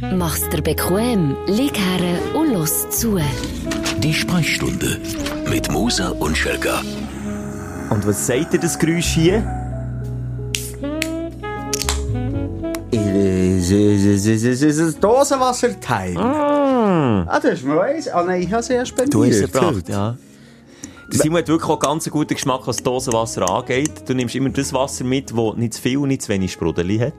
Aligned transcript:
Mach's 0.00 0.46
dir 0.50 0.60
bequem, 0.60 1.36
lieg 1.46 1.78
her 1.78 2.18
und 2.34 2.52
los 2.52 2.90
zu. 2.90 3.18
Die 3.98 4.12
Sprechstunde 4.12 5.00
mit 5.48 5.72
Musa 5.72 6.10
und 6.10 6.36
Schelga. 6.36 6.82
Und 7.88 8.06
was 8.06 8.26
sagt 8.26 8.52
ihr 8.52 8.60
das 8.60 8.78
Geräusch 8.78 9.06
hier? 9.06 9.42
Es 12.90 13.70
ist 13.70 14.26
es 14.26 14.62
ist 14.62 14.80
ein 14.80 15.00
Dosenwasserteil. 15.00 16.16
Ah, 16.18 17.40
das 17.40 17.54
ist 17.54 17.64
mir 17.64 17.80
eins. 17.80 18.06
Ah 18.08 18.22
nein, 18.22 18.42
ich 18.42 18.52
habe 18.52 18.60
es 18.60 18.68
ja 18.68 18.84
spendiert. 18.84 19.14
Du 19.14 19.24
hast 19.24 19.36
es 19.36 19.50
gebracht, 19.50 19.88
ja. 19.88 20.16
Der 21.10 21.20
Simon 21.20 21.38
hat 21.38 21.48
wirklich 21.48 21.70
auch 21.70 21.78
ganz 21.78 22.06
einen 22.06 22.12
guten 22.12 22.34
Geschmack, 22.34 22.66
was 22.66 22.82
Dosenwasser 22.82 23.48
angeht. 23.48 24.06
Du 24.06 24.12
nimmst 24.12 24.34
immer 24.34 24.50
das 24.50 24.74
Wasser 24.74 25.04
mit, 25.04 25.30
das 25.30 25.56
nicht 25.56 25.72
zu 25.74 25.80
viel 25.80 25.96
und 25.98 26.08
nicht 26.08 26.20
zu 26.22 26.28
wenig 26.28 26.52
Sprudeli 26.52 26.98
hat. 26.98 27.14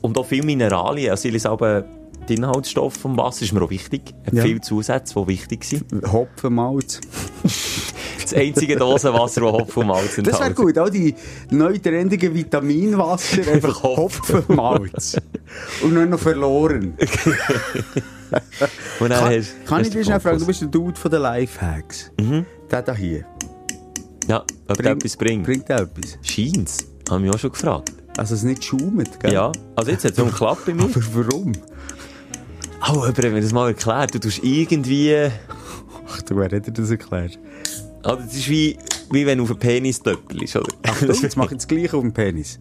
Und 0.00 0.16
auch 0.18 0.26
viel 0.26 0.44
Mineralien. 0.44 1.10
Also 1.10 1.28
ich 1.28 1.46
aber 1.46 1.84
die 2.28 2.34
Inhaltsstoffe 2.34 2.96
vom 2.96 3.16
Wasser 3.16 3.42
ist 3.42 3.52
mir 3.52 3.62
auch 3.62 3.70
wichtig. 3.70 4.02
Hat 4.26 4.34
Ja. 4.34 4.42
viele 4.44 4.60
Zusätze, 4.60 5.14
die 5.20 5.26
wichtig 5.26 5.64
sind. 5.64 5.84
Hopfenmalz. 6.12 7.00
Das 8.22 8.34
einzige 8.38 8.76
Dosenwasser, 8.76 9.40
das 9.40 9.52
Hopfen 9.52 9.80
und 9.80 9.86
Malz 9.88 10.16
enthält. 10.18 10.28
Das 10.28 10.38
wäre 10.40 10.54
gut. 10.54 10.78
All 10.78 10.88
die 10.88 11.16
neu 11.50 11.76
trendigen 11.78 12.32
Vitaminwasser, 12.32 13.50
einfach 13.50 13.82
Hopfenmalz. 13.82 15.16
Und 15.82 15.94
nur 15.94 16.06
noch 16.06 16.20
verloren. 16.20 16.94
Und 19.00 19.08
dann 19.10 19.24
Kann, 19.24 19.34
hast- 19.36 19.66
kann 19.66 19.78
hast 19.80 19.86
ich 19.88 19.92
dir 19.94 20.04
schnell 20.04 20.20
fragen, 20.20 20.38
du 20.38 20.46
bist 20.46 20.60
der 20.60 20.68
Dude 20.68 20.96
von 21.00 21.10
den 21.10 21.22
Lifehacks. 21.22 22.12
Der 22.70 22.82
da 22.82 22.94
hier. 22.94 23.24
Ja, 24.28 24.44
ob 24.68 24.76
der 24.80 24.92
etwas 24.92 25.16
bringt. 25.16 25.44
Bringt 25.44 25.68
der 25.68 25.80
etwas? 25.80 26.16
Scheint's. 26.22 26.86
Haben 27.10 27.24
wir 27.24 27.34
auch 27.34 27.38
schon 27.38 27.50
gefragt. 27.50 27.90
Also 28.16 28.34
es 28.34 28.42
nicht 28.42 28.64
schaumet, 28.64 29.20
gell? 29.20 29.32
Ja, 29.32 29.52
also 29.76 29.90
jetzt 29.90 30.04
hat 30.04 30.12
es 30.12 30.18
noch 30.18 30.26
geklappt 30.26 30.66
bei 30.66 30.74
mir. 30.74 30.84
Aber 30.84 30.94
warum? 31.14 31.52
Oh, 32.82 33.04
aber 33.04 33.06
hat 33.06 33.18
mir 33.18 33.40
das 33.40 33.52
mal 33.52 33.68
erklärt. 33.68 34.14
Du 34.14 34.18
tust 34.18 34.42
irgendwie... 34.42 35.28
Ach, 36.08 36.22
du, 36.22 36.36
wer 36.36 36.44
hat 36.44 36.66
dir 36.66 36.72
das 36.72 36.90
erklärt? 36.90 37.38
Also, 38.02 38.22
das 38.22 38.34
ist 38.34 38.48
wie, 38.48 38.76
wie 39.10 39.26
wenn 39.26 39.38
du 39.38 39.44
auf 39.44 39.50
einen 39.50 39.58
Penis 39.58 40.02
töppelst, 40.02 40.56
oder? 40.56 40.74
Ach, 40.86 41.00
du, 41.00 41.06
jetzt 41.06 41.36
mach 41.36 41.50
ich 41.50 41.58
das 41.58 41.68
Gleiche 41.68 41.96
auf 41.96 42.02
dem 42.02 42.12
Penis. 42.12 42.58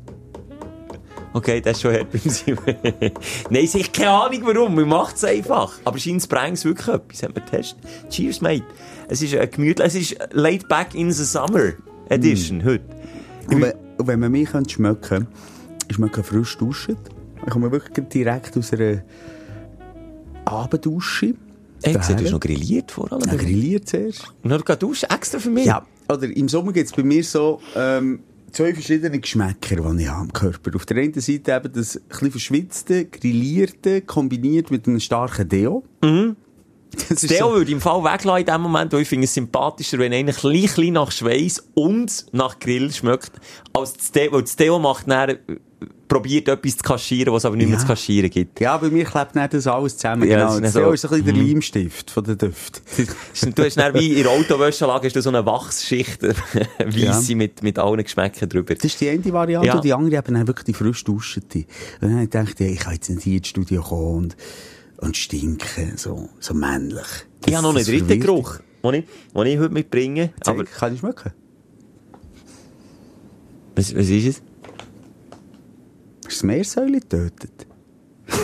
Okay, 1.32 1.62
das 1.62 1.78
ist 1.78 1.82
schon 1.84 1.94
hart 1.94 2.12
beim 2.12 2.22
Simon. 2.22 2.64
Nein, 3.50 3.64
ich 3.64 3.74
habe 3.74 3.84
keine 3.94 4.10
Ahnung 4.10 4.42
warum. 4.44 4.76
Man 4.76 4.88
macht 4.88 5.16
es 5.16 5.24
einfach. 5.24 5.74
Aber 5.86 5.98
scheint 5.98 6.28
bringt 6.28 6.58
es 6.58 6.66
wirklich 6.66 6.88
etwas. 6.88 7.24
Haben 7.24 7.36
wir 7.36 7.44
getestet. 7.44 7.78
Cheers, 8.10 8.42
mate. 8.42 8.64
Es 9.08 9.22
ist 9.22 9.36
ein 9.36 9.50
gemütlich, 9.50 9.88
es 9.88 9.96
ist 9.96 10.18
laid 10.32 10.68
back 10.68 10.96
in 10.96 11.12
the 11.12 11.24
summer 11.24 11.74
edition 12.10 12.64
heute. 12.64 12.84
Und 13.48 13.74
wenn, 14.00 14.06
und 14.06 14.08
wenn 14.08 14.20
man 14.20 14.32
mich 14.32 14.50
könnte 14.50 14.70
schmecken 14.70 15.28
ich 15.90 15.96
schmecke 15.96 16.24
frisch 16.24 16.58
duschen. 16.58 16.98
Ich 17.46 17.52
komme 17.52 17.72
wirklich 17.72 18.08
direkt 18.10 18.56
aus 18.58 18.72
einer 18.74 19.04
Abenddusche. 20.46 21.34
Ey, 21.82 21.94
du 21.94 22.00
hast 22.00 22.32
noch 22.32 22.40
grilliert 22.40 22.92
vor 22.92 23.12
allem. 23.12 23.28
Ja, 23.28 23.36
grilliert 23.36 23.90
zuerst. 23.90 24.34
Und 24.44 24.50
dann 24.52 24.80
duschen 24.80 25.10
extra 25.10 25.40
für 25.40 25.50
mich. 25.50 25.66
Ja, 25.66 25.86
oder 26.08 26.24
im 26.26 26.48
Sommer 26.48 26.74
gibt 26.74 26.88
es 26.88 26.96
bei 26.96 27.04
mir 27.04 27.24
so 27.24 27.60
ähm, 27.76 28.20
zwei 28.52 28.74
verschiedene 28.74 29.20
Geschmäcker, 29.20 29.78
die 29.78 30.04
ich 30.04 30.10
habe 30.10 30.22
am 30.22 30.34
Körper. 30.34 30.76
Auf 30.76 30.86
der 30.86 30.98
einen 30.98 31.20
Seite 31.20 31.56
eben 31.56 31.74
das 31.74 31.96
ein 31.96 32.04
bisschen 32.10 32.32
verschwitzte, 32.32 33.06
grillierte, 33.06 34.02
kombiniert 34.02 34.70
mit 34.70 34.88
einem 34.88 35.00
starken 35.00 35.48
Deo. 35.48 35.84
Mhm. 36.04 36.36
So, 37.16 37.54
würde 37.54 37.72
im 37.72 37.82
Fall 37.82 38.04
weglassen 38.04 38.40
in 38.42 38.46
dem 38.46 38.62
Moment, 38.62 38.92
weil 38.94 39.02
ich 39.02 39.08
finde 39.08 39.26
es 39.26 39.34
sympathischer, 39.34 40.00
wenn 40.00 40.12
einer 40.14 40.34
klein, 40.34 40.66
klein 40.66 40.94
nach 40.94 41.12
Schweiß 41.12 41.64
und 41.76 42.26
nach 42.32 42.58
Grill 42.60 42.92
schmeckt, 42.92 43.32
als 43.74 43.94
das 43.94 44.12
Deo, 44.12 44.32
weil 44.32 44.42
das 44.42 44.56
Deo 44.56 44.80
macht 44.80 45.08
dann, 45.10 45.30
äh, 45.30 45.38
probiert 46.08 46.48
etwas 46.48 46.78
zu 46.78 46.84
kaschieren, 46.84 47.32
was 47.32 47.44
es 47.44 47.46
aber 47.46 47.56
nicht 47.56 47.68
mehr 47.68 47.76
Ja. 47.78 47.82
zu 47.82 47.88
kaschieren 47.88 48.32
gibt. 48.32 48.60
ja, 48.60 48.76
bei 48.78 48.90
mir 48.90 49.06
klebt 49.06 49.36
nicht 49.36 49.54
das 49.54 49.68
alles 49.68 49.96
zusammen. 49.98 50.28
Ja, 50.28 50.40
genau. 50.40 50.60
das 50.60 50.70
ist 50.70 50.74
so. 50.74 50.92
ist 50.92 51.06
ein 51.06 51.10
bisschen 51.24 51.26
der 51.26 51.34
Leimstift 51.46 52.10
von 52.10 52.24
den 52.24 52.38
Düften. 52.40 52.82
Du 53.56 53.64
hast 53.64 53.78
dann 53.78 53.94
wie 53.94 54.14
in 54.16 54.24
der 54.24 54.32
hast 55.04 55.16
du 55.16 55.22
so 55.22 55.30
eine 55.30 55.46
Wachsschicht, 55.46 56.24
weisse 56.80 57.32
Ja. 57.32 57.36
mit, 57.38 57.62
mit 57.62 57.78
allen 57.78 58.04
Geschmäckern 58.04 58.50
drüber. 58.50 58.74
Das 58.74 58.84
ist 58.86 59.00
die 59.00 59.10
eine 59.10 59.24
Variante, 59.32 59.68
Ja. 59.68 59.76
und 59.76 59.84
die 59.84 59.94
andere 59.94 60.18
eben 60.18 60.48
wirklich 60.48 60.66
die 60.66 60.74
frisch 60.74 61.04
duschete. 61.04 61.60
Und 61.60 61.66
dann 62.02 62.12
habe 62.14 62.24
ich 62.24 62.30
gedacht, 62.32 62.60
ja, 62.60 62.66
ich 62.68 62.80
kann 62.80 62.94
jetzt 62.94 63.10
nicht 63.10 63.24
hier 63.24 63.38
ins 63.38 63.48
Studio 63.48 63.84
kommen 63.84 64.16
und, 64.16 64.38
und 65.02 65.18
stinken, 65.18 65.98
so, 65.98 66.30
so 66.40 66.54
männlich. 66.54 67.06
Ich 67.46 67.54
habe 67.56 67.64
noch 67.64 67.70
einen 67.70 67.80
Das 67.80 67.88
dritten 67.88 68.20
Geruch, 68.20 68.60
den 68.84 68.94
ich, 68.94 69.06
den 69.34 69.46
ich 69.48 69.60
heute 69.60 69.74
mitbringe. 69.74 70.28
dich. 70.30 70.48
Aber, 70.48 70.66
Zeig, 70.66 70.74
kann 70.76 70.94
ich 70.94 71.00
schmecken? 71.00 71.32
was, 73.76 73.96
was 73.96 74.10
ist 74.10 74.28
es? 74.28 74.42
Hast 76.26 76.26
du 76.26 76.30
das 76.30 76.44
Meersäule 76.44 77.00
getötet? 77.00 77.68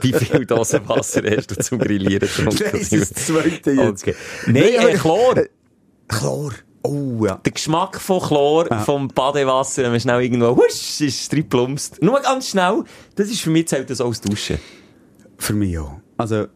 Wie 0.00 0.12
viel 0.12 0.46
Dosen 0.46 0.88
Wasser 0.88 1.22
hast 1.36 1.50
du 1.52 1.56
zum 1.62 1.78
Grillieren 1.78 2.20
getrunken? 2.20 2.64
Das 2.72 2.92
ist 2.92 3.16
das 3.16 3.26
zweite 3.26 3.70
jetzt. 3.72 4.02
Okay. 4.02 4.16
Nein, 4.46 4.64
aber- 4.78 4.90
äh, 4.90 4.94
Chlor. 4.94 5.34
Chlor. 6.08 6.52
Oh, 6.86 7.24
ja. 7.24 7.40
Der 7.44 7.52
Geschmack 7.52 8.00
von 8.00 8.20
Chlor, 8.20 8.66
vom 8.84 9.08
Badewasser, 9.08 9.82
wenn 9.82 9.90
man 9.90 10.00
schnell 10.00 10.22
irgendwo, 10.22 10.56
husch, 10.56 11.00
ist 11.00 11.00
es 11.00 11.28
drin 11.28 11.48
plumpst. 11.48 12.02
Nur 12.02 12.20
ganz 12.20 12.50
schnell, 12.50 12.84
das 13.14 13.28
ist 13.28 13.40
für 13.40 13.50
mich 13.50 13.68
zählt 13.68 13.90
das 13.90 14.00
als 14.00 14.20
Duschen. 14.20 14.58
Für 15.38 15.52
mich 15.52 15.78
auch. 15.78 16.00
Also, 16.16 16.46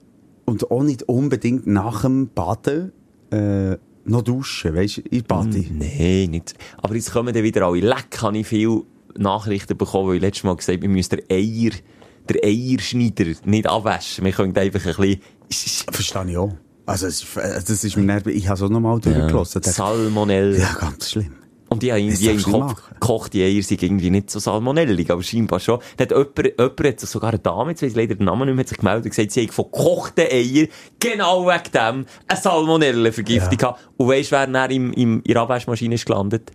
und 0.44 0.70
auch 0.70 0.82
nicht 0.82 1.02
unbedingt 1.04 1.66
nach 1.66 2.02
dem 2.02 2.28
Baden, 2.28 2.92
äh, 3.30 3.76
noch 4.04 4.22
duschen, 4.22 4.74
weißt 4.74 4.98
du, 4.98 5.02
ich 5.10 5.24
bade. 5.24 5.64
Nein, 5.70 6.30
nicht. 6.30 6.54
Aber 6.78 6.94
jetzt 6.94 7.12
kommen 7.12 7.32
dann 7.34 7.42
wieder 7.42 7.66
alle. 7.66 7.80
Leck, 7.80 8.22
habe 8.22 8.38
ich 8.38 8.46
viel 8.46 8.82
Nachrichten 9.16 9.76
bekommen, 9.76 10.08
weil 10.08 10.16
ich 10.16 10.22
letztes 10.22 10.44
Mal 10.44 10.56
gesagt 10.56 10.76
habe, 10.76 10.82
wir 10.82 10.88
müssen 10.88 11.16
den 11.16 11.24
Eier, 11.30 11.72
der 12.28 12.44
Eierschneider 12.44 13.26
nicht 13.44 13.66
abwaschen. 13.66 14.24
Wir 14.24 14.32
können 14.32 14.56
einfach 14.56 14.98
ein 14.98 15.20
bisschen, 15.48 15.92
Verstehe 15.92 16.30
ich 16.30 16.36
auch. 16.36 16.52
Also, 16.90 17.06
es 17.06 17.22
ist, 17.22 17.36
äh, 17.36 17.60
das 17.66 17.84
ist 17.84 17.96
mir 17.96 18.02
nervig. 18.04 18.34
Ich 18.36 18.46
habe 18.48 18.56
es 18.56 18.62
auch 18.62 18.68
nochmal 18.68 19.00
durchgelassen. 19.00 19.62
Ja. 19.64 19.70
Salmonella. 19.72 20.58
ja, 20.58 20.72
ganz 20.80 21.10
schlimm. 21.10 21.32
Und 21.68 21.84
ich 21.84 21.92
habe 21.92 22.04
Das 22.04 22.20
irgendwie 22.20 22.50
im 22.50 22.52
Kopf, 22.60 22.72
machen. 22.72 22.94
gekochte 22.94 23.38
Eier 23.38 23.62
sind 23.62 23.80
irgendwie 23.80 24.10
nicht 24.10 24.28
so 24.28 24.40
salmonellig, 24.40 25.08
aber 25.08 25.22
scheinbar 25.22 25.60
schon. 25.60 25.78
Da 25.96 26.02
hat 26.02 26.10
jemand, 26.10 26.38
jemand 26.58 26.84
hat 26.84 26.98
sich 27.00 27.08
sogar 27.08 27.30
eine 27.30 27.38
Dame, 27.38 27.70
jetzt 27.70 27.82
weiss 27.82 27.94
leider 27.94 28.16
den 28.16 28.24
Namen 28.26 28.46
nicht 28.46 28.56
mehr, 28.56 28.62
hat 28.64 28.68
sich 28.70 28.78
gemeldet 28.78 29.04
und 29.04 29.10
gesagt, 29.10 29.30
sie 29.30 29.44
hat 29.46 29.54
von 29.54 29.66
gekochten 29.66 30.24
Eier, 30.28 30.66
genau 30.98 31.46
wegen 31.46 31.70
dem, 31.72 32.06
eine 32.26 32.40
Salmonellenvergiftung 32.42 33.52
Ja. 33.52 33.56
gehabt. 33.56 33.88
Und 33.96 34.08
weisst, 34.08 34.32
wer 34.32 34.48
dann 34.48 34.70
im, 34.72 34.92
im, 34.94 35.18
in 35.22 35.32
der 35.32 35.42
Abwaschmaschine 35.42 35.94
ist 35.94 36.06
gelandet? 36.06 36.50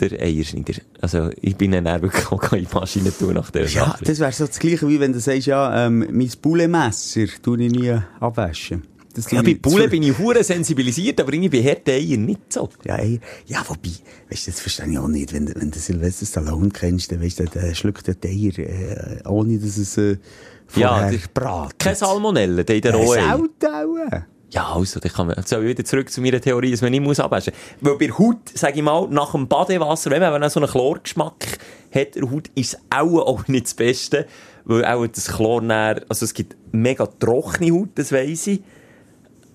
Der 0.00 0.20
Eierschneider. 0.20 0.80
Also, 1.00 1.30
ich 1.40 1.54
bin 1.56 1.70
dann 1.72 1.84
dann 1.84 2.02
wirklich 2.02 2.32
auch 2.32 2.52
in 2.52 2.66
die 2.66 2.74
Maschine 2.74 3.16
tun 3.16 3.34
nach 3.34 3.50
der 3.52 3.66
Ja, 3.68 3.86
Nachricht. 3.86 4.08
das 4.08 4.18
wäre 4.18 4.32
so 4.32 4.46
das 4.46 4.58
Gleiche, 4.58 4.88
wie 4.88 4.98
wenn 4.98 5.12
du 5.12 5.20
sagst, 5.20 5.46
ja, 5.46 5.86
ähm, 5.86 6.04
mein 6.10 6.30
Bullemesser 6.42 7.26
tue 7.42 7.62
ich 7.62 7.70
nie 7.70 7.94
abwaschen. 8.18 8.82
Ja, 9.30 9.42
bei 9.42 9.54
Bulle 9.54 9.88
bin 9.88 10.02
ich 10.02 10.16
hure 10.18 10.42
sensibilisiert, 10.44 11.20
aber 11.20 11.32
irgendwie 11.32 11.60
bei 11.60 11.68
harten 11.68 11.90
Eiern 11.90 12.24
nicht 12.24 12.52
so. 12.52 12.68
Ja, 12.84 12.96
ey, 12.96 13.20
ja, 13.46 13.62
wobei, 13.66 13.90
weißt 14.30 14.46
du, 14.46 14.50
das 14.52 14.60
verstehe 14.60 14.86
ich 14.90 14.98
auch 14.98 15.08
nicht. 15.08 15.32
Wenn, 15.32 15.46
du- 15.46 15.54
wenn 15.56 15.70
du 15.70 15.78
Sylvester 15.78 16.26
Stallone 16.26 16.68
kennst, 16.70 17.10
dann 17.10 17.20
weißt 17.22 17.40
du, 17.40 17.44
der 17.44 17.74
schluckt 17.74 18.06
den 18.06 18.16
Eier, 18.24 18.58
äh, 18.58 19.28
ohne 19.28 19.58
dass 19.58 19.76
es, 19.76 19.96
äh, 19.98 20.16
Ja, 20.76 20.88
vorher 20.98 21.10
der- 21.10 21.18
bratet. 21.34 21.78
Keine 21.78 21.96
Salmonellen, 21.96 22.64
der 22.64 22.76
in 22.76 22.82
der 22.82 22.96
Ja, 22.96 23.06
selten 23.06 23.66
auch. 23.66 24.22
Ja, 24.52 24.72
also, 24.74 24.98
dann 24.98 25.12
kann 25.12 25.28
man, 25.28 25.36
jetzt 25.36 25.48
soll 25.48 25.62
ich 25.62 25.68
wieder 25.70 25.84
zurück 25.84 26.10
zu 26.10 26.20
meiner 26.20 26.40
Theorie, 26.40 26.72
dass 26.72 26.82
man 26.82 26.90
nicht 26.90 27.02
muss 27.04 27.20
abwaschen. 27.20 27.52
Weil 27.80 27.96
bei 27.98 28.10
Haut, 28.10 28.38
sag 28.54 28.76
ich 28.76 28.82
mal, 28.82 29.06
nach 29.08 29.30
dem 29.32 29.46
Badewasser, 29.46 30.10
wenn 30.10 30.20
man 30.22 30.48
so 30.50 30.58
einen 30.58 30.68
Chlorgeschmack 30.68 31.58
hat, 31.94 32.14
der 32.16 32.28
Haut 32.30 32.48
ist 32.56 32.74
es 32.74 32.78
auch, 32.90 33.26
auch 33.26 33.46
nicht 33.48 33.66
das 33.66 33.74
Beste. 33.74 34.26
Weil 34.64 34.84
auch 34.84 35.06
das 35.06 35.28
Chlor 35.28 35.62
näher, 35.62 36.02
also 36.08 36.24
es 36.24 36.34
gibt 36.34 36.56
mega 36.72 37.06
trockene 37.06 37.72
Haut, 37.72 37.90
das 37.94 38.10
weiss 38.12 38.46
ich. 38.48 38.60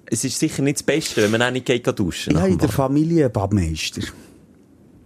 Es 0.07 0.23
ist 0.23 0.37
sicher 0.39 0.61
nicht 0.61 0.77
das 0.77 0.83
Beste, 0.83 1.21
wenn 1.23 1.31
man 1.31 1.41
auch 1.41 1.51
nicht 1.51 1.65
geht 1.65 1.87
duschen. 1.99 2.33
Ja, 2.35 2.43
dem 2.43 2.53
in 2.53 2.57
der 2.57 2.67
Bad. 2.67 2.75
Familie 2.75 3.29
Badmeister. 3.29 4.01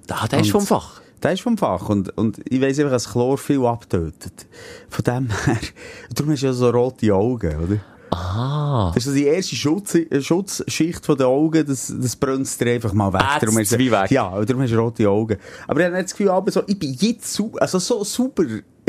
Ah, 0.09 0.27
der 0.27 0.41
ist 0.41 0.51
vom 0.51 0.65
Fach. 0.65 1.01
Der 1.21 1.33
ist 1.33 1.41
vom 1.41 1.57
Fach. 1.57 1.89
Und, 1.89 2.17
und 2.17 2.39
ich 2.49 2.61
weiss 2.61 2.79
einfach, 2.79 2.91
dass 2.91 3.09
Chlor 3.11 3.37
viel 3.37 3.65
abtötet. 3.65 4.47
Von 4.89 5.03
dem 5.03 5.29
her, 5.45 5.57
darum 6.15 6.31
hast 6.31 6.41
du 6.43 6.47
ja 6.47 6.53
so 6.53 6.69
rote 6.69 7.13
Augen, 7.13 7.55
oder? 7.57 7.77
Ah. 8.11 8.91
Das 8.95 9.05
ist 9.05 9.15
die 9.15 9.25
erste 9.25 9.55
Schutz, 9.55 9.93
äh, 9.93 10.19
Schutzschicht 10.21 11.05
von 11.05 11.15
den 11.15 11.27
Augen, 11.27 11.63
das, 11.67 11.93
das 11.95 12.15
brennt 12.15 12.59
dir 12.59 12.71
einfach 12.71 12.91
mal 12.91 13.13
weg. 13.13 13.21
Darum 13.39 13.57
hast 13.59 13.71
du- 13.71 13.77
wie 13.77 13.91
weg. 13.91 14.09
Ja, 14.09 14.29
und 14.29 14.49
darum 14.49 14.63
hast 14.63 14.71
du 14.71 14.79
rote 14.79 15.07
Augen. 15.07 15.37
Aber 15.67 15.79
ich 15.79 15.85
habe 15.85 16.01
das 16.01 16.11
Gefühl, 16.11 16.29
aber 16.29 16.51
so, 16.51 16.63
ich 16.65 16.79
bin 16.79 16.93
jetzt 16.99 17.39
also 17.59 17.77
so 17.77 18.03
super. 18.03 18.43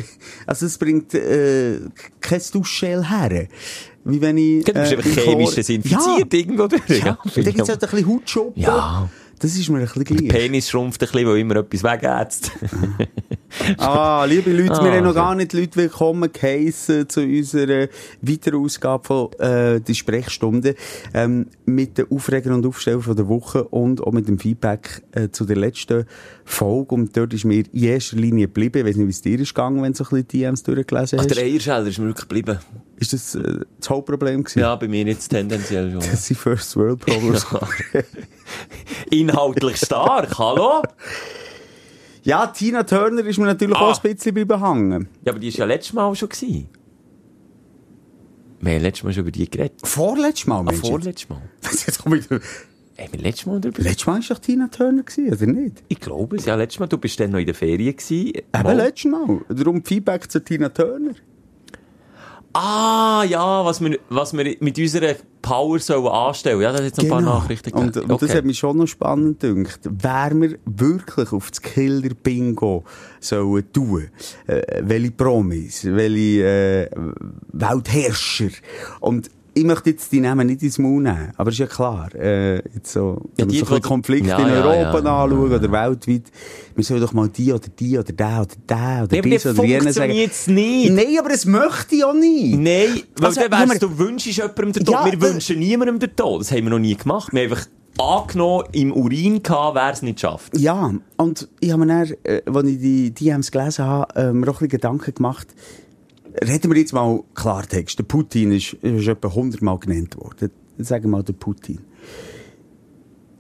Also 0.47 0.67
es 0.67 0.79
bringt 0.79 1.14
äh, 1.14 1.81
kein 2.20 2.41
Duschgel 2.52 3.08
her. 3.08 3.47
Wie 4.05 4.20
wenn 4.20 4.38
ich... 4.38 4.64
Du 4.64 4.73
bist 4.73 4.93
einfach 4.93 5.05
in 5.06 5.12
Chlor- 5.12 5.25
chemisch 5.25 5.55
desinfiziert 5.55 6.35
irgendwo 6.35 6.67
durch. 6.67 6.82
Ja, 6.88 6.97
ja. 6.97 7.19
Dann 7.35 7.44
gibt 7.44 7.61
es 7.61 7.69
halt 7.69 7.85
ein 7.85 7.91
bisschen 7.91 8.08
Hautschuppen. 8.08 8.62
Ja. 8.62 9.08
Das 9.38 9.55
ist 9.56 9.69
mir 9.69 9.79
ein 9.79 9.85
bisschen 9.85 10.05
Der 10.05 10.17
gleich. 10.17 10.29
Penis 10.29 10.69
schrumpft 10.70 11.02
ein 11.02 11.08
bisschen, 11.11 11.26
weil 11.29 11.38
immer 11.38 11.56
etwas 11.56 11.82
wegätzt. 11.82 12.50
Ah, 13.79 14.25
liebe 14.26 14.52
Leute, 14.52 14.75
Ah, 14.81 14.85
wir 14.85 14.93
haben 14.93 15.05
noch 15.05 15.11
so. 15.11 15.17
gar 15.19 15.35
nicht 15.35 15.52
Leute 15.52 15.76
willkommen 15.76 16.31
geheissen 16.32 17.08
zu 17.08 17.20
unserer 17.23 17.88
weiteren 18.23 18.64
Ausgabe 18.64 19.05
von 19.05 19.32
äh, 19.41 19.81
die 19.81 19.94
Sprechstunde 19.94 20.75
ähm, 21.14 21.47
mit 21.64 21.99
den 21.99 22.06
Aufreger 22.11 22.55
und 22.55 22.64
Aufsteller 22.64 23.00
von 23.00 23.17
der 23.17 23.29
Woche 23.29 23.64
und 23.64 24.02
auch 24.02 24.12
mit 24.12 24.29
dem 24.29 24.38
Feedback 24.38 25.02
äh, 25.12 25.29
zu 25.31 25.44
der 25.44 25.56
letzten 25.56 26.05
Folge. 26.44 26.94
Und 26.94 27.17
dort 27.17 27.35
ist 27.35 27.44
mir 27.44 27.64
in 27.73 27.82
erster 27.85 28.17
Linie 28.17 28.47
geblieben. 28.47 28.79
Ich 28.79 28.85
weiß 28.87 28.97
nicht, 28.97 29.06
wie 29.06 29.11
es 29.11 29.23
dir 29.23 29.41
ist 29.41 29.55
gegangen, 29.55 29.82
wenn 29.82 29.93
du 29.93 29.99
so 29.99 30.05
ein 30.05 30.11
bisschen 30.11 30.29
DMs 30.29 30.62
durchgelesen 30.62 31.19
Ach, 31.19 31.25
hast. 31.25 31.35
der 31.37 31.44
Eierscheller 31.44 31.87
ist 31.87 31.99
mir 31.99 32.06
wirklich 32.06 32.29
geblieben. 32.29 32.58
Ist 32.99 33.12
das 33.12 33.35
äh, 33.35 33.61
das 33.81 33.91
Hauptproblem 33.91 34.44
gewesen? 34.44 34.61
Ja, 34.61 34.76
bei 34.76 34.87
mir 34.88 35.05
jetzt 35.05 35.29
tendenziell 35.29 35.91
schon. 35.91 36.00
Das 36.00 36.25
sind 36.26 36.37
First 36.37 36.76
World 36.76 37.00
Problems. 37.00 37.46
Inhaltlich 39.11 39.76
stark, 39.79 40.38
hallo? 40.38 40.82
ja, 42.22 42.46
Tina 42.49 42.82
Turner 42.84 43.25
ist 43.25 43.38
mir 43.38 43.46
natürlich 43.46 43.76
Ah. 43.76 43.81
auch 43.90 44.05
ein 44.05 44.14
bisschen 44.14 44.34
bleiben 44.34 44.61
hängen. 44.64 45.08
Ja, 45.25 45.32
aber 45.32 45.38
die 45.40 45.52
war 45.52 45.58
ja 45.61 45.64
letztes 45.67 45.93
Mal 45.94 46.14
schon. 46.14 46.28
Gewesen. 46.28 46.69
Wir 48.61 48.75
haben 48.75 48.82
letztes 48.82 49.05
Mal 49.05 49.12
schon 49.12 49.22
über 49.22 49.31
die 49.31 49.49
geredet. 49.50 49.81
Vorletztes 49.84 50.46
Mal, 50.46 50.58
Ah, 50.61 50.62
Mensch. 50.64 50.81
vorletztes 50.81 51.28
Mal. 51.28 51.40
jetzt. 51.62 51.87
Jetzt 51.87 52.02
komm 52.02 52.14
ich 52.14 52.31
wieder. 52.31 52.40
Haben 52.99 53.12
wir 53.12 53.20
letztes 53.20 53.46
Mal 53.46 53.61
darüber 53.61 53.82
Letztes 53.82 54.06
Mal 54.06 54.20
war 54.20 54.37
doch 54.37 54.38
Tina 54.40 54.69
Turner, 54.69 55.02
gewesen, 55.02 55.32
oder 55.32 55.46
nicht? 55.46 55.82
Ich 55.88 56.00
glaube 56.00 56.37
es, 56.37 56.44
ja, 56.44 56.55
letztes 56.56 56.81
Mal. 56.81 56.87
Du 56.87 56.99
bist 56.99 57.19
dann 57.19 57.31
noch 57.31 57.38
in 57.38 57.46
der 57.46 57.55
Ferien 57.55 57.96
gewesen. 57.96 58.32
Eben 58.34 58.76
letztes 58.76 59.11
Mal. 59.11 59.40
Darum 59.49 59.82
Feedback 59.82 60.31
zu 60.31 60.44
Tina 60.44 60.69
Turner. 60.69 61.12
Ah, 62.52 63.25
ja, 63.29 63.64
was 63.64 63.81
wir, 63.81 63.99
was 64.08 64.32
wir 64.32 64.56
mit 64.58 64.76
unserer 64.79 65.14
Power 65.41 65.79
sollen 65.79 66.08
anstellen. 66.08 66.61
Ja, 66.61 66.73
da 66.73 66.79
hat 66.79 66.85
jetzt 66.85 66.97
noch 66.97 67.05
ein 67.05 67.11
paar 67.11 67.20
Nachrichten 67.20 67.70
Genau. 67.70 67.82
Und, 67.82 67.93
gegeben. 67.94 68.12
und 68.12 68.23
das 68.23 68.35
hat 68.35 68.44
mich 68.44 68.58
schon 68.58 68.76
noch 68.76 68.88
spannend 68.88 69.41
gedacht. 69.41 69.81
Wer 69.85 70.31
wir 70.35 70.58
wirklich 70.64 71.32
auf 71.32 71.50
das 71.50 71.62
Killer-Bingo 71.62 72.85
sollen 73.20 73.73
tun, 73.73 74.08
äh, 74.49 74.62
welche 74.82 75.12
Promis, 75.12 75.85
welche 75.85 76.44
äh, 76.44 76.91
Weltherrscher. 77.52 78.50
Und 78.99 79.31
ich 79.55 79.64
möchte 79.64 79.91
jetzt 79.91 80.11
die 80.12 80.20
Namen 80.20 80.47
nicht 80.47 80.62
ins 80.62 80.79
Maul 80.79 81.02
nehmen, 81.02 81.32
aber 81.37 81.50
ist 81.50 81.58
ja 81.58 81.67
klar, 81.67 82.14
äh, 82.14 82.56
jetzt 82.75 82.93
so, 82.93 83.20
Ja, 83.37 83.44
wenn 83.44 83.52
wir 83.52 83.64
so 83.64 83.81
Konflikte 83.81 84.29
Ja, 84.31 84.38
in 84.38 84.44
Europa 84.50 84.75
ja. 84.75 84.91
anschauen 84.93 85.38
oder 85.38 85.61
weltweit, 85.73 86.23
wir 86.75 86.85
sollen 86.85 87.00
doch 87.00 87.12
mal 87.12 87.29
die 87.29 87.52
oder 87.52 87.69
die 87.79 87.99
oder 87.99 88.12
der 88.12 88.41
oder 88.43 88.55
der 88.69 89.00
oder 89.05 89.08
Nee, 89.17 89.23
dies 89.23 89.47
oder 89.47 89.64
jene 89.64 89.93
sagen. 89.93 90.12
funktioniert's 90.12 90.47
nicht. 90.47 90.93
Nein, 90.93 91.19
aber 91.19 91.29
das 91.31 91.47
möchte 91.47 91.94
ich 91.97 92.05
auch 92.05 92.14
nicht. 92.14 92.58
Nein, 92.58 93.00
weil 93.17 93.26
Also, 93.26 93.41
dann 93.49 93.69
mal- 93.69 93.79
du 93.79 93.99
wünschst 93.99 94.26
jemandem 94.37 94.73
den 94.73 94.85
Tod. 94.85 95.05
Wir 95.05 95.17
das- 95.19 95.32
wünschen 95.32 95.58
niemandem 95.58 95.99
den 95.99 96.14
Tod. 96.17 96.41
Das 96.43 96.50
haben 96.53 96.62
wir 96.64 96.70
noch 96.70 96.79
nie 96.79 96.94
gemacht. 96.96 97.32
Wir 97.32 97.43
haben 97.44 97.50
einfach 97.53 97.67
angenommen, 97.99 98.64
im 98.73 98.93
Urin 98.93 99.43
gehabt, 99.43 99.75
wer 99.75 99.91
es 99.93 100.00
nicht 100.03 100.20
schafft. 100.20 100.56
Ja, 100.56 100.94
und 101.17 101.49
ich 101.61 101.70
habe 101.73 101.85
mir 101.85 102.06
dann, 102.06 102.14
äh, 102.25 102.41
als 102.46 102.67
ich 102.69 102.79
die 102.79 103.11
DMs 103.11 103.50
gelesen 103.50 103.85
habe, 103.85 104.14
äh, 104.14 104.32
mir 104.32 104.44
auch 104.49 104.49
ein 104.49 104.53
bisschen 104.53 104.69
Gedanken 104.69 105.12
gemacht. 105.14 105.49
Reden 106.35 106.71
wir 106.71 106.79
jetzt 106.79 106.93
mal 106.93 107.23
Klartext. 107.35 107.99
Der 107.99 108.05
Putin 108.05 108.53
ist, 108.53 108.75
ist 108.75 109.09
etwa 109.09 109.29
100 109.29 109.62
Mal 109.62 109.79
genannt 109.79 110.17
worden. 110.17 110.50
Sagen 110.79 111.05
wir 111.05 111.11
mal 111.11 111.23
der 111.23 111.32
Putin. 111.32 111.81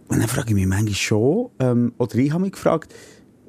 Und 0.08 0.18
dann 0.18 0.28
frage 0.28 0.48
ich 0.48 0.54
mich 0.54 0.66
manchmal 0.66 0.94
schon, 0.94 1.50
ähm, 1.60 1.92
oder 1.98 2.16
ich 2.16 2.32
habe 2.32 2.42
mich 2.42 2.52
gefragt, 2.52 2.92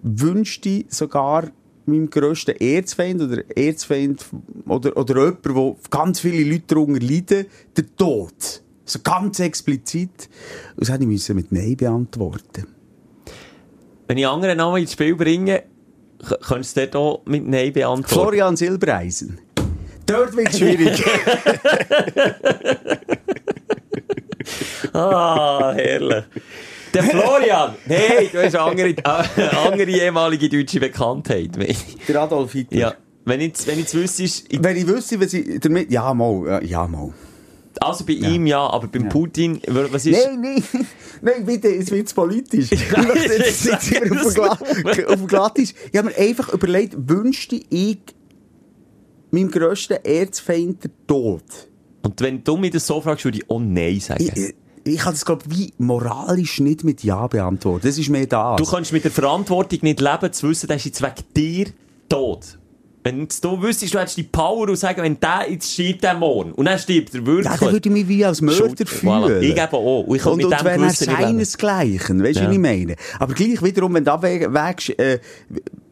wünschte 0.03 0.69
ich 0.69 0.85
sogar 0.89 1.49
meinem 1.85 2.09
grössten 2.09 2.55
Erzfeind 2.55 3.21
oder 3.21 3.43
Erzfeind 3.57 4.23
oder, 4.67 4.95
oder 4.95 5.25
jemand, 5.25 5.55
wo 5.55 5.77
ganz 5.89 6.19
viele 6.19 6.43
Leute 6.43 6.65
darunter 6.67 7.03
leiden, 7.05 7.45
den 7.75 7.95
Tod. 7.97 8.61
So 8.85 8.99
ganz 9.03 9.39
explizit. 9.39 10.29
Und 10.75 10.81
das 10.81 10.91
hätte 10.91 11.03
ich 11.03 11.29
mit 11.29 11.51
Nein 11.51 11.75
beantworten 11.77 12.67
Wenn 14.07 14.17
ich 14.17 14.27
andere 14.27 14.55
Namen 14.55 14.81
ins 14.81 14.93
Spiel 14.93 15.15
bringe, 15.15 15.63
könntest 16.47 16.77
du 16.77 16.87
dort 16.87 17.27
mit 17.27 17.47
Nein 17.47 17.73
beantworten. 17.73 18.13
Florian 18.21 18.55
Silbereisen. 18.55 19.39
Dort 20.05 20.35
wird 20.35 20.49
es 20.49 20.57
schwierig. 20.59 21.03
Ah, 24.93 25.73
herrlich. 25.75 26.23
Der 26.93 27.03
Florian! 27.03 27.75
Hey, 27.85 28.27
du 28.31 28.43
hast 28.43 28.55
eine 28.55 28.63
andere, 28.63 28.89
äh, 28.89 29.47
andere 29.65 29.89
ehemalige 29.89 30.49
deutsche 30.49 30.79
Bekanntheit. 30.79 31.51
Der 32.07 32.21
Adolf 32.21 32.51
Hitler. 32.51 32.77
Ja, 32.77 32.93
wenn 33.23 33.39
jetzt, 33.39 33.65
wenn 33.67 33.79
jetzt 33.79 33.93
wüsstest, 33.95 34.47
ich- 34.51 34.61
Wenn 34.61 34.75
ich 34.75 34.85
wüsste, 34.87 35.19
was 35.21 35.33
ich 35.33 35.59
damit... 35.61 35.89
Ja, 35.91 36.13
mal. 36.13 36.45
ja, 36.47 36.61
Ja, 36.61 36.87
mal. 36.87 37.13
Also 37.81 38.05
bei 38.05 38.13
ihm 38.13 38.45
ja, 38.47 38.65
aber 38.69 38.87
beim 38.87 39.09
Putin, 39.09 39.61
was 39.67 40.05
ist... 40.05 40.17
Nein, 40.25 40.41
nein. 40.41 40.63
Nein, 41.23 41.45
bitte, 41.45 41.67
es 41.67 41.91
wird 41.91 42.13
politisch. 42.15 42.71
Ich 42.71 42.91
möchte 42.97 43.33
jetzt 43.35 43.65
nicht 43.65 44.01
auf 44.11 44.33
dem 44.33 44.33
Gla- 44.33 45.05
auf 45.05 45.15
dem 45.17 45.27
Glattisch. 45.27 45.73
Ich 45.91 45.97
habe 45.97 46.09
mir 46.09 46.17
einfach 46.17 46.51
überlegt, 46.51 46.95
wünschte 46.97 47.59
ich 47.69 47.99
meinem 49.29 49.51
grössten 49.51 50.03
Erzfeind 50.03 50.83
den 50.83 50.91
Tod? 51.05 51.43
Und 52.03 52.19
wenn 52.21 52.43
du 52.43 52.57
mir 52.57 52.71
das 52.71 52.87
so 52.87 52.99
fragst, 53.01 53.25
würde 53.25 53.37
ich 53.37 53.49
auch 53.51 53.59
Nein 53.59 53.99
sagen. 53.99 54.23
Ich, 54.23 54.35
ich, 54.35 54.55
ich 54.83 54.97
kann 54.99 55.13
das, 55.13 55.23
glaube 55.25 55.43
ich, 55.51 55.57
wie 55.57 55.73
moralisch 55.77 56.59
nicht 56.59 56.83
mit 56.83 57.03
Ja 57.03 57.27
beantworten. 57.27 57.85
Das 57.85 57.99
ist 57.99 58.09
mehr 58.09 58.25
das. 58.25 58.57
Du 58.57 58.65
kannst 58.65 58.91
mit 58.91 59.03
der 59.03 59.11
Verantwortung 59.11 59.79
nicht 59.83 60.01
leben, 60.01 60.33
zu 60.33 60.49
wissen, 60.49 60.65
der 60.67 60.77
ist 60.77 60.85
jetzt 60.85 61.01
wegen 61.03 61.13
dir 61.35 61.67
tot. 62.09 62.57
Wenn 63.03 63.27
du 63.41 63.61
wüsstest, 63.63 63.93
du 63.93 63.99
hättest 63.99 64.17
die 64.17 64.23
Power 64.23 64.69
und 64.69 64.75
sagen, 64.75 65.01
wenn 65.01 65.19
der 65.19 65.45
jetzt 65.49 65.71
stirbt, 65.71 66.03
der 66.03 66.13
morgen. 66.13 66.51
Und 66.51 66.65
dann 66.65 66.77
stirbt 66.77 67.15
er 67.15 67.25
wirklich. 67.25 67.45
ja, 67.45 67.57
dann 67.57 67.71
würde 67.71 67.89
ich 67.89 67.93
mich 67.93 68.07
wie 68.07 68.23
als 68.23 68.41
Mörder 68.41 68.85
fühlen. 68.85 69.11
Voilà. 69.11 69.39
Ich 69.39 69.57
eben 69.57 69.73
auch. 69.73 70.03
Und 70.03 70.15
ich 70.15 70.25
und, 70.25 70.37
mit 70.37 70.45
und 70.45 70.63
wenn 70.63 70.83
er 70.83 70.89
seinesgleichen, 70.91 72.23
weißt 72.23 72.35
du, 72.39 72.43
Ja. 72.43 72.47
was 72.47 72.53
ich 72.53 72.59
meine? 72.61 72.95
Aber 73.19 73.33
gleich 73.33 73.61
wiederum, 73.63 73.93
wenn 73.95 74.03
du 74.03 74.11
abwägst, 74.13 74.99
äh, 74.99 75.19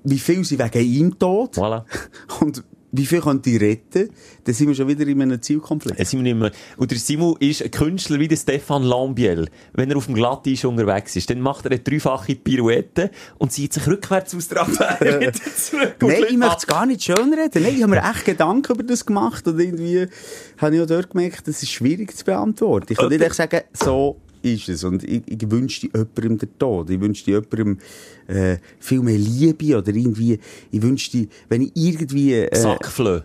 wie 0.03 0.19
viel 0.19 0.43
sie 0.43 0.59
wegen 0.59 0.81
ihm 0.81 1.19
tot 1.19 1.55
Voilà. 1.57 1.83
und 2.41 2.63
wie 2.91 3.05
viel 3.05 3.21
können 3.21 3.41
die 3.41 3.57
retten, 3.57 4.09
dann 4.43 4.55
sind 4.55 4.67
wir 4.67 4.75
schon 4.75 4.87
wieder 4.87 5.05
in 5.07 5.21
einem 5.21 5.41
Zielkonflikt. 5.41 6.05
Sind 6.05 6.23
wir 6.23 6.33
nicht 6.33 6.41
mehr. 6.41 6.51
Und 6.77 6.91
der 6.91 6.97
Simon 6.97 7.35
ist 7.39 7.63
ein 7.63 7.71
Künstler 7.71 8.19
wie 8.19 8.27
der 8.27 8.37
Stefan 8.37 8.83
Lambiel. 8.83 9.49
Wenn 9.73 9.91
er 9.91 9.97
auf 9.97 10.05
dem 10.05 10.15
Glattisch 10.15 10.65
unterwegs 10.65 11.15
ist, 11.15 11.29
dann 11.29 11.41
macht 11.41 11.65
er 11.65 11.71
eine 11.71 11.79
dreifache 11.79 12.35
Pirouette 12.35 13.11
und 13.37 13.51
zieht 13.51 13.73
sich 13.73 13.85
rückwärts 13.87 14.33
aus 14.35 14.47
der 14.47 14.61
Affäre 14.61 15.31
zurück. 15.55 15.95
Nein, 16.01 16.23
ich 16.29 16.37
möchte 16.37 16.57
es 16.57 16.67
gar 16.67 16.85
nicht 16.85 17.03
schönreden. 17.03 17.63
Nein, 17.63 17.75
ich 17.75 17.83
habe 17.83 17.91
mir 17.91 18.09
echt 18.09 18.25
Gedanken 18.25 18.73
über 18.73 18.83
das 18.83 19.05
gemacht 19.05 19.47
und 19.47 19.59
irgendwie 19.59 20.07
habe 20.57 20.75
ich 20.75 20.81
auch 20.81 20.87
dort 20.87 21.11
gemerkt, 21.11 21.47
das 21.47 21.61
ist 21.61 21.71
schwierig 21.71 22.15
zu 22.15 22.25
beantworten. 22.25 22.87
Ich 22.89 22.97
kann 22.97 23.09
nicht 23.09 23.21
echt 23.21 23.35
sagen, 23.35 23.61
so 23.73 24.19
ist 24.41 24.69
es. 24.69 24.83
Und 24.83 25.03
ich, 25.03 25.21
ich 25.25 25.51
wünschte 25.51 25.87
jemandem 25.93 26.37
den 26.37 26.49
Tod. 26.59 26.89
Ich 26.89 26.99
wünschte 26.99 27.31
jemandem 27.31 27.77
äh, 28.27 28.57
viel 28.79 29.01
mehr 29.01 29.17
Liebe 29.17 29.77
oder 29.77 29.93
irgendwie, 29.93 30.39
ich 30.71 30.81
wünschte, 30.81 31.27
wenn 31.49 31.61
ich 31.63 31.71
irgendwie 31.75 32.33
äh, 32.33 32.55
Sackflö. 32.55 33.21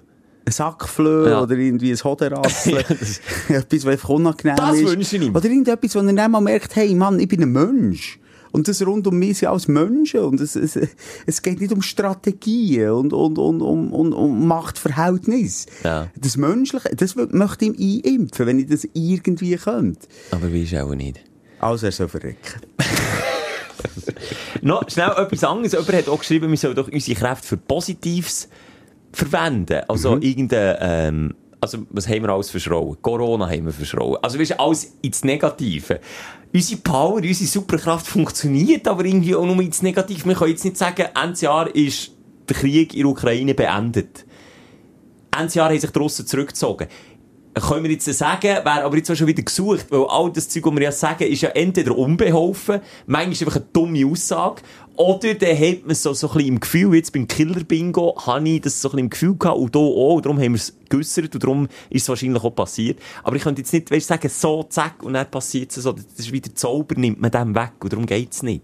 ein 0.47 0.53
Sackflöhe 0.53 1.31
Ja. 1.31 1.43
oder 1.43 1.57
irgendwie 1.57 1.91
ein 1.93 1.99
Hoderassel. 2.03 2.83
Das- 2.89 3.21
etwas, 3.49 3.85
was 3.85 3.93
einfach 3.93 4.09
unangenehm 4.11 4.57
Das 4.57 4.77
ist. 4.77 4.85
wünsche 4.91 5.17
ich 5.17 5.23
ihm. 5.23 5.35
Oder 5.35 5.45
irgendetwas, 5.47 5.95
wo 5.95 6.01
er 6.01 6.13
dann 6.13 6.31
mal 6.31 6.41
merkt, 6.41 6.75
hey 6.77 6.95
Mann, 6.95 7.19
ich 7.21 7.29
bin 7.29 7.43
ein 7.43 7.53
Mensch. 7.53 8.19
Und 8.55 8.69
das 8.69 8.87
rund 8.87 9.05
um 9.09 9.19
mich 9.19 9.39
sind 9.39 9.49
alles 9.49 9.67
Menschen. 9.67 10.21
Und 10.21 10.41
es, 10.41 10.55
es, 10.55 10.79
es 11.27 11.43
geht 11.43 11.61
nicht 11.61 11.73
um 11.73 11.83
Strategien 11.83 12.89
und, 12.91 13.13
und, 13.13 13.37
und 13.37 13.61
um, 13.61 13.93
um, 13.93 14.13
um 14.13 14.47
Machtverhältnis. 14.47 15.67
Ja. 15.83 16.09
Das 16.15 16.37
Menschliche, 16.37 16.95
das 16.95 17.17
möchte 17.17 17.65
ich 17.65 17.81
ihm 17.81 18.01
einimpfen, 18.05 18.47
wenn 18.47 18.61
ich 18.61 18.69
das 18.69 18.87
irgendwie 18.93 19.57
könnte. 19.57 20.07
Aber 20.31 20.53
wie 20.53 20.63
ist 20.63 20.75
auch 20.77 20.95
nicht. 20.95 21.19
Also 21.59 21.87
er 21.87 21.93
soll 21.93 22.07
verrecken. 22.07 22.61
Noch 24.63 24.89
schnell 24.89 25.11
etwas 25.17 25.43
anderes. 25.43 25.73
Jemand 25.73 25.93
hat 25.93 26.09
auch 26.09 26.21
geschrieben, 26.21 26.49
wir 26.49 26.57
sollen 26.57 26.77
doch 26.77 26.87
unsere 26.89 27.19
Kräfte 27.19 27.49
für 27.49 27.57
Positives 27.57 28.49
verwenden. 29.11 29.81
Also 29.89 30.17
irgendein, 30.21 30.77
ähm, 30.79 31.35
also 31.65 31.87
was 31.91 32.07
haben 32.07 32.23
wir 32.23 32.29
alles 32.29 32.51
verschrauen? 32.51 32.99
Corona 33.01 33.49
haben 33.49 33.65
wir 33.65 33.73
verschrauen. 33.73 34.19
Also 34.23 34.39
weißt 34.39 34.53
du, 34.53 34.61
alles 34.61 34.93
ins 35.01 35.25
Negative. 35.25 35.99
Unsere 36.53 36.81
Power, 36.83 37.15
unsere 37.17 37.49
Superkraft 37.49 38.07
funktioniert 38.07 38.87
aber 38.87 39.05
irgendwie 39.05 39.35
auch 39.35 39.47
nur 39.47 39.61
ins 39.61 39.83
Negative. 39.83 40.27
Wir 40.27 40.35
können 40.35 40.51
jetzt 40.51 40.65
nicht 40.65 40.77
sagen, 40.77 41.07
Ende 41.21 41.41
Jahr 41.41 41.75
ist 41.75 42.13
der 42.49 42.57
Krieg 42.57 42.93
in 42.93 43.01
der 43.01 43.09
Ukraine 43.09 43.55
beendet. 43.55 44.27
Ende 45.37 45.55
Jahr 45.55 45.71
haben 45.71 45.81
sich 45.81 45.91
die 45.91 45.99
Russen 45.99 46.27
zurückgezogen. 46.27 46.87
Können 47.55 47.85
wir 47.85 47.93
jetzt 47.93 48.05
sagen, 48.05 48.43
wäre 48.43 48.85
aber 48.85 48.97
jetzt 48.97 49.17
schon 49.17 49.27
wieder 49.27 49.43
gesucht, 49.43 49.87
weil 49.89 50.05
all 50.09 50.31
das 50.33 50.49
Zeug, 50.49 50.67
was 50.67 50.75
wir 50.75 50.83
ja 50.83 50.93
sagen, 50.93 51.25
ist 51.25 51.41
ja 51.41 51.51
entweder 51.51 51.97
unbeholfen, 51.97 52.81
manchmal 53.07 53.33
ist 53.33 53.43
einfach 53.43 53.57
eine 53.57 53.67
dumme 53.73 54.07
Aussage, 54.07 54.63
oder 54.97 55.35
dann 55.35 55.59
hat 55.59 55.87
man 55.87 55.95
so, 55.95 56.13
so 56.13 56.29
ein 56.29 56.35
bisschen 56.35 56.49
im 56.49 56.61
Gefühl, 56.61 56.95
jetzt 56.95 57.13
beim 57.13 57.27
Killer-Bingo, 57.27 58.17
habe 58.27 58.49
ich 58.49 58.61
das 58.61 58.81
so 58.81 58.89
ein 58.89 58.93
bisschen 58.93 58.99
im 59.01 59.11
Gefühl 59.11 59.37
gehabt, 59.37 59.59
und 59.59 59.75
hier 59.75 59.83
auch, 59.83 60.15
und 60.17 60.25
darum 60.25 60.39
haben 60.39 60.53
wir 60.53 60.59
es 60.59 60.77
geäussert, 60.89 61.35
und 61.35 61.43
darum 61.43 61.69
ist 61.91 62.03
es 62.03 62.09
wahrscheinlich 62.09 62.43
auch 62.43 62.55
passiert. 62.55 63.01
Aber 63.23 63.37
ich 63.37 63.43
könnte 63.43 63.63
jetzt 63.63 63.73
nicht, 63.73 63.91
weißt, 63.91 64.07
sagen, 64.07 64.29
so, 64.29 64.63
zack, 64.65 65.03
und 65.03 65.15
dann 65.15 65.31
passiert 65.31 65.77
es 65.77 65.83
so, 65.83 65.93
das 65.93 66.05
ist 66.17 66.33
wieder 66.33 66.55
Zauber, 66.55 66.95
nimmt 66.97 67.21
man 67.21 67.31
dem 67.31 67.55
weg, 67.55 67.73
und 67.81 67.93
darum 67.93 68.07
geht's 68.07 68.43
nicht. 68.43 68.63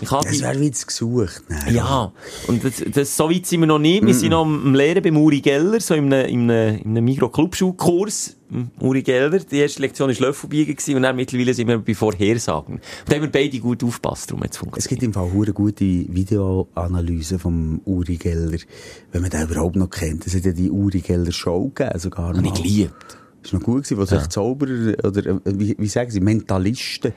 Ich 0.00 0.08
Das 0.08 0.40
wäre 0.40 0.60
wieder 0.60 0.76
gesucht. 0.86 1.42
Nein. 1.48 1.74
ja, 1.74 2.12
und 2.48 2.64
das, 2.64 2.82
das, 2.92 3.16
so 3.16 3.30
weit 3.30 3.46
sind 3.46 3.60
wir 3.60 3.66
noch 3.66 3.78
nicht. 3.78 4.04
Wir 4.04 4.14
sind 4.14 4.30
noch 4.30 4.42
am 4.42 4.74
Lehren 4.74 5.02
beim 5.02 5.16
Uri 5.16 5.40
Geller, 5.40 5.80
so 5.80 5.94
in 5.94 6.12
einem, 6.12 6.28
in 6.28 6.50
einem, 6.50 6.78
in 6.78 6.90
einem 6.90 7.04
Mikro-Clubschulkurs. 7.04 8.36
Uri 8.80 9.02
Geller, 9.02 9.38
die 9.38 9.58
erste 9.58 9.82
Lektion 9.82 10.08
war 10.10 10.26
Löffelbiegen 10.28 10.76
und 10.96 11.02
dann 11.02 11.16
mittlerweile 11.16 11.54
sind 11.54 11.68
wir 11.68 11.78
bei 11.78 11.94
Vorhersagen. 11.94 12.74
Und 12.74 12.82
da 13.06 13.14
haben 13.16 13.22
wir 13.22 13.30
beide 13.32 13.58
gut 13.58 13.82
aufgepasst, 13.82 14.30
darum 14.30 14.42
hat 14.42 14.50
es 14.50 14.56
Es 14.56 14.60
funktioniert. 14.60 14.88
gibt 14.90 15.02
im 15.02 15.12
Fall 15.12 15.32
hure 15.32 15.52
gute 15.52 15.84
Videoanalysen 15.84 17.38
vom 17.38 17.80
Uri 17.84 18.16
Geller, 18.16 18.58
wenn 19.12 19.22
man 19.22 19.30
den 19.30 19.42
überhaupt 19.42 19.76
noch 19.76 19.90
kennt. 19.90 20.26
Es 20.26 20.34
hat 20.34 20.44
ja 20.44 20.52
die 20.52 20.70
Uri 20.70 21.00
Geller 21.00 21.32
Show 21.32 21.70
gegeben, 21.74 21.98
sogar 21.98 22.28
Habe 22.28 22.38
ich 22.38 22.44
mal. 22.52 22.62
geliebt. 22.62 23.18
War 23.52 23.58
noch 23.60 23.64
gut, 23.66 23.84
gewesen, 23.84 23.98
wo 23.98 24.04
sich 24.04 24.26
Zauberer, 24.28 24.94
oder 25.04 25.26
äh, 25.26 25.38
wie, 25.44 25.74
wie 25.78 25.86
sagen 25.86 26.10
sie, 26.10 26.20
Mentalisten. 26.20 27.12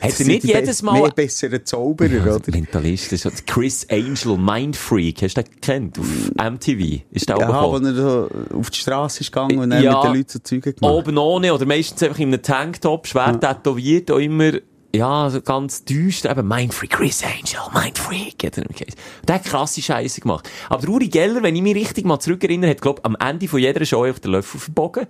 Hat 0.00 0.18
er 0.20 0.26
nicht 0.26 0.44
jedes 0.44 0.82
Mal- 0.82 1.00
Mehr 1.00 1.10
bessere 1.10 1.62
Zauberer, 1.62 2.36
oder? 2.36 2.50
Mentalist, 2.50 3.12
das 3.12 3.24
ist 3.24 3.36
so- 3.36 3.42
Chris 3.46 3.86
Angel, 3.90 4.36
Mindfreak, 4.38 5.22
hast 5.22 5.36
du 5.36 5.42
den 5.42 5.50
gekannt? 5.60 5.98
Auf 5.98 6.06
MTV 6.52 7.02
ist 7.10 7.28
der 7.28 7.36
auch 7.36 7.40
Ja, 7.40 7.62
wo 7.70 7.76
er 7.86 7.94
so 7.94 8.28
auf 8.58 8.70
die 8.70 8.78
Straße 8.78 9.20
ist 9.20 9.32
gegangen 9.32 9.58
und 9.58 9.70
dann 9.70 9.82
Ja. 9.82 9.94
mit 9.96 10.04
den 10.04 10.14
Leuten 10.16 10.28
so 10.30 10.38
Züge 10.40 10.72
gemacht 10.72 10.92
Oben 10.94 11.16
ohne, 11.18 11.54
oder 11.54 11.66
meistens 11.66 12.02
einfach 12.02 12.18
in 12.18 12.28
einem 12.28 12.42
Tanktop, 12.42 13.06
schwer 13.06 13.38
tätowiert, 13.38 14.10
auch 14.10 14.18
immer, 14.18 14.52
ja, 14.94 15.30
so 15.30 15.40
ganz 15.40 15.84
düster, 15.84 16.30
eben 16.30 16.46
Mindfreak, 16.46 16.90
Chris 16.90 17.22
Angel, 17.24 17.60
Mindfreak, 17.82 18.44
hat 18.44 18.58
er. 18.58 18.64
Der 19.26 19.34
hat 19.36 19.44
krasse 19.44 19.80
Scheiße 19.80 20.20
gemacht. 20.20 20.50
Aber 20.68 20.82
der 20.82 20.90
Uri 20.90 21.08
Geller, 21.08 21.42
wenn 21.42 21.56
ich 21.56 21.62
mich 21.62 21.74
richtig 21.74 22.04
mal 22.04 22.18
zurückerinnere, 22.20 22.72
hat, 22.72 22.82
glaub, 22.82 23.00
am 23.06 23.16
Ende 23.18 23.48
von 23.48 23.58
jeder 23.60 23.86
Show 23.86 24.04
auf 24.04 24.20
den 24.20 24.32
Löffel 24.32 24.60
verbogen. 24.60 25.06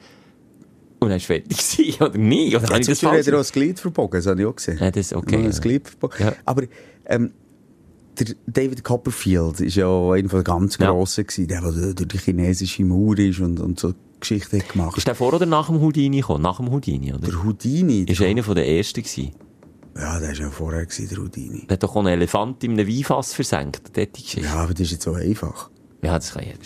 Und 1.02 1.08
dann 1.10 1.16
ist 1.18 1.26
fertig 1.26 1.56
gewesen, 1.76 2.02
oder 2.02 2.18
nie? 2.18 2.56
Oder 2.56 2.76
Jetzt 2.76 2.88
das 2.88 3.02
hat 3.02 3.26
er 3.26 3.34
auch 3.34 3.38
das 3.38 3.52
Glied 3.52 3.78
verbogen, 3.78 4.18
das 4.18 4.26
habe 4.26 4.40
ich 4.40 4.46
auch 4.46 4.56
gesehen. 4.56 4.78
Ja, 4.78 4.90
das 4.90 5.06
ist 5.06 5.12
okay, 5.14 5.40
ja. 5.40 5.46
Das 5.46 5.60
Glied 5.60 5.88
verbogen. 5.88 6.16
Ja. 6.24 6.32
Aber, 6.44 6.62
ähm, 7.06 7.32
der 8.18 8.34
David 8.46 8.84
Copperfield 8.84 9.60
ist 9.60 9.76
ja 9.76 9.88
einer 10.10 10.28
den 10.28 10.44
ganz 10.44 10.76
Ja. 10.78 10.90
Grossen 10.90 11.26
gewesen, 11.26 11.48
der, 11.48 11.60
der 11.62 11.94
durch 11.94 12.08
die 12.08 12.18
chinesische 12.18 12.84
Mauer 12.84 13.18
ist 13.18 13.40
und, 13.40 13.58
und 13.58 13.80
so 13.80 13.94
Geschichten 14.20 14.62
gemacht. 14.70 14.98
Ist 14.98 15.06
der 15.06 15.14
vor 15.14 15.32
oder 15.32 15.46
nach 15.46 15.66
dem 15.68 15.80
Houdini 15.80 16.18
gekommen? 16.20 16.42
Nach 16.42 16.58
dem 16.58 16.70
Houdini, 16.70 17.12
oder? 17.12 17.26
Der 17.26 17.42
Houdini. 17.42 18.02
Ist 18.02 18.20
einer 18.20 18.42
von 18.42 18.54
den 18.54 18.64
ersten 18.64 19.02
gewesen. 19.02 19.32
Ja, 19.96 20.18
der 20.20 20.28
war 20.28 20.34
ja 20.34 20.50
vorher, 20.50 20.86
gewesen, 20.86 21.08
der 21.08 21.18
Houdini. 21.18 21.66
Der 21.66 21.74
hat 21.74 21.82
doch 21.82 21.96
auch 21.96 22.00
einen 22.00 22.08
Elefant 22.08 22.62
in 22.64 22.72
einem 22.72 22.88
Weinfass 22.88 23.34
versenkt. 23.34 23.96
Dort 23.96 24.16
die 24.16 24.22
Geschichte. 24.22 24.46
Ja, 24.46 24.54
aber 24.54 24.72
das 24.72 24.82
ist 24.82 24.92
jetzt 24.92 25.04
so 25.04 25.14
einfach. 25.14 25.70
Ja, 26.06 26.18
das 26.18 26.32
kann 26.32 26.42
jeder. 26.42 26.58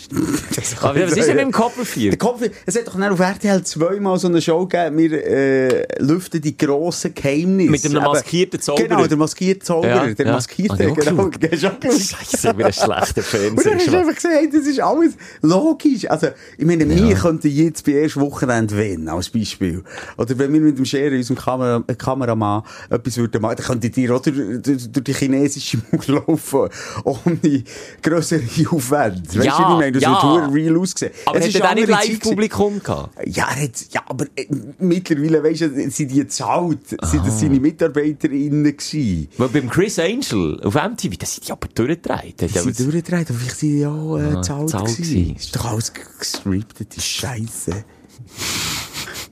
Aber 0.81 1.01
was 1.03 1.11
ist 1.11 1.27
denn 1.27 1.35
mit 1.35 1.45
dem 1.45 1.51
Copperfield? 1.51 2.13
Der 2.13 2.17
Kopf, 2.17 2.41
es 2.65 2.75
hat 2.75 2.87
doch 2.87 2.97
dann 2.97 3.11
auf 3.11 3.19
RTL 3.19 3.63
zweimal 3.63 4.17
so 4.17 4.27
eine 4.27 4.41
Show 4.41 4.65
gegeben, 4.65 4.97
wir 4.97 5.27
äh, 5.27 5.85
lüften 5.99 6.41
die 6.41 6.57
grossen 6.57 7.13
Geheimnisse. 7.13 7.69
Mit 7.69 7.85
einem 7.85 8.03
maskierten 8.03 8.59
Zauberer. 8.59 8.87
Genau, 8.87 9.05
der 9.05 9.17
maskierte 9.17 9.59
Zauberer. 9.63 10.07
Ja, 10.07 10.13
der 10.13 10.25
ja. 10.25 10.31
maskierte, 10.31 10.89
auch 10.91 10.95
genau. 10.95 11.29
Scheiße, 11.31 12.57
wie 12.57 12.63
ein 12.63 12.73
schlechter 12.73 13.21
Und 13.51 13.63
dann 13.63 13.75
hast 13.75 13.87
du 13.87 13.91
Fernseher. 13.91 13.99
einfach 13.99 14.15
gesagt, 14.15 14.35
hey, 14.35 14.49
das 14.51 14.65
ist 14.65 14.79
alles 14.79 15.13
logisch. 15.43 16.09
Also, 16.09 16.27
ich 16.57 16.65
meine, 16.65 16.89
wir 16.89 17.15
könnten 17.15 17.49
jetzt 17.49 17.85
bei 17.85 17.91
erst 17.91 18.19
Wochenende 18.19 18.75
wenn, 18.75 19.07
als 19.07 19.29
Beispiel. 19.29 19.83
Oder 20.17 20.39
wenn 20.39 20.51
wir 20.51 20.61
mit 20.61 20.79
dem 20.79 20.85
Scherer, 20.85 21.15
unserem 21.15 21.37
Kamera, 21.37 21.83
äh, 21.85 21.93
Kameramann, 21.93 22.63
etwas 22.89 23.17
würden 23.17 23.39
machen, 23.39 23.57
dann 23.57 23.65
könntet 23.67 23.97
ihr 23.97 24.15
auch 24.15 24.21
durch, 24.21 24.35
durch, 24.63 24.91
durch 24.91 25.03
die 25.03 25.13
chinesische 25.13 25.77
Mauer 25.91 26.21
laufen, 26.27 26.69
ohne 27.03 27.63
grössere 28.01 28.41
Aufwände. 28.71 29.26
Weißt 29.35 29.45
Ja, 29.45 29.57
du, 29.57 29.57
wie 29.57 29.71
ich 29.73 29.77
meine? 29.79 29.91
Das 29.93 30.03
ja. 30.03 30.09
wird 30.11 30.21
verdammt 30.21 30.55
real 30.55 30.77
ausgesehen. 30.77 31.11
Aber 31.25 31.37
Es 31.39 31.43
hat 31.45 31.49
ist 31.55 31.61
eine 31.61 31.81
nicht 31.81 31.89
Live-Publikum 31.89 32.79
gehabt? 32.83 33.27
Ja, 33.27 33.47
hat, 33.49 33.71
ja, 33.91 34.01
aber 34.07 34.25
äh, 34.35 34.47
mittlerweile, 34.79 35.43
weisst 35.43 35.61
du, 35.61 35.89
sind 35.91 36.11
die 36.11 36.27
zahlt, 36.27 36.87
sind 36.89 37.25
das 37.25 37.39
seine 37.39 37.59
MitarbeiterInnen 37.59 38.63
gewesen. 38.77 39.27
Weil 39.37 39.47
beim 39.49 39.69
Chris 39.69 39.99
Angel 39.99 40.59
auf 40.63 40.75
MTV, 40.75 41.17
da 41.17 41.25
sind 41.25 41.47
die 41.47 41.51
aber 41.51 41.67
durchgedreht. 41.73 42.41
Die 42.41 42.47
sind 42.47 42.79
durchgedreht, 42.79 43.29
aber 43.29 43.39
vielleicht 43.39 43.57
sind 43.59 43.69
die 43.73 43.79
ja 43.79 43.89
auch 43.91 44.17
äh, 44.17 44.21
Ah, 44.37 44.41
zahlt 44.41 44.69
zahlt 44.69 44.85
gewesen. 44.85 45.03
gewesen. 45.03 45.35
Ist 45.35 45.55
doch 45.55 45.65
alles 45.65 45.93
gescriptet, 45.93 46.95
die 46.95 47.01
Scheiße. 47.01 47.83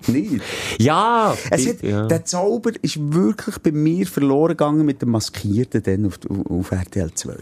Nicht. 0.07 0.41
Ja, 0.79 1.35
Es 1.51 1.67
hat, 1.67 1.81
ja. 1.81 2.05
Der 2.07 2.25
Zauber 2.25 2.71
ist 2.81 2.97
wirklich 3.13 3.57
bei 3.59 3.71
mir 3.71 4.05
verloren 4.07 4.50
gegangen 4.50 4.85
mit 4.85 5.01
dem 5.01 5.09
Maskierten 5.12 5.81
dann 5.83 6.05
auf, 6.05 6.19
auf, 6.50 6.71
RTL 6.71 7.12
2. 7.13 7.33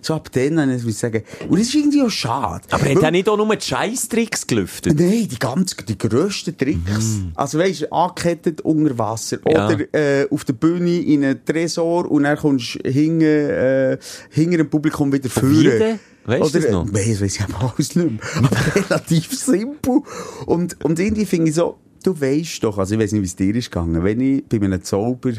So 0.00 0.14
ab 0.14 0.30
dann, 0.32 0.70
ich 0.70 0.82
muss 0.82 0.92
ich 0.92 0.98
sagen, 0.98 1.22
und 1.48 1.58
das 1.58 1.68
ist 1.68 1.74
irgendwie 1.74 2.02
auch 2.02 2.10
schade. 2.10 2.64
aber 2.70 2.84
hat 2.84 2.96
Weil- 2.96 3.04
er 3.04 3.10
nicht 3.10 3.28
auch 3.28 3.36
nur 3.36 3.54
die 3.54 3.64
Scheißtricks 3.64 4.46
gelüftet? 4.46 4.98
Nein, 4.98 5.28
die 5.30 5.38
ganz, 5.38 5.76
die 5.76 5.98
grössten 5.98 6.56
Tricks. 6.56 7.20
Also 7.34 7.58
weisst 7.58 7.82
du, 7.82 7.92
angekettet 7.92 8.60
unter 8.62 8.96
Wasser. 8.98 9.38
Mhm. 9.44 9.50
Ja. 9.52 9.66
Oder, 9.68 9.94
äh, 9.94 10.28
auf 10.30 10.44
der 10.44 10.52
Bühne 10.54 11.00
in 11.00 11.24
einen 11.24 11.44
Tresor 11.44 12.10
und 12.10 12.22
dann 12.24 12.36
kommst 12.36 12.78
du 12.82 12.90
hinten, 12.90 13.20
äh, 13.22 13.98
hinter 14.30 14.58
dem 14.58 14.70
Publikum 14.70 15.12
wieder 15.12 15.24
Wie 15.24 15.28
führen. 15.28 16.00
Weisst 16.24 16.54
du 16.54 16.60
das 16.60 16.70
noch? 16.72 16.84
Nein, 16.86 17.04
das 17.08 17.20
weiss 17.20 17.36
ich 17.36 17.44
alles 17.54 17.94
nicht 17.94 18.10
mehr. 18.10 18.20
Aber 18.36 18.74
relativ 18.90 19.32
simpel. 19.38 20.00
Und, 20.46 20.84
und 20.84 20.98
irgendwie 20.98 21.24
finde 21.24 21.50
ich 21.50 21.54
so, 21.54 21.78
du 22.06 22.20
weisst 22.20 22.62
doch, 22.62 22.78
also 22.78 22.94
ich 22.94 23.00
weiss 23.00 23.12
nicht, 23.12 23.22
wie 23.22 23.26
es 23.26 23.36
dir 23.36 23.54
ist 23.54 23.70
gegangen, 23.70 24.02
wenn 24.04 24.20
ich 24.20 24.44
bei 24.46 24.58
einem 24.58 24.82
Zauber, 24.82 25.32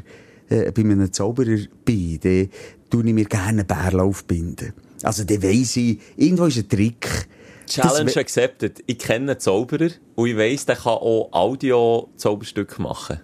äh, 0.50 0.72
bei 0.72 0.82
einem 0.82 1.12
Zauberer 1.12 1.58
bin, 1.86 2.20
dann 2.22 2.50
tue 2.90 3.06
ich 3.06 3.14
mir 3.14 3.26
gerne 3.26 3.62
einen 3.62 3.68
Bärlauf 3.68 4.26
binden. 4.26 4.74
Also 5.04 5.24
dann 5.24 5.42
weiss 5.44 5.78
ich, 5.78 6.00
irgendwo 6.16 6.46
ist 6.46 6.58
ein 6.58 6.70
Trick. 6.70 7.28
Challenge 7.68 8.06
Das 8.06 8.18
accepted. 8.18 8.84
Ich 8.86 8.98
kenne 8.98 9.32
einen 9.32 9.40
Zauberer 9.40 9.90
und 10.16 10.28
ich 10.28 10.38
weiss, 10.38 10.66
der 10.66 10.78
kann 10.78 10.94
auch 10.94 11.30
Audio-Zauberstücke 11.32 12.82
machen. 12.82 13.20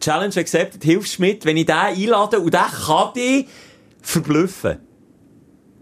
Challenge 0.00 0.36
accepted, 0.36 0.84
hilfst 0.84 1.18
mit, 1.18 1.44
wenn 1.44 1.56
ich 1.56 1.66
den 1.66 1.74
einlade 1.74 2.38
und 2.38 2.52
der 2.52 2.66
kann 2.86 3.14
dich 3.14 3.46
verblüffen. 4.02 4.78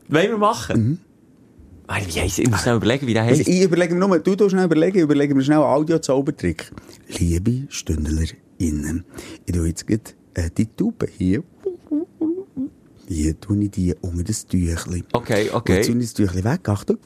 Wollen 0.08 0.30
wir 0.30 0.38
machen? 0.38 0.82
Mhm. 0.82 0.98
Weil, 1.86 2.06
wie 2.06 2.20
heisst, 2.20 2.38
ich 2.38 2.48
muss 2.50 2.62
schnell 2.62 2.76
überlegen, 2.76 3.06
wie 3.06 3.12
der 3.12 3.22
Also 3.24 3.38
heisst. 3.40 3.48
ich 3.48 3.62
überlege 3.62 3.94
mir 3.94 4.06
nur, 4.06 4.18
du 4.18 4.34
tust 4.36 4.52
schnell 4.52 4.64
überlegen, 4.64 4.96
ich 4.98 5.02
überlege 5.02 5.34
mir 5.34 5.42
schnell 5.42 5.58
einen 5.58 5.66
Audio-Zaubertrick. 5.66 6.72
Liebe 7.18 7.66
StündlerInnen, 7.68 9.04
ich 9.44 9.54
tue 9.54 9.68
jetzt 9.68 9.86
gerade, 9.86 10.02
äh, 10.34 10.48
die 10.56 10.66
Tube 10.66 11.06
hier. 11.16 11.42
Hier 13.06 13.38
tue 13.38 13.64
ich 13.64 13.70
die 13.70 13.94
unter 14.00 14.24
das 14.24 14.46
Tüchli. 14.46 15.04
Okay, 15.12 15.50
okay. 15.52 15.76
jetzt 15.76 15.86
tue 15.88 15.96
ich 15.96 16.04
das 16.06 16.14
Tüchli 16.14 16.42
weg, 16.42 16.66
Achtung. 16.68 16.96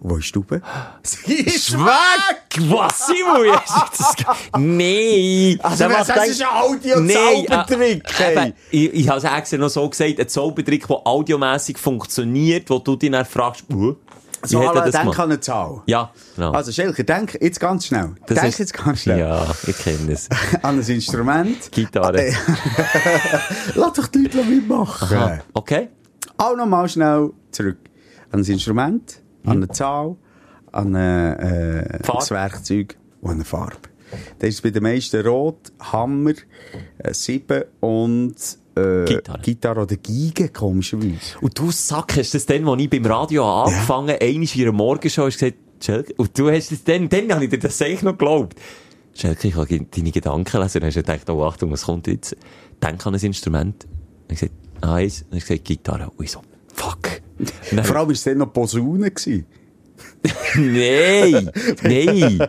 Wo 0.00 0.16
ist 0.16 0.26
die 0.28 0.32
Tube? 0.32 0.60
Sie 1.02 1.34
ist 1.34 1.72
Weg! 1.76 2.70
Was, 2.70 3.06
Simon? 3.06 3.48
Das 3.96 4.14
Nee! 4.58 5.58
Also, 5.62 5.76
Der 5.78 5.88
was- 5.90 5.98
macht 5.98 6.08
das 6.10 6.18
ein- 6.18 6.30
ist 6.30 6.42
ein 6.42 6.48
Audio- 6.48 7.00
Nee, 7.00 7.14
Zaubertrick, 7.46 8.02
äh, 8.04 8.12
hey. 8.22 8.36
eben, 8.46 8.54
Ich, 8.70 8.94
ich 8.94 9.08
habe 9.08 9.18
es 9.18 9.24
extra 9.24 9.56
noch 9.58 9.68
so 9.68 9.88
gesagt, 9.88 10.20
ein 10.20 10.28
Zaubertrick, 10.28 10.86
der 10.86 10.96
audiomässig 11.06 11.78
funktioniert, 11.78 12.70
wo 12.70 12.78
du 12.78 12.94
dich 12.96 13.10
dann 13.10 13.24
fragst, 13.24 13.64
uh, 13.72 13.94
wie 14.42 14.46
so, 14.48 14.58
hat 14.60 14.66
er 14.76 14.82
alle, 14.82 14.92
das 14.92 15.02
denk 15.02 15.18
an 15.18 15.24
eine 15.30 15.40
Zahl. 15.40 15.82
Ja, 15.86 16.12
genau. 16.36 16.52
Also, 16.52 16.70
Schelker, 16.70 17.02
denk 17.02 17.36
jetzt 17.40 17.58
ganz 17.58 17.86
schnell. 17.86 18.14
Das 18.26 18.36
denk 18.38 18.48
ist- 18.50 18.58
jetzt 18.60 18.74
ganz 18.74 19.00
schnell. 19.02 19.18
Ja, 19.18 19.46
ich 19.66 19.76
kenne 19.78 20.12
es. 20.12 20.28
An 20.62 20.78
ein 20.78 20.86
Instrument. 20.88 21.72
Gitarre. 21.72 22.18
Äh, 22.28 22.32
Lass 23.74 23.92
doch 23.94 24.06
die 24.06 24.18
Leute 24.18 24.44
mitmachen. 24.44 25.18
Aha. 25.18 25.38
Okay? 25.54 25.88
Auch 26.36 26.54
nochmal 26.56 26.88
schnell 26.88 27.30
zurück. 27.50 27.78
An 28.30 28.38
das 28.38 28.48
Instrument. 28.48 29.22
An 29.50 29.56
eine 29.58 29.68
Zahl, 29.68 30.16
an 30.72 30.94
äh, 30.94 32.02
Farbe. 32.02 32.20
das 32.20 32.30
Werkzeug 32.30 32.96
und 33.20 33.30
an 33.30 33.34
eine 33.36 33.44
Farbe. 33.44 33.76
Das 34.38 34.48
ist 34.48 34.62
bei 34.62 34.70
den 34.70 34.82
meisten 34.82 35.26
Rot, 35.26 35.72
Hammer, 35.80 36.32
äh, 36.98 37.12
Sieben 37.12 37.64
und 37.80 38.34
äh, 38.74 39.04
Gitarre. 39.04 39.40
Gitarre 39.42 39.80
oder 39.82 39.96
Geige, 39.96 40.48
komischerweise. 40.48 41.38
Und 41.40 41.58
du 41.58 41.70
Sack, 41.70 42.16
hast 42.16 42.34
das 42.34 42.46
dann, 42.46 42.66
als 42.66 42.82
ich 42.82 42.90
beim 42.90 43.04
Radio 43.04 43.64
angefangen 43.64 44.10
habe, 44.10 44.22
einmal 44.22 44.48
in 44.54 44.62
einer 44.62 44.72
Morgenshow, 44.72 45.26
gesagt, 45.26 45.54
Schelke, 45.80 46.14
und 46.16 46.36
du 46.38 46.50
hast 46.50 46.72
das 46.72 46.82
dann, 46.84 47.08
dann 47.08 47.32
habe 47.32 47.44
ich 47.44 47.50
dir 47.50 47.58
das 47.58 47.80
eigentlich 47.82 48.02
noch 48.02 48.12
geglaubt. 48.12 48.58
Schelke, 49.14 49.48
ich 49.48 49.56
habe 49.56 49.80
deine 49.80 50.10
Gedanken 50.10 50.60
lesen, 50.60 50.82
und 50.82 50.86
hast 50.86 50.96
du 50.96 51.02
gedacht, 51.02 51.28
oh 51.30 51.44
Achtung, 51.44 51.70
was 51.72 51.82
kommt 51.82 52.06
jetzt? 52.06 52.36
Denk 52.82 53.04
an 53.06 53.14
ein 53.14 53.20
Instrument. 53.20 53.84
Und 53.84 54.32
ich 54.32 54.40
gesagt, 54.40 54.54
eins, 54.80 55.24
und 55.30 55.36
ich 55.36 55.44
gesagt, 55.44 55.64
Gitarre. 55.64 56.10
Und 56.16 56.24
ich 56.24 56.30
so, 56.30 56.42
fuck. 56.72 57.20
Und 57.38 57.52
dann- 57.72 57.84
Vor 57.84 57.96
allem 57.96 58.06
war 58.08 58.12
es 58.12 58.24
dann 58.24 58.38
noch 58.38 58.52
Posaune. 58.52 59.12
Nein, 60.56 61.50
nein. 61.82 62.38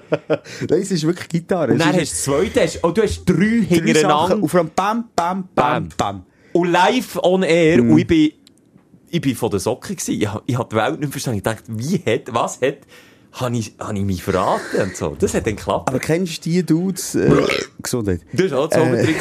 Nein, 0.70 0.82
es 0.82 0.92
ist 0.92 1.04
wirklich 1.06 1.30
Gitarre. 1.30 1.72
Und 1.74 1.80
dann 1.80 1.96
ist 1.96 2.12
hast 2.12 2.28
du 2.28 2.32
das 2.32 2.44
zweite, 2.54 2.62
hast, 2.62 2.80
oh, 2.84 2.92
du 2.92 3.02
hast 3.02 3.26
drei 3.26 3.36
drei 3.36 3.66
hintereinander. 3.66 4.40
auf 4.44 4.56
einem 4.56 4.72
Bam, 4.76 5.06
Bam, 5.16 5.48
Bam, 5.56 5.90
Bam. 5.90 5.90
Bam. 5.98 6.26
Und 6.54 6.72
live 6.72 7.18
on 7.22 7.44
air, 7.44 7.82
Mhm. 7.84 7.92
und 7.92 8.00
ich 8.00 8.08
bin, 8.08 8.32
ich 9.10 9.22
bin 9.22 9.36
von 9.36 9.52
der 9.52 9.60
Socke 9.60 9.96
gewesen. 9.96 10.14
Ich, 10.22 10.28
ich 10.48 10.58
hab 10.58 10.70
die 10.70 10.76
Welt 10.76 11.00
nicht 11.00 11.12
verstanden. 11.12 11.38
Ich 11.38 11.44
dachte, 11.44 11.64
wie 11.68 11.98
hat, 12.06 12.24
was 12.34 12.60
hat, 12.62 12.78
habe 13.34 13.56
ich, 13.58 13.74
hab 13.80 13.94
ich 13.96 14.02
mich 14.04 14.24
verraten 14.24 14.82
und 14.82 14.96
so. 14.96 15.16
Das 15.20 15.34
hat 15.36 15.46
dann 15.46 15.56
geklappt. 15.56 15.90
Aber 15.90 16.00
kennst 16.00 16.46
du 16.46 16.50
die 16.50 16.64
Dudes, 16.66 17.14
äh, 17.16 17.30
Gesundheit? 17.82 18.22
Du 18.34 18.44
hast 18.46 18.54
auch 18.54 18.70
Zaubertrick 18.70 19.18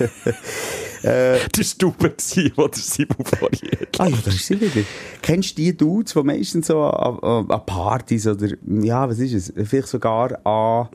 äh, 0.00 0.08
Das 1.02 1.58
war 1.58 1.64
Stube, 1.64 2.14
die 2.34 2.50
der 2.52 2.68
Simon 2.74 3.24
vorhin. 3.24 3.58
Ah 3.98 4.06
ja, 4.08 4.16
da 4.24 4.30
ist 4.30 4.46
sie 4.46 4.60
wieder. 4.60 4.86
Kennst 5.22 5.52
du 5.58 5.62
die 5.62 5.76
Dudes, 5.76 6.12
die 6.14 6.22
meistens 6.22 6.66
so 6.66 6.82
an, 6.82 7.18
an, 7.20 7.50
an 7.50 7.66
Partys 7.66 8.26
oder, 8.26 8.48
ja, 8.66 9.08
was 9.08 9.18
ist 9.18 9.32
es? 9.56 9.68
Vielleicht 9.68 9.88
sogar 9.88 10.32
an 10.46 10.88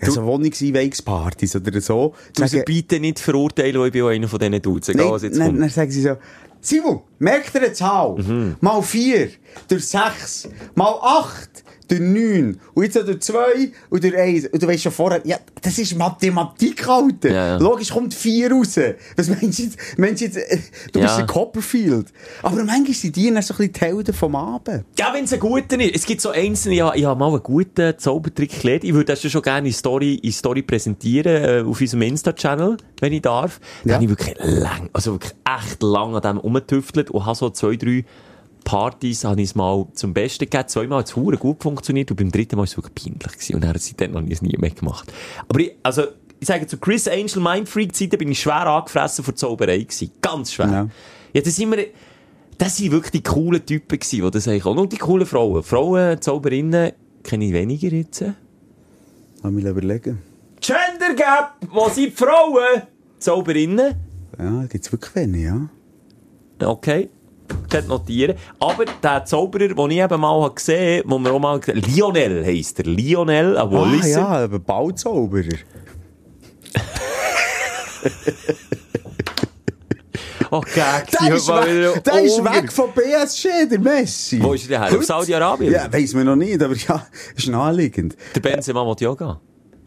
Also 0.00 0.24
Wohnungseinweihungspartys 0.24 1.56
oder 1.56 1.80
so. 1.80 2.14
Du 2.34 2.42
musst 2.42 2.52
Sagen- 2.54 2.64
bitte 2.66 3.00
nicht 3.00 3.18
verurteilen, 3.18 3.78
weil 3.80 3.86
ich 3.88 3.92
bin 3.92 4.02
auch 4.02 4.08
einer 4.08 4.28
von 4.28 4.38
diesen 4.38 4.62
Dudes. 4.62 4.88
Egal, 4.90 5.10
was 5.10 5.22
jetzt 5.22 5.38
dann, 5.38 5.48
kommt. 5.48 5.60
dann 5.62 5.70
sagen 5.70 5.90
sie 5.90 6.02
so, 6.02 6.16
Simon, 6.60 7.00
merkt 7.18 7.54
ihr 7.54 7.62
eine 7.62 7.72
Zahl? 7.72 8.14
Mhm. 8.16 8.56
Mal 8.60 8.82
vier, 8.82 9.28
durch 9.68 9.86
sechs, 9.86 10.48
mal 10.74 10.94
acht, 11.02 11.64
durch 11.88 12.00
neun, 12.02 12.60
und 12.74 12.82
jetzt 12.84 12.96
noch 12.96 13.04
durch 13.06 13.20
zwei 13.20 13.72
und 13.88 14.04
durch 14.04 14.14
eins. 14.14 14.46
Und 14.48 14.62
du 14.62 14.66
weißt 14.68 14.82
schon 14.82 14.92
vorher, 14.92 15.22
ja, 15.24 15.38
das 15.62 15.78
ist 15.78 15.96
Mathematik, 15.96 16.86
Alter. 16.86 17.30
Ja, 17.30 17.46
ja. 17.46 17.56
Logisch 17.56 17.90
kommt 17.90 18.12
vier 18.12 18.52
raus. 18.52 18.78
Was 19.16 19.28
meinst 19.30 19.58
du 19.58 19.62
jetzt? 19.62 19.78
Meinst 19.96 20.20
du, 20.20 20.26
jetzt 20.26 20.36
äh, 20.36 20.58
du 20.92 21.00
bist 21.00 21.14
Ja. 21.14 21.16
ein 21.22 21.26
Copperfield. 21.26 22.08
Aber 22.42 22.56
manchmal 22.62 22.92
sind 22.92 23.16
die 23.16 23.32
dann 23.32 23.40
so 23.42 23.54
ein 23.54 23.56
bisschen 23.56 23.72
die 23.72 23.80
Helden 23.80 24.14
vom 24.14 24.36
Abend. 24.36 24.84
Ja, 24.98 25.14
wenn 25.14 25.24
es 25.24 25.32
ein 25.32 25.40
guter 25.40 25.80
ist. 25.80 25.96
Es 25.96 26.04
gibt 26.04 26.20
so 26.20 26.28
einzelne, 26.28 26.74
ja, 26.74 26.92
ich 26.94 27.06
habe 27.06 27.18
mal 27.18 27.28
einen 27.32 27.42
guten 27.42 27.94
Zaubertrick 27.98 28.60
gelernt. 28.60 28.84
Ich 28.84 28.92
würde 28.92 29.06
das 29.06 29.22
schon 29.22 29.40
gerne 29.42 29.68
in 29.68 29.72
Story, 29.74 30.16
in 30.16 30.32
Story 30.32 30.60
präsentieren, 30.60 31.42
äh, 31.42 31.64
auf 31.66 31.80
unserem 31.80 32.02
Insta-Channel, 32.02 32.76
wenn 33.00 33.12
ich 33.14 33.22
darf. 33.22 33.60
Da 33.84 33.88
Ja. 33.88 33.94
habe 33.94 34.04
ich 34.04 34.10
wirklich 34.10 34.34
lang, 34.42 34.90
also 34.92 35.12
wirklich 35.14 35.32
echt 35.46 35.82
lang 35.82 36.14
an 36.14 36.20
dem 36.20 36.36
rumgetüftelt 36.36 37.07
und 37.10 37.26
habe 37.26 37.36
so 37.36 37.50
zwei, 37.50 37.76
drei 37.76 38.04
Partys 38.64 39.24
habe 39.24 39.40
ich 39.40 39.50
es 39.50 39.54
mal 39.54 39.86
zum 39.94 40.12
Besten 40.12 40.44
gegeben. 40.44 40.68
Zweimal 40.68 40.98
hat 41.00 41.08
es 41.08 41.38
gut 41.38 41.62
funktioniert 41.62 42.10
und 42.10 42.16
beim 42.16 42.30
dritten 42.30 42.56
Mal 42.56 42.60
war 42.60 42.64
es 42.64 42.76
wirklich 42.76 42.94
peinlich 42.94 43.32
gewesen. 43.32 43.54
Und 43.54 43.62
dann 43.62 43.70
hat 43.70 43.76
es 43.76 43.86
seitdem 43.86 44.12
noch 44.12 44.20
nie, 44.20 44.56
mehr 44.58 44.70
gemacht. 44.70 45.12
Aber 45.48 45.60
ich, 45.60 45.72
also, 45.82 46.02
ich 46.40 46.46
sage, 46.46 46.66
zu 46.66 46.76
Chris 46.76 47.08
Angel 47.08 47.40
Mindfreak 47.40 47.94
Zeiten 47.94 48.18
bin 48.18 48.30
ich 48.30 48.40
schwer 48.40 48.66
angefressen 48.66 49.24
vor 49.24 49.34
Zauberei 49.34 49.78
gewesen. 49.78 50.10
Ganz 50.20 50.52
schwer. 50.52 50.66
Ja. 50.66 50.88
Ja, 51.32 51.40
das 51.40 51.56
sind 51.56 51.70
wir, 51.70 51.86
das 52.58 52.80
waren 52.80 52.90
wirklich 52.92 53.12
die 53.12 53.22
coolen 53.22 53.64
Typen 53.64 53.98
gewesen, 53.98 54.24
die 54.24 54.30
das 54.30 54.48
eigentlich 54.48 54.66
auch. 54.66 54.76
Und 54.76 54.92
die 54.92 54.98
coolen 54.98 55.26
Frauen. 55.26 55.62
Frauen, 55.62 56.20
Zauberinnen, 56.20 56.92
kenne 57.22 57.46
ich 57.46 57.52
weniger 57.52 57.88
jetzt. 57.88 58.24
Lass 59.42 59.52
mich 59.52 59.64
überlegen. 59.64 60.20
Gender 60.60 61.14
Gap, 61.14 61.54
wo 61.70 61.88
sind 61.88 62.06
die 62.06 62.10
Frauen? 62.10 62.82
Zauberinnen. 63.18 63.94
Ja, 64.38 64.64
gibt's 64.66 64.90
wirklich 64.92 65.14
wenig, 65.14 65.44
ja. 65.44 65.68
Okay. 66.62 67.08
Könnt 67.70 67.88
notieren. 67.88 68.36
Aber 68.60 68.84
der 69.02 69.24
Zauberer, 69.24 69.68
den 69.68 69.90
ich 69.90 69.98
eben 69.98 70.20
mal 70.20 70.50
gesehen 70.50 70.98
habe, 71.04 71.10
wo 71.10 71.18
wir 71.18 71.32
auch 71.32 71.38
mal, 71.38 71.60
Lionel 71.66 72.44
heisst 72.44 72.78
er. 72.80 72.84
Lionel, 72.84 73.56
ein 73.56 73.68
Ah, 73.68 73.70
Walliser. 73.70 74.08
ja, 74.20 74.26
aber 74.26 74.58
Bauzauberer. 74.58 75.48
Oh, 80.50 80.60
Gag, 80.62 81.10
Der 81.10 81.34
ist, 81.34 81.46
weg, 81.48 82.04
der 82.04 82.22
ist 82.22 82.42
weg 82.42 82.72
von 82.72 82.90
BSG, 82.94 83.66
der 83.70 83.78
Messi. 83.80 84.42
Wo 84.42 84.54
ist 84.54 84.70
der 84.70 84.80
her? 84.82 84.90
Heute? 84.90 85.02
Saudi-Arabien? 85.04 85.70
Ja, 85.72 85.92
weiss 85.92 86.14
man 86.14 86.24
noch 86.24 86.36
nicht, 86.36 86.62
aber 86.62 86.74
ja, 86.74 87.06
ist 87.36 87.48
naheliegend. 87.48 88.16
Der 88.34 88.40
Benzema 88.40 88.82
will 88.86 88.96
ja 88.98 89.12
gehen. 89.14 89.36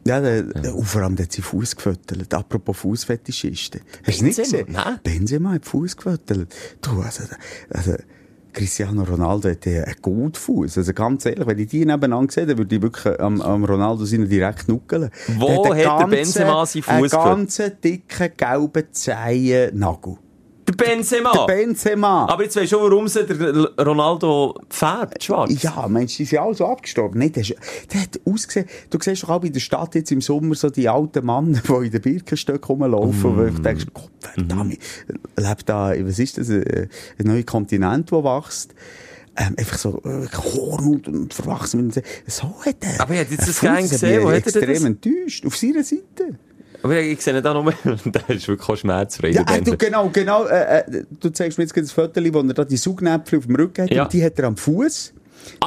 Ja, 0.05 0.19
der, 0.19 0.43
der, 0.43 0.75
und 0.75 0.85
vor 0.85 1.01
allem 1.03 1.15
der 1.15 1.25
hat 1.25 1.31
seinen 1.33 1.43
Fuß 1.43 1.75
gefüttert. 1.75 2.33
Apropos 2.33 2.77
Fußfetischisten. 2.77 3.81
Hast 4.05 4.21
du 4.21 4.25
nicht 4.25 4.37
gesehen? 4.37 4.67
Nein. 4.69 4.99
Benzema 5.03 5.51
hat 5.51 5.65
Fuß 5.65 5.95
gefüttert. 5.95 6.53
Du, 6.81 7.01
also, 7.01 7.23
also, 7.69 7.93
Cristiano 8.53 9.03
Ronaldo 9.03 9.49
hat 9.49 9.65
ja 9.65 9.83
einen 9.83 9.95
guten 10.01 10.33
Fuß. 10.35 10.77
Also 10.77 10.93
ganz 10.93 11.25
ehrlich, 11.25 11.47
wenn 11.47 11.59
ich 11.59 11.67
die 11.67 11.85
nebeneinander 11.85 12.31
sehe, 12.31 12.45
dann 12.45 12.57
würde 12.57 12.75
ich 12.75 12.81
wirklich 12.81 13.19
am, 13.19 13.41
am 13.41 13.63
Ronaldo 13.63 14.05
seinen 14.05 14.27
direkt 14.27 14.67
nuckeln. 14.67 15.09
Wo 15.37 15.63
Der 15.63 15.89
hat 15.89 16.01
der 16.01 16.07
Benzema 16.07 16.65
seinen 16.65 16.83
Einen 16.87 17.01
Fuß 17.03 17.11
gefüttert? 17.11 17.23
ganzen 17.25 17.71
dicken, 17.81 18.31
gelben 18.35 18.83
Zehennagel. 18.91 20.17
Der 20.77 20.85
Benzema. 20.85 21.31
Der 21.31 21.45
Benzema. 21.53 22.27
Aber 22.27 22.43
jetzt 22.43 22.55
weißt 22.55 22.71
du 22.71 22.77
schon, 22.77 22.91
warum 22.91 23.07
sie 23.07 23.25
der 23.25 23.85
Ronaldo 23.85 24.55
fährt, 24.69 25.23
schwarz. 25.23 25.61
Ja, 25.61 25.87
meinst 25.87 26.15
du, 26.15 26.17
die 26.23 26.25
sind 26.25 26.39
alle 26.39 26.55
so 26.55 26.65
abgestorben? 26.65 27.19
Nicht, 27.19 27.35
der, 27.35 27.43
der 27.93 28.01
hat 28.01 28.19
ausgesehen, 28.25 28.67
du 28.89 28.97
siehst 29.01 29.23
doch 29.23 29.29
auch 29.29 29.43
in 29.43 29.53
der 29.53 29.59
Stadt 29.59 29.95
jetzt 29.95 30.11
im 30.11 30.21
Sommer 30.21 30.55
so 30.55 30.69
die 30.69 30.87
alten 30.87 31.25
Männer, 31.25 31.61
die 31.67 31.85
in 31.85 31.91
den 31.91 32.01
Birkenstöcken 32.01 32.63
rumlaufen, 32.67 33.37
wo 33.37 33.41
du 33.43 33.61
denkst, 33.61 33.85
Gott 33.93 34.11
verdammt, 34.19 34.77
lebt 35.37 35.69
da, 35.69 35.93
was 35.97 36.19
ist 36.19 36.37
das, 36.37 36.49
ein, 36.49 36.63
ein 37.19 37.25
neuer 37.25 37.43
Kontinent, 37.43 38.11
der 38.11 38.23
wächst. 38.23 38.73
Ähm, 39.37 39.55
einfach 39.57 39.77
so 39.77 40.01
äh, 40.03 40.27
Hornhaut 40.27 41.07
und 41.07 41.33
verwachsen. 41.33 41.89
So 42.27 42.53
hat 42.65 42.75
er. 42.81 42.99
Aber 42.99 43.13
ich 43.13 43.19
hätte 43.21 43.31
jetzt 43.31 43.43
er 43.43 43.47
das 43.47 43.61
hat 43.61 43.79
gesehen. 43.79 44.23
Wo 44.23 44.31
hat 44.31 44.45
er 44.45 44.51
denn 44.51 44.69
extrem 44.69 44.73
das? 44.73 44.83
enttäuscht. 44.83 45.45
Auf 45.45 45.55
seiner 45.55 45.83
Seite. 45.85 46.37
Aber 46.83 46.99
ich 46.99 47.21
sehe 47.21 47.41
da 47.41 47.53
nur, 47.53 47.73
der 48.05 48.29
ist 48.29 48.47
wirklich 48.47 48.79
schmerzfrei. 48.79 49.29
Ja, 49.29 49.43
du, 49.43 49.77
genau, 49.77 50.09
genau. 50.09 50.45
Äh, 50.45 51.03
du 51.19 51.29
zeigst 51.29 51.57
mir 51.57 51.63
jetzt 51.65 51.75
das 51.77 51.91
Foto, 51.91 52.21
wo 52.33 52.39
er 52.39 52.53
da 52.53 52.65
die 52.65 52.77
Saugnäpfel 52.77 53.39
auf 53.39 53.45
dem 53.45 53.55
Rücken 53.55 53.83
hat. 53.83 53.91
Ja. 53.91 54.03
Und 54.03 54.13
die 54.13 54.23
hat 54.23 54.37
er 54.39 54.45
am 54.45 54.57
Fuß. 54.57 55.13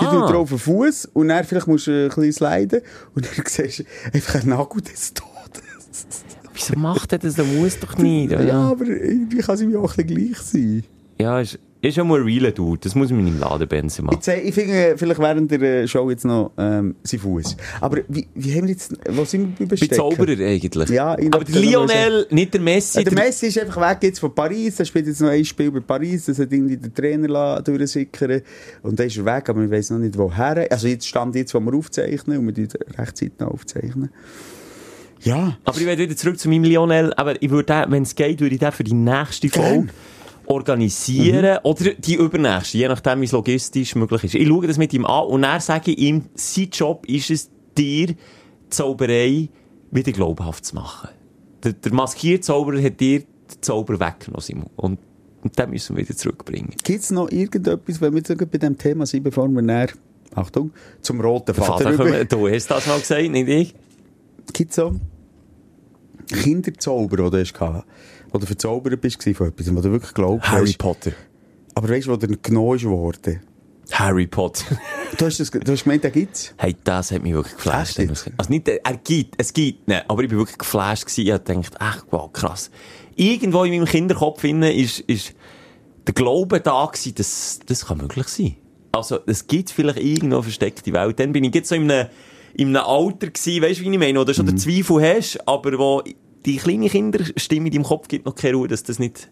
Die 0.01 0.05
Ah. 0.07 0.11
tut 0.11 0.31
er 0.31 0.37
auf 0.39 0.49
den 0.49 0.59
Fuß. 0.59 1.07
Und 1.13 1.29
dann 1.29 1.45
vielleicht 1.45 1.67
musst 1.67 1.87
du 1.87 1.91
ein 2.05 2.09
bisschen 2.09 2.33
sliden. 2.33 2.81
Und 3.15 3.27
dann 3.27 3.45
siehst 3.47 3.81
du 3.81 3.85
einfach 4.13 4.35
einen 4.37 4.51
Nagel 4.51 4.83
des 4.83 5.15
Todes. 5.15 5.31
Wieso 6.53 6.79
macht 6.79 7.13
er 7.13 7.19
das? 7.19 7.35
Der 7.35 7.45
muss 7.45 7.79
doch 7.81 7.97
nicht. 7.99 8.31
Ja, 8.31 8.41
Ja, 8.41 8.61
aber 8.71 8.87
irgendwie 8.87 9.39
kann 9.39 9.55
es 9.57 9.61
ihm 9.63 9.77
auch 9.77 9.97
ein 9.99 10.07
bisschen 10.07 10.29
gleich 10.29 10.39
sein. 10.39 10.85
ja 11.21 11.41
ist, 11.41 11.59
ist 11.91 11.97
ja 11.97 12.05
mal 12.05 12.21
ein 12.21 12.25
realer 12.25 12.53
Dude. 12.53 12.81
Das 12.83 12.95
muss 12.95 13.11
man 13.11 13.27
im 13.27 13.39
Laden 13.41 13.69
Benzema. 13.69 14.13
Ich, 14.13 14.21
zeig- 14.21 14.45
ich 14.45 14.55
finde 14.55 14.95
vielleicht 14.97 15.21
während 15.21 15.51
der 15.51 15.63
äh, 15.63 15.89
Show 15.89 16.09
jetzt 16.11 16.25
noch 16.25 16.53
ähm, 16.59 16.95
sein 17.03 17.21
Fuß. 17.21 17.57
Aber 17.81 17.99
wie, 18.09 18.27
wie 18.35 18.55
haben 18.55 18.63
wir 18.67 18.73
jetzt, 18.75 18.95
wo 19.11 19.25
sind 19.25 19.59
wir 19.59 19.67
bei? 19.69 19.77
Zauberer 19.77 20.33
eigentlich. 20.47 20.89
Ja, 20.91 21.13
Aber 21.13 21.45
der 21.45 21.61
Lionel, 21.61 22.27
nicht 22.31 22.55
der 22.55 22.61
Messi. 22.61 22.99
Ja, 22.99 23.05
der 23.05 23.15
der- 23.15 23.25
Messi 23.25 23.47
ist 23.47 23.59
einfach 23.59 23.81
weg 23.91 23.99
jetzt 24.03 24.19
von 24.21 24.35
Paris. 24.35 24.79
Er 24.79 24.85
spielt 24.87 25.07
jetzt 25.07 25.21
noch 25.21 25.29
ein 25.29 25.45
Spiel 25.45 25.71
bei 25.71 25.81
Paris. 25.81 26.27
Das 26.27 26.39
hat 26.39 26.53
irgendwie 26.53 26.77
der 26.77 26.93
Trainer 26.95 27.63
durchsickern 27.63 28.43
Und 28.83 28.99
dann 28.99 29.07
ist 29.07 29.17
er 29.17 29.25
weg, 29.25 29.49
aber 29.49 29.63
ich 29.63 29.71
weiß 29.71 29.91
noch 29.91 29.99
nicht 29.99 30.17
woher. 30.17 30.67
Also 30.71 30.89
jetzt 30.89 31.07
stand 31.07 31.35
jetzt, 31.35 31.55
wo 31.55 31.61
wir 31.61 31.75
aufzeichnen 31.75 32.39
und 32.39 32.57
wir 32.57 32.69
rechtzeitig 32.99 33.33
noch 33.39 33.49
aufzeichnen. 33.53 34.11
Ja. 35.23 35.57
Aber 35.65 35.79
ich 35.79 35.87
werde 35.87 36.03
wieder 36.03 36.17
zurück 36.17 36.39
zu 36.39 36.49
meinem 36.49 36.65
Lionel. 36.65 37.13
Aber 37.15 37.41
ich 37.43 37.51
würde, 37.51 37.85
wenn 37.89 38.03
es 38.03 38.15
geht, 38.15 38.41
würde 38.41 38.55
ich 38.55 38.61
den 38.61 38.73
für 38.73 38.85
die 38.85 38.95
nächste. 38.95 39.49
Folge 39.49 39.89
organisieren. 40.47 41.59
Oder 41.63 41.95
die 41.95 42.15
übernächste, 42.15 42.79
je 42.79 42.89
nachdem, 42.89 43.21
wie 43.21 43.25
es 43.25 43.33
logistisch 43.33 43.95
möglich 43.95 44.25
ist. 44.25 44.35
Ich 44.35 44.49
schaue 44.49 44.67
das 44.67 44.79
mit 44.79 44.93
ihm 44.93 45.05
an 45.05 45.27
und 45.27 45.43
dann 45.43 45.61
sage 45.61 45.93
ich 45.93 45.99
ihm, 45.99 46.27
sein 46.35 46.69
Job 46.73 47.07
ist 47.07 47.31
es, 47.31 47.51
dir 47.77 48.07
die 48.09 48.17
Zauberei 48.71 49.49
wieder 49.91 50.13
glaubhaft 50.13 50.65
zu 50.65 50.75
machen. 50.75 51.11
Der, 51.63 51.73
der 51.73 51.93
maskierte 51.93 52.43
Zauberer 52.43 52.83
hat 52.83 53.01
dir 53.01 53.21
den 53.21 53.63
Zauber 53.63 53.99
weggenommen, 54.01 54.41
Simon. 54.41 54.71
Und, 54.77 54.99
und 55.43 55.59
den 55.59 55.71
müssen 55.71 55.97
wir 55.97 56.05
wieder 56.05 56.17
zurückbringen. 56.17 56.75
Gibt 56.83 57.01
es 57.01 57.11
noch 57.11 57.31
irgendetwas, 57.31 58.01
wenn 58.01 58.13
wir 58.13 58.23
jetzt 58.27 58.51
bei 58.51 58.59
dem 58.59 58.77
Thema 58.77 59.07
sind, 59.07 59.23
bevor 59.23 59.49
wir 59.49 59.63
näher, 59.63 59.89
Achtung, 60.35 60.73
zum 61.01 61.21
roten 61.21 61.55
Vater 61.55 61.85
Vater, 61.85 61.99
rüber... 61.99 62.25
du 62.25 62.49
hast 62.49 62.71
das 62.71 62.87
mal 62.87 62.99
gesagt, 62.99 63.31
nicht 63.31 63.49
ich? 63.49 63.75
Gibt 64.53 64.71
es 64.71 64.77
so 64.77 64.97
Kinderzauber, 66.27 67.17
die 67.17 67.31
du 67.31 67.39
hast 67.39 67.55
gehabt, 67.55 67.87
wo 68.31 68.39
du 68.39 68.47
verzaubert 68.47 69.01
bist 69.01 69.23
von 69.23 69.49
etwas, 69.49 69.75
wo 69.75 69.81
du 69.81 69.93
wirklich 69.93 70.15
glaubst 70.15 70.51
Harry 70.51 70.67
hast. 70.67 70.79
Potter. 70.79 71.13
Aber 71.75 71.89
weißt 71.89 72.07
du, 72.07 72.13
wo 72.13 72.17
der 72.17 72.37
genommen 72.37 72.77
ist 72.77 72.85
worden? 72.85 73.41
Harry 73.91 74.27
Potter. 74.27 74.79
Du 75.19 75.27
hast, 75.27 75.39
das, 75.39 75.51
du 75.51 75.71
hast 75.71 75.85
gemeint, 75.85 76.03
den 76.03 76.13
gibt's? 76.13 76.55
Hey, 76.57 76.75
das 76.85 77.13
hat 77.13 77.23
mich 77.23 77.33
wirklich 77.33 77.55
geflasht. 77.55 78.01
Also 78.01 78.51
nicht, 78.51 78.67
er 78.67 78.97
gibt, 79.05 79.35
es 79.39 79.53
gibt, 79.53 79.87
ne, 79.87 80.09
aber 80.09 80.23
ich 80.23 80.29
bin 80.29 80.39
wirklich 80.39 80.59
geflasht 80.59 81.05
gewesen. 81.05 81.27
Ich 81.27 81.33
hab 81.33 81.45
gedacht, 81.45 81.75
ach, 81.79 82.05
wow, 82.11 82.33
krass. 82.33 82.71
Irgendwo 83.15 83.65
in 83.65 83.73
meinem 83.73 83.85
Kinderkopf 83.85 84.43
innen 84.45 84.73
ist, 84.73 85.01
ist 85.01 85.35
der 86.07 86.15
Glaube 86.15 86.61
da 86.61 86.87
gewesen, 86.87 87.15
dass, 87.15 87.61
das 87.67 87.87
kann 87.87 87.99
möglich 87.99 88.29
sein. 88.29 88.57
Also, 88.93 89.19
es 89.27 89.47
gibt 89.47 89.71
vielleicht 89.71 89.99
irgendwo 89.99 90.43
versteckte 90.43 90.93
Welt. 90.93 91.19
Dann 91.19 91.33
bin 91.33 91.45
ich 91.45 91.55
jetzt 91.55 91.69
so 91.69 91.75
in 91.75 91.91
einem, 91.91 92.09
in 92.55 92.69
einem 92.69 92.85
Alter 92.87 93.29
gewesen, 93.31 93.63
weißt 93.63 93.81
du, 93.81 93.85
wie 93.85 93.91
ich 93.93 93.99
meine, 93.99 94.25
du 94.25 94.35
schon 94.35 94.47
den 94.47 94.59
Zweifel 94.59 95.03
hast, 95.03 95.47
aber 95.47 95.79
wo 95.79 96.03
die 96.47 96.57
kleine 96.57 96.89
Kinderstimme 96.89 97.67
in 97.69 97.73
deinem 97.73 97.85
Kopf 97.85 98.09
gibt 98.09 98.27
noch 98.27 98.35
keine 98.35 98.57
Ruhe, 98.57 98.69
dass 98.69 98.83
das 98.83 98.99
nicht, 98.99 99.29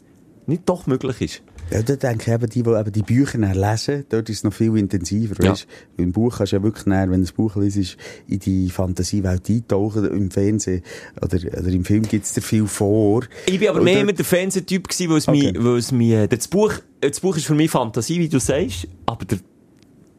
nicht 0.46 0.62
doch 0.66 0.86
möglich 0.86 1.20
ist. 1.20 1.42
Ja, 1.70 1.80
da 1.80 1.96
denke 1.96 2.24
ich 2.30 2.34
eben, 2.34 2.50
die, 2.50 2.62
die 2.62 2.70
eben 2.70 2.92
die 2.92 3.02
Bücher 3.02 3.38
lesen, 3.38 4.04
dort 4.10 4.28
ist 4.28 4.38
es 4.38 4.44
noch 4.44 4.52
viel 4.52 4.76
intensiver, 4.76 5.42
Ja. 5.42 5.52
weißt? 5.52 5.66
Im 5.96 6.12
Buch 6.12 6.36
kannst 6.36 6.52
du 6.52 6.56
ja 6.56 6.62
wirklich 6.62 6.84
näher, 6.84 7.10
wenn 7.10 7.20
du 7.20 7.26
das 7.26 7.32
Buch 7.32 7.56
liest, 7.56 7.96
in 8.28 8.38
die 8.40 8.68
Fantasiewelt 8.68 9.48
eintauchen. 9.48 10.04
Im 10.10 10.30
Fernsehen 10.30 10.82
oder, 11.22 11.36
oder 11.36 11.68
im 11.68 11.84
Film 11.86 12.02
gibt 12.02 12.26
es 12.26 12.34
dir 12.34 12.42
viel 12.42 12.66
vor. 12.66 13.22
Ich 13.46 13.58
bin 13.58 13.68
aber 13.68 13.78
Und 13.78 13.84
mehr 13.84 14.04
mit 14.04 14.18
der 14.18 14.24
Fernsehtyp 14.26 14.86
gewesen, 14.88 15.10
weil 15.10 15.16
es 15.18 15.28
Okay. 15.28 15.52
mich, 15.52 15.64
weil 15.64 15.76
es 15.78 15.92
mich, 15.92 16.28
das 16.28 16.48
Buch, 16.48 16.74
das 17.00 17.20
Buch 17.20 17.36
ist 17.38 17.46
für 17.46 17.54
mich 17.54 17.70
Fantasie, 17.70 18.18
wie 18.18 18.28
du 18.28 18.38
sagst, 18.38 18.86
aber 19.06 19.24
der, 19.24 19.38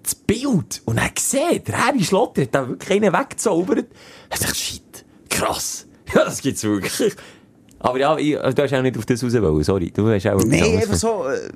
das 0.03 0.15
Bild, 0.15 0.81
und 0.85 0.97
er 0.97 1.11
sieht, 1.17 1.67
der 1.67 1.85
Harry 1.85 2.03
Schlotter 2.03 2.43
hat 2.43 2.53
da 2.53 2.67
wirklich 2.67 3.01
einen 3.01 3.13
weggezaubert. 3.13 3.87
Er 4.29 4.37
sagt, 4.37 4.55
shit, 4.55 5.05
krass. 5.29 5.87
Ja, 6.13 6.25
das 6.25 6.41
gibt's 6.41 6.63
wirklich. 6.63 7.15
Aber 7.79 7.97
ja, 7.97 8.15
ich, 8.17 8.39
also, 8.39 8.55
du 8.55 8.63
hast 8.63 8.73
auch 8.73 8.81
nicht 8.81 8.97
auf 8.97 9.05
das 9.05 9.23
raus 9.23 9.33
wollen, 9.33 9.63
sorry. 9.63 9.91
Du 9.91 10.07
hast 10.09 10.27
auch 10.27 10.43
Nein, 10.45 10.77
einfach 10.77 10.93
so, 10.93 11.25
äh, 11.27 11.49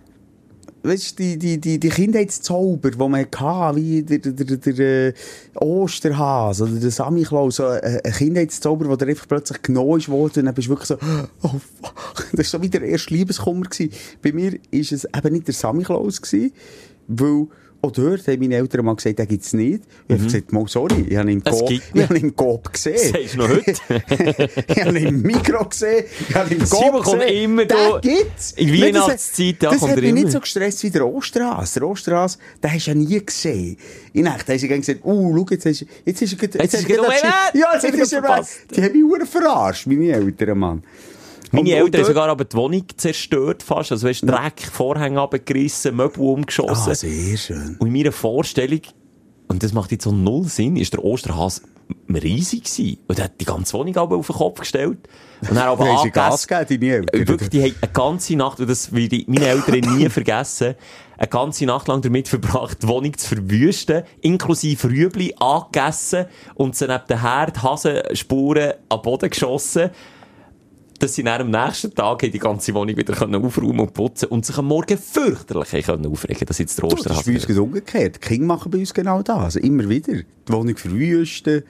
weißt 0.84 1.20
du, 1.20 1.24
die, 1.24 1.38
die, 1.38 1.58
die, 1.60 1.80
die 1.80 1.90
Kindheitszauber, 1.90 2.92
die 2.92 2.98
man 2.98 3.26
hatte, 3.36 3.78
wie 3.78 4.04
der, 4.04 4.20
der, 4.20 4.58
der, 4.58 5.08
äh, 5.08 5.14
Osterhase 5.56 6.64
oder 6.64 6.80
der 6.80 6.92
Samichlaus, 6.92 7.58
so 7.58 7.66
ein, 7.66 8.02
ein 8.04 8.12
Kindheitszauber, 8.12 8.90
wo 8.90 8.96
der 8.96 9.10
einfach 9.10 9.28
plötzlich 9.28 9.62
genommen 9.62 10.06
worden 10.08 10.40
und 10.40 10.46
dann 10.46 10.54
bist 10.54 10.68
du 10.68 10.72
wirklich 10.72 10.88
so, 10.88 10.98
oh 11.44 11.56
fuck, 11.82 12.28
das 12.34 12.54
war 12.54 12.60
so 12.60 12.62
wie 12.62 12.70
der 12.70 12.82
erste 12.82 13.14
Liebeskummer 13.14 13.66
gewesen. 13.66 13.92
Bei 14.22 14.32
mir 14.32 14.58
ist 14.72 14.92
es 14.92 15.06
eben 15.06 15.34
nicht 15.34 15.48
der 15.48 15.54
Samichlaus 15.54 16.22
gewesen, 16.22 16.52
weil 17.08 17.48
Auch 17.82 17.92
dort 17.92 18.28
haben 18.28 18.40
meine 18.40 18.56
Eltern 18.56 18.86
mal 18.86 18.96
gesagt, 18.96 19.20
den 19.20 19.28
gibt's 19.28 19.54
nicht. 19.54 19.84
Ich 20.08 20.14
habe 20.16 20.24
gesagt, 20.24 20.52
mal 20.52 20.68
sorry, 20.68 21.06
ich 21.08 21.16
habe 21.16 21.32
ihn 21.32 21.38
im 21.40 21.44
Es 21.46 21.60
Coop, 21.60 21.70
gibt 21.70 21.94
gesehen. 22.74 23.14
Du 23.34 23.38
noch 23.38 23.50
heute? 23.50 23.72
ich 24.68 24.84
habe 24.84 25.00
ihn 25.00 25.06
im 25.08 25.22
Mikro 25.22 25.64
gesehen, 25.66 26.06
ich 26.28 26.36
habe 26.36 26.54
ihn 26.56 26.62
im 26.62 26.70
Coop 26.70 27.04
gesehen. 27.04 27.44
immer 27.44 27.66
den 27.66 27.78
da- 27.78 28.00
gibt's. 28.00 28.52
in 28.54 28.68
Nein, 28.70 28.94
das 28.94 29.02
hat- 29.04 29.10
Weihnachtszeit, 29.10 29.56
da 29.60 29.70
Das 29.70 29.80
kommt 29.80 29.92
hat 29.92 29.98
er 29.98 30.02
mich 30.02 30.10
immer. 30.12 30.20
nicht 30.22 30.32
so 30.32 30.40
gestresst 30.40 30.84
wie 30.84 30.90
der 30.90 31.08
Osterhase. 31.08 31.80
Der 31.80 31.88
Osterhase, 31.90 32.38
den 32.64 32.72
hast 32.74 32.88
du 32.88 32.92
ja 32.92 32.96
nie 32.96 33.26
gesehen. 33.26 33.78
In 34.14 34.26
echt 34.26 34.48
haben 34.48 34.58
sie 34.60 34.68
gesagt, 34.68 35.00
uh, 35.06 35.36
schau, 35.38 35.46
jetzt 35.52 35.66
ist, 35.68 35.86
jetzt 36.04 36.22
ist 36.22 36.34
er, 36.34 36.38
gerade- 36.40 36.58
Jetzt 36.64 36.74
ist 36.74 36.84
hat 36.84 36.90
er 36.90 36.98
Ja, 37.60 37.74
jetzt 37.74 37.84
Hat 37.88 37.94
ist 37.94 38.14
er. 38.14 38.48
Die 38.76 38.82
haben 38.84 39.12
mich 39.12 39.30
verarscht, 39.30 39.86
meine 39.88 40.12
Eltern, 40.12 40.58
Mann. 40.58 40.84
Meine 41.52 41.70
Eltern 41.72 41.84
haben 41.86 41.92
dort- 41.92 42.06
sogar 42.08 42.30
aber 42.30 42.46
die 42.46 42.56
Wohnung 42.58 42.84
zerstört 42.98 43.64
fast. 43.64 43.92
Also, 43.92 44.08
weißt, 44.08 44.24
Dreck, 44.24 44.62
Vorhänge 44.72 45.22
abgerissen, 45.22 45.96
Möbel 45.96 46.24
umgeschossen. 46.24 46.92
Ah, 46.92 46.96
sehr 46.96 47.38
schön. 47.38 47.76
Und 47.80 47.88
in 47.88 47.94
meiner 47.94 48.12
Vorstellung, 48.12 48.82
und 49.48 49.64
das 49.64 49.74
macht 49.74 49.92
jetzt 49.92 50.04
so 50.04 50.12
null 50.12 50.46
Sinn, 50.46 50.76
ist 50.76 50.94
der 50.94 51.04
Osterhase 51.04 51.62
riesig 52.14 52.64
gewesen. 52.66 52.98
Und 53.08 53.18
er 53.18 53.26
hat 53.26 53.40
die 53.40 53.46
ganze 53.46 53.74
Wohnung 53.74 53.96
auf 53.96 54.28
den 54.28 54.36
Kopf 54.36 54.60
gestellt. 54.60 54.98
Und 55.42 55.52
dann 55.52 55.58
aber 55.60 55.86
haben 55.88 56.04
sie 56.04 56.12
Gas 56.12 56.46
gegeben, 56.48 56.82
deine 56.82 56.94
Eltern. 56.96 57.28
Wirklich, 57.28 57.50
die 57.50 57.64
haben 57.64 57.76
eine 57.82 57.92
ganze 57.94 58.36
Nacht, 58.36 58.60
und 58.60 58.70
das 58.70 58.92
will 58.92 59.14
ich 59.14 59.28
meine 59.28 59.48
Eltern 59.48 59.96
nie 59.96 60.10
vergessen, 60.10 60.76
eine 61.18 61.28
ganze 61.30 61.66
Nacht 61.66 61.88
lang 61.88 62.02
damit 62.02 62.28
verbracht, 62.28 62.84
die 62.84 62.88
Wohnung 62.90 63.18
zu 63.18 63.36
verwüsten, 63.36 64.04
inklusive 64.22 64.90
Rüebli 64.90 65.34
angegessen 65.40 66.26
und 66.56 66.76
sie 66.76 66.88
neben 66.88 67.08
den 67.10 67.22
Herd 67.22 67.64
Hasenspuren 67.64 68.74
am 68.90 69.02
Boden 69.02 69.30
geschossen 69.30 69.90
dass 71.00 71.16
sie 71.16 71.24
dann 71.24 71.42
am 71.42 71.52
nächsten 71.52 71.94
Tag 71.94 72.20
die 72.20 72.40
ganze 72.40 72.74
Wohnung 72.74 72.98
wieder 72.98 73.14
aufräumen 73.44 73.80
und 73.80 73.94
putzen 73.94 74.30
und 74.30 74.46
sich 74.46 74.58
am 74.58 74.66
Morgen 74.66 74.98
fürchterlich 74.98 75.86
können 75.86 76.06
aufregen, 76.08 76.46
dass 76.46 76.58
jetzt 76.58 76.78
der 76.82 76.90
Du, 76.90 76.96
das 76.96 77.18
ist 77.18 77.26
bei 77.26 77.34
uns 77.34 77.48
gerade 77.48 77.62
umgekehrt. 77.62 78.16
Die 78.16 78.20
Kinder 78.20 78.48
machen 78.48 78.72
bei 78.72 78.80
uns 78.80 78.94
genau 78.94 79.22
das. 79.22 79.38
Also 79.38 79.60
immer 79.60 79.88
wieder. 79.88 80.14
Die 80.14 80.54
Wohnung 80.54 80.78
verwüsten. 80.78 81.64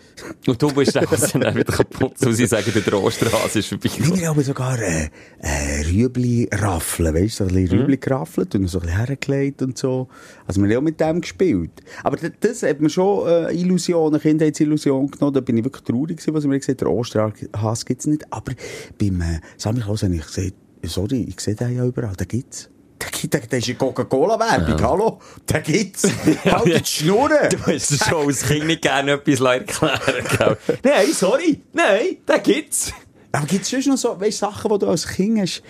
Und 0.46 0.62
du 0.62 0.72
bist 0.72 0.96
dann 0.96 1.06
dann 1.42 1.56
wieder 1.56 1.74
kaputt, 1.74 2.14
und 2.24 2.34
sie 2.34 2.46
sagen, 2.46 2.72
der 2.74 2.94
Osterhase 2.94 3.60
ist 3.60 3.70
vorbei. 3.70 3.90
Wir 3.98 4.28
haben 4.28 4.44
sogar 4.44 4.80
äh, 4.80 5.10
äh, 5.40 5.82
Rüebli-Raffeln, 5.88 7.16
weißt 7.16 7.40
du, 7.40 7.44
so 7.46 7.50
ein 7.50 7.56
bisschen 7.56 7.80
Rüebli 7.80 7.98
geraffelt 7.98 8.54
und 8.54 8.68
so 8.68 8.80
ein 8.80 8.86
bisschen 8.86 8.98
hergelegt 8.98 9.62
und 9.64 9.78
so. 9.78 10.08
Also 10.46 10.62
wir 10.62 10.70
haben 10.70 10.78
auch 10.78 10.84
mit 10.84 11.00
dem 11.00 11.22
gespielt. 11.22 11.72
Aber 12.04 12.18
das, 12.18 12.62
hat 12.62 12.80
mir 12.80 12.90
schon 12.90 13.28
äh, 13.28 13.52
Illusionen, 13.54 14.22
Kindheitsillusion 14.22 15.10
genommen. 15.10 15.34
Da 15.34 15.42
bin 15.42 15.58
ich 15.58 15.64
wirklich 15.64 15.84
traurig 15.84 16.18
gewesen, 16.18 16.34
was 16.36 16.46
mir 16.46 16.60
gesagt 16.60 16.82
der 16.82 16.92
Osterhase 16.92 17.86
gibt's 17.86 18.06
nicht. 18.06 18.32
Aber 18.32 18.54
beim 19.00 19.17
äh, 19.22 19.40
Sammy 19.58 19.82
Klaus 19.82 20.04
habe 20.04 20.16
ich 20.16 20.26
gesagt, 20.26 20.54
sorry, 20.84 21.26
ich 21.30 21.40
sehe 21.40 21.56
den 21.56 21.76
ja 21.76 21.86
überall, 21.86 22.16
den 22.16 22.28
gibt's. 22.28 22.70
Der, 23.02 23.10
gibt- 23.12 23.34
der, 23.34 23.42
der 23.42 23.60
ist 23.60 23.68
in 23.70 23.78
Coca-Cola-Werbung, 23.78 24.82
hallo? 24.82 25.20
Den 25.50 25.64
gibt's. 25.64 26.04
Haltet 26.46 26.82
die 26.88 26.92
Schnurren. 26.92 27.50
Du 27.52 27.58
hast 27.72 27.92
dir 27.92 27.98
schon 28.04 28.28
als 28.28 28.42
Kind 28.44 28.66
nicht 28.66 28.82
gerne 28.82 29.12
etwas 29.14 29.40
erklären? 29.42 30.58
Nein, 30.84 31.08
sorry. 31.14 31.62
Nein, 31.74 32.18
den 32.28 32.44
gibt's. 32.44 32.92
Aber 33.32 33.46
gibt 33.46 33.64
es 33.64 33.70
sonst 33.70 33.86
noch 33.88 33.98
so 33.98 34.20
weißt, 34.20 34.40
Sachen, 34.40 34.72
wo 34.72 34.78
du 34.78 34.88
als 34.88 35.08
Kind 35.08 35.40
hast, 35.40 35.62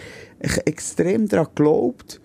extrem 0.65 1.27
daran 1.27 1.47
geglaubt 1.53 2.21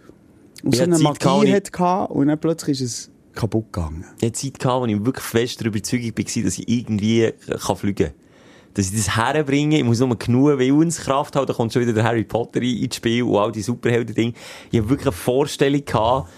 und 0.63 0.77
so 0.77 0.83
eine 0.83 0.99
Magie 0.99 1.49
ich- 1.49 1.55
hat 1.55 1.73
gehabt, 1.73 2.13
und 2.13 2.29
dann 2.29 2.39
plötzlich 2.39 2.81
ist 2.81 2.87
es 2.93 3.11
kaputt 3.35 3.73
gegangen? 3.73 4.05
Ich 4.21 4.27
hatte 4.29 4.33
Zeit 4.39 4.59
gehabt, 4.61 4.83
wo 4.83 4.87
ich 4.87 5.05
wirklich 5.05 5.25
fest 5.25 5.61
der 5.61 5.67
Überzeugung 5.69 6.13
war, 6.17 6.43
dass 6.45 6.59
ich 6.59 6.69
irgendwie 6.69 7.33
kann 7.67 7.77
fliegen 7.77 8.07
kann. 8.09 8.15
Dass 8.75 8.87
ich 8.91 8.97
das 8.97 9.17
herbringe, 9.17 9.77
ich 9.79 9.85
muss 9.85 10.01
nur 10.01 10.17
genug 10.19 10.59
Willenskraft 10.59 11.37
haben, 11.37 11.47
da 11.47 11.53
kommt 11.53 11.73
schon 11.73 11.83
wieder 11.83 11.93
der 11.93 12.05
Harry 12.05 12.25
Potter 12.25 12.63
in- 12.63 12.85
ins 12.85 12.97
Spiel 12.97 13.23
und 13.25 13.37
all 13.37 13.53
die 13.53 13.61
Superhelden-Dinge. 13.63 14.33
Ich 14.71 14.79
habe 14.79 14.89
wirklich 14.89 15.07
eine 15.09 15.13
Vorstellung 15.13 15.85
gehabt, 15.85 16.31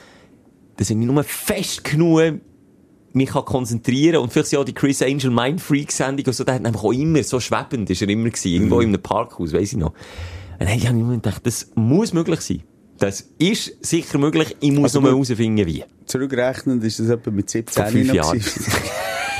dass 0.76 0.90
ich 0.90 0.96
mich 0.96 1.06
nur 1.06 1.22
fest 1.22 1.84
genug 1.84 2.40
mich 3.16 3.28
kann 3.28 3.44
konzentrieren 3.44 4.16
und 4.16 4.32
vielleicht 4.32 4.48
sind 4.48 4.58
auch 4.58 4.64
die 4.64 4.72
Chris 4.74 5.00
Angel 5.00 5.30
Mind 5.30 5.60
Freak 5.60 5.92
Sendung 5.92 6.26
und 6.26 6.32
so, 6.32 6.42
der 6.42 6.54
hat 6.56 6.66
einfach 6.66 6.82
auch 6.82 6.92
immer 6.92 7.22
so 7.22 7.38
schwebend, 7.38 7.88
ist 7.88 8.02
er 8.02 8.08
immer 8.08 8.28
gewesen, 8.28 8.48
irgendwo 8.48 8.80
in 8.80 8.88
einem 8.88 9.00
Parkhaus, 9.00 9.52
weiss 9.52 9.72
ich 9.72 9.78
noch. 9.78 9.90
Und 9.90 10.60
dann 10.60 10.68
habe 10.70 10.78
ich 10.80 10.92
mir 10.92 11.14
gedacht, 11.14 11.46
das 11.46 11.70
muss 11.76 12.12
möglich 12.12 12.40
sein. 12.40 12.64
Das 12.98 13.28
ist 13.38 13.76
sicher 13.86 14.18
möglich, 14.18 14.56
ich 14.58 14.72
muss 14.72 14.84
Also 14.96 15.00
nur 15.00 15.10
herausfinden, 15.10 15.64
wie. 15.64 15.84
Zurückrechnend 16.06 16.82
ist 16.82 16.98
das 16.98 17.08
etwa 17.08 17.30
mit 17.30 17.48
17 17.48 17.82
Vor 17.84 17.92
fünf 17.92 18.08
noch 18.08 18.14
Jahren. 18.16 18.40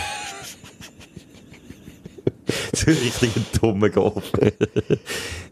gewesen. 2.73 3.13
so 3.21 3.27
ein 3.27 3.47
dummer 3.61 3.91
Golf. 3.91 4.33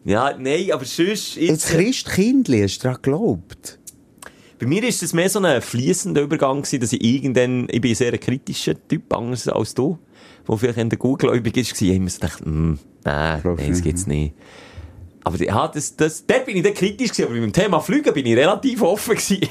ja, 0.05 0.37
nein, 0.39 0.71
aber 0.73 0.85
sonst, 0.85 1.37
jetzt, 1.37 1.69
Christkindli 1.69 2.63
hast 2.63 2.79
du 2.79 2.83
daran 2.89 3.03
geglaubt? 3.03 3.79
bei 4.63 4.69
mir 4.69 4.85
ist 4.85 5.03
es 5.03 5.13
mehr 5.13 5.29
so 5.29 5.41
ein 5.41 5.61
fließender 5.61 6.23
Übergang 6.23 6.63
gewesen, 6.63 6.79
dass 6.79 6.93
ich 6.93 7.03
irgendwann, 7.03 7.67
ich 7.69 7.81
bin 7.81 7.91
ein 7.91 7.95
sehr 7.97 8.17
kritischer 8.17 8.75
Typ, 8.87 9.13
anders 9.13 9.49
als 9.49 9.75
du, 9.75 9.99
wo 10.47 10.57
vielleicht 10.57 10.79
in 10.79 10.89
der 10.89 11.01
Gutgläubig 11.01 11.57
ist, 11.57 11.73
war, 11.73 11.89
ich 11.89 11.97
immer 11.97 12.09
so 12.09 12.21
gedacht, 12.21 12.45
hm, 12.45 12.79
nein, 13.03 13.43
das 13.57 13.83
gibt's 13.83 14.07
nicht. 14.07 14.35
Aber 15.25 15.43
ja, 15.43 15.67
das, 15.67 15.97
das, 15.97 16.25
dort 16.25 16.47
bin 16.47 16.57
ich 16.57 16.63
dann 16.63 16.75
kritisch 16.75 17.11
gewesen, 17.11 17.25
aber 17.25 17.41
beim 17.41 17.53
Thema 17.53 17.81
Flügen 17.81 18.15
bin 18.15 18.25
ich 18.25 18.37
relativ 18.37 18.83
offen 18.83 19.17
gewesen. 19.17 19.49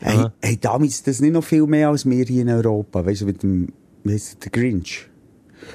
Hey, 0.00 0.26
hey, 0.40 0.58
damals 0.58 1.02
das 1.02 1.20
nicht 1.20 1.32
noch 1.32 1.44
viel 1.44 1.66
mehr 1.66 1.88
als 1.88 2.08
wir 2.08 2.24
hier 2.24 2.42
in 2.42 2.48
Europa, 2.48 3.04
weißt 3.04 3.22
du, 3.22 3.26
mit 3.26 3.42
dem, 3.42 3.68
wie 4.04 4.12
heisst 4.12 4.42
der 4.44 4.50
Grinch? 4.50 5.09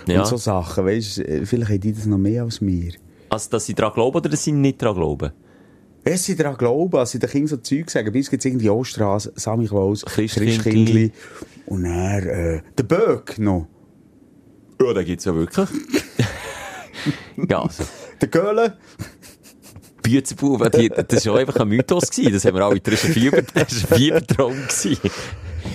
Ja. 0.08 0.20
Und 0.22 0.28
so 0.28 0.38
Sachen, 0.38 0.86
weißt 0.86 1.18
du, 1.20 1.46
vielleicht 1.46 1.72
haben 1.72 1.80
die 1.80 1.94
das 1.94 2.06
noch 2.06 2.18
mehr 2.18 2.44
als 2.44 2.62
wir. 2.62 2.94
Also, 3.30 3.50
dass 3.50 3.66
sie 3.66 3.74
daran 3.74 3.94
glauben 3.94 4.18
oder 4.18 4.30
dass 4.30 4.44
sie 4.44 4.52
nicht 4.52 4.82
daran 4.82 4.96
glauben? 4.96 5.32
Wenn 6.04 6.18
sie 6.18 6.36
daran 6.36 6.56
glauben, 6.58 6.98
als 6.98 7.12
sie 7.12 7.20
den 7.20 7.30
Kindern 7.30 7.48
so 7.48 7.58
Zeug 7.58 7.90
sagen, 7.90 8.12
bei 8.12 8.20
uns 8.20 8.30
gibt 8.30 8.42
es 8.42 8.46
irgendwie 8.46 8.70
Osterhase, 8.70 9.34
Sammy 9.36 9.68
Klaus, 9.68 10.06
Christkindli. 10.06 10.54
Christkindli 10.56 11.12
und 11.66 11.84
dann 11.84 12.24
äh, 12.28 12.62
der 12.78 12.84
Böck 12.84 13.40
noch. 13.40 13.68
Ja, 14.82 14.94
da 14.94 15.02
gibt's 15.04 15.26
ja 15.26 15.34
wirklich. 15.34 15.68
ja, 17.50 17.62
also. 17.64 17.84
Der 18.22 18.28
Göhle. 18.28 18.78
Büzenbuben, 20.04 20.70
die- 20.72 20.90
das 20.90 21.26
war 21.26 21.38
einfach 21.40 21.56
ein 21.58 21.68
Mythos. 21.70 22.12
Gewesen. 22.12 22.34
Das 22.34 22.46
haben 22.46 22.56
wir 22.56 22.64
alle, 22.66 22.80
das 22.80 23.04
war 23.04 23.10
ein 23.10 23.14
Fieber, 23.14 23.42
das 23.42 23.56
war 23.56 23.92
ein 23.92 23.98
Fiebertraum. 23.98 24.54
Gewesen. 24.54 24.98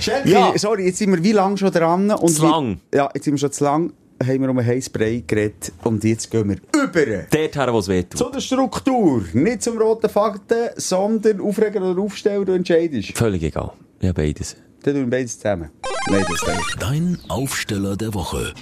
Schelke, 0.00 0.28
Ja. 0.30 0.52
sorry, 0.56 0.86
jetzt 0.86 0.98
sind 0.98 1.10
wir 1.12 1.22
wie 1.24 1.32
lange 1.32 1.56
schon 1.58 1.72
dran? 1.72 2.10
Und 2.12 2.28
Zu 2.30 2.46
lang. 2.46 2.80
Ja, 2.94 3.10
jetzt 3.12 3.24
sind 3.24 3.34
wir 3.34 3.38
schon 3.38 3.50
zu 3.52 3.64
lang, 3.64 3.92
haben 4.22 4.42
wir 4.42 4.50
um 4.50 4.58
ein 4.58 4.66
Heißbrei 4.66 5.24
geredet 5.26 5.72
und 5.84 6.04
jetzt 6.04 6.30
gehen 6.30 6.48
wir 6.50 6.56
über. 6.74 7.24
Dort 7.30 7.56
her, 7.56 7.72
wo 7.72 7.78
es 7.78 7.88
weh 7.88 8.04
Zu 8.08 8.30
der 8.30 8.40
Struktur. 8.40 9.24
Nicht 9.32 9.62
zum 9.62 9.78
roten 9.78 10.10
Fakten, 10.10 10.70
sondern 10.76 11.40
Aufreger 11.40 11.82
oder 11.82 12.00
Aufstellen, 12.00 12.44
du 12.44 12.52
entscheidest. 12.52 13.16
Völlig 13.16 13.42
egal. 13.42 13.72
Ja, 14.00 14.12
beides. 14.12 14.56
Dann 14.82 14.94
tun 14.94 15.04
wir 15.04 15.10
beides 15.10 15.38
zusammen. 15.38 15.70
Nein, 16.10 16.24
das 16.28 16.56
nicht. 16.56 16.76
Dein 16.82 17.18
Aufsteller 17.28 17.96
der 17.96 18.14
Woche. 18.14 18.52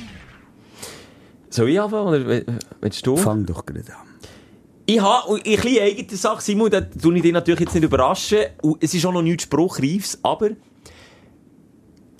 Soll 1.51 1.71
ich 1.71 1.81
anfangen 1.81 2.09
oder 2.09 2.43
willst 2.81 3.07
du? 3.07 3.17
Fang 3.17 3.47
doch 3.47 3.65
gerade 3.65 3.93
an. 3.95 4.09
Ich 4.87 5.01
habe 5.01 5.41
eine 5.45 5.81
eigene 5.83 6.17
Sache, 6.17 6.41
Simon, 6.41 6.71
da 6.71 6.81
tue 6.81 7.17
ich 7.17 7.23
dich 7.23 7.33
natürlich 7.33 7.61
jetzt 7.61 7.75
nicht 7.75 7.85
überraschen. 7.85 8.39
Es 8.81 8.95
ist 8.95 9.05
auch 9.05 9.13
noch 9.13 9.23
nichts 9.23 9.43
Spruchreifs, 9.45 10.19
aber 10.23 10.51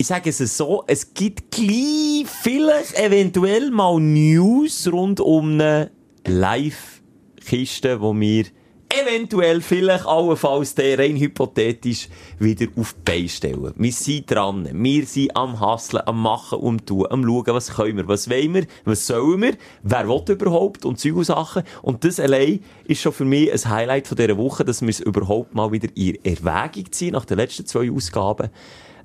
ich 0.01 0.07
sage 0.07 0.29
es 0.29 0.37
so, 0.37 0.85
es 0.87 1.13
gibt 1.13 1.51
gleich 1.51 2.25
vielleicht 2.25 2.97
eventuell 2.97 3.69
mal 3.69 3.99
News 3.99 4.89
rund 4.89 5.19
um 5.19 5.55
eine 5.55 5.91
Live-Kiste, 6.25 7.99
wo 7.99 8.17
wir 8.17 8.45
eventuell 8.87 9.59
vielleicht 9.59 10.05
allenfalls 10.05 10.73
der 10.73 10.99
rein 10.99 11.17
hypothetisch 11.17 12.07
wieder 12.39 12.67
auf 12.77 12.93
die 12.93 13.11
Beine 13.11 13.27
stellen. 13.27 13.73
Wir 13.75 13.91
sind 13.91 14.31
dran. 14.31 14.69
Wir 14.71 15.05
sind 15.05 15.35
am 15.35 15.59
Hasseln, 15.59 16.01
am 16.05 16.21
Machen, 16.21 16.59
am 16.63 16.85
Tun, 16.85 17.05
am 17.09 17.25
Schauen, 17.25 17.47
was 17.47 17.75
können 17.75 17.97
wir, 17.97 18.07
was 18.07 18.29
wollen 18.29 18.53
wir, 18.53 18.67
was 18.85 19.05
sollen 19.05 19.41
wir, 19.41 19.57
wer 19.83 20.07
will 20.07 20.23
überhaupt 20.29 20.85
und 20.85 21.05
und 21.05 21.25
Sachen. 21.25 21.63
Und 21.81 22.05
das 22.05 22.21
allein 22.21 22.63
ist 22.85 23.01
schon 23.01 23.11
für 23.11 23.25
mich 23.25 23.51
ein 23.51 23.69
Highlight 23.69 24.07
von 24.07 24.15
dieser 24.15 24.37
Woche, 24.37 24.63
dass 24.63 24.81
wir 24.81 24.89
es 24.89 25.01
überhaupt 25.01 25.53
mal 25.53 25.73
wieder 25.73 25.89
in 25.95 26.17
Erwägung 26.23 26.89
ziehen, 26.89 27.11
nach 27.11 27.25
den 27.25 27.37
letzten 27.37 27.65
zwei 27.65 27.91
Ausgaben, 27.91 28.49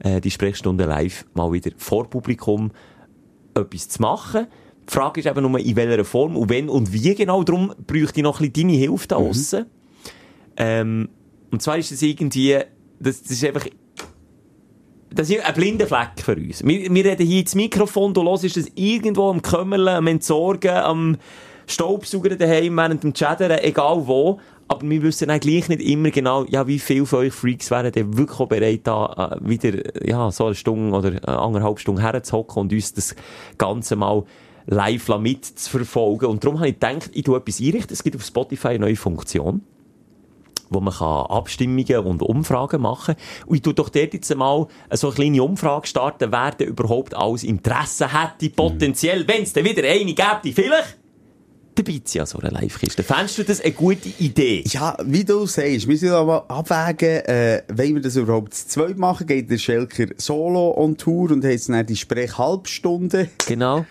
äh, 0.00 0.20
die 0.20 0.30
Sprechstunde 0.30 0.84
live 0.84 1.24
mal 1.34 1.52
wieder 1.52 1.70
vor 1.76 2.08
Publikum 2.08 2.72
etwas 3.54 3.88
zu 3.88 4.02
machen. 4.02 4.46
Die 4.88 4.92
Frage 4.92 5.20
ist 5.20 5.26
eben 5.26 5.42
nur, 5.42 5.58
in 5.58 5.76
welcher 5.76 6.04
Form 6.04 6.36
und 6.36 6.50
wenn 6.50 6.68
und 6.68 6.92
wie 6.92 7.14
genau. 7.14 7.42
Darum 7.42 7.72
bräuchte 7.86 8.20
ich 8.20 8.22
noch 8.22 8.40
ein 8.40 8.50
bisschen 8.52 8.68
deine 8.68 8.78
Hilfe 8.78 9.08
da 9.08 9.16
aussen. 9.16 9.66
Ähm, 10.56 11.08
und 11.50 11.62
zwar 11.62 11.78
ist 11.78 11.90
das 11.90 12.02
irgendwie, 12.02 12.58
das, 13.00 13.22
das 13.22 13.30
ist 13.30 13.44
einfach, 13.44 13.66
das 15.10 15.30
ist 15.30 15.44
ein 15.44 15.54
blinder 15.54 15.86
Fleck 15.86 16.20
für 16.20 16.34
uns. 16.34 16.64
Wir, 16.64 16.92
wir 16.92 17.04
reden 17.04 17.26
hier 17.26 17.40
ins 17.40 17.54
Mikrofon, 17.54 18.12
du 18.12 18.22
hörst 18.24 18.56
das 18.56 18.66
irgendwo 18.74 19.30
am 19.30 19.40
Kümmerlen, 19.40 19.96
am 19.96 20.06
Entsorgen, 20.06 20.76
am 20.76 21.16
Staubsaugern 21.66 22.38
daheim, 22.38 22.76
während 22.76 23.02
dem 23.04 23.14
Chattern, 23.14 23.58
egal 23.62 24.06
wo. 24.06 24.38
Aber 24.68 24.88
wir 24.88 25.02
wissen 25.02 25.28
dann 25.28 25.40
gleich 25.40 25.68
nicht 25.68 25.82
immer 25.82 26.10
genau, 26.10 26.44
ja, 26.44 26.66
wie 26.66 26.78
viele 26.78 27.06
von 27.06 27.20
euch 27.20 27.32
Freaks 27.32 27.70
wären 27.70 27.92
denn 27.92 28.16
wirklich 28.16 28.40
auch 28.40 28.48
bereit, 28.48 28.80
da 28.84 29.38
äh, 29.42 29.48
wieder, 29.48 30.06
ja, 30.06 30.30
so 30.30 30.46
eine 30.46 30.54
Stunde 30.54 30.96
oder 30.96 31.08
eine 31.08 31.38
anderthalb 31.38 31.78
Stunden 31.78 32.00
herzuhocken 32.00 32.62
und 32.62 32.72
uns 32.72 32.94
das 32.94 33.14
Ganze 33.58 33.96
mal 33.96 34.24
live 34.66 35.08
mitzuverfolgen. 35.18 36.28
Und 36.28 36.44
darum 36.44 36.58
habe 36.58 36.68
ich 36.68 36.74
gedacht, 36.74 37.10
ich 37.12 37.24
tue 37.24 37.36
etwas 37.36 37.60
einrichten. 37.60 37.92
Es 37.92 38.02
gibt 38.02 38.16
auf 38.16 38.24
Spotify 38.24 38.68
eine 38.68 38.80
neue 38.80 38.96
Funktion 38.96 39.62
wo 40.70 40.80
man 40.80 40.94
kann 40.94 41.26
Abstimmungen 41.26 42.06
und 42.06 42.22
Umfragen 42.22 42.82
machen 42.82 43.14
kann. 43.14 43.46
Und 43.46 43.56
ich 43.56 43.62
tue 43.62 43.74
doch 43.74 43.88
dort 43.88 44.12
jetzt 44.12 44.34
mal 44.34 44.66
so 44.90 45.08
eine 45.08 45.14
kleine 45.14 45.42
Umfrage 45.42 45.86
starten, 45.86 46.32
wer 46.32 46.50
denn 46.52 46.68
überhaupt 46.68 47.14
alles 47.14 47.44
Interesse 47.44 48.12
hätte, 48.12 48.50
potenziell, 48.50 49.26
wenn 49.28 49.42
es 49.42 49.52
dann 49.52 49.64
wieder 49.64 49.84
eine 49.88 50.14
gäbe, 50.14 50.52
vielleicht 50.52 50.98
dabei 51.74 52.00
zu 52.04 52.20
an 52.20 52.26
so 52.26 52.38
einer 52.38 52.50
Live-Kiste. 52.50 53.02
Fändest 53.02 53.38
du 53.38 53.44
das 53.44 53.60
eine 53.60 53.72
gute 53.72 54.08
Idee? 54.18 54.64
Ja, 54.66 54.96
wie 55.04 55.24
du 55.24 55.46
sagst, 55.46 55.82
wir 55.82 55.86
müssen 55.88 56.10
aber 56.10 56.50
abwägen, 56.50 57.24
äh, 57.26 57.62
wollen 57.72 57.96
wir 57.96 58.02
das 58.02 58.16
überhaupt 58.16 58.54
zu 58.54 58.68
zweit 58.68 58.96
machen? 58.96 59.26
Geht 59.26 59.50
der 59.50 59.58
Schelker 59.58 60.06
solo 60.16 60.74
on 60.76 60.96
Tour 60.96 61.30
und 61.30 61.44
hat 61.44 61.50
jetzt 61.50 61.68
dann 61.68 61.84
die 61.86 61.96
Sprechhalbstunde? 61.96 63.28
Genau. 63.46 63.84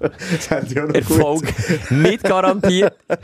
Erfolg 0.94 1.44
nicht 1.90 2.24
garantiert. 2.24 2.96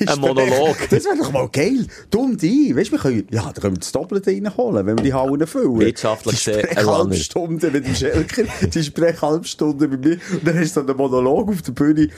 Die 0.00 0.08
Ein 0.08 0.18
Monolog. 0.20 0.76
Das 0.90 1.04
wäre 1.04 1.16
doch 1.18 1.32
mal 1.32 1.48
geil. 1.48 1.86
Du 2.10 2.20
und 2.20 2.42
ich. 2.42 2.74
Weißt 2.74 2.88
du, 2.88 2.92
wir 2.92 2.98
können, 2.98 3.26
ja, 3.30 3.50
da 3.52 3.60
können 3.60 3.76
wir 3.76 3.80
das 3.80 3.92
Doppelte 3.92 4.30
reinholen, 4.30 4.86
wenn 4.86 4.98
wir 4.98 5.04
die 5.04 5.14
Hallen 5.14 5.46
füllen. 5.46 5.80
Wirtschaftlich 5.80 6.42
Die 6.44 6.50
gesehen, 6.50 6.68
ein 6.68 6.72
Sprechhalbstunde 6.72 7.70
mit 7.70 7.86
dem 7.86 7.94
Schelker, 7.94 8.42
die 8.66 8.82
Sprechhalbstunde 8.82 9.88
mit 9.88 10.04
mir. 10.04 10.18
Und 10.32 10.46
dann 10.46 10.58
hast 10.58 10.76
du 10.76 10.80
so 10.80 10.86
einen 10.86 10.96
Monolog 10.96 11.48
auf 11.48 11.62
der 11.62 11.72
Bühne. 11.72 12.08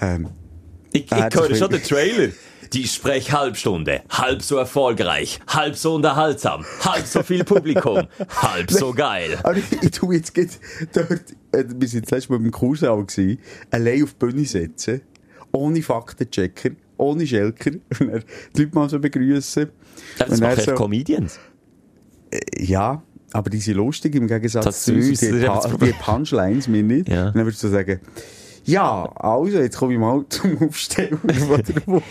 Ähm, 0.00 0.28
Ich, 0.94 1.10
ich 1.10 1.34
höre 1.34 1.54
schon 1.56 1.70
den 1.70 1.82
Trailer. 1.82 2.28
Die 2.72 2.86
Sprechhalbstunde. 2.86 4.02
Halb 4.10 4.42
so 4.42 4.56
erfolgreich, 4.56 5.40
halb 5.48 5.76
so 5.76 5.96
unterhaltsam, 5.96 6.64
halb 6.84 7.04
so 7.04 7.22
viel 7.24 7.42
Publikum, 7.42 8.06
halb 8.42 8.70
so 8.70 8.92
geil. 8.92 9.36
Aber 9.42 9.56
ich, 9.56 9.64
ich 9.82 9.90
tu 9.90 10.12
jetzt 10.12 10.32
gerade 10.34 10.50
dort, 10.92 11.10
äh, 11.52 11.64
wir 11.68 11.88
sind 11.88 12.08
letztes 12.10 12.28
Mal 12.28 12.38
beim 12.38 12.52
Kursaal 12.52 13.04
gewesen, 13.04 13.40
allein 13.72 14.04
auf 14.04 14.14
die 14.14 14.26
Bühne 14.26 14.44
setzen, 14.44 15.00
ohne 15.52 15.82
Faktenchecker, 15.82 16.70
ohne 16.96 17.26
Schelker, 17.26 17.72
und 18.00 18.12
dann 18.12 18.24
die 18.56 18.62
Leute 18.62 18.74
mal 18.74 18.88
so 18.88 19.00
begrüßen. 19.00 19.70
Das 20.18 20.40
machen 20.40 20.58
echt 20.58 20.74
Comedians. 20.76 21.40
Ja, 22.56 23.02
aber 23.32 23.50
die 23.50 23.58
sind 23.58 23.76
lustig 23.76 24.14
im 24.14 24.28
Gegensatz 24.28 24.64
Das 24.64 24.84
zu 24.84 24.94
uns. 24.94 25.18
Die, 25.18 25.32
die. 25.32 25.92
Punchlines 26.00 26.68
mir 26.68 26.84
nicht. 26.84 27.08
Ja. 27.08 27.28
Und 27.28 27.36
dann 27.36 27.46
würdest 27.46 27.64
du 27.64 27.68
sagen, 27.68 28.00
ja, 28.64 29.04
also, 29.16 29.58
jetzt 29.58 29.76
komme 29.76 29.92
ich 29.94 29.98
mal 29.98 30.24
zum 30.28 30.58
Aufstellen 30.62 31.18
von 31.18 31.62
der 31.62 31.86
Woche. 31.86 32.02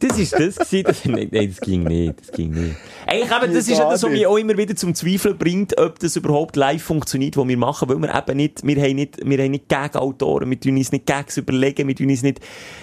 Das 0.00 0.18
ist 0.18 0.32
das 0.32 0.56
gewesen. 0.56 0.82
Das, 0.84 1.04
nein, 1.04 1.30
das 1.30 1.60
ging 1.60 1.84
nicht. 1.84 2.20
Das 2.20 2.32
ging 2.32 2.50
nicht. 2.50 2.74
Eigentlich 3.06 3.30
eben, 3.30 3.54
das 3.54 3.68
ist 3.68 3.78
ja 3.78 3.88
das, 3.88 4.02
was 4.02 4.10
mich 4.10 4.26
auch 4.26 4.36
immer 4.36 4.56
wieder 4.58 4.74
zum 4.74 4.96
Zweifeln 4.96 5.38
bringt, 5.38 5.78
ob 5.78 6.00
das 6.00 6.16
überhaupt 6.16 6.56
live 6.56 6.82
funktioniert, 6.82 7.36
was 7.36 7.46
wir 7.46 7.56
machen, 7.56 7.88
weil 7.88 7.98
wir 7.98 8.12
eben 8.12 8.36
nicht, 8.36 8.66
wir 8.66 8.82
haben 8.82 8.96
nicht, 8.96 9.18
wir 9.24 9.38
haben 9.38 9.50
nicht 9.52 9.68
Gag-Autoren, 9.68 10.50
wir 10.50 10.58
tun 10.58 10.76
uns 10.76 10.90
nicht 10.90 11.06
Gags 11.06 11.36
überlegen, 11.36 11.86
wir 11.86 11.94
tun 11.94 12.10
uns 12.10 12.22
nicht 12.22 12.40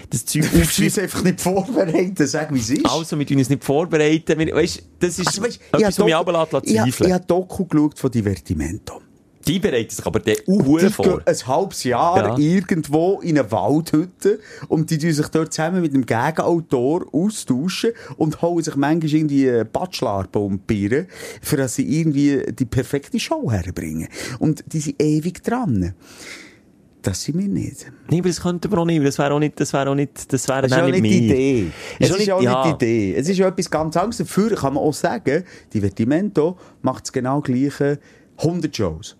das 0.09 0.23
Zeug 0.25 0.43
Du 0.49 0.57
musst 0.59 0.69
aufschreiben. 0.69 0.85
uns 0.85 0.99
einfach 0.99 1.23
nicht 1.23 1.41
vorbereiten, 1.41 2.25
sag, 2.27 2.53
wie 2.53 2.59
es 2.59 2.69
ist. 2.69 2.85
Also, 2.89 3.19
wir 3.19 3.27
tun 3.27 3.37
uns 3.37 3.49
nicht 3.49 3.65
vorbereiten. 3.65 4.39
Wir, 4.39 4.55
weißt, 4.55 4.83
das 4.99 5.19
ist 5.19 5.27
Also, 5.27 5.43
weißt, 5.43 5.59
etwas, 5.73 5.81
was 5.83 5.97
mich 6.05 6.13
Doku- 6.13 6.15
aber 6.15 6.31
lässt 6.53 6.67
ich, 6.69 6.75
zweifeln. 6.77 7.07
ich 7.09 7.13
habe 7.13 7.25
Doku 7.25 7.65
geschaut 7.65 7.99
von 7.99 8.11
Divertimento. 8.11 9.01
Die 9.47 9.59
bereiten 9.59 9.89
sich 9.89 10.05
aber 10.05 10.19
Die 10.19 10.35
Uhren 10.47 10.89
vor. 10.91 11.21
ein 11.25 11.47
halbes 11.47 11.83
Jahr 11.83 12.17
Ja. 12.17 12.37
irgendwo 12.37 13.21
in 13.21 13.39
eine 13.39 13.51
Waldhütte 13.51 14.39
und 14.67 14.89
die 14.91 14.97
tun 14.97 15.13
sich 15.13 15.27
dort 15.29 15.53
zusammen 15.53 15.81
mit 15.81 15.93
dem 15.93 16.05
Gegenautor 16.05 17.05
austauschen 17.13 17.91
und 18.17 18.41
holen 18.41 18.63
sich 18.63 18.75
manchmal 18.75 19.11
irgendwie 19.13 19.49
einen 19.49 19.69
Bachelor-Bombieren, 19.71 21.07
für 21.41 21.57
dass 21.57 21.75
sie 21.75 21.99
irgendwie 21.99 22.43
die 22.51 22.65
perfekte 22.65 23.19
Show 23.19 23.49
herbringen. 23.51 24.07
Und 24.39 24.63
die 24.67 24.79
sind 24.81 25.01
ewig 25.01 25.41
dran. 25.43 25.93
Das 27.01 27.23
sind 27.23 27.39
wir 27.39 27.47
nicht. 27.47 27.89
Nein, 28.09 28.19
aber 28.19 28.27
das 28.27 28.41
könnten 28.41 28.69
wir 28.69 28.77
auch 28.77 28.85
nicht. 28.85 29.05
Das 29.05 29.17
wäre 29.17 29.33
auch 29.33 29.39
nicht, 29.39 29.57
das 29.57 29.71
wäre 29.71 29.89
auch 29.89 29.95
nicht, 29.95 30.33
das 30.33 30.47
wäre 30.49 30.63
Das 30.63 30.71
ist 30.71 30.77
dann 30.77 30.85
auch 30.85 30.91
nicht 30.91 31.01
nicht 31.01 31.13
die. 31.13 31.25
Idee. 31.29 31.71
Es 31.97 32.09
ist 32.09 32.29
auch 32.29 32.41
ja. 32.41 32.65
nicht 32.67 32.81
die 32.81 32.85
Idee. 32.85 33.15
Es 33.15 33.29
ist 33.29 33.37
ja 33.37 33.47
etwas 33.47 33.71
ganz 33.71 33.95
anderes. 33.95 34.17
Dafür 34.17 34.53
kann 34.53 34.73
man 34.73 34.83
auch 34.83 34.93
sagen, 34.93 35.45
Divertimento 35.73 36.57
macht 36.81 37.05
das 37.05 37.13
genau 37.13 37.39
gleiche 37.39 37.99
100 38.37 38.75
Shows. 38.75 39.15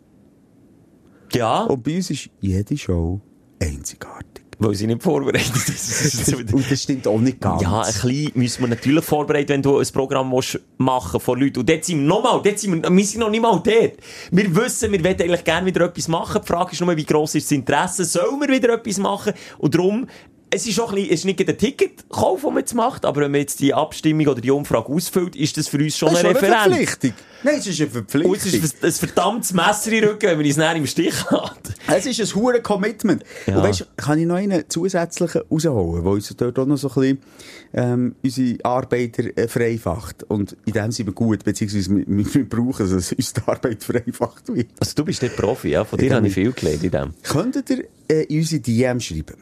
Ja, 1.33 1.63
Und 1.63 1.83
bei 1.83 1.95
uns 1.97 2.09
ist 2.09 2.29
jede 2.41 2.77
Show 2.77 3.19
einzigartig. 3.61 4.45
weil 4.57 4.75
sie 4.75 4.87
nicht 4.87 5.01
vorbereitet 5.03 5.55
ist 5.69 6.33
Und 6.33 6.71
das 6.71 6.83
stimmt 6.83 7.07
auch 7.07 7.19
nicht 7.19 7.39
ganz. 7.39 7.61
Ja, 7.61 7.81
ein 7.81 7.85
bisschen 7.85 8.31
müssen 8.35 8.61
wir 8.63 8.67
natürlich 8.69 9.05
vorbereiten, 9.05 9.49
wenn 9.49 9.61
du 9.61 9.79
ein 9.79 9.87
Programm 9.93 10.31
willst 10.31 10.59
machen 10.77 11.19
von 11.19 11.39
Leuten. 11.39 11.59
Und 11.59 11.69
dort 11.69 11.85
sind 11.85 11.99
wir 11.99 12.07
nochmal, 12.07 12.41
dort 12.43 12.59
sind 12.59 12.83
wir, 12.83 12.89
wir 12.89 13.05
sind 13.05 13.19
noch 13.19 13.29
nicht 13.29 13.41
mal 13.41 13.61
dort. 13.63 13.93
Wir 14.31 14.55
wissen, 14.55 14.91
wir 14.91 15.03
wollen 15.03 15.21
eigentlich 15.21 15.43
gerne 15.43 15.65
wieder 15.65 15.85
etwas 15.85 16.07
machen. 16.07 16.41
Die 16.43 16.47
Frage 16.47 16.73
ist 16.73 16.81
nur, 16.81 16.95
wie 16.97 17.05
gross 17.05 17.35
ist 17.35 17.45
das 17.45 17.51
Interesse? 17.53 18.03
Sollen 18.05 18.39
wir 18.41 18.49
wieder 18.49 18.73
etwas 18.73 18.97
machen? 18.97 19.33
Und 19.57 19.75
darum, 19.75 20.07
es 20.51 20.65
ist 20.67 20.79
auch 20.79 20.89
ein 20.89 20.95
bisschen, 20.95 21.12
es 21.13 21.19
ist 21.21 21.25
nicht 21.25 21.47
ein 21.47 21.57
Ticketkauf, 21.57 22.41
den 22.41 22.49
man 22.53 22.59
jetzt 22.59 22.73
macht, 22.73 23.05
aber 23.05 23.21
wenn 23.21 23.31
man 23.31 23.41
jetzt 23.41 23.59
die 23.59 23.73
Abstimmung 23.73 24.27
oder 24.27 24.41
die 24.41 24.51
Umfrage 24.51 24.91
ausfüllt, 24.91 25.35
ist 25.35 25.57
das 25.57 25.67
für 25.67 25.77
uns 25.77 25.95
schon 25.97 26.09
das 26.09 26.19
ist 26.19 26.25
eine 26.25 26.35
schon 26.39 26.45
eine 26.45 26.53
Referenz. 26.75 26.89
Verpflichtung. 26.89 27.13
Nein, 27.43 27.55
es 27.59 27.67
ist 27.67 27.81
eine 27.81 27.89
Verpflichtung. 27.89 28.31
Und 28.31 28.38
es 28.45 28.53
ist 28.53 28.83
ein 28.83 28.91
verdammtes 28.91 29.53
Messer 29.53 29.91
in 29.91 30.03
Rücken, 30.03 30.27
wenn 30.29 30.38
man 30.38 30.45
uns 30.45 30.57
näher 30.57 30.75
im 30.75 30.88
Stich 30.88 31.25
hat. 31.31 31.59
Es 31.88 32.05
ist 32.05 32.19
ein 32.19 32.35
hohes 32.41 32.63
Commitment. 32.63 33.23
Ja. 33.47 33.57
Und 33.57 33.63
weißt, 33.63 33.88
kann 33.97 34.19
ich 34.19 34.25
noch 34.25 34.35
einen 34.35 34.63
zusätzlichen 34.69 35.41
rausholen, 35.49 36.03
der 36.03 36.12
uns 36.12 36.33
dort 36.35 36.59
auch 36.59 36.65
noch 36.65 36.77
so 36.77 36.89
ein 36.89 36.93
bisschen, 36.95 37.17
ähm, 37.73 38.15
unsere 38.23 38.57
Arbeiter 38.65 39.23
äh, 39.38 39.47
vereinfacht. 39.47 40.23
Und 40.23 40.57
in 40.65 40.73
dem 40.73 40.91
sind 40.91 41.05
wir 41.05 41.13
gut, 41.13 41.43
beziehungsweise 41.43 41.89
wir, 41.95 42.05
wir 42.07 42.49
brauchen 42.49 42.85
es, 42.85 42.91
dass 42.91 43.13
uns 43.13 43.33
die 43.33 43.41
Arbeit 43.45 43.83
vereinfacht 43.83 44.47
wird. 44.53 44.67
Also 44.79 44.93
du 44.95 45.05
bist 45.05 45.21
der 45.21 45.29
Profi, 45.29 45.69
ja? 45.69 45.85
Von 45.85 45.99
dir 45.99 46.07
Ja, 46.09 46.15
habe 46.15 46.27
ich 46.27 46.35
nicht. 46.35 46.43
viel 46.43 46.51
gelernt 46.53 46.83
in 46.83 46.91
dem. 46.91 47.13
Könntet 47.23 47.69
ihr 47.69 47.83
äh, 48.07 48.25
unsere 48.38 48.62
DM 48.62 48.99
schreiben? 48.99 49.35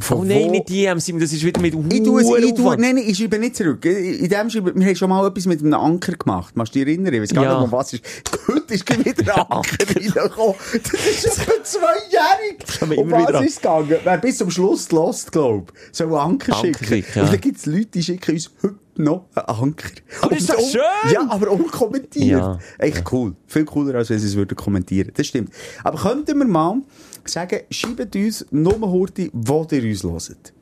Von 0.00 0.18
Oh 0.18 0.24
nein, 0.24 0.50
nicht 0.52 0.68
die, 0.68 0.88
Simon, 0.98 1.20
das 1.20 1.32
ist 1.32 1.44
wieder 1.44 1.60
mit 1.60 1.74
Ich 1.74 2.02
tue 2.04 2.20
es, 2.22 2.28
ich 2.44 2.54
tue, 2.54 2.76
nein, 2.78 2.94
nein, 2.94 3.04
ich 3.06 3.18
schreibe 3.18 3.36
nicht 3.38 3.56
zurück. 3.56 3.84
In 3.84 4.28
dem 4.28 4.48
schreibe, 4.48 4.72
wir 4.74 4.86
haben 4.86 4.94
schon 4.96 5.10
mal 5.10 5.26
etwas 5.26 5.46
mit 5.46 5.60
einem 5.60 5.74
Anker 5.74 6.12
gemacht. 6.12 6.56
Machst 6.56 6.74
du 6.74 6.78
dich 6.78 6.86
erinnern? 6.88 7.12
Ich 7.14 7.20
weiß 7.22 7.30
gar 7.34 7.42
Ja. 7.44 7.54
nicht, 7.56 7.64
um 7.64 7.72
was 7.72 7.92
ist. 7.94 8.04
Heute 8.46 8.74
ist 8.74 8.88
wieder 8.88 9.36
ein 9.36 9.42
Anker 9.50 9.86
reingekommen. 9.96 10.54
Das 10.72 10.92
ist 10.92 11.26
etwa 11.26 11.52
zweijährig. 11.64 12.98
Um 12.98 13.10
was 13.10 13.40
ist 13.42 13.50
es 13.50 13.56
gegangen? 13.56 13.96
Wer 14.04 14.18
bis 14.18 14.38
zum 14.38 14.50
Schluss 14.50 14.90
lost, 14.92 15.32
glaub 15.32 15.72
soll 15.90 16.06
einen 16.08 16.16
Anker, 16.16 16.54
Anker 16.54 16.66
schicken. 16.66 16.84
schicken, 16.84 17.12
ja. 17.16 17.22
Und 17.24 17.32
dann 17.32 17.40
gibt 17.40 17.58
es 17.58 17.66
Leute, 17.66 17.86
die 17.86 18.02
schicken 18.02 18.34
uns 18.34 18.50
heute 18.62 18.74
noch 18.96 19.24
einen 19.34 19.46
Anker. 19.46 19.88
Aber 20.22 20.36
ist 20.36 20.48
Und 20.50 20.58
doch 20.58 20.62
un- 20.62 20.70
schön! 20.70 21.12
Ja, 21.12 21.26
aber 21.28 21.50
unkommentiert. 21.50 22.40
Ja. 22.40 22.58
Echt 22.78 23.04
cool. 23.12 23.34
Viel 23.46 23.64
cooler, 23.64 23.96
als 23.96 24.10
wenn 24.10 24.18
sie 24.18 24.26
es 24.28 24.36
würden 24.36 24.56
kommentieren. 24.56 25.10
Das 25.16 25.26
stimmt. 25.26 25.52
Aber 25.84 25.98
könnten 25.98 26.38
wir 26.38 26.46
mal 26.46 26.82
sagen, 27.30 27.60
schreibt 27.70 28.14
uns 28.16 28.46
nur 28.50 28.80
Horti, 28.80 29.30
wo 29.32 29.66
ihr 29.70 29.82
uns 29.84 30.02
hört. 30.02 30.52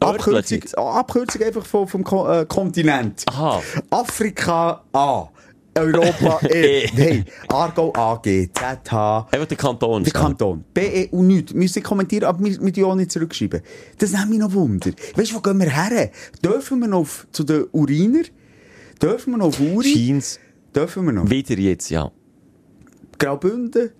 Abkürzung, 0.00 0.60
ah, 0.76 1.00
Abkürzung 1.00 1.42
einfach 1.42 1.64
vom, 1.64 1.88
vom 1.88 2.04
Ko 2.04 2.28
äh, 2.28 2.44
Kontinent. 2.46 3.24
Aha. 3.28 3.62
Afrika 3.90 4.82
A. 4.92 5.28
Europa 5.78 6.40
E. 6.50 6.86
Hey, 6.88 7.24
Argo 7.48 7.92
AG, 7.94 8.22
ZH. 8.52 9.26
Einfach 9.30 9.46
der 9.46 9.56
Kanton. 9.56 10.04
Der. 10.04 10.12
Kanton. 10.12 10.64
BE 10.72 11.08
und 11.10 11.26
nichts. 11.26 11.52
Wir 11.52 11.58
müssen 11.58 11.82
kommentieren, 11.82 12.24
aber 12.24 12.42
wir 12.42 12.58
müssen 12.60 12.84
auch 12.84 12.94
nicht 12.94 13.12
zurückschreiben. 13.12 13.60
Das 13.98 14.12
nimmt 14.12 14.30
mich 14.30 14.38
noch 14.38 14.52
Wunder. 14.52 14.90
Weißt 15.14 15.32
du, 15.32 15.36
wo 15.36 15.40
gehen 15.40 15.58
wir 15.58 15.70
her? 15.70 16.10
Dürfen 16.42 16.80
wir 16.80 16.88
noch 16.88 17.06
zu 17.32 17.44
den 17.44 17.66
Uriner? 17.72 18.22
Dürfen 19.00 19.32
wir 19.32 19.38
noch 19.38 19.46
auf 19.48 19.60
Uri? 19.60 19.92
Scheint's 19.92 20.40
Dürfen 20.74 21.04
wir 21.06 21.12
noch? 21.12 21.28
wieder 21.30 21.58
jetzt, 21.58 21.90
ja. 21.90 22.10
Graubünden? 23.18 23.90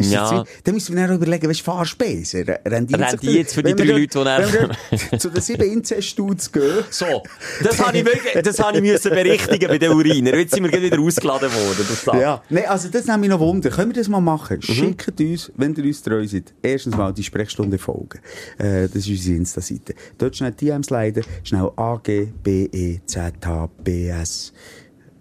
Ist 0.00 0.12
Ja. 0.12 0.44
Dann 0.64 0.74
müssen 0.74 0.96
wir 0.96 1.06
dann 1.06 1.16
überlegen, 1.16 1.48
was 1.48 1.56
ist 1.56 1.64
Fahrspesen? 1.64 2.44
Rendiert 2.64 3.22
jetzt 3.22 3.54
für 3.54 3.62
die 3.62 3.74
drei 3.74 3.84
Leute, 3.84 4.06
die 4.06 4.08
dort 4.10 5.20
zu 5.20 5.30
den 5.30 5.40
sieben 5.40 5.70
Inzeststudios 5.70 6.50
gehen. 6.50 6.84
So, 6.90 7.22
das 7.62 7.84
habe 7.84 7.98
ich 7.98 8.04
wirklich, 8.04 8.42
das 8.42 8.58
habe 8.58 8.78
ich 8.78 8.82
müssen 8.82 9.10
berichtigen 9.10 9.68
bei 9.68 9.78
den 9.78 9.92
Uriner. 9.92 10.34
Jetzt 10.34 10.54
sind 10.54 10.70
wir 10.70 10.82
wieder 10.82 10.98
ausgeladen 11.00 11.52
worden. 11.52 11.86
Das. 11.88 12.04
Ja, 12.20 12.42
nee, 12.50 12.64
also 12.64 12.88
das 12.88 13.06
nimmt 13.06 13.20
mich 13.20 13.30
noch 13.30 13.40
Wunder. 13.40 13.70
Können 13.70 13.94
wir 13.94 14.00
das 14.00 14.08
mal 14.08 14.20
machen? 14.20 14.58
Mhm. 14.58 14.62
Schickt 14.62 15.20
uns, 15.20 15.52
wenn 15.56 15.74
ihr 15.74 15.84
uns 15.84 16.02
treu 16.02 16.26
seid, 16.26 16.52
erstens 16.62 16.96
mal 16.96 17.12
die 17.12 17.22
Sprechstunde 17.22 17.78
folgen. 17.78 18.20
Äh, 18.58 18.88
das 18.88 18.96
ist 18.96 19.08
unsere 19.08 19.36
Insta-Seite. 19.36 19.94
Dort 20.18 20.36
schnell 20.36 20.52
DMs 20.52 20.90
leiten, 20.90 21.24
schnell 21.42 21.70
A, 21.76 22.00
G, 22.02 22.28
B, 22.42 22.68
E, 22.72 23.00
Z, 23.06 23.34
H, 23.44 23.68
B, 23.82 24.08
S. 24.08 24.52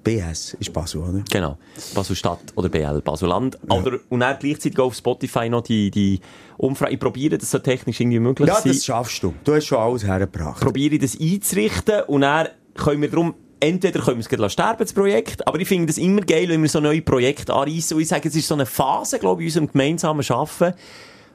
BS 0.04 0.56
ist 0.60 0.74
Basel, 0.74 1.02
oder? 1.02 1.24
Genau. 1.32 1.58
Basel-Stadt 1.96 2.40
oder 2.56 2.70
BL 2.70 3.02
Basel-Land. 3.02 3.58
Oder, 3.70 4.00
und 4.10 4.20
dann 4.20 4.38
gleichzeitig 4.40 4.78
auf 4.80 4.96
Spotify 4.96 5.50
noch 5.50 5.62
die, 5.62 5.90
die 5.92 6.20
Umfrage. 6.58 6.94
Ich 6.94 7.00
probiere, 7.00 7.38
das 7.38 7.52
so 7.52 7.60
technisch 7.60 8.00
irgendwie 8.00 8.20
möglich 8.20 8.48
Ja, 8.48 8.56
sein. 8.56 8.72
das 8.74 8.84
schaffst 8.86 9.24
du. 9.24 9.34
Du 9.44 9.54
hast 9.56 9.66
schon 9.66 9.78
alles 9.78 10.04
hergebracht. 10.06 10.62
probiere 10.62 10.98
das 11.00 11.18
einzurichten 11.20 12.02
und 12.08 12.22
dann 12.22 12.50
können 12.76 13.02
wir 13.02 13.10
darum, 13.10 13.34
entweder 13.60 14.02
können 14.02 14.18
wir 14.18 14.22
es 14.22 14.30
gleich 14.30 14.52
sterben, 14.52 14.80
das 14.80 14.92
Projekt, 14.94 15.48
aber 15.48 15.60
ich 15.60 15.68
finde 15.68 15.86
das 15.88 15.98
immer 15.98 16.22
geil, 16.22 16.50
wenn 16.50 16.62
wir 16.62 16.70
so 16.70 16.82
neue 16.82 17.02
Projekte 17.02 17.54
anreissen 17.54 17.96
und 17.96 18.02
ich 18.04 18.10
sage, 18.10 18.28
es 18.28 18.36
ist 18.36 18.48
so 18.48 18.56
eine 18.56 18.66
Phase, 18.66 19.20
glaube 19.20 19.42
ich, 19.42 19.56
in 19.56 19.62
unserem 19.62 19.72
gemeinsamen 19.72 20.26
Arbeiten, 20.30 20.76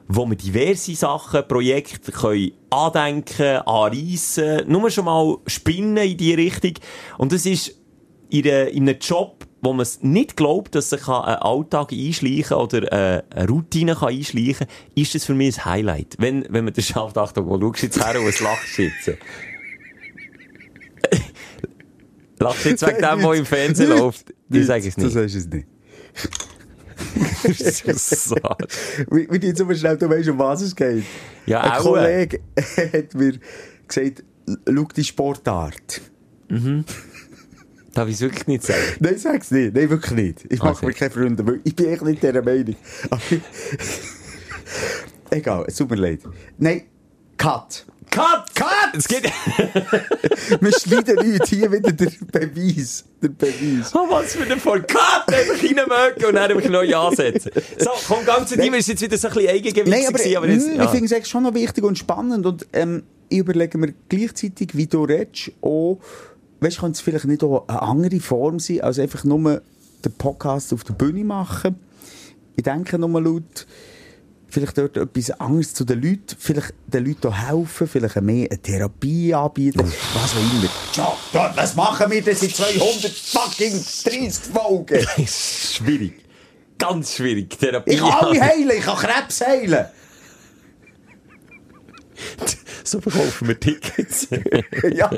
wo 0.07 0.27
wir 0.27 0.35
diverse 0.35 0.93
Sachen, 0.95 1.47
Projekte 1.47 2.11
können 2.11 2.51
andenken, 2.69 3.57
anreissen, 3.65 4.61
nur 4.67 4.89
schon 4.91 5.05
mal 5.05 5.37
spinnen 5.47 5.97
in 5.97 6.17
die 6.17 6.33
Richtung 6.35 6.73
und 7.17 7.31
das 7.31 7.45
ist 7.45 7.78
in, 8.29 8.45
einer- 8.47 8.67
in 8.69 8.87
einem 8.89 8.99
Job, 8.99 9.45
wo 9.61 9.73
man 9.73 9.81
es 9.81 10.01
nicht 10.01 10.37
glaubt, 10.37 10.73
dass 10.75 10.89
sich 10.91 11.05
ein 11.07 11.13
Alltag 11.13 11.91
einschleichen 11.91 12.55
oder 12.57 12.91
äh, 12.91 13.23
eine 13.35 13.47
Routine 13.49 13.95
kann 13.95 14.09
einschleichen 14.09 14.67
ist 14.95 15.15
das 15.15 15.25
für 15.25 15.33
mich 15.33 15.57
ein 15.57 15.65
Highlight. 15.65 16.15
Wenn, 16.17 16.45
wenn 16.49 16.63
man 16.65 16.73
das 16.73 16.85
schafft, 16.85 17.17
Achtung, 17.17 17.47
wo 17.47 17.59
schaust 17.59 17.81
du 17.81 17.85
jetzt 17.87 18.05
her 18.05 18.21
und 18.21 18.27
es 18.27 18.39
lachst 18.39 18.77
jetzt. 18.77 19.11
Lachst 22.41 22.63
du 22.65 22.69
jetzt 22.69 22.87
wegen 22.87 22.99
dem, 23.01 23.21
was 23.23 23.37
im 23.37 23.45
Fernsehen 23.45 23.89
läuft? 23.89 24.33
Ich 24.49 24.65
sage 24.65 24.87
es 24.87 24.95
Du 24.95 25.01
nicht. 25.01 25.13
sagst 25.13 25.35
es 25.35 25.47
nicht. 25.49 25.67
Wie, 29.11 29.27
wie 29.29 29.45
jetzt 29.47 29.61
aber 29.61 29.75
schnell, 29.75 29.97
du 29.97 30.09
weißt, 30.09 30.29
um 30.29 30.39
was 30.39 30.61
es 30.61 30.75
geht. 30.75 31.03
Ja, 31.45 31.61
Ein 31.61 31.71
auch. 31.71 31.81
Kollege 31.83 32.39
hat 32.93 33.13
mir 33.13 33.33
gesagt, 33.87 34.23
schau 34.67 34.83
die 34.95 35.03
Sportart. 35.03 36.01
Darf 37.99 38.07
ich 38.07 38.15
es 38.15 38.21
wirklich 38.21 38.47
nicht 38.47 38.63
sagen? 38.63 38.79
Nein, 39.01 39.17
sag's 39.17 39.51
nicht. 39.51 39.75
Nein, 39.75 39.89
wirklich 39.89 40.11
nicht. 40.11 40.45
Ich 40.49 40.59
mache 40.59 40.71
Okay. 40.71 40.85
mir 40.85 40.93
keine 40.93 41.11
Freunde, 41.11 41.45
weil 41.45 41.59
ich 41.65 41.75
bin 41.75 41.89
echt 41.89 42.01
nicht 42.01 42.23
dieser 42.23 42.41
Meinung. 42.41 42.75
Egal, 45.29 45.65
es 45.67 45.75
tut 45.75 45.89
mir 45.89 45.97
leid. 45.97 46.21
Nein, 46.57 46.83
Cut. 47.35 47.85
Cut! 48.09 48.55
Cut! 48.55 48.95
Es 48.97 49.05
geht... 49.05 49.23
Wir 50.61 50.71
schneiden 50.71 51.29
nichts. 51.29 51.49
Hier 51.49 51.69
wieder 51.71 51.91
der 51.91 52.09
Beweis. 52.31 53.03
Der 53.21 53.27
Beweis. 53.27 53.93
Oh, 53.93 54.07
was 54.09 54.33
für 54.33 54.49
ein 54.49 54.59
Voll. 54.61 54.81
Cut! 54.83 55.27
Einfach 55.27 55.61
reinmögen 55.61 56.25
und 56.29 56.35
dann 56.35 56.51
einfach 56.51 56.69
neu 56.69 56.95
ansetzen. 56.95 57.51
So, 57.77 57.89
komm, 58.07 58.25
ganz 58.25 58.49
zu 58.49 58.55
dir. 58.55 58.63
Sind 58.81 58.87
jetzt 58.87 59.01
wieder 59.01 59.17
so 59.17 59.27
ein 59.27 59.33
bisschen 59.33 59.49
Eigengewicht 59.49 59.87
Nein, 59.87 60.05
aber, 60.07 60.17
gewesen, 60.17 60.37
aber 60.37 60.47
jetzt... 60.47 60.67
ich 60.69 60.75
Ja. 60.77 60.87
finde 60.87 61.15
es 61.17 61.29
schon 61.29 61.43
noch 61.43 61.53
wichtig 61.53 61.83
und 61.83 61.97
spannend. 61.97 62.45
Und 62.45 62.65
ähm, 62.71 63.03
ich 63.27 63.39
überlege 63.39 63.77
mir 63.77 63.93
gleichzeitig, 64.07 64.69
wie 64.71 64.87
du 64.87 65.03
redest, 65.03 65.51
auch, 65.61 65.99
weißt 66.59 66.79
könnte 66.79 66.97
es 66.97 67.01
vielleicht 67.01 67.25
nicht 67.25 67.43
auch 67.43 67.67
eine 67.67 67.81
andere 67.81 68.19
Form 68.19 68.59
sein, 68.59 68.81
als 68.81 68.99
einfach 68.99 69.23
nur 69.23 69.61
den 70.05 70.11
Podcast 70.13 70.73
auf 70.73 70.83
der 70.83 70.93
Bühne 70.93 71.23
machen. 71.23 71.75
Ich 72.55 72.63
denke 72.63 72.97
nur 72.99 73.21
laut, 73.21 73.65
vielleicht 74.49 74.77
dort 74.77 74.97
etwas 74.97 75.31
anderes 75.31 75.73
zu 75.73 75.85
den 75.85 76.01
Leuten, 76.01 76.35
vielleicht 76.37 76.73
den 76.87 77.05
Leuten 77.05 77.33
helfen, 77.33 77.87
vielleicht 77.87 78.21
mehr 78.21 78.49
eine 78.49 78.61
Therapie 78.61 79.33
anbieten, 79.33 79.79
was 80.13 80.33
auch 80.33 80.39
immer. 80.39 80.69
Ja, 80.93 81.17
Gott, 81.31 81.51
was 81.55 81.75
machen 81.75 82.11
wir 82.11 82.21
denn 82.21 82.35
seit 82.35 82.51
200 82.55 83.11
fucking 83.11 83.83
30 84.03 84.53
Folgen? 84.53 85.07
schwierig. 85.27 86.25
Ganz 86.77 87.15
schwierig. 87.15 87.57
Therapie. 87.57 87.91
Ich 87.91 87.99
kann 87.99 88.11
alle 88.11 88.41
heilen, 88.41 88.71
ich 88.77 88.83
kann 88.83 88.97
Krebs 88.97 89.41
heilen. 89.41 89.85
so 92.83 92.99
verkaufen 93.01 93.47
wir 93.47 93.59
Tickets. 93.59 94.27
ja. 94.95 95.11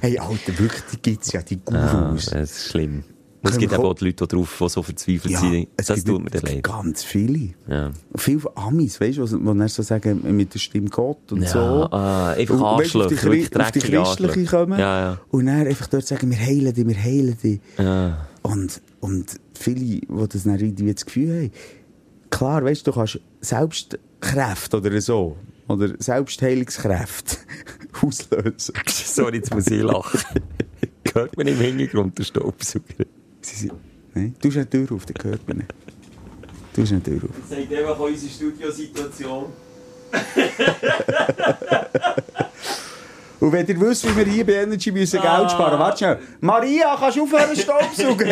Hey, 0.00 0.18
Alter, 0.18 0.58
wirklich, 0.58 0.82
die 0.92 1.02
gibt's 1.02 1.32
ja, 1.32 1.42
die 1.42 1.58
Ah, 1.72 2.08
Gurus. 2.10 2.26
das 2.26 2.50
ist 2.52 2.70
schlimm. 2.70 3.04
Und 3.42 3.52
es 3.52 3.58
gibt 3.58 3.74
auch 3.74 3.94
die 3.94 4.06
Leute 4.06 4.26
da 4.26 4.36
drauf, 4.36 4.56
die 4.60 4.68
so 4.68 4.82
verzweifelt 4.82 5.32
ja, 5.34 5.38
sind. 5.38 5.68
es 5.76 5.86
Das 5.86 5.96
gibt 5.96 6.08
tut 6.08 6.24
mir 6.24 6.30
dann 6.30 6.42
leid. 6.42 6.64
ganz 6.64 7.04
viele. 7.04 7.50
Ja. 7.68 7.92
Viele 8.16 8.40
Amis, 8.56 9.00
weißt 9.00 9.18
du, 9.18 9.24
die 9.26 9.44
dann 9.44 9.68
so 9.68 9.82
sagen, 9.82 10.36
mit 10.36 10.52
der 10.52 10.58
Stimme 10.58 10.88
Gott 10.90 11.30
und 11.30 11.42
Ja, 11.42 11.48
so. 11.48 11.58
ah, 11.92 12.30
einfach 12.32 12.54
Und, 12.56 12.62
weisst 12.80 12.94
du, 12.94 13.02
auf 13.02 13.06
die, 13.06 13.14
Arschlöcher, 13.14 13.22
wirklich 13.30 13.56
auf 13.60 13.70
die 13.70 13.78
Christliche 13.78 14.00
Arschlöcher. 14.00 14.44
kommen. 14.58 14.78
Ja, 14.80 15.00
ja. 15.00 15.20
Und 15.30 15.46
dann 15.46 15.64
einfach 15.66 15.86
dort 15.86 16.04
sagen, 16.06 16.28
wir 16.28 16.38
heilen 16.38 16.74
dich, 16.74 16.88
wir 16.88 16.96
heilen 17.00 17.36
dich. 17.40 17.60
Ja. 17.78 18.26
Und, 18.42 18.80
und 18.98 19.26
viele, 19.54 19.78
die 19.80 20.06
das 20.28 20.42
dann 20.42 20.58
irgendwie 20.58 20.92
das 20.92 21.04
Gefühl 21.06 21.28
haben, 21.42 21.50
klar, 22.30 22.64
weißt 22.64 22.84
du, 22.84 22.90
du 22.90 22.96
kannst 22.96 23.20
Selbstkräfte 23.42 24.76
oder 24.78 25.00
so, 25.00 25.36
oder 25.68 25.94
Selbstheilungskräfte 25.98 27.36
auslösen. 28.02 28.74
Sorry, 28.86 29.36
jetzt 29.36 29.54
muss 29.54 29.66
ich 29.66 29.82
lachen. 29.82 30.20
Hört 31.12 31.36
man 31.36 31.46
im 31.46 31.58
Hintergrund 31.58 32.18
den 32.18 32.24
Staubsauger? 32.24 33.04
Sie 33.40 33.56
sind, 33.56 33.72
nein, 34.14 34.34
du 34.40 34.48
hast 34.48 34.56
eine 34.56 34.68
Tür 34.68 34.92
auf, 34.92 35.06
den 35.06 35.16
hört 35.22 35.46
man 35.48 35.58
nicht. 35.58 35.72
Du 36.74 36.82
hast 36.82 36.92
eine 36.92 37.02
Tür 37.02 37.22
auf. 37.24 37.30
Das 37.48 37.58
sagt 37.58 37.72
einfach 37.72 37.98
unsere 37.98 38.30
Studiosituation. 38.30 39.46
Und 43.38 43.52
wenn 43.52 43.66
ihr 43.66 43.80
wisst, 43.80 44.04
wie 44.08 44.16
wir 44.16 44.24
hier 44.24 44.46
bei 44.46 44.54
Energy 44.54 44.90
müssen 44.90 45.20
Geld 45.20 45.50
sparen 45.50 45.78
warte 45.78 45.98
schnell. 45.98 46.18
Maria, 46.40 46.96
kannst 46.98 47.18
du 47.18 47.22
aufhören, 47.24 47.54
Staubsauger? 47.54 48.26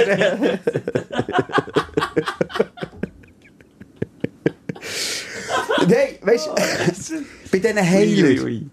Nein, 5.88 6.18
weißt 6.22 6.46
du, 6.46 6.52
bei 7.50 7.58
diesen 7.58 7.78
Heilern, 7.78 8.70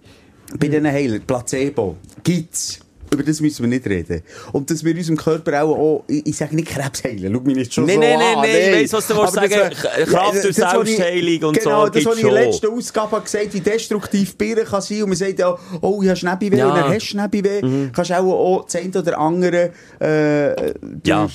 bei 0.58 0.68
diesen 0.68 0.88
Heilern, 0.88 1.22
Placebo, 1.22 1.98
gibt's. 2.24 2.81
Über 3.14 3.24
das 3.24 3.42
müssen 3.42 3.64
wir 3.64 3.68
nicht 3.68 3.86
reden. 3.88 4.22
Und 4.54 4.72
dass 4.72 4.86
wir 4.86 4.96
unserem 4.96 5.18
Körper 5.18 5.64
auch, 5.64 5.76
auch 5.78 6.04
ich, 6.08 6.26
ich 6.28 6.38
sage 6.38 6.56
nicht 6.56 6.70
Krebs 6.70 7.04
heilen, 7.04 7.34
schau 7.34 7.42
mich 7.42 7.58
nicht 7.58 7.74
schon 7.74 7.86
Nein, 7.86 7.96
so 7.96 8.00
nein, 8.00 8.14
an. 8.14 8.20
nein, 8.20 8.36
nein, 8.42 8.62
ich 8.74 8.82
weiss, 8.84 8.94
was 8.94 9.08
du 9.08 9.14
Aber 9.16 9.24
das 9.26 9.34
sagen. 9.34 9.76
Kraft 10.06 10.44
durch 10.46 10.56
das, 10.56 10.72
Selbstheilung 10.72 11.50
und 11.50 11.60
genau, 11.60 11.86
so 11.88 11.92
das, 11.92 12.06
was 12.06 12.16
gibt's 12.16 12.18
ich 12.20 12.24
in 12.24 12.34
der 12.34 12.46
letzten 12.46 12.68
Ausgabe 12.68 13.12
habe 13.12 13.24
gesagt 13.24 13.54
wie 13.54 13.60
destruktiv 13.60 14.38
Bier 14.38 14.64
kann 14.64 14.82
sein. 14.82 15.04
Und 15.04 15.10
man 15.10 15.18
sagt 15.18 15.40
ja, 15.40 15.58
oh, 15.82 16.00
ich 16.02 16.08
habe 16.08 16.16
Schnäppiweh, 16.16 16.56
Ja. 16.58 16.66
Mhm. 16.68 16.72
und 16.72 16.78
dann 16.80 16.90
hast 16.94 17.02
du 17.02 17.06
Schnäppiweh. 17.08 17.90
Kannst 17.94 18.12
auch, 18.14 18.32
auch 18.32 18.64
das 18.66 18.76
eine 18.78 18.98
oder 18.98 19.20
andere, 19.20 19.72
äh, 20.00 20.74
Ja. 21.06 21.28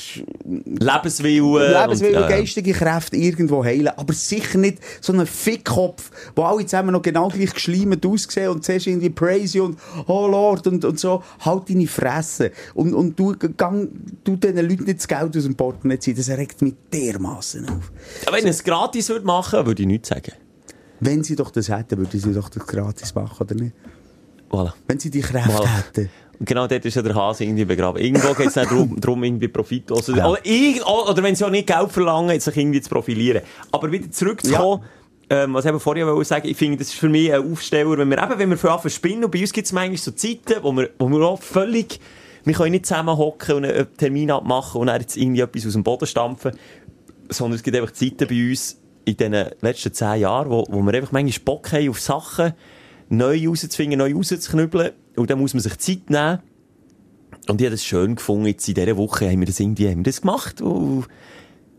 Lebenswillen. 0.45 1.73
Lebenswillen, 1.73 2.23
und, 2.23 2.29
geistige 2.29 2.73
Kräfte 2.73 3.17
irgendwo 3.17 3.63
heilen. 3.65 3.89
Aber 3.97 4.15
sicher 4.15 4.57
nicht 4.59 4.79
so 5.03 5.13
einen 5.13 5.27
Fickkopf, 5.27 6.11
wo 6.35 6.43
alle 6.45 6.65
zusammen 6.65 6.93
noch 6.93 7.03
genau 7.03 7.29
gleich 7.29 7.53
geschleimt 7.53 8.05
aussehen 8.07 8.49
und 8.49 8.65
zuerst 8.65 8.87
irgendwie 8.87 9.11
praise 9.11 9.63
und 9.63 9.79
oh 10.07 10.27
Lord 10.27 10.67
und, 10.67 10.85
und 10.85 10.99
so. 10.99 11.23
Halt 11.41 11.66
deine 11.69 11.87
Fresse. 11.87 12.51
Und, 12.75 12.95
und 12.95 13.19
du, 13.19 13.35
gang, 13.57 13.89
du 14.25 14.37
diesen 14.37 14.57
Leuten 14.69 14.85
nicht 14.85 14.99
das 14.99 15.09
Geld 15.09 15.37
aus 15.37 15.43
dem 15.45 15.55
Portemonnaie 15.55 15.99
ziehen. 15.99 16.17
Das 16.17 16.29
regt 16.31 16.63
mich 16.63 16.75
dermassen 16.93 17.69
auf. 17.69 17.91
Aber 18.27 18.37
wenn 18.37 18.45
ich 18.45 18.51
es 18.51 18.65
gratis 18.65 19.09
würde 19.09 19.27
machen, 19.27 19.67
würde 19.67 19.83
ich 19.83 19.89
nichts 19.89 20.09
sagen. 20.09 20.33
Wenn 21.01 21.23
sie 21.23 21.37
doch 21.37 21.51
das 21.51 21.69
hätten, 21.69 21.99
würden 21.99 22.19
sie 22.21 22.33
doch 22.33 22.49
das 22.49 22.67
gratis 22.67 23.15
machen, 23.15 23.37
oder 23.43 23.55
nicht? 23.55 23.75
Voilà. 24.51 24.73
Wenn 24.87 24.99
sie 24.99 25.11
die 25.11 25.21
Kräfte 25.21 25.51
Voilà. 25.53 25.67
hätten. 25.79 26.11
Genau 26.41 26.67
dort 26.67 26.85
ist 26.85 26.95
ja 26.95 27.03
der 27.03 27.15
Hase 27.15 27.45
irgendwie 27.45 27.65
begraben. 27.65 28.01
Irgendwo 28.01 28.35
geht 28.35 28.49
es 28.49 28.57
nicht 28.57 28.71
darum, 28.71 28.97
darum, 29.01 29.25
irgendwie 29.25 29.49
Profit 29.49 29.91
also, 29.91 30.15
Ja. 30.15 30.27
oder, 30.29 30.41
oder 31.11 31.23
wenn 31.23 31.35
sie 31.35 31.45
auch 31.45 31.51
nicht 31.51 31.67
Geld 31.67 31.91
verlangen, 31.91 32.39
sich 32.39 32.57
irgendwie 32.57 32.81
zu 32.81 32.91
profilieren. 32.91 33.43
Aber 33.73 33.91
wieder 33.91 34.11
zurückzukommen, 34.11 34.83
ähm, 35.29 35.55
was 35.55 35.65
eben 35.67 35.81
vorher 35.81 36.07
wollte 36.07 36.29
sagen, 36.29 36.49
ich 36.49 36.57
finde, 36.57 36.79
das 36.79 36.89
ist 36.89 36.99
für 36.99 37.09
mich 37.09 37.33
ein 37.33 37.51
Aufsteller, 37.51 37.99
wenn 37.99 38.09
wir 38.09 38.23
eben, 38.23 38.39
wenn 38.39 38.51
wir 38.51 38.57
anfangen 38.57 38.83
zu 38.83 38.91
spinnen, 38.91 39.25
und 39.25 39.31
bei 39.31 39.41
uns 39.41 39.53
gibt 39.53 39.67
es 39.67 39.73
manchmal 39.73 39.97
so 39.97 40.13
Zeiten, 40.13 40.63
wo 40.63 40.73
wir, 40.73 40.91
wo 40.99 41.09
wir 41.09 41.21
auch 41.23 41.43
völlig, 41.43 42.01
wir 42.45 42.55
können 42.55 42.73
nicht 42.73 42.87
zusammenhocken 42.87 43.57
und 43.57 43.65
einen 43.65 43.97
Termin 43.97 44.31
abmachen 44.31 44.81
und 44.81 44.87
dann 44.87 45.01
jetzt 45.01 45.17
irgendwie 45.17 45.41
etwas 45.41 45.67
aus 45.67 45.73
dem 45.73 45.83
Boden 45.83 46.07
stampfen, 46.07 46.53
sondern 47.29 47.57
es 47.57 47.63
gibt 47.63 47.77
einfach 47.77 47.93
Zeiten 47.93 48.29
bei 48.29 48.51
uns 48.51 48.81
in 49.05 49.17
den 49.17 49.33
letzten 49.61 49.93
zehn 49.93 50.21
Jahren, 50.21 50.51
wo, 50.51 50.65
wo 50.69 50.83
wir 50.83 50.95
einfach 50.95 51.13
manchmal 51.13 51.45
Bock 51.45 51.73
haben 51.73 51.89
auf 51.89 52.01
Sachen, 52.01 52.53
neu 53.09 53.49
rauszufinden, 53.49 53.99
neu 53.99 54.15
rauszuknüppeln 54.15 54.93
und 55.17 55.31
dann 55.31 55.39
muss 55.39 55.55
man 55.55 55.61
sich 55.61 55.77
Zeit 55.79 56.11
nehmen 56.11 56.41
und 57.49 57.61
ich 57.61 57.67
habe 57.67 57.75
das 57.75 57.85
schön 57.85 58.17
gefunden, 58.17 58.47
jetzt 58.47 58.69
in 58.69 58.75
dieser 58.75 58.97
Woche 58.97 59.31
haben 59.31 59.41
wir 59.41 59.47
das 59.47 59.61
irgendwie 59.61 59.89
haben 59.89 59.99
wir 59.99 60.05
das 60.05 60.21
gemacht. 60.21 60.61
Und 60.61 61.07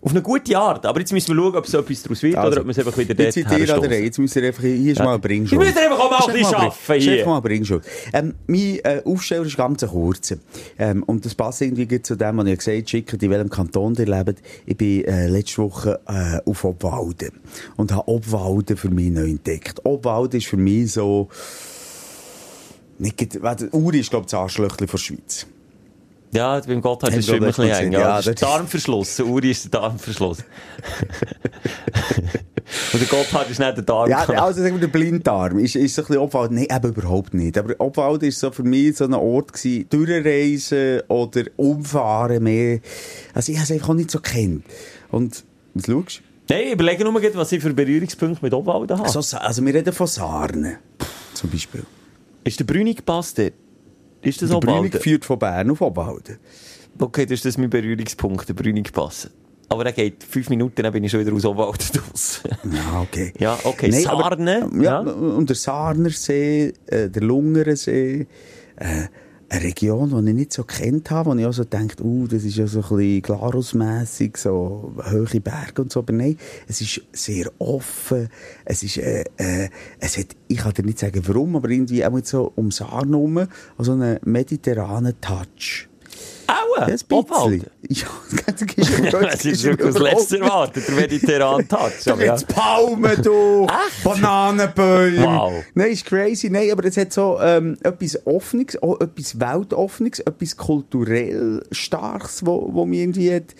auf 0.08 0.12
eine 0.14 0.22
gute 0.22 0.58
Art. 0.58 0.86
Aber 0.86 1.00
jetzt 1.02 1.12
müssen 1.12 1.36
wir 1.36 1.44
schauen, 1.44 1.56
ob 1.58 1.68
so 1.68 1.80
etwas 1.80 2.02
daraus 2.02 2.24
wird 2.24 2.38
oder 2.38 2.62
ob 2.62 2.66
wir 2.66 2.72
es 2.72 2.80
einfach 2.80 2.98
wieder 2.98 3.14
dort 3.14 3.28
Also, 3.28 3.40
Jetzt 3.42 3.68
seid 3.68 3.92
ihr. 3.92 4.04
Jetzt 4.04 4.18
müsst 4.20 4.36
ihr 4.38 4.44
einfach, 4.44 4.64
hier 4.64 4.92
ist 4.94 5.00
Ja. 5.00 5.04
mal 5.06 5.16
ein 5.16 5.22
Bringschuld. 5.22 5.60
Wir 5.60 5.68
müssen 5.68 5.78
einfach 5.78 6.00
auch 6.00 6.12
mal 6.12 6.28
ein 6.28 6.34
bisschen 6.34 6.56
arbeiten 6.56 7.02
hier. 7.02 7.12
einfach 7.12 7.26
mal 7.28 7.40
Bringschuld. 7.42 7.84
Ähm, 8.14 8.34
mein 8.48 8.80
äh, 8.84 9.02
Aufsteller 9.04 9.46
ist 9.46 9.58
ganz 9.58 9.86
kurzer. 9.86 10.38
Ähm, 10.80 11.04
und 11.04 11.26
das 11.26 11.36
passt 11.36 11.62
irgendwie 11.62 12.02
zu 12.02 12.16
dem, 12.16 12.38
was 12.38 12.48
ich 12.48 12.58
gesagt 12.58 12.78
habe, 12.78 12.88
schickt, 12.88 13.22
in 13.22 13.30
welchem 13.30 13.50
Kanton 13.50 13.96
ihr 13.96 14.06
lebt. 14.06 14.42
Ich 14.66 14.78
bin 14.78 15.04
äh, 15.04 15.28
letzte 15.28 15.62
Woche 15.64 16.00
äh, 16.08 16.40
auf 16.50 16.64
Obwalden 16.64 17.32
und 17.76 17.92
habe 17.92 18.08
Obwalden 18.08 18.78
für 18.78 18.90
mich 18.90 19.12
neu 19.12 19.30
entdeckt. 19.32 19.82
Obwalden 19.84 20.38
ist 20.38 20.48
für 20.48 20.58
mich 20.58 20.94
so... 20.94 21.28
Nicht, 23.00 23.38
Uri 23.74 24.00
ist, 24.00 24.10
glaube 24.10 24.24
ich, 24.26 24.32
das 24.32 24.40
Arschlöchchen 24.40 24.88
von 24.88 24.98
der 24.98 25.04
Schweiz. 25.04 25.46
Ja, 26.34 26.60
beim 26.60 26.82
Gotthard 26.82 27.14
ist 27.14 27.30
es 27.30 27.34
immer 27.36 27.48
ein 27.48 27.54
bisschen 27.54 27.64
eng. 27.66 27.92
gesehen. 27.92 27.92
Ja, 27.94 28.20
Ja, 28.20 28.34
Darmverschluss. 28.34 29.16
Der 29.16 29.28
Uri 29.28 29.52
ist 29.52 29.72
der 29.74 29.82
Darmverschluss. 29.82 30.40
Und 32.94 33.02
der 33.02 33.08
Gotthard 33.08 33.50
ist 33.50 33.60
nicht 33.60 33.78
der 33.78 33.84
Darm. 33.84 34.10
Ja, 34.10 34.26
also 34.26 34.62
sagen 34.62 34.76
wir, 34.76 34.82
der 34.82 34.88
Blinddarm 34.88 35.60
ist, 35.60 35.76
ist 35.76 35.96
so 35.96 36.02
ein 36.02 36.08
bisschen 36.08 36.22
Obwalden. 36.22 36.56
Nein, 36.58 36.68
eben 36.70 36.90
überhaupt 36.90 37.34
nicht. 37.34 37.58
Aber 37.58 37.74
Obwalden 37.80 38.28
ist 38.28 38.40
so 38.40 38.52
für 38.52 38.64
mich 38.64 38.98
so 38.98 39.06
ein 39.06 39.14
Ort 39.14 39.54
gewesen, 39.54 39.88
durchreisen 39.90 41.02
oder 41.08 41.44
umfahren 41.56 42.44
mehr. 42.44 42.80
Also 43.34 43.52
ich 43.52 43.58
habe 43.58 43.66
es 43.66 43.72
einfach 43.72 43.90
auch 43.90 43.94
nicht 43.94 44.12
so 44.12 44.20
kennt. 44.20 44.66
Und, 45.12 45.44
was 45.74 45.86
schaust 45.86 46.22
Nein, 46.50 46.68
ich 46.68 46.74
überlege 46.74 47.04
nur, 47.04 47.14
was 47.36 47.52
ich 47.52 47.62
für 47.62 47.74
Berührungspunkte 47.74 48.44
mit 48.44 48.54
Obwalden 48.54 48.98
habe. 48.98 49.12
du? 49.12 49.22
So, 49.22 49.38
also 49.38 49.66
wir 49.66 49.74
reden 49.74 49.94
von 49.94 50.08
Sarnen. 50.08 50.78
Zum 51.34 51.50
Beispiel. 51.50 51.84
Ist 52.44 52.60
der 52.60 52.66
Brünig 52.66 53.06
passt 53.06 53.38
dort? 53.38 53.54
Ist 54.22 54.42
das 54.42 54.50
Der 54.50 54.58
Brünig 54.58 54.96
führt 54.98 55.26
von 55.26 55.40
Bern 55.40 55.70
auf 55.72 55.82
Obwalden. 55.82 56.38
Okay, 57.00 57.26
das 57.26 57.34
ist 57.34 57.46
das 57.46 57.58
mein 57.58 57.70
Berührungspunkt, 57.70 58.50
der 58.50 58.54
Brünig 58.56 58.92
passen. 58.92 59.32
Aber 59.70 59.86
er 59.86 59.92
geht 59.92 60.24
fünf 60.24 60.50
Minuten, 60.50 60.82
dann 60.82 60.94
bin 60.94 61.04
ich 61.04 61.12
schon 61.12 61.20
wieder 61.20 61.34
aus 61.34 61.46
Obwalden 61.46 62.02
raus. 62.12 62.42
Ja, 62.64 63.02
okay. 63.02 63.34
Ja, 63.38 63.58
okay. 63.64 63.90
Nein, 63.90 64.08
aber- 64.08 64.24
Sarne, 64.24 64.70
ja, 64.76 64.82
ja. 64.82 65.00
Und 65.02 65.50
der 65.50 65.56
Sarnersee, 65.56 66.74
äh, 66.88 67.10
der 67.10 67.22
Lungersee, 67.22 68.28
äh, 68.78 68.86
eine 69.50 69.64
Region, 69.64 70.10
die 70.10 70.30
ich 70.30 70.36
nicht 70.36 70.54
so 70.54 70.64
kennt 70.64 71.10
habe, 71.10 71.32
wo 71.32 71.36
ich 71.36 71.46
auch 71.46 71.54
so 71.54 71.64
denke, 71.64 72.04
uh, 72.04 72.28
das 72.28 72.44
ist 72.44 72.58
ja 72.58 72.68
so 72.68 72.82
ein 72.82 72.98
bisschen 72.98 73.22
glarusmässig, 73.22 74.38
so 74.38 74.94
hohe 75.10 75.42
Berge 75.42 75.82
und 75.82 75.92
so. 75.92 76.00
Aber 76.00 76.14
nein, 76.14 76.38
es 76.68 76.82
ist 76.82 77.02
sehr 77.14 77.52
offen. 77.60 78.30
Es 78.66 78.84
ist, 78.84 78.98
äh, 78.98 79.24
äh, 79.38 79.70
es 80.00 80.18
hat, 80.18 80.28
ich 80.48 80.58
kann 80.58 80.74
dir 80.74 80.84
nicht 80.84 81.00
sagen 81.00 81.22
warum, 81.26 81.56
aber 81.56 81.70
irgendwie 81.70 82.06
auch 82.06 82.20
so 82.24 82.52
um 82.56 82.72
Sarn 82.72 83.10
herum, 83.10 83.48
so 83.78 83.94
einen 83.94 84.20
mediterranen 84.26 85.20
Touch. 85.22 85.88
Auch? 86.48 86.78
Ja, 86.78 86.86
ein 86.86 86.92
bisschen. 86.92 87.66
Ja, 87.90 88.08
Das 89.22 89.46
ist 89.46 89.64
wirklich 89.64 89.94
das 89.94 90.02
Letzte 90.02 90.40
erwartet, 90.40 90.88
der 90.88 90.96
mediterrane 90.96 91.68
Touch. 91.68 91.92
Da 92.06 92.14
aber 92.14 92.24
gibt's 92.24 92.44
Palmen, 92.46 93.22
du! 93.22 93.66
Echt? 93.66 94.04
Bananenbäume! 94.04 95.24
Wow. 95.24 95.64
Nein, 95.74 95.92
ist 95.92 96.06
crazy. 96.06 96.50
Nein, 96.50 96.72
aber 96.72 96.86
es 96.86 96.98
hat 96.98 97.14
so 97.14 97.38
ähm, 97.42 97.78
etwas 97.84 98.26
Offenes, 98.26 98.82
auch 98.82 99.00
etwas 99.02 99.40
Weltoffenes, 99.40 100.20
etwas 100.20 100.56
kulturell 100.56 101.64
Starkes, 101.72 102.46
wo, 102.46 102.70
wo 102.74 102.86
mich 102.86 103.00
irgendwie 103.00 103.34
hat, 103.34 103.56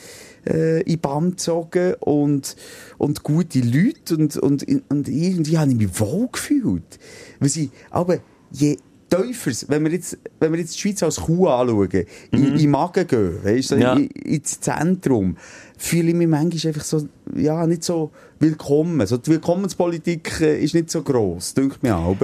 äh, 0.48 0.82
in 0.84 1.00
Band 1.00 1.38
gezogen 1.38 1.96
und, 2.00 2.56
und 2.98 3.24
gute 3.24 3.60
Leute 3.60 4.16
und, 4.16 4.38
und, 4.38 4.66
und 4.90 5.08
irgendwie 5.08 5.58
habe 5.58 5.72
ich 5.72 5.78
mich 5.78 6.00
wohl 6.00 6.30
gefühlt. 6.32 7.00
Weil 7.40 7.50
sie, 7.50 7.72
aber 7.92 8.20
je 8.52 8.78
tiefer, 9.10 9.52
wenn 9.70 9.84
wir 9.86 9.92
jetzt, 9.92 10.18
wenn 10.40 10.52
wir 10.52 10.60
jetzt 10.60 10.76
die 10.76 10.80
Schweiz 10.80 11.02
als 11.04 11.18
Kuh 11.18 11.48
anschauen, 11.48 11.90
in, 12.32 12.48
in 12.48 12.58
den 12.58 12.70
Magen 12.72 13.08
gehen, 13.08 13.44
weißt 13.44 13.72
du, 13.72 13.76
Ja. 13.78 13.94
in, 13.94 14.08
ins 14.08 14.60
Zentrum, 14.60 15.38
fühle 15.78 16.10
ich 16.10 16.16
mich 16.16 16.28
manchmal 16.28 16.74
einfach 16.74 16.84
so, 16.84 17.08
ja, 17.36 17.66
nicht 17.68 17.84
so 17.84 18.12
willkommen. 18.40 19.06
So, 19.08 19.18
die 19.18 19.32
Willkommenspolitik 19.32 20.42
äh, 20.42 20.60
ist 20.64 20.74
nicht 20.74 20.90
so 20.92 21.04
gross, 21.04 21.54
denkt 21.54 21.84
mir 21.84 21.96
auch. 21.96 22.16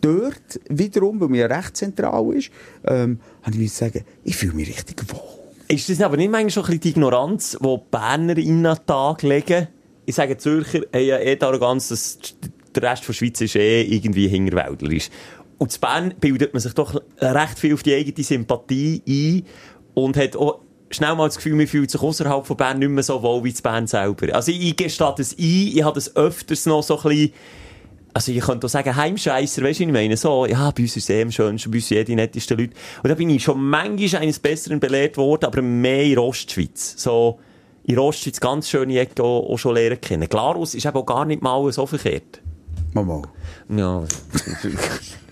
Dort, 0.00 0.60
wiederum, 0.68 1.20
weil 1.20 1.28
mir 1.28 1.48
ja 1.48 1.56
recht 1.56 1.76
zentral 1.76 2.34
ist, 2.34 2.50
ähm, 2.84 3.20
habe 3.42 3.52
ich 3.54 3.60
müssen 3.62 3.76
sagen, 3.76 4.04
ich 4.24 4.36
fühle 4.36 4.54
mich 4.54 4.68
richtig 4.68 4.96
wohl. 5.12 5.20
Ist 5.68 5.88
das 5.88 6.00
aber 6.00 6.16
nicht 6.16 6.30
manchmal 6.30 6.50
schon 6.50 6.62
ein 6.64 6.66
bisschen 6.66 6.80
die 6.82 6.88
Ignoranz, 6.90 7.58
die 7.60 7.66
die 7.66 7.80
Berner 7.90 8.36
in 8.38 8.62
den 8.62 8.76
Tag 8.86 9.22
legen? 9.22 9.68
Ich 10.04 10.14
sage, 10.14 10.36
Zürcher 10.36 10.82
haben 10.92 11.04
ja 11.04 11.18
eh 11.18 11.34
die 11.36 11.42
Arroganz, 11.42 11.88
dass 11.88 12.18
der 12.74 12.82
Rest 12.84 13.08
der 13.08 13.12
Schweiz 13.14 13.40
ist 13.40 13.56
eh 13.56 13.82
irgendwie 13.82 14.28
hinterwäldlerisch. 14.28 15.10
Und 15.58 15.74
in 15.74 15.80
Bern 15.80 16.14
bildet 16.20 16.52
man 16.52 16.60
sich 16.60 16.74
doch 16.74 17.00
recht 17.20 17.58
viel 17.58 17.74
auf 17.74 17.82
die 17.82 17.94
eigene 17.94 18.24
Sympathie 18.24 19.02
ein 19.06 19.46
und 19.94 20.16
hat 20.16 20.36
auch 20.36 20.60
schnell 20.90 21.14
mal 21.14 21.26
das 21.26 21.36
Gefühl, 21.36 21.54
man 21.54 21.66
fühlt 21.66 21.90
sich 21.90 22.00
außerhalb 22.00 22.46
von 22.46 22.56
Bern 22.56 22.78
nicht 22.78 22.90
mehr 22.90 23.02
so 23.02 23.22
wohl 23.22 23.42
wie 23.44 23.50
in 23.50 23.56
Bern 23.62 23.86
selber. 23.86 24.34
Also 24.34 24.52
ich 24.52 24.76
gestatte 24.76 25.22
es 25.22 25.32
ein, 25.32 25.38
ich 25.38 25.82
habe 25.82 25.94
das 25.94 26.14
öfters 26.14 26.66
noch 26.66 26.82
so 26.82 26.96
ein 26.98 27.08
bisschen 27.08 27.32
also 28.16 28.32
ich 28.32 28.40
könnte 28.40 28.66
auch 28.66 28.70
sagen, 28.70 28.96
Heimscheisser, 28.96 29.62
weißt 29.62 29.80
du, 29.80 29.84
ich 29.84 29.92
meine? 29.92 30.16
So, 30.16 30.46
ja, 30.46 30.70
bei 30.70 30.84
uns 30.84 30.96
ist 30.96 31.02
es 31.02 31.10
eh 31.10 31.20
am 31.20 31.30
schönsten, 31.30 31.70
bei 31.70 31.76
uns 31.76 31.86
sind 31.86 31.98
eh 31.98 32.04
die 32.04 32.14
nettesten 32.14 32.56
Leute. 32.56 32.72
Und 33.02 33.10
da 33.10 33.14
bin 33.14 33.28
ich 33.28 33.42
schon 33.42 33.62
manchmal 33.62 34.22
eines 34.22 34.38
Besseren 34.38 34.80
belehrt 34.80 35.18
worden, 35.18 35.44
aber 35.44 35.60
mehr 35.60 36.02
in 36.02 36.18
Ostschweiz. 36.18 36.94
So, 36.96 37.38
in 37.84 37.98
Ostschweiz 37.98 38.40
ganz 38.40 38.70
schöne 38.70 38.98
Ecke 38.98 39.22
auch, 39.22 39.50
auch 39.50 39.58
schon 39.58 39.74
lernen 39.74 40.00
kennen. 40.00 40.30
Glarus 40.30 40.74
ist 40.74 40.86
eben 40.86 40.96
auch 40.96 41.04
gar 41.04 41.26
nicht 41.26 41.42
mal 41.42 41.70
so 41.70 41.84
verkehrt. 41.84 42.40
Mal, 42.94 43.04
mal. 43.04 43.22
Ja. 43.68 44.02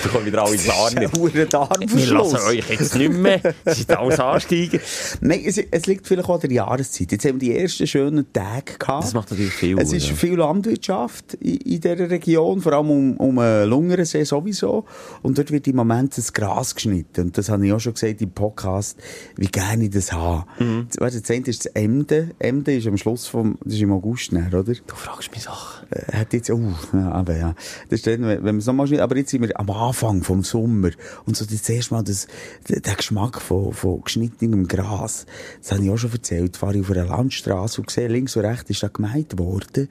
Da 0.04 0.08
kommen 0.08 0.26
wieder 0.26 0.42
alle 0.42 0.52
ein 0.52 0.58
verdammter 0.58 1.96
Wir 1.96 2.06
lassen 2.06 2.36
euch 2.48 2.68
jetzt 2.70 2.96
nicht 2.96 3.12
mehr. 3.12 3.40
Sie 3.66 3.72
sind 3.72 3.96
alles 3.96 4.18
ansteigen. 4.18 4.80
Nein, 5.20 5.42
es, 5.44 5.58
es 5.58 5.86
liegt 5.86 6.06
vielleicht 6.06 6.28
auch 6.28 6.34
an 6.34 6.40
der 6.40 6.52
Jahreszeit. 6.52 7.12
Jetzt 7.12 7.24
haben 7.24 7.40
wir 7.40 7.48
die 7.48 7.56
ersten 7.56 7.86
schönen 7.86 8.32
Tage 8.32 8.78
gehabt. 8.78 9.04
Das 9.04 9.14
macht 9.14 9.30
natürlich 9.30 9.52
viel. 9.52 9.78
Es 9.78 9.92
ist 9.92 10.08
ja. 10.08 10.14
viel 10.14 10.34
Landwirtschaft 10.34 11.34
in, 11.34 11.56
in 11.56 11.80
dieser 11.80 12.10
Region, 12.10 12.60
vor 12.60 12.72
allem 12.72 12.90
um, 12.90 13.16
um 13.16 13.36
den 13.36 13.68
Lungersee 13.68 14.24
sowieso. 14.24 14.84
Und 15.22 15.38
dort 15.38 15.50
wird 15.50 15.66
im 15.68 15.76
Moment 15.76 16.16
das 16.16 16.32
Gras 16.32 16.74
geschnitten. 16.74 17.26
Und 17.26 17.38
das 17.38 17.48
habe 17.48 17.66
ich 17.66 17.72
auch 17.72 17.80
schon 17.80 17.94
gesagt 17.94 18.20
im 18.22 18.30
Podcast, 18.30 18.98
wie 19.36 19.46
gerne 19.46 19.84
ich 19.84 19.90
das 19.90 20.12
habe. 20.12 20.44
Mhm. 20.58 20.86
Weißt 20.98 21.16
du, 21.16 21.20
das 21.20 21.30
eine 21.30 21.46
ist 21.46 21.66
das 21.66 21.72
Emden. 21.72 22.32
Emden 22.38 22.78
ist 22.78 22.86
am 22.86 22.96
Schluss 22.96 23.26
vom, 23.26 23.58
das 23.64 23.74
ist 23.74 23.80
im 23.80 23.92
August, 23.92 24.32
näher, 24.32 24.48
oder? 24.48 24.62
Du 24.62 24.94
fragst 24.94 25.30
mich 25.32 25.42
Sachen. 25.42 25.86
Äh, 25.90 26.16
hat 26.16 26.32
jetzt, 26.32 26.50
uh, 26.50 26.72
ja, 26.92 27.12
aber 27.12 27.36
ja. 27.36 27.54
Das 27.88 28.00
ist 28.00 28.06
dann, 28.06 28.22
wenn 28.22 28.50
wenn 28.50 28.56
man 28.56 28.58
es 28.58 28.66
nochmal 28.66 28.86
schnell, 28.86 29.00
aber 29.00 29.16
jetzt 29.16 29.30
sind 29.30 29.42
wir 29.42 29.58
am 29.58 29.70
Anfang 29.70 29.89
vom 30.22 30.42
Sommer. 30.42 30.90
Und 31.26 31.36
so 31.36 31.44
das 31.44 31.68
erste 31.68 31.94
Mal 31.94 32.02
das, 32.02 32.26
der, 32.68 32.94
Geschmack 32.94 33.40
von, 33.40 33.72
von 33.72 34.02
geschnittenem 34.02 34.68
Gras. 34.68 35.26
Das 35.60 35.72
habe 35.72 35.84
ich 35.84 35.90
auch 35.90 35.96
schon 35.98 36.12
erzählt. 36.12 36.56
Fahre 36.56 36.76
ich 36.76 36.80
auf 36.82 36.90
einer 36.90 37.06
Landstraße 37.06 37.80
und 37.80 37.90
sehe, 37.90 38.08
links 38.08 38.36
und 38.36 38.44
rechts 38.44 38.70
ist 38.70 38.82
da 38.82 38.88
gemeint 38.88 39.38
worden. 39.38 39.88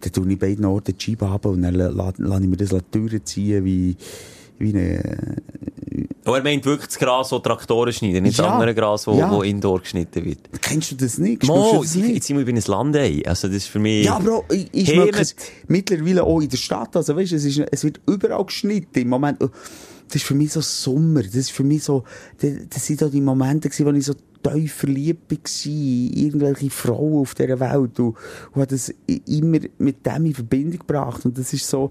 Dann 0.00 0.12
tue 0.12 0.30
ich 0.32 0.38
beiden 0.38 0.64
Orten 0.64 0.96
die 0.96 1.04
Scheibe 1.04 1.28
ab 1.28 1.46
und 1.46 1.62
dann 1.62 1.74
la- 1.74 1.88
la- 1.88 2.12
lasse 2.16 2.42
ich 2.42 2.48
mir 2.48 2.56
das 2.56 2.74
Türen 2.90 3.24
ziehen 3.24 3.64
wie, 3.64 3.96
wie 4.58 4.70
eine, 4.74 5.18
Aber 6.24 6.36
er 6.36 6.42
meint 6.44 6.64
wirklich 6.66 6.88
das 6.88 6.98
Gras, 6.98 7.30
das 7.30 7.42
Traktoren 7.42 7.92
schneiden, 7.92 8.22
nicht 8.24 8.36
Ja. 8.36 8.44
das 8.44 8.52
andere 8.52 8.74
Gras, 8.74 9.04
das 9.04 9.16
Ja. 9.16 9.30
wo 9.30 9.42
indoor 9.42 9.80
geschnitten 9.80 10.24
wird. 10.24 10.38
kennst 10.60 10.90
du 10.90 10.96
das 10.96 11.16
nicht? 11.18 11.46
Mo, 11.46 11.72
du 11.76 11.82
das 11.82 11.94
ich, 11.96 12.02
nicht? 12.02 12.14
jetzt 12.16 12.26
sind 12.26 12.36
wir 12.38 12.44
bei 12.44 12.50
einem 12.50 12.62
Landei. 12.66 13.22
Also 13.26 13.48
das 13.48 13.56
ist 13.58 13.66
für 13.68 13.78
mich... 13.78 14.04
Ja, 14.04 14.16
auch, 14.18 14.44
ich, 14.50 14.68
ich 14.72 14.94
mit- 14.96 15.18
es 15.18 15.34
mittlerweile 15.68 16.22
auch 16.24 16.40
in 16.40 16.48
der 16.48 16.56
Stadt. 16.58 16.94
Also, 16.96 17.16
weißt 17.16 17.32
du, 17.32 17.36
es, 17.36 17.44
ist, 17.44 17.58
es 17.70 17.84
wird 17.84 18.00
überall 18.06 18.44
geschnitten. 18.44 18.98
Im 19.00 19.08
Moment, 19.08 19.40
das 19.40 19.50
ist 20.16 20.24
für 20.24 20.34
mich 20.34 20.52
so 20.52 20.60
Sommer. 20.60 21.22
Das 21.22 21.34
ist 21.34 21.52
für 21.52 21.64
mich 21.64 21.84
so, 21.84 22.04
das, 22.40 22.50
das 22.68 22.86
sind 22.86 23.02
auch 23.02 23.10
die 23.10 23.20
Momente 23.22 23.70
wo 23.84 23.90
ich 23.90 24.04
so 24.04 24.14
tief 24.42 24.74
verliebt 24.74 25.30
war 25.30 25.38
in 25.66 26.12
irgendwelche 26.14 26.70
Frauen 26.70 27.20
auf 27.20 27.34
dieser 27.34 27.60
Welt 27.60 27.98
und, 27.98 27.98
und 28.00 28.16
habe 28.54 28.66
das 28.66 28.92
immer 29.26 29.58
mit 29.78 30.06
dem 30.06 30.26
in 30.26 30.34
Verbindung 30.34 30.78
gebracht. 30.80 31.24
Und 31.24 31.36
das 31.38 31.52
ist 31.52 31.68
so, 31.68 31.90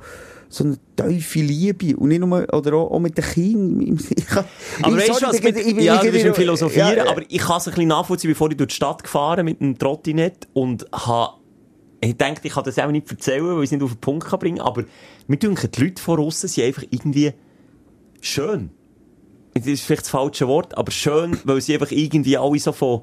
so 0.49 0.63
eine 0.63 0.77
tiefe 0.95 1.39
Liebe. 1.39 1.95
Und 1.97 2.09
nicht 2.09 2.19
nur, 2.21 2.47
oder 2.53 2.73
auch, 2.73 2.91
auch 2.91 2.99
mit 2.99 3.17
den 3.17 3.25
Kindern. 3.25 3.99
Ich 4.15 4.25
kann- 4.25 4.45
Aber 4.81 4.97
ich- 4.97 5.09
weißt 5.09 5.21
du 5.21 5.25
was, 5.27 5.43
mit, 5.43 5.57
ich- 5.57 5.67
ich- 5.77 5.83
ja, 5.83 5.95
ich- 5.95 6.01
du 6.01 6.11
bist 6.11 6.25
im 6.25 6.31
ich- 6.31 6.37
Philosophieren, 6.37 6.97
ja, 6.97 7.07
aber 7.09 7.21
ich 7.27 7.37
kann 7.39 7.57
es 7.57 7.67
ein 7.67 7.73
bisschen 7.73 7.87
nachvollziehen, 7.89 8.31
bevor 8.31 8.49
ich 8.49 8.57
durch 8.57 8.69
die 8.69 8.75
Stadt 8.75 9.03
gefahren 9.03 9.45
mit 9.45 9.61
einem 9.61 9.77
Trottinett 9.77 10.47
und 10.53 10.85
habe, 10.91 11.33
ich 12.01 12.17
denke, 12.17 12.41
ich 12.43 12.53
kann 12.53 12.63
das 12.63 12.79
auch 12.79 12.89
nicht 12.89 13.09
erzählen, 13.11 13.45
weil 13.45 13.57
ich 13.59 13.65
es 13.65 13.71
nicht 13.71 13.83
auf 13.83 13.91
den 13.93 13.99
Punkt 14.01 14.25
kann 14.27 14.39
bringen 14.39 14.61
aber 14.61 14.85
mir 15.27 15.37
denken, 15.37 15.69
die 15.71 15.81
Leute 15.83 16.01
von 16.01 16.19
außen 16.19 16.49
sind 16.49 16.63
einfach 16.65 16.83
irgendwie 16.89 17.33
schön. 18.21 18.71
Das 19.59 19.67
ist 19.67 19.83
vielleicht 19.83 20.03
das 20.03 20.09
falsche 20.09 20.47
Wort, 20.47 20.77
aber 20.77 20.91
schön, 20.91 21.37
weil 21.43 21.61
sie 21.61 21.73
einfach 21.73 21.91
irgendwie 21.91 22.37
alle 22.37 22.59
so 22.59 22.71
von, 22.71 23.01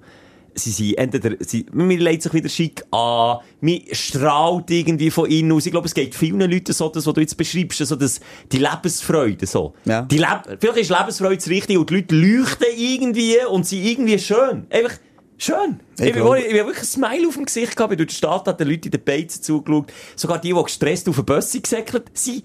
sie 0.57 0.70
sind 0.70 0.98
entweder, 0.98 1.36
sie, 1.40 1.66
mir 1.72 1.98
legt 1.98 2.22
sich 2.22 2.32
wieder 2.32 2.48
schick 2.48 2.82
an, 2.90 3.38
mir 3.61 3.82
strahlt 3.92 4.70
irgendwie 4.70 5.11
von 5.11 5.30
innen 5.30 5.52
aus. 5.52 5.66
Ich 5.66 5.72
glaube, 5.72 5.86
es 5.86 5.94
geht 5.94 6.14
vielen 6.14 6.50
Leuten 6.50 6.72
so, 6.72 6.88
das, 6.88 7.07
was 7.07 7.14
du 7.14 7.20
jetzt 7.20 7.36
beschreibst, 7.36 7.78
so 7.78 7.96
das, 7.96 8.20
die 8.50 8.59
Lebensfreude, 8.59 9.46
so. 9.46 9.74
Ja. 9.84 10.02
Die 10.02 10.18
Leb 10.18 10.59
Vielleicht 10.59 10.78
ist 10.78 10.90
Lebensfreude 10.90 11.36
das 11.36 11.48
Richtige 11.48 11.78
und 11.78 11.90
die 11.90 11.96
Leute 11.96 12.14
leuchten 12.14 12.66
irgendwie 12.76 13.36
und 13.50 13.66
sind 13.66 13.84
irgendwie 13.84 14.18
schön. 14.18 14.66
Einfach 14.70 14.96
schön. 15.36 15.80
Ich 15.98 16.07
Ich, 16.07 16.16
ich, 16.16 16.16
ich, 16.16 16.22
ich 16.22 16.61
habe 16.61 16.68
wirklich 16.68 16.78
ein 16.78 16.84
Smile 16.84 17.28
auf 17.28 17.34
dem 17.34 17.44
Gesicht 17.44 17.76
gehabt, 17.76 17.92
ich 17.92 17.98
durch 17.98 18.09
die 18.09 18.14
Stadt, 18.14 18.48
hat 18.48 18.59
den 18.59 18.68
Leuten 18.68 18.86
in 18.86 18.90
den 18.92 19.04
Beizen 19.04 19.42
zugeschaut. 19.42 19.92
Sogar 20.16 20.40
die, 20.40 20.52
die 20.52 20.62
gestresst 20.62 21.09
auf 21.09 21.16
den 21.16 21.24
Bus 21.24 21.52
sind 21.52 21.64
gesäckelt, 21.64 22.04
sind 22.14 22.44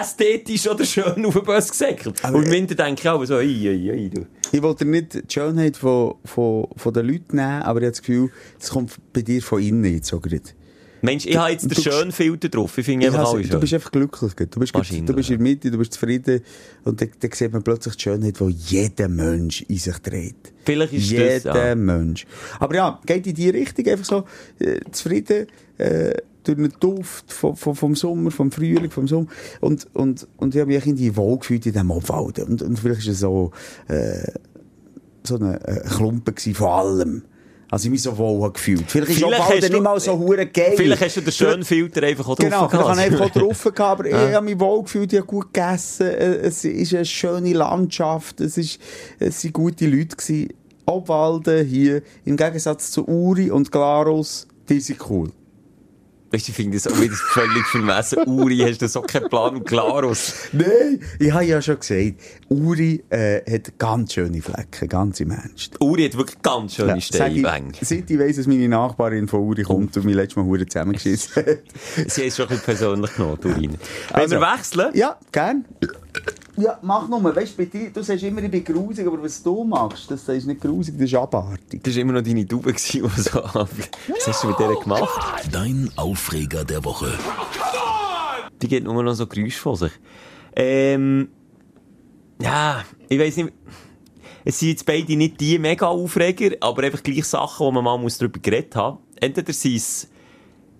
ästhetisch 0.00 0.68
oder 0.68 0.84
schön 0.84 1.24
auf 1.26 1.34
den 1.34 1.44
Bus 1.44 1.70
gesäckelt. 1.70 2.22
Und 2.24 2.44
im 2.44 2.50
Winter 2.50 2.74
denke 2.74 3.00
ich 3.02 3.08
auch 3.08 3.24
so, 3.24 3.34
ei, 3.36 3.42
ei, 3.44 3.92
ei, 3.92 4.10
du. 4.12 4.26
Ich 4.52 4.62
wollte 4.62 4.84
nicht 4.84 5.14
die 5.14 5.22
Schönheit 5.32 5.76
von, 5.76 6.14
von, 6.24 6.68
von 6.76 6.92
den 6.94 7.06
Leuten 7.06 7.36
nehmen, 7.36 7.62
aber 7.62 7.80
ich 7.80 7.84
habe 7.86 7.90
das 7.92 8.00
Gefühl, 8.00 8.30
das 8.58 8.70
kommt 8.70 8.92
bei 9.12 9.22
dir 9.22 9.42
von 9.42 9.62
innen 9.62 9.84
jetzt 9.94 10.08
so 10.08 10.20
gerade. 10.20 10.42
Mensch, 11.00 11.26
ich 11.26 11.36
habe 11.36 11.52
jetzt 11.52 11.62
den 11.70 11.80
schönen 11.80 12.10
Filter 12.10 12.48
drauf. 12.48 12.76
Ich 12.76 12.84
finde 12.84 13.06
einfach 13.06 13.20
hasse- 13.20 13.34
alle 13.34 13.42
du 13.42 13.48
schön. 13.50 13.60
bist 13.60 13.74
einfach 13.74 13.92
glücklich. 13.92 14.32
Du 14.34 14.58
bist, 14.58 14.74
du 14.74 15.14
bist 15.14 15.30
in 15.30 15.36
der 15.36 15.40
Mitte, 15.40 15.70
du 15.70 15.78
bist 15.78 15.92
zufrieden. 15.92 16.40
Und 16.82 17.00
dann, 17.00 17.10
dann 17.20 17.30
sieht 17.30 17.52
man 17.52 17.62
plötzlich 17.62 17.94
die 17.94 18.02
Schönheit, 18.02 18.40
die 18.40 18.48
jeder 18.48 19.06
Mensch 19.08 19.62
in 19.68 19.76
sich 19.78 19.96
trägt. 19.98 20.52
Vielleicht 20.64 20.92
ist 20.94 21.08
Jeder 21.10 21.38
das, 21.40 21.54
ja. 21.54 21.74
Mensch. 21.76 22.26
Aber 22.58 22.74
ja, 22.74 23.00
geht 23.06 23.28
in 23.28 23.34
die 23.34 23.48
Richtung, 23.48 23.86
einfach 23.86 24.04
so 24.04 24.24
äh, 24.58 24.80
zufrieden, 24.90 25.46
äh, 25.78 26.14
durch 26.44 26.56
den 26.56 26.72
Duft 26.80 27.32
vom, 27.32 27.56
vom, 27.56 27.74
vom 27.76 27.94
Sommer, 27.94 28.30
vom 28.30 28.50
Frühling, 28.50 28.90
vom 28.90 29.06
Sommer. 29.08 29.26
Und, 29.60 29.86
und, 29.94 30.26
und 30.36 30.54
ich 30.54 30.60
habe 30.60 30.70
mich 30.72 30.84
irgendwie 30.84 31.14
wohlgefühlt 31.16 31.66
in 31.66 31.72
diesem 31.72 31.90
Obwald. 31.90 32.38
Und, 32.40 32.62
und 32.62 32.78
vielleicht 32.78 33.06
war 33.06 33.12
es 33.12 33.20
so, 33.20 33.50
äh, 33.88 34.32
so 35.24 35.36
ein 35.36 35.54
äh, 35.54 36.54
von 36.54 36.68
allem. 36.68 37.22
Also 37.70 37.84
ich 37.86 37.90
mich 37.90 38.02
so 38.02 38.16
wohl 38.16 38.40
habe 38.44 38.54
gefühlt. 38.54 38.84
Vielleicht 38.90 39.10
ist 39.10 39.18
Vielleicht 39.18 39.40
Obwald 39.40 39.62
hast 39.62 39.68
du- 39.68 39.72
nicht 39.74 39.82
mal 39.82 40.00
so 40.00 40.18
hure 40.18 40.46
geil. 40.46 40.72
Vielleicht 40.74 41.02
hast 41.02 41.16
du 41.18 41.20
den 41.20 41.32
schönen 41.32 41.64
Filter 41.64 42.02
einfach 42.02 42.26
auch 42.26 42.36
Genau, 42.36 42.66
drauf 42.66 42.72
habe 42.72 42.92
ich 43.02 43.08
gelassen. 43.10 43.22
einfach 43.24 43.30
drauf 43.40 43.62
gehabt, 43.64 43.80
aber 43.80 44.06
ich 44.06 44.14
habe 44.34 44.44
mich 44.46 44.58
wohl 44.58 44.82
gefühlt, 44.84 45.12
ich 45.12 45.18
habe 45.18 45.26
gut 45.26 45.52
gegessen, 45.52 46.06
äh, 46.06 46.36
es 46.36 46.64
ist 46.64 46.94
eine 46.94 47.04
schöne 47.04 47.52
Landschaft, 47.52 48.40
es, 48.40 48.56
ist, 48.56 48.80
es 49.18 49.42
sind 49.42 49.52
gute 49.52 49.86
Leute 49.86 50.16
gewesen. 50.16 50.48
Obwalden 50.86 51.66
hier, 51.66 52.00
im 52.24 52.38
Gegensatz 52.38 52.90
zu 52.90 53.06
Uri 53.06 53.50
und 53.50 53.70
Glarus, 53.70 54.48
die 54.70 54.80
sind 54.80 54.98
cool. 55.10 55.30
Weißt 56.30 56.46
du, 56.46 56.50
ich 56.50 56.56
finde 56.56 56.76
das 56.76 56.86
auch 56.86 57.00
wieder 57.00 57.14
völlig 57.14 57.64
vermessen. 57.68 58.18
Uri, 58.26 58.58
hast 58.58 58.82
du 58.82 58.88
so 58.88 59.00
keinen 59.00 59.30
Plan 59.30 59.56
und 59.56 59.64
Klarus. 59.66 60.34
Nein, 60.52 61.00
ich 61.18 61.32
habe 61.32 61.44
ja 61.44 61.62
schon 61.62 61.78
gesagt, 61.80 62.14
Uri 62.50 63.02
äh, 63.08 63.40
hat 63.50 63.78
ganz 63.78 64.12
schöne 64.12 64.42
Flecken, 64.42 64.88
ganz 64.90 65.20
im 65.20 65.30
Ernst. 65.30 65.80
Uri 65.80 66.04
hat 66.04 66.18
wirklich 66.18 66.42
ganz 66.42 66.74
schöne 66.74 66.96
Ja, 66.96 67.00
Steinbänge. 67.00 67.72
seit 67.80 68.10
ich 68.10 68.18
weiss, 68.18 68.36
dass 68.36 68.46
meine 68.46 68.68
Nachbarin 68.68 69.26
von 69.26 69.40
Uri 69.40 69.62
kommt 69.62 69.96
und 69.96 70.04
mich 70.04 70.14
letztes 70.14 70.36
Mal 70.36 70.44
hure 70.44 70.66
zusammengeschissen 70.66 71.46
hat. 71.46 71.58
Sie 72.10 72.24
es 72.26 72.36
schon 72.36 72.44
ein 72.44 72.48
bisschen 72.50 72.64
persönlich 72.64 73.14
genommen, 73.14 73.40
Turin. 73.40 73.70
Wenn 74.10 74.20
Also. 74.20 74.36
wir 74.36 74.40
wechseln, 74.42 74.90
Ja, 74.94 75.16
gern. 75.32 75.64
Ja, 76.56 76.78
mach 76.82 77.06
nur. 77.08 77.22
Weißt 77.36 77.56
dir, 77.58 77.90
du 77.90 78.02
sagst 78.02 78.24
immer, 78.24 78.42
ich 78.42 78.50
bin 78.50 78.64
grusig, 78.64 79.06
aber 79.06 79.22
was 79.22 79.40
du 79.42 79.62
machst, 79.64 80.10
das 80.10 80.28
ist 80.28 80.46
nicht 80.46 80.60
grusig, 80.60 80.94
das 80.98 81.04
ist 81.04 81.14
abartig. 81.14 81.82
das 81.84 81.94
war 81.94 82.02
immer 82.02 82.14
noch 82.14 82.22
deine 82.22 82.46
Tube, 82.46 82.64
gewesen, 82.66 83.08
die 83.16 83.20
so 83.20 83.42
ab- 83.42 83.68
Was 84.08 84.26
hast 84.26 84.42
du 84.42 84.48
mit 84.48 84.58
der 84.58 84.74
gemacht? 84.74 85.20
Dein 85.52 85.88
Aufreger 85.96 86.64
der 86.64 86.84
Woche. 86.84 87.12
Die 88.60 88.66
geht 88.66 88.82
nur 88.82 89.02
noch 89.04 89.14
so 89.14 89.26
Geräusche 89.26 89.58
von 89.60 89.76
sich. 89.76 89.92
Ähm, 90.56 91.28
ja, 92.42 92.82
ich 93.08 93.18
weiss 93.20 93.36
nicht. 93.36 93.52
es 94.44 94.58
sind 94.58 94.70
jetzt 94.70 94.84
beide 94.86 95.14
nicht 95.14 95.40
die 95.40 95.58
mega 95.60 95.86
Aufreger, 95.86 96.56
aber 96.60 96.82
einfach 96.82 97.02
gleich 97.04 97.24
Sachen, 97.24 97.66
wo 97.66 97.70
man 97.70 97.84
mal 97.84 97.98
muss 97.98 98.18
darüber 98.18 98.40
geredet 98.40 98.74
haben. 98.74 98.98
Entweder 99.20 99.52
sind 99.52 99.76
es, 99.76 100.08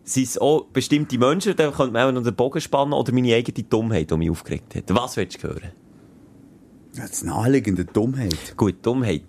sind 0.09 0.25
es 0.25 0.39
auch 0.39 0.67
bestimmte 0.73 1.19
Menschen, 1.19 1.55
da 1.57 1.71
könnte 1.71 1.93
man 1.93 2.09
auch 2.09 2.13
noch 2.13 2.23
den 2.23 2.35
Bogen 2.35 2.61
spannen, 2.61 2.93
oder 2.93 3.13
meine 3.13 3.35
eigene 3.35 3.67
Dummheit, 3.67 4.11
die 4.11 4.17
mich 4.17 4.31
aufgeregt 4.31 4.75
hat. 4.75 4.85
Was 4.89 5.17
willst 5.17 5.43
du 5.43 5.49
hören? 5.49 5.73
Das 6.97 7.23
naheliegende 7.23 7.85
Dummheit. 7.85 8.57
Gut, 8.57 8.77
Dummheit. 8.83 9.23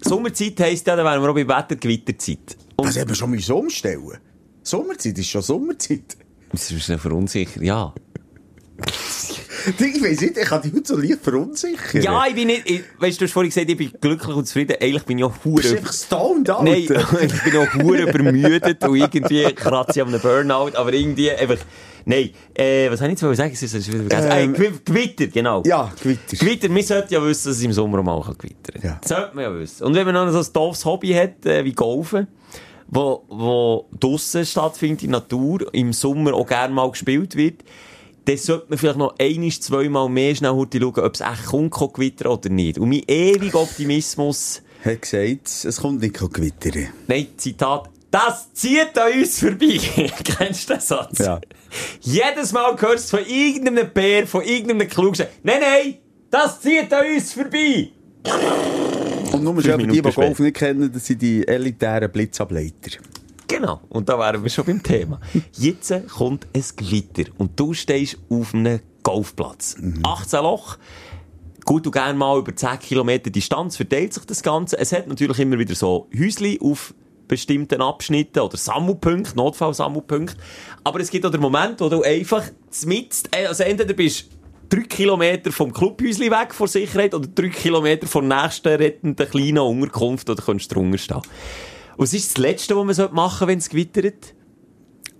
Sommerzeit 0.00 0.58
heisst 0.60 0.86
ja, 0.86 0.96
dann 0.96 1.04
wären 1.04 1.22
wir 1.22 1.30
auch 1.30 1.34
bei 1.34 1.46
Wettergewitterzeit. 1.48 2.56
Und 2.76 2.88
Das 2.88 2.98
haben 2.98 3.08
wir 3.08 3.14
schon 3.14 3.30
müssen 3.30 3.52
umstellen. 3.52 4.18
Sommerzeit 4.62 5.18
ist 5.18 5.28
schon 5.28 5.42
Sommerzeit. 5.42 6.16
das 6.52 6.70
ist 6.70 6.88
mir 6.88 6.98
verunsichert, 6.98 7.62
ja. 7.62 7.94
Ich 9.66 10.02
weiss 10.02 10.20
nicht, 10.20 10.36
ich 10.36 10.44
kann 10.44 10.60
dich 10.60 10.72
heute 10.74 10.86
so 10.86 10.96
leicht 10.98 11.20
verunsichern. 11.22 12.02
Ja, 12.02 12.26
ich 12.26 12.34
bin 12.34 12.48
nicht, 12.48 12.68
ich, 12.68 12.82
weißt 12.98 13.16
du, 13.18 13.20
du 13.20 13.24
hast 13.26 13.32
vorhin 13.32 13.48
gesagt, 13.50 13.70
ich 13.70 13.76
bin 13.78 13.92
glücklich 13.98 14.36
und 14.36 14.46
zufrieden. 14.46 14.76
Eigentlich 14.80 15.04
bin 15.04 15.18
ich 15.18 15.24
auch 15.24 15.32
Du 15.42 15.54
bist 15.54 15.68
hure. 15.70 15.78
einfach 15.78 15.92
stoned, 15.92 16.50
Alter. 16.50 16.62
Nein, 16.64 16.76
ich 17.32 17.42
bin 17.44 17.56
auch 17.56 17.74
hure 17.74 18.02
übermüdet 18.02 18.84
und 18.86 18.96
irgendwie 18.96 19.44
kratze 19.54 20.00
ich 20.00 20.02
an 20.02 20.08
einem 20.08 20.20
Burnout, 20.20 20.72
aber 20.76 20.92
irgendwie 20.92 21.30
einfach, 21.30 21.56
nein, 22.04 22.30
äh, 22.54 22.90
was 22.90 22.98
soll 22.98 23.08
ich 23.08 23.20
jetzt 23.22 23.36
sagen? 23.38 23.52
Es 23.54 23.62
ist- 23.62 23.88
wieder 23.90 24.04
vergessen. 24.04 24.30
Ähm, 24.32 24.54
äh, 24.54 24.58
Gew- 24.58 24.80
Gewitter, 24.84 25.26
genau. 25.28 25.62
Ja, 25.64 25.90
Gewitter. 26.02 26.36
Gewitter, 26.36 26.68
man 26.68 26.82
sollte 26.82 27.14
ja 27.14 27.24
wissen, 27.24 27.48
dass 27.48 27.56
es 27.56 27.62
im 27.62 27.72
Sommer 27.72 28.02
mal 28.02 28.20
kann 28.22 28.36
gewittern 28.36 28.80
kann. 28.82 28.90
Ja. 28.90 28.98
Das 29.00 29.08
sollte 29.08 29.34
man 29.34 29.44
ja 29.44 29.58
wissen. 29.58 29.84
Und 29.84 29.94
wenn 29.94 30.04
man 30.04 30.14
noch 30.14 30.30
so 30.30 30.40
ein 30.40 30.52
doofes 30.52 30.84
Hobby 30.84 31.14
hat, 31.14 31.46
äh, 31.46 31.64
wie 31.64 31.72
Golfen, 31.72 32.26
wo, 32.88 33.24
wo 33.28 33.88
draussen 33.98 34.44
stattfindet, 34.44 35.04
in 35.04 35.10
der 35.12 35.20
Natur, 35.20 35.72
im 35.72 35.94
Sommer 35.94 36.34
auch 36.34 36.46
gerne 36.46 36.74
mal 36.74 36.90
gespielt 36.90 37.34
wird, 37.34 37.62
dann 38.24 38.36
sollte 38.36 38.66
man 38.68 38.78
vielleicht 38.78 38.98
noch 38.98 39.14
einiges, 39.18 39.60
zweimal 39.60 40.08
mehr 40.08 40.34
schnell 40.34 40.52
heute 40.52 40.80
schauen, 40.80 40.98
ob 41.00 41.14
es 41.14 41.20
echt 41.20 41.46
kommt, 41.46 41.74
kann 41.74 41.92
gewittern 41.92 42.28
oder 42.32 42.48
nicht. 42.48 42.78
Und 42.78 42.88
mein 42.88 43.02
ewiger 43.06 43.60
Optimismus, 43.60 44.62
Hat 44.84 45.02
gesagt, 45.02 45.48
es 45.64 45.76
kommt 45.80 46.00
nicht 46.00 46.14
gewittern. 46.18 46.88
nein, 47.06 47.26
Zitat, 47.36 47.90
das 48.10 48.52
zieht 48.52 48.96
an 48.96 49.12
uns 49.12 49.40
vorbei. 49.40 49.78
Kennst 50.24 50.70
du 50.70 50.74
den 50.74 50.80
Satz? 50.80 51.18
Ja. 51.18 51.40
Jedes 52.00 52.52
Mal 52.52 52.80
hörst 52.80 53.12
du 53.12 53.16
von 53.18 53.26
irgendeinem 53.26 53.90
Bär, 53.92 54.26
von 54.26 54.42
irgendeinem 54.42 54.88
Klugschen, 54.88 55.26
nein, 55.42 55.60
nein, 55.60 55.94
das 56.30 56.60
zieht 56.60 56.92
an 56.92 57.04
uns 57.14 57.32
vorbei. 57.32 57.90
Und 59.32 59.42
nur 59.42 59.60
schon 59.62 59.78
die, 59.88 60.00
die 60.00 60.12
Golf 60.12 60.38
nicht 60.38 60.56
kennen, 60.56 60.90
das 60.92 61.06
sind 61.06 61.20
die 61.20 61.46
elitären 61.46 62.10
Blitzableiter. 62.10 62.98
Genau. 63.48 63.80
Und 63.88 64.08
da 64.08 64.18
wären 64.18 64.42
wir 64.42 64.50
schon 64.50 64.64
beim 64.64 64.82
Thema. 64.82 65.20
Jetzt 65.52 65.92
kommt 66.08 66.46
ein 66.54 66.64
Gewitter 66.76 67.30
und 67.38 67.58
du 67.58 67.74
stehst 67.74 68.18
auf 68.28 68.54
einem 68.54 68.80
Golfplatz. 69.02 69.76
18 70.02 70.42
Loch. 70.42 70.78
Gut 71.64 71.86
und 71.86 71.92
gerne 71.92 72.18
mal 72.18 72.38
über 72.38 72.54
10 72.54 72.78
Kilometer 72.78 73.30
Distanz 73.30 73.76
verteilt 73.76 74.12
sich 74.12 74.24
das 74.24 74.42
Ganze. 74.42 74.78
Es 74.78 74.92
hat 74.92 75.06
natürlich 75.06 75.38
immer 75.38 75.58
wieder 75.58 75.74
so 75.74 76.08
Häusli 76.18 76.58
auf 76.62 76.94
bestimmten 77.26 77.80
Abschnitten 77.80 78.40
oder 78.40 78.56
Sammelpunkte, 78.56 79.36
Notfallsammelpunkte. 79.36 80.36
Aber 80.82 81.00
es 81.00 81.10
gibt 81.10 81.24
auch 81.24 81.30
den 81.30 81.40
Moment, 81.40 81.80
wo 81.80 81.88
du 81.88 82.02
einfach 82.02 82.44
mitten, 82.84 83.30
also 83.46 83.62
entweder 83.62 83.94
bist 83.94 84.26
drei 84.68 84.82
Kilometer 84.82 85.52
vom 85.52 85.72
Clubhäusli 85.72 86.30
weg 86.30 86.52
vor 86.54 86.68
Sicherheit 86.68 87.14
oder 87.14 87.28
drei 87.28 87.48
Kilometer 87.48 88.06
von 88.06 88.28
der 88.28 88.42
nächsten 88.42 88.68
rettenden 88.68 89.28
kleinen 89.28 89.58
Unterkunft 89.58 90.28
oder 90.28 90.42
kannst 90.42 90.70
du 90.70 90.74
drunter 90.74 90.98
stehen. 90.98 91.22
Und 91.96 92.04
was 92.04 92.14
ist 92.14 92.30
das 92.30 92.38
Letzte, 92.38 92.76
was 92.76 92.98
man 92.98 93.14
machen 93.14 93.38
sollte, 93.38 93.52
wenn 93.52 93.58
es 93.58 93.68
gewittert? 93.68 94.34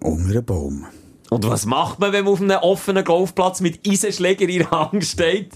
Unter 0.00 0.30
einem 0.30 0.44
Baum. 0.44 0.86
Und 1.30 1.48
was 1.48 1.66
macht 1.66 1.98
man, 1.98 2.12
wenn 2.12 2.24
man 2.24 2.34
auf 2.34 2.40
einem 2.40 2.58
offenen 2.58 3.04
Golfplatz 3.04 3.60
mit 3.60 3.80
Eisenschläger 3.88 4.48
in 4.48 4.58
der 4.58 4.70
Hand 4.70 5.04
steht? 5.04 5.52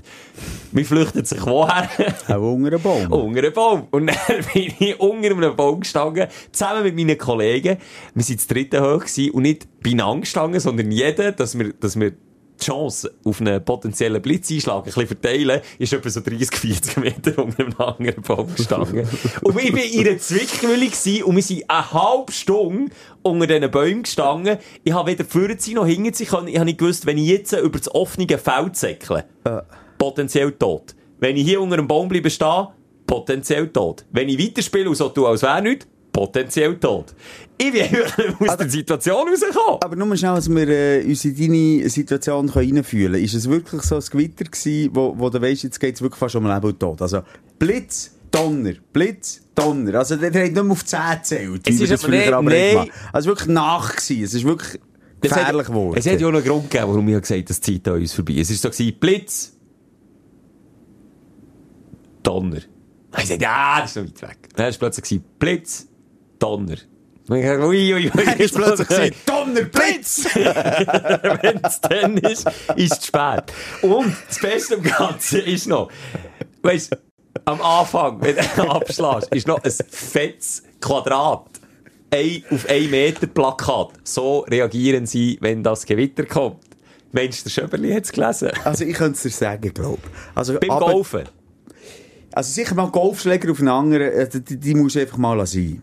Man 0.73 0.85
flüchtet 0.85 1.29
sich 1.29 1.45
woher? 1.45 1.89
Auch 2.29 2.53
unter 2.55 2.69
einem 2.69 2.83
Baum. 2.83 3.12
unter 3.12 3.39
einem 3.39 3.53
Baum. 3.53 3.87
Und 3.91 4.07
dann 4.09 4.16
bin 4.55 4.73
ich 4.79 4.99
unter 4.99 5.31
einem 5.31 5.57
Baum 5.57 5.81
gestanden, 5.81 6.29
zusammen 6.51 6.83
mit 6.85 6.97
meinen 6.97 7.19
Kollegen. 7.19 7.77
Wir 8.14 8.29
waren 8.29 8.39
zu 8.39 8.49
dritten 8.49 8.83
hoch 8.83 9.05
und 9.33 9.43
nicht 9.43 9.69
beieinander 9.83 10.23
gestanden, 10.23 10.59
sondern 10.59 10.91
jeder, 10.91 11.33
dass 11.33 11.59
wir, 11.59 11.73
dass 11.75 12.01
wir 12.01 12.12
die 12.61 12.65
Chance 12.65 13.15
auf 13.25 13.41
einen 13.41 13.65
potenziellen 13.65 14.21
Blitzeinschlag 14.21 14.79
ein 14.79 14.85
bisschen 14.85 15.07
verteilen, 15.07 15.61
ist 15.79 15.93
etwa 15.93 16.11
so 16.11 16.21
30, 16.21 16.57
40 16.57 16.97
Meter 16.99 17.43
unter 17.43 17.61
einem 17.65 17.75
anderen 17.79 18.23
Baum 18.23 18.55
gestanden. 18.55 19.09
und 19.43 19.59
ich 19.63 19.73
war 19.73 19.83
in 19.83 20.09
einer 20.09 20.19
Zwickmühle 20.19 20.87
gewesen 20.87 21.23
und 21.25 21.37
wir 21.37 21.43
sind 21.43 21.65
eine 21.69 21.93
halbe 21.93 22.33
Stunde 22.33 22.93
unter 23.23 23.47
diesen 23.47 23.71
Bäumen 23.71 24.03
gestanden. 24.03 24.59
Ich 24.85 24.93
habe 24.93 25.11
weder 25.11 25.25
vorne 25.25 25.57
noch 25.75 25.87
hinten 25.87 26.13
sein. 26.13 26.49
Ich 26.49 26.57
habe 26.57 26.65
nicht 26.65 26.79
gewusst, 26.79 27.07
wenn 27.07 27.19
ich 27.19 27.29
jetzt 27.29 27.53
über 27.53 27.79
das 27.79 27.95
offene 27.95 28.27
Feld 28.39 28.77
säckle, 28.77 29.25
potenziell 29.99 30.53
tot. 30.53 30.95
Wenn 31.21 31.37
ich 31.37 31.45
hier 31.45 31.61
unter 31.61 31.79
einem 31.79 31.89
Baum 31.89 32.09
bleibe 32.09 32.31
stehen, 32.31 32.69
potenziell 33.07 33.69
tot. 33.69 34.05
Wenn 34.13 34.29
ich 34.29 34.39
weiterspiele 34.39 34.89
und 34.89 34.95
so 34.95 35.09
tue, 35.09 35.29
als 35.29 35.43
wäre 35.43 35.63
nichts, 35.63 35.87
potenziell 36.19 36.77
tot. 36.79 37.14
Ich 37.57 37.83
einfach 37.83 38.41
aus 38.41 38.57
der 38.57 38.69
Situation 38.69 39.29
rausgekommen. 39.29 39.79
Aber 39.83 39.97
nur 39.97 40.16
schnell, 40.16 40.35
dass 40.35 40.49
wir 40.49 40.69
äh, 40.69 41.05
uns 41.05 41.25
in 41.25 41.37
deine 41.37 41.89
Situation 41.89 42.49
reinfühlen 42.49 43.12
können. 43.12 43.25
Ist 43.25 43.35
es 43.35 43.49
wirklich 43.49 43.83
so 43.83 43.97
ein 43.97 44.03
Gewitter 44.11 44.45
gewesen, 44.45 44.91
wo, 44.95 45.14
wo 45.19 45.29
du 45.31 45.41
weisst, 45.41 45.64
jetzt 45.64 45.79
geht 45.81 45.95
es 45.97 46.03
wirklich 46.03 46.19
fast 46.19 46.35
um 46.37 46.47
Leben 46.47 46.64
und 46.66 46.79
Tod? 46.81 47.01
Also 47.03 47.23
Blitz, 47.59 48.12
Donner, 48.31 48.75
Blitz, 48.93 49.41
Donner. 49.55 49.95
Also 49.99 50.16
der 50.16 50.31
der 50.31 50.45
hat 50.47 50.53
nicht 50.53 50.62
mehr 50.62 50.73
auf 50.73 50.85
10 50.85 50.99
gezählt, 51.19 51.66
wie 51.66 51.71
Es 51.71 51.79
wir 51.79 51.85
ist 51.85 51.93
das 51.93 52.05
aber- 52.05 52.12
früher 52.12 52.37
aber 52.37 52.51
gemacht 52.51 52.91
Also 53.12 53.29
wirklich 53.31 53.49
nach 53.49 53.97
gewesen. 53.97 54.23
Es 54.25 54.35
ist 54.35 54.45
wirklich 54.45 54.81
gefährlich 55.21 55.66
geworden. 55.66 55.99
Es 55.99 56.07
hat 56.07 56.21
ja 56.21 56.27
auch 56.29 56.33
einen 56.33 56.45
Grund 56.45 56.71
gegeben, 56.71 56.89
warum 56.91 57.09
ich 57.09 57.14
gesagt 57.14 57.31
habe, 57.33 57.45
das 57.45 57.61
zieht 57.61 57.89
an 57.89 57.95
uns 57.95 58.12
vorbei. 58.12 58.35
Es 58.39 58.51
war 58.51 58.57
so, 58.57 58.71
gewesen, 58.71 58.97
Blitz, 59.01 59.53
Donner. 62.23 62.59
Ich 63.19 63.27
sagte, 63.27 63.43
ja, 63.43 63.81
das 63.81 63.91
ist 63.91 63.97
noch 63.97 64.05
weit 64.05 64.23
weg. 64.23 64.39
Dann 64.55 64.66
war 64.66 64.79
plötzlich 64.79 65.21
Blitz, 65.39 65.87
Donner. 66.39 66.76
Und 67.28 67.36
ich 67.36 67.45
dachte, 67.45 67.66
ui, 67.66 67.95
ui, 67.95 68.11
ui. 68.14 68.34
Ist 68.39 68.55
plötzlich 68.55 68.89
gewesen, 68.89 69.14
Donner, 69.26 69.62
Blitz! 69.64 70.24
Wenn 70.34 71.61
es 71.62 71.80
dann 71.82 72.16
ist, 72.18 72.49
ist 72.76 72.93
es 72.93 73.01
zu 73.01 73.07
spät. 73.09 73.45
Und 73.82 74.16
das 74.28 74.39
Beste 74.41 74.76
am 74.76 74.82
Ganzen 74.82 75.41
ist 75.43 75.66
noch, 75.66 75.91
weißt 76.62 76.97
am 77.45 77.61
Anfang, 77.62 78.20
wenn 78.20 78.36
du 78.36 78.62
abschlägst, 78.70 79.32
ist 79.34 79.47
noch 79.47 79.62
ein 79.62 79.70
fettes 79.70 80.62
Quadrat. 80.80 81.47
Ein 82.11 82.43
auf 82.51 82.68
1 82.68 82.91
Meter 82.91 83.26
Plakat. 83.26 83.91
So 84.05 84.41
reagieren 84.41 85.07
sie, 85.07 85.36
wenn 85.41 85.62
das 85.62 85.84
Gewitter 85.86 86.24
kommt. 86.24 86.64
Mensch, 87.12 87.43
der 87.43 87.51
Schöberli 87.51 87.93
hat 87.93 88.05
es 88.05 88.12
gelesen. 88.12 88.51
Also 88.64 88.84
ich 88.84 88.95
könnte 88.95 89.16
es 89.16 89.22
dir 89.22 89.30
sagen, 89.30 89.72
glaube 89.72 89.99
ich. 90.03 90.36
Also, 90.36 90.59
Beim 90.59 90.70
aber- 90.70 90.93
Golfen. 90.93 91.24
Also 92.39 92.53
sicher 92.53 92.76
mal 92.76 92.89
Golfschläger 92.89 93.51
auf 93.51 93.59
einen 93.59 93.66
anderen, 93.66 94.12
äh, 94.12 94.28
die, 94.28 94.59
die 94.59 94.72
musst 94.72 94.95
du 94.95 95.01
einfach 95.01 95.18
mal 95.18 95.45
sein. 95.45 95.82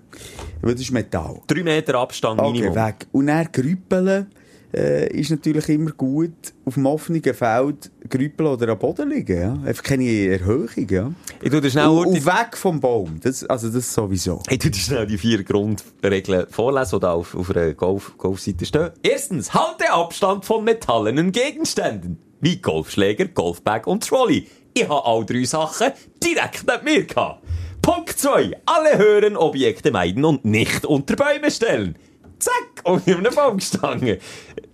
Weil 0.62 0.72
das 0.72 0.84
ist 0.84 0.92
Metall. 0.92 1.42
Drei 1.48 1.64
Meter 1.64 1.96
Abstand 1.96 2.40
Minimum. 2.40 2.70
Okay, 2.70 2.76
weg. 2.80 3.08
Und 3.12 3.28
dann 3.28 3.50
grüppeln 3.52 4.28
äh, 4.74 5.20
ist 5.20 5.32
natürlich 5.32 5.68
immer 5.68 5.92
gut. 5.92 6.32
Auf 6.64 6.76
dem 6.76 6.86
offenen 6.86 7.22
Feld 7.22 7.92
grüppeln 8.10 8.48
oder 8.48 8.70
am 8.70 8.80
Boden 8.80 9.10
liegen. 9.10 9.38
Ja? 9.38 9.58
Einfach 9.66 9.84
keine 9.84 10.06
Erhöhung. 10.06 10.70
Ja? 10.90 11.12
Ich 11.42 11.52
tu 11.52 11.60
dir 11.60 11.70
schnell, 11.70 11.88
Und, 11.88 12.08
und 12.08 12.26
weg 12.26 12.56
vom 12.56 12.80
Baum. 12.80 13.20
Das, 13.22 13.44
also 13.44 13.68
das 13.68 13.94
sowieso. 13.94 14.42
ich 14.50 14.60
tu 14.60 14.70
dir 14.70 14.80
schnell 14.80 15.08
die 15.08 15.18
vier 15.18 15.44
Grundregeln 15.44 16.46
vorlesen, 16.50 17.02
die 17.02 17.06
auf, 17.06 17.36
auf 17.36 17.54
einer 17.54 17.74
Golf, 17.74 18.18
Golfseite 18.18 18.66
stehen. 18.66 18.92
Erstens, 19.04 19.54
halte 19.54 19.92
Abstand 19.92 20.46
von 20.46 20.64
metallenen 20.64 21.34
Gegenständen. 21.34 22.18
Wie 22.40 22.62
Golfschläger, 22.62 23.26
Golfbag 23.26 23.88
und 23.88 24.08
Trolley. 24.08 24.48
Ich 24.78 24.90
habe 24.90 25.06
all 25.06 25.26
drei 25.26 25.46
Sachen 25.46 25.94
direkt 26.22 26.66
neben 26.68 26.84
mir 26.84 27.06
gehabt. 27.06 27.42
Punkt 27.82 28.20
2. 28.20 28.60
Alle 28.66 28.98
höheren 28.98 29.38
Objekte 29.38 29.90
meiden 29.90 30.26
und 30.26 30.44
nicht 30.44 30.86
unter 30.86 31.16
Bäume 31.16 31.50
stellen. 31.50 31.98
Zack, 32.40 32.82
und 32.84 33.08
in 33.08 33.20
einem 33.20 33.34
Baum 33.34 33.56
gestanden. 33.56 34.18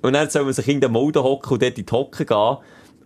Und 0.02 0.14
dann 0.14 0.28
soll 0.32 0.46
man 0.46 0.54
sich 0.54 0.68
in 0.70 0.82
den 0.82 0.92
Mode 0.92 1.24
hocken 1.24 1.54
und 1.54 1.62
dort 1.62 1.78
in 1.78 1.86
die 1.86 1.92
Hocke 1.92 2.26
gehen. 2.26 2.58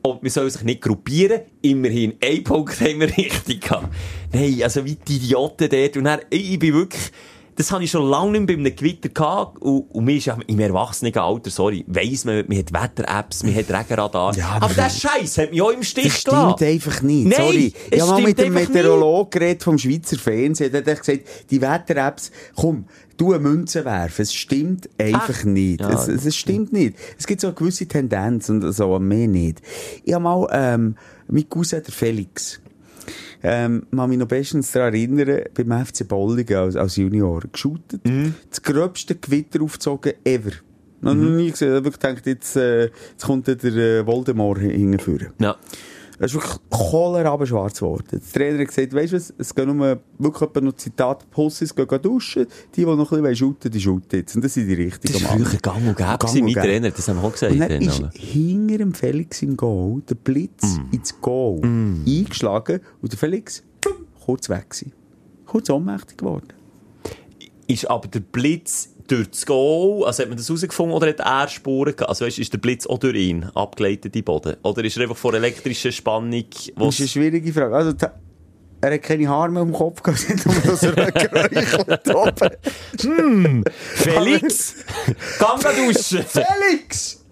Und 0.03 0.23
man 0.23 0.29
soll 0.29 0.49
sich 0.49 0.61
nicht 0.61 0.83
gruppieren. 0.83 1.41
Immerhin, 1.61 2.15
ein 2.23 2.45
Punkt 2.45 2.79
haben 2.79 3.01
wir 3.01 3.17
richtig 3.17 3.59
gehabt. 3.59 3.93
Nein, 4.31 4.63
also 4.63 4.85
wie 4.85 4.95
die 4.95 5.17
Idioten 5.17 5.67
dort. 5.67 5.97
Und 5.97 6.05
dann, 6.05 6.21
ich 6.29 6.57
bin 6.57 6.75
wirklich, 6.75 7.11
das 7.57 7.71
habe 7.71 7.83
ich 7.85 7.91
schon 7.91 8.09
lange 8.09 8.31
nicht 8.31 8.47
mehr 8.47 8.57
bei 8.57 8.61
einem 8.61 8.75
Gewitter 8.75 9.09
gehabt. 9.09 9.61
Und, 9.61 9.89
und 9.91 10.03
mir 10.05 10.17
ist 10.17 10.25
ja 10.25 10.37
im 10.47 10.59
Erwachsenenalter, 10.59 11.49
sorry, 11.49 11.85
weiss 11.87 12.25
man, 12.25 12.43
man 12.47 12.57
hat 12.57 12.73
Wetter-Apps, 12.73 13.43
man 13.43 13.55
hat 13.55 13.69
Regenradar. 13.71 14.35
Ja, 14.35 14.49
aber 14.49 14.65
aber- 14.65 14.73
der 14.73 14.89
Scheiß 14.89 15.37
hat 15.37 15.51
mich 15.51 15.61
auch 15.61 15.69
im 15.71 15.83
Stich 15.83 16.03
Das 16.05 16.19
stimmt 16.21 16.35
gelassen. 16.57 16.63
einfach 16.65 17.01
nicht. 17.01 17.27
Nein, 17.27 17.37
Sorry. 17.37 17.73
Ich 17.91 18.01
habe 18.01 18.11
mal 18.11 18.21
mit 18.21 18.37
dem 18.39 18.53
Meteorologen 18.53 19.29
geredet 19.29 19.63
vom 19.63 19.77
Schweizer 19.77 20.17
Fernsehen. 20.17 20.71
Der 20.71 20.85
hat 20.85 20.99
gesagt, 20.99 21.21
die 21.49 21.61
Wetter-Apps, 21.61 22.31
komm, 22.55 22.85
du 23.17 23.31
eine 23.33 23.39
Münze 23.43 23.85
werfen. 23.85 24.21
Es 24.23 24.33
stimmt 24.33 24.89
einfach 24.97 25.39
Ach, 25.39 25.43
nicht. 25.45 25.79
ja. 25.79 25.89
Es, 25.91 26.07
es, 26.09 26.25
es 26.25 26.35
stimmt 26.35 26.73
nicht. 26.73 26.97
Es 27.17 27.25
gibt 27.25 27.39
so 27.39 27.47
eine 27.47 27.55
gewisse 27.55 27.85
Tendenz 27.87 28.49
und 28.49 28.69
so, 28.73 28.99
mehr 28.99 29.27
nicht. 29.29 29.61
Ich 30.03 30.13
habe 30.13 30.23
mal, 30.23 30.47
ähm, 30.51 30.97
mein 31.27 31.47
Cousin, 31.49 31.81
der 31.83 31.93
Felix, 31.93 32.59
ähm, 33.43 33.87
kann 33.95 34.09
mich 34.09 34.17
noch 34.17 34.27
bestens 34.27 34.71
daran 34.71 34.93
erinnern, 34.93 35.41
beim 35.53 35.85
FC 35.85 36.07
Bolligen 36.07 36.57
als, 36.57 36.75
als 36.75 36.95
Junior 36.95 37.43
geshootet. 37.51 38.01
Das 38.49 38.61
gröbste 38.61 39.15
Gewitter 39.15 39.61
aufgezogen 39.61 40.13
ever. 40.23 40.51
Noch 41.01 41.13
nie 41.13 41.51
gesehen. 41.51 41.69
Ich 41.69 41.75
habe 41.75 41.85
wirklich 41.85 41.99
gedacht, 41.99 42.25
jetzt, 42.25 42.55
äh, 42.55 42.85
jetzt 42.85 43.25
kommt 43.25 43.47
der 43.47 43.63
äh, 43.63 44.05
Voldemort 44.07 44.59
hingeführen. 44.59 45.33
Ja. 45.39 45.55
Es 46.17 46.33
ist 46.33 46.35
wirklich 46.35 46.57
kohlerabenschwarz 46.69 47.79
geworden. 47.79 48.05
Der 48.11 48.21
Trainer 48.21 48.59
hat 48.59 48.67
gesagt, 48.69 48.93
weisst 48.93 49.11
du 49.13 49.17
was, 49.17 49.33
es 49.37 49.53
gehen 49.53 49.75
nur, 49.75 49.99
wirklich 50.17 50.63
noch 50.63 50.73
Zitat, 50.73 51.29
Pussis 51.29 51.75
gehen, 51.75 51.87
duschen, 52.01 52.45
die, 52.75 52.81
die 52.81 52.85
noch 52.85 53.11
ein 53.11 53.21
bisschen 53.21 53.35
shooten, 53.35 53.69
die 53.71 53.81
shooten 53.81 54.19
jetzt. 54.19 54.35
Und 54.35 54.45
das 54.45 54.53
sind 54.53 54.67
die 54.67 54.75
richtigen 54.75 55.13
Das 55.13 55.23
war 55.23 55.33
Männer. 55.35 55.45
früher 55.49 55.59
gang 55.59 55.77
und 55.87 55.97
gäbe. 55.97 56.17
Gang 56.17 56.23
und 56.23 56.45
gäbe. 56.47 56.61
Trainer, 56.61 56.91
das 56.91 57.07
haben 57.09 57.17
wir 57.21 57.23
auch 57.27 57.31
gesagt. 57.33 57.51
Und 57.53 57.59
dann 57.59 57.81
ist 57.81 57.99
aber- 57.99 58.11
hinter 58.15 58.77
dem 58.77 58.93
Felix 58.93 59.41
im 59.41 59.57
Goal 59.57 60.01
der 60.09 60.15
Blitz 60.15 60.77
Mm. 60.77 60.95
ins 60.95 61.19
Goal 61.21 61.61
eingeschlagen 61.63 62.79
und 63.01 63.11
der 63.11 63.19
Felix 63.19 63.61
pum, 63.81 64.05
kurz 64.25 64.47
weg 64.49 64.69
gewesen. 64.69 64.93
Kurz 65.45 65.69
ohnmächtig 65.69 66.17
geworden. 66.17 66.47
Ist 67.67 67.89
aber 67.89 68.07
der 68.07 68.19
Blitz 68.21 68.89
durch 69.07 69.29
das 69.29 69.45
Goal, 69.45 70.05
also 70.05 70.23
hat 70.23 70.29
man 70.29 70.37
das 70.37 70.47
herausgefunden, 70.47 70.95
oder 70.95 71.07
hat 71.09 71.19
er 71.19 71.47
Spuren 71.47 71.95
gehabt? 71.95 72.09
Also 72.09 72.25
weißt, 72.25 72.39
ist 72.39 72.53
der 72.53 72.57
Blitz 72.57 72.85
auch 72.87 72.97
durch 72.97 73.15
ihn 73.15 73.43
abgeleitet 73.53 74.05
in 74.05 74.11
den 74.11 74.23
Boden? 74.23 74.55
Oder 74.63 74.83
ist 74.83 74.97
er 74.97 75.03
einfach 75.03 75.17
vor 75.17 75.33
elektrischer 75.33 75.91
Spannung, 75.91 76.43
Das 76.75 76.95
ist 76.95 76.99
eine 76.99 77.07
schwierige 77.07 77.53
Frage. 77.53 77.75
Also, 77.75 77.93
er 78.81 78.93
hat 78.93 79.01
keine 79.01 79.27
Haare 79.27 79.51
mehr 79.51 79.61
am 79.61 79.73
Kopf 79.73 80.03
gehabt, 80.03 80.45
nur 80.65 80.75
so 80.75 80.87
ein 80.87 81.11
Geräusch 81.13 82.13
oben. 82.13 83.63
Felix, 83.95 84.75
gang 85.39 85.63
mal 85.63 85.73
duschen! 85.73 86.23
Felix! 86.23 87.25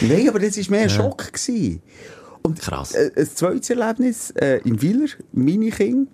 Nein, 0.00 0.28
aber 0.28 0.38
das 0.38 0.58
war 0.58 0.70
mehr 0.70 0.82
ein 0.82 0.90
Schock. 0.90 1.32
Gewesen. 1.32 1.82
Und 2.42 2.60
Krass. 2.60 2.94
Äh, 2.94 3.10
ein 3.16 3.26
zweites 3.26 3.70
Erlebnis 3.70 4.30
äh, 4.32 4.60
im 4.64 4.80
Wieler, 4.80 5.06
meine 5.32 5.70
Kinder, 5.70 6.10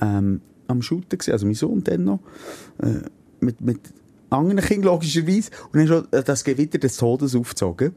ähm, 0.00 0.40
am 0.68 0.82
Shooten 0.82 1.18
gewesen, 1.18 1.32
also 1.32 1.46
mein 1.46 1.54
Sohn 1.54 1.84
dann 1.84 2.04
noch, 2.04 2.20
äh, 2.82 3.00
mit, 3.40 3.60
mit 3.60 3.80
anderen 4.30 4.60
Kindern 4.60 4.92
logischerweise, 4.92 5.50
und 5.72 5.78
dann 5.78 5.86
schon 5.86 6.12
äh, 6.12 6.22
das 6.22 6.44
Gewitter 6.44 6.78
des 6.78 6.96
Todes 6.96 7.34
aufgezogen. 7.34 7.94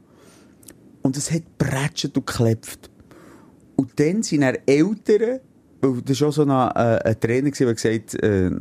Und 1.02 1.18
es 1.18 1.32
hat 1.32 1.58
prätscht 1.58 2.16
und 2.18 2.28
geklebt. 2.28 2.90
Und 3.76 4.00
dann 4.00 4.22
sind 4.24 4.42
er 4.42 4.60
Eltern, 4.68 5.40
das 6.04 6.20
war 6.22 6.28
auch 6.28 6.34
so 6.34 6.42
ein, 6.44 6.50
äh, 6.50 7.00
ein 7.10 7.20
Trainer, 7.20 7.52
der 7.52 7.74
gesagt 7.74 8.14
äh, 8.22 8.48
äh, 8.48 8.52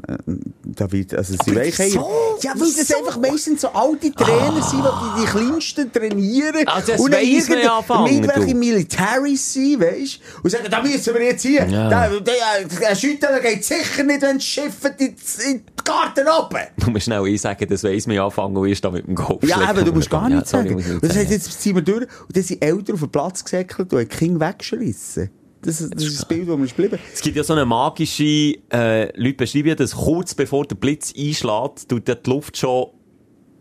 David, 0.65 1.15
also 1.15 1.35
sie 1.45 1.55
weichen 1.57 1.91
so- 1.91 2.09
Ja, 2.43 2.53
weil 2.57 2.69
das 2.77 2.95
einfach 2.95 3.19
meistens 3.19 3.63
so 3.63 3.69
alte 3.69 4.13
Trainer 4.13 4.63
sind, 4.63 4.85
die 4.85 5.21
die 5.21 5.27
Kleinsten 5.27 5.93
trainieren. 5.93 6.67
Also 6.69 6.93
und 7.03 7.13
dann 7.13 7.21
weiss 7.21 7.49
ja 7.49 7.83
irgendwelche 8.07 8.53
du. 8.53 8.59
Militaris 8.59 9.53
sind, 9.53 9.81
weisst 9.81 10.21
Und 10.43 10.51
sagen, 10.51 10.67
da 10.71 10.81
müssen 10.83 11.15
wir 11.15 11.23
jetzt 11.25 11.43
hier. 11.43 11.67
Ja. 11.67 11.89
Da, 11.91 12.09
der, 12.09 12.35
der 12.81 12.95
Schüttler 12.95 13.41
geht 13.41 13.65
sicher 13.65 14.05
nicht, 14.05 14.23
wenn 14.23 14.37
das 14.37 14.45
Schiff 14.45 14.75
in, 14.99 15.07
in 15.09 15.15
den 15.53 15.63
Garten 15.85 16.27
oben. 16.29 16.59
Du 16.79 16.91
musst 16.91 17.05
schnell 17.07 17.25
einsagen, 17.25 17.69
das 17.69 17.83
weiss 17.85 18.07
man 18.07 18.17
ja 18.17 18.25
anfangen, 18.25 18.57
und 18.57 18.69
ist 18.69 18.85
da 18.85 18.91
mit 18.91 19.07
dem 19.07 19.15
Golf. 19.15 19.43
Ja, 19.43 19.71
eben, 19.71 19.85
du 19.85 19.93
musst 19.93 20.09
gar 20.11 20.29
Ja, 20.31 20.37
nicht 20.37 20.47
sorry, 20.49 20.69
sagen. 20.69 20.77
nicht 20.77 21.03
das 21.05 21.17
heißt, 21.17 21.31
jetzt 21.31 21.61
ziehen 21.61 21.75
wir 21.75 21.83
durch 21.83 22.03
und 22.27 22.37
dann 22.37 22.43
sind 22.45 22.63
Eltern 22.63 22.95
auf 22.95 23.01
den 23.01 23.11
Platz 23.11 23.43
gesäckelt 23.45 23.93
und 23.93 23.99
haben 23.99 24.09
die 24.09 24.17
Kinder 24.17 24.49
weggeschlissen. 24.49 25.31
Das, 25.63 25.79
das 25.79 26.05
ist 26.05 26.19
das 26.21 26.29
Bild, 26.29 26.49
das 26.49 26.57
mir 26.57 26.65
ist 26.65 26.77
geblieben. 26.77 27.03
Es 27.13 27.21
gibt 27.21 27.37
ja 27.37 27.43
so 27.43 27.53
eine 27.53 27.65
magische, 27.65 28.55
äh, 28.73 29.21
Leute 29.21 29.39
beschreiben 29.39 29.69
ja, 29.69 29.75
dass 29.75 29.95
kurz 29.95 30.35
bevor 30.35 30.65
der 30.65 30.77
Blitz 30.77 31.13
einschlägt, 31.17 31.89
tut 31.89 32.07
die 32.07 32.31
Luft 32.31 32.57
schon 32.57 32.89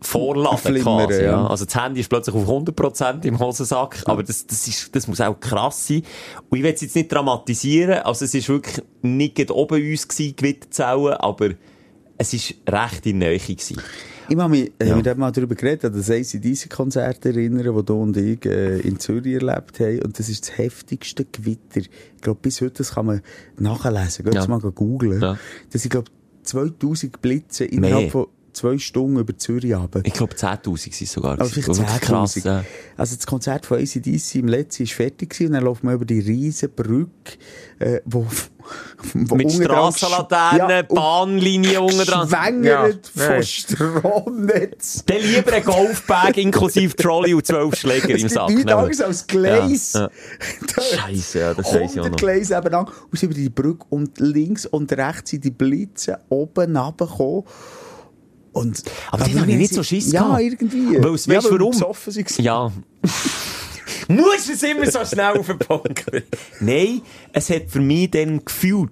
vorladen 0.00 0.80
quasi, 0.82 1.24
ja. 1.24 1.46
Also 1.46 1.64
das 1.64 1.74
Handy 1.74 2.00
ist 2.00 2.08
plötzlich 2.08 2.34
auf 2.36 2.48
100% 2.48 3.24
im 3.24 3.38
Hosensack, 3.38 4.02
aber 4.06 4.22
das, 4.22 4.46
das 4.46 4.68
ist, 4.68 4.94
das 4.94 5.08
muss 5.08 5.20
auch 5.20 5.38
krass 5.40 5.88
sein. 5.88 6.02
Und 6.48 6.58
ich 6.58 6.64
will 6.64 6.72
es 6.72 6.80
jetzt 6.82 6.94
nicht 6.94 7.12
dramatisieren, 7.12 8.00
also 8.00 8.24
es 8.24 8.32
ist 8.32 8.48
wirklich 8.48 8.80
nicht 9.02 9.50
oben 9.50 9.82
uns 9.90 10.06
gewesen, 10.06 10.36
Gewitterzellen, 10.36 11.14
aber 11.14 11.50
es 12.16 12.32
ist 12.32 12.54
recht 12.68 13.06
in 13.06 13.18
Nähe 13.18 13.38
gewesen. 13.38 13.80
Ich 14.28 14.36
kann 14.36 14.50
mich, 14.50 14.72
äh, 14.78 14.88
Ja. 14.88 15.02
wir 15.02 15.10
haben 15.10 15.20
mal 15.20 15.32
darüber 15.32 15.54
geredet, 15.54 15.86
an 15.86 15.92
das 15.94 16.10
ACDC-Konzert 16.10 17.24
erinnern, 17.26 17.74
das 17.74 17.84
du 17.84 17.94
und 17.94 18.16
ich 18.16 18.44
äh, 18.44 18.78
in 18.80 18.98
Zürich 18.98 19.34
erlebt 19.34 19.80
haben. 19.80 20.02
Und 20.02 20.18
das 20.18 20.28
ist 20.28 20.48
das 20.48 20.58
heftigste 20.58 21.24
Gewitter. 21.24 21.80
Ich 21.80 21.90
glaube, 22.20 22.40
bis 22.42 22.60
heute, 22.60 22.74
das 22.78 22.92
kann 22.94 23.06
man 23.06 23.22
nachlesen. 23.58 24.24
Geht 24.24 24.34
Ja. 24.34 24.46
mal 24.46 24.60
googeln. 24.60 25.20
Ja. 25.20 25.38
Das 25.70 25.82
sind, 25.82 25.90
glaube 25.90 26.10
2000 26.42 27.20
Blitze 27.22 27.64
innerhalb 27.64 28.02
Mehr. 28.02 28.10
von 28.10 28.26
zwei 28.52 28.78
Stunden 28.78 29.18
über 29.18 29.36
Zürich 29.36 29.74
runter. 29.74 30.00
Ich 30.04 30.12
glaube 30.14 30.34
10'000 30.34 30.78
sind 30.78 31.00
es 31.00 31.12
sogar. 31.12 31.38
Also 31.38 31.52
vielleicht 31.52 31.68
Wirklich 31.68 32.00
krass, 32.00 32.36
10'000. 32.36 32.46
ja. 32.46 32.64
Also 32.96 33.16
das 33.16 33.26
Konzert 33.26 33.66
von 33.66 33.78
ACDC 33.78 34.34
im 34.36 34.48
letzten 34.48 34.82
ist 34.84 34.92
fertig 34.92 35.30
gewesen 35.30 35.48
und 35.48 35.52
dann 35.54 35.64
läuft 35.64 35.84
man 35.84 35.94
über 35.94 36.04
die 36.04 36.20
riesen 36.20 36.70
Brücke, 36.70 37.08
äh, 37.78 38.00
wo, 38.04 38.26
wo 39.14 39.34
Mit 39.36 39.52
Strassenlaternen, 39.52 40.68
Ja, 40.70 40.82
Bahnlinie 40.82 41.80
unten 41.80 42.04
dran. 42.04 42.28
Schwängert 42.28 43.10
Ja. 43.14 43.22
von 43.22 43.32
Nein. 43.34 43.42
Stromnetz. 43.42 45.04
Dann 45.06 45.18
lieber 45.18 45.52
ein 45.52 45.64
Golfbag 45.64 46.36
inklusive 46.36 46.96
Trolley 46.96 47.34
und 47.34 47.46
zwölf 47.46 47.74
Schläger 47.76 48.14
Es 48.14 48.22
im 48.22 48.28
Sack. 48.28 48.48
nichts 48.48 48.64
nehmen. 48.64 48.78
anderes 48.78 49.00
als 49.00 49.26
Gleis. 49.26 49.92
Ja, 49.94 50.00
ja. 50.78 51.08
Ja, 51.34 51.54
das 51.54 51.66
weiss 51.74 51.92
ich 51.94 52.00
auch 52.00 52.04
100 52.04 52.10
noch. 52.10 52.16
Gleise 52.16 52.54
nebeneinander. 52.54 52.92
Und 53.10 53.18
sind 53.18 53.30
über 53.30 53.38
die 53.38 53.48
Brücke 53.50 53.86
und 53.90 54.18
links 54.20 54.66
und 54.66 54.92
rechts 54.92 55.30
sind 55.30 55.44
die 55.44 55.50
Blitze 55.50 56.18
oben 56.28 56.76
runtergekommen. 56.76 57.44
Und, 58.58 58.82
Aber 59.10 59.24
dann 59.24 59.40
habe 59.40 59.50
ich 59.50 59.56
nicht 59.56 59.74
so 59.74 59.82
Schiss 59.82 60.12
Ja, 60.12 60.22
gehabt. 60.22 60.42
irgendwie. 60.42 61.02
Weil 61.02 61.14
es- 61.14 61.26
ja, 61.26 61.42
wir 61.42 61.50
warum? 61.58 61.70
besoffen 61.70 62.14
waren. 62.16 62.44
Ja. 62.44 62.72
Muss 64.08 64.48
es 64.50 64.62
immer 64.62 64.90
so 64.90 65.04
schnell 65.04 65.36
auf 65.38 65.46
den 65.46 65.58
Punkt? 65.58 66.04
Nein, 66.60 67.02
es 67.32 67.50
hat 67.50 67.64
für 67.68 67.80
mich 67.80 68.10
dann 68.10 68.42
gefühlt 68.44 68.90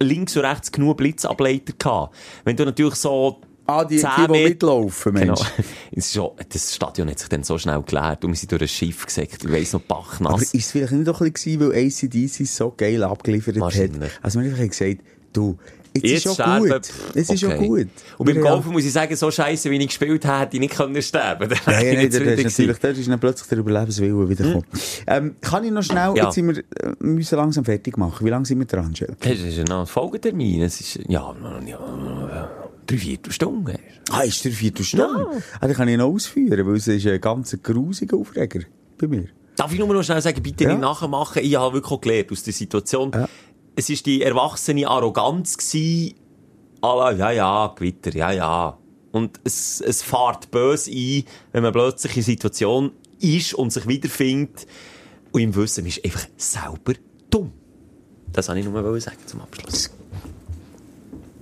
links 0.00 0.36
und 0.36 0.44
rechts 0.44 0.72
genug 0.72 0.96
Blitzableiter 0.96 1.74
gehabt. 1.78 2.14
Wenn 2.44 2.56
du 2.56 2.64
natürlich 2.64 2.94
so 2.94 3.40
Ah, 3.66 3.82
die, 3.82 3.96
die, 3.96 4.02
10 4.02 4.10
die 4.30 4.42
mitlaufen, 4.44 5.14
Genau. 5.14 5.34
Mensch. 5.90 6.06
Schon, 6.12 6.32
das 6.50 6.74
Stadion 6.74 7.08
hat 7.08 7.18
sich 7.18 7.28
dann 7.30 7.42
so 7.44 7.56
schnell 7.56 7.80
geleert 7.82 8.22
und 8.22 8.32
wir 8.32 8.36
sind 8.36 8.52
durch 8.52 8.60
ein 8.60 8.68
Schiff 8.68 9.06
gesägt. 9.06 9.42
Ich 9.42 9.50
weiss 9.50 9.72
noch, 9.72 9.80
Aber 9.88 10.02
Bachnass. 10.02 10.42
ist 10.42 10.54
es 10.54 10.70
vielleicht 10.72 10.92
nicht 10.92 11.08
doch 11.08 11.22
ein 11.22 11.32
bisschen 11.32 11.58
gewesen, 11.60 11.72
weil 11.72 11.86
ACDC 11.86 12.46
so 12.46 12.74
geil 12.76 13.02
abgeliefert 13.02 13.56
hat? 13.56 13.72
Also 14.20 14.40
wir 14.40 14.50
haben 14.50 14.60
einfach 14.60 14.68
gesagt, 14.68 14.98
du, 15.32 15.56
jetzt, 15.94 16.04
Jetzt 16.04 16.26
ist 16.26 16.36
schon 16.36 16.58
gut. 16.60 16.90
Es 17.14 17.30
ist 17.30 17.40
schon 17.40 17.52
okay. 17.52 17.66
gut. 17.66 17.88
Und 18.18 18.26
beim 18.26 18.40
Golfen 18.40 18.72
muss 18.72 18.84
ich 18.84 18.92
sagen, 18.92 19.14
so 19.16 19.30
scheiße, 19.30 19.70
wie 19.70 19.76
ich 19.78 19.86
gespielt 19.86 20.24
habe, 20.24 20.40
hätte 20.40 20.56
ich 20.56 20.60
nicht 20.60 20.74
können 20.74 21.00
sterben 21.02 21.48
können. 21.48 21.60
Ja, 21.66 21.72
ja, 21.72 21.78
ich 21.80 21.84
nein, 21.84 22.04
nicht 22.04 22.14
da 22.14 22.18
ist 22.48 22.58
natürlich, 22.80 23.06
dann 23.06 23.20
plötzlich 23.20 23.48
der 23.48 23.58
Überlebenswille 23.58 24.28
wieder 24.28 24.44
gekommen. 24.44 24.64
Ähm, 25.06 25.36
kann 25.40 25.64
ich 25.64 25.70
noch 25.70 25.82
schnell, 25.82 26.08
Hm? 26.10 26.16
Ja. 26.16 26.24
jetzt 26.24 26.34
sind 26.34 26.48
wir, 26.48 26.58
äh, 26.58 26.92
müssen 27.00 27.36
langsam 27.36 27.64
fertig 27.64 27.96
machen. 27.96 28.24
Wie 28.26 28.30
lange 28.30 28.44
sind 28.44 28.58
wir 28.58 28.66
dran, 28.66 28.94
Schelke? 28.94 29.16
Das 29.20 29.38
ist 29.38 29.56
ja 29.68 29.80
ein 29.80 29.86
Folgetermin. 29.86 30.62
Es 30.62 30.80
ist, 30.80 30.96
ja, 31.08 31.34
ja, 31.66 32.50
drei 32.86 32.96
Viertelstunden. 32.98 33.78
Ah, 34.10 34.22
ist 34.22 34.44
der 34.44 34.52
vierte 34.52 34.84
Stunde? 34.84 35.26
Ah, 35.60 35.66
den 35.66 35.74
kann 35.76 35.88
ich 35.88 35.96
noch 35.96 36.08
ausführen, 36.12 36.66
weil 36.66 36.76
es 36.76 36.86
ist 36.86 37.06
ein 37.06 37.20
ganz 37.20 37.56
grusiger 37.62 38.16
Aufreger 38.16 38.60
bei 38.98 39.06
mir. 39.06 39.24
Darf 39.56 39.72
ich 39.72 39.78
nur 39.78 39.88
noch 39.94 40.02
schnell 40.02 40.20
sagen, 40.20 40.42
bitte 40.42 40.64
Ja. 40.64 40.70
nicht 40.70 40.80
nachmachen? 40.80 41.40
Ich 41.42 41.54
habe 41.56 41.74
wirklich 41.74 42.00
gelernt 42.00 42.32
aus 42.32 42.42
der 42.42 42.52
Situation. 42.52 43.12
Ja. 43.14 43.28
Es 43.76 43.90
ist 43.90 44.06
die 44.06 44.22
erwachsene 44.22 44.86
Arroganz 44.88 45.56
à 46.80 46.94
la, 46.96 47.12
ja, 47.12 47.30
ja, 47.30 47.74
Gewitter, 47.74 48.14
ja, 48.14 48.30
ja. 48.32 48.78
Und 49.10 49.40
es, 49.44 49.80
es 49.80 50.02
fährt 50.02 50.50
böse 50.50 50.90
ein, 50.90 51.24
wenn 51.52 51.62
man 51.62 51.72
plötzlich 51.72 52.16
in 52.16 52.22
Situation 52.22 52.92
ist 53.20 53.54
und 53.54 53.72
sich 53.72 53.86
wiederfindet 53.88 54.66
und 55.32 55.40
im 55.40 55.54
Wissen, 55.54 55.84
man 55.84 55.88
ist 55.88 56.04
einfach 56.04 56.26
selber 56.36 56.94
dumm. 57.30 57.52
Das 58.32 58.48
wollte 58.48 58.60
ich 58.60 58.66
nur 58.66 58.82
mal 58.82 59.00
sagen 59.00 59.16
zum 59.26 59.40
Abschluss. 59.40 59.90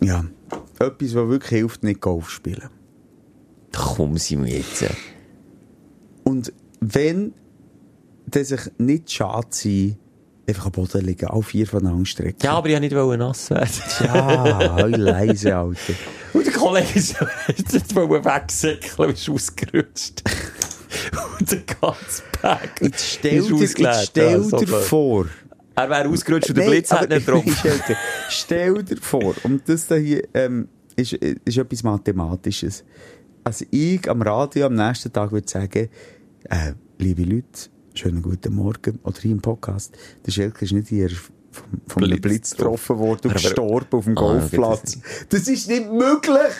Ja. 0.02 0.24
Etwas, 0.78 1.14
was 1.14 1.28
wirklich 1.28 1.50
hilft, 1.50 1.82
nicht 1.82 2.00
Golf 2.00 2.30
spielen. 2.30 2.68
Da 3.70 3.80
kommen 3.80 4.18
sie 4.18 4.36
mir 4.36 4.58
jetzt. 4.58 4.84
Und 6.24 6.52
wenn 6.80 7.34
der 8.26 8.44
sich 8.44 8.60
nicht 8.78 9.10
schade 9.10 9.48
sein, 9.50 9.98
einfach 10.46 10.66
am 10.66 10.72
Boden 10.72 11.04
liegen, 11.04 11.26
all 11.26 11.42
vier 11.42 11.66
voneinander 11.66 12.06
strecken. 12.06 12.38
Ja, 12.42 12.54
aber 12.54 12.68
ich 12.68 12.74
wollte 12.80 12.94
nicht 12.94 13.18
nass 13.18 13.50
werden. 13.50 13.68
Ja, 14.00 14.86
leise, 14.86 15.56
Alter. 15.56 15.92
Und 16.32 16.46
der 16.46 16.52
Kollege 16.52 16.88
ist 16.94 17.20
wollte 17.94 18.24
wegsäckeln, 18.24 19.10
ist 19.10 19.28
ausgerutscht. 19.28 20.22
Und 21.38 21.50
der 21.50 21.62
ganze 21.80 22.22
Bag 22.40 22.70
Jetzt 22.80 23.12
stell 23.14 23.38
ist 23.38 23.48
dir, 23.50 23.56
jetzt 23.56 23.70
ausgeleert. 23.70 24.06
stell 24.06 24.30
Ja, 24.32 24.40
so 24.42 24.56
dir 24.58 24.66
blöd. 24.66 24.82
vor. 24.82 25.26
Er 25.74 25.88
wäre 25.90 26.08
ausgerutscht 26.08 26.50
und 26.50 26.58
der 26.58 26.66
Blitz 26.68 26.90
hat 26.92 27.08
nicht. 27.08 27.24
Schelke, 27.60 27.96
stell 28.28 28.82
dir 28.82 28.96
vor, 28.98 29.34
und 29.44 29.66
das 29.68 29.86
da 29.86 29.94
hier 29.94 30.22
ähm, 30.34 30.68
ist, 30.96 31.14
ist 31.14 31.56
etwas 31.56 31.82
Mathematisches. 31.82 32.84
Also 33.44 33.64
ich 33.70 34.08
am 34.08 34.20
Radio 34.22 34.66
am 34.66 34.74
nächsten 34.74 35.12
Tag 35.12 35.32
würde 35.32 35.48
sagen, 35.48 35.88
äh, 36.44 36.72
liebe 36.98 37.22
Leute, 37.24 37.70
schönen 37.94 38.22
guten 38.22 38.54
Morgen, 38.54 38.98
oder 39.02 39.20
hier 39.20 39.32
im 39.32 39.40
Podcast, 39.40 39.92
der 40.24 40.32
Schelke 40.32 40.64
ist 40.64 40.72
nicht 40.72 40.88
hier 40.88 41.10
vom, 41.10 41.80
vom 41.86 42.02
Blitz 42.02 42.20
Blitz, 42.20 42.50
getroffen 42.56 42.98
worden 42.98 43.28
und 43.28 43.34
gestorben 43.34 43.98
auf 43.98 44.04
dem 44.04 44.16
Ah, 44.16 44.20
Golfplatz. 44.20 44.98
Das 45.28 45.48
ist 45.48 45.68
nicht 45.68 45.90
möglich! 45.90 46.52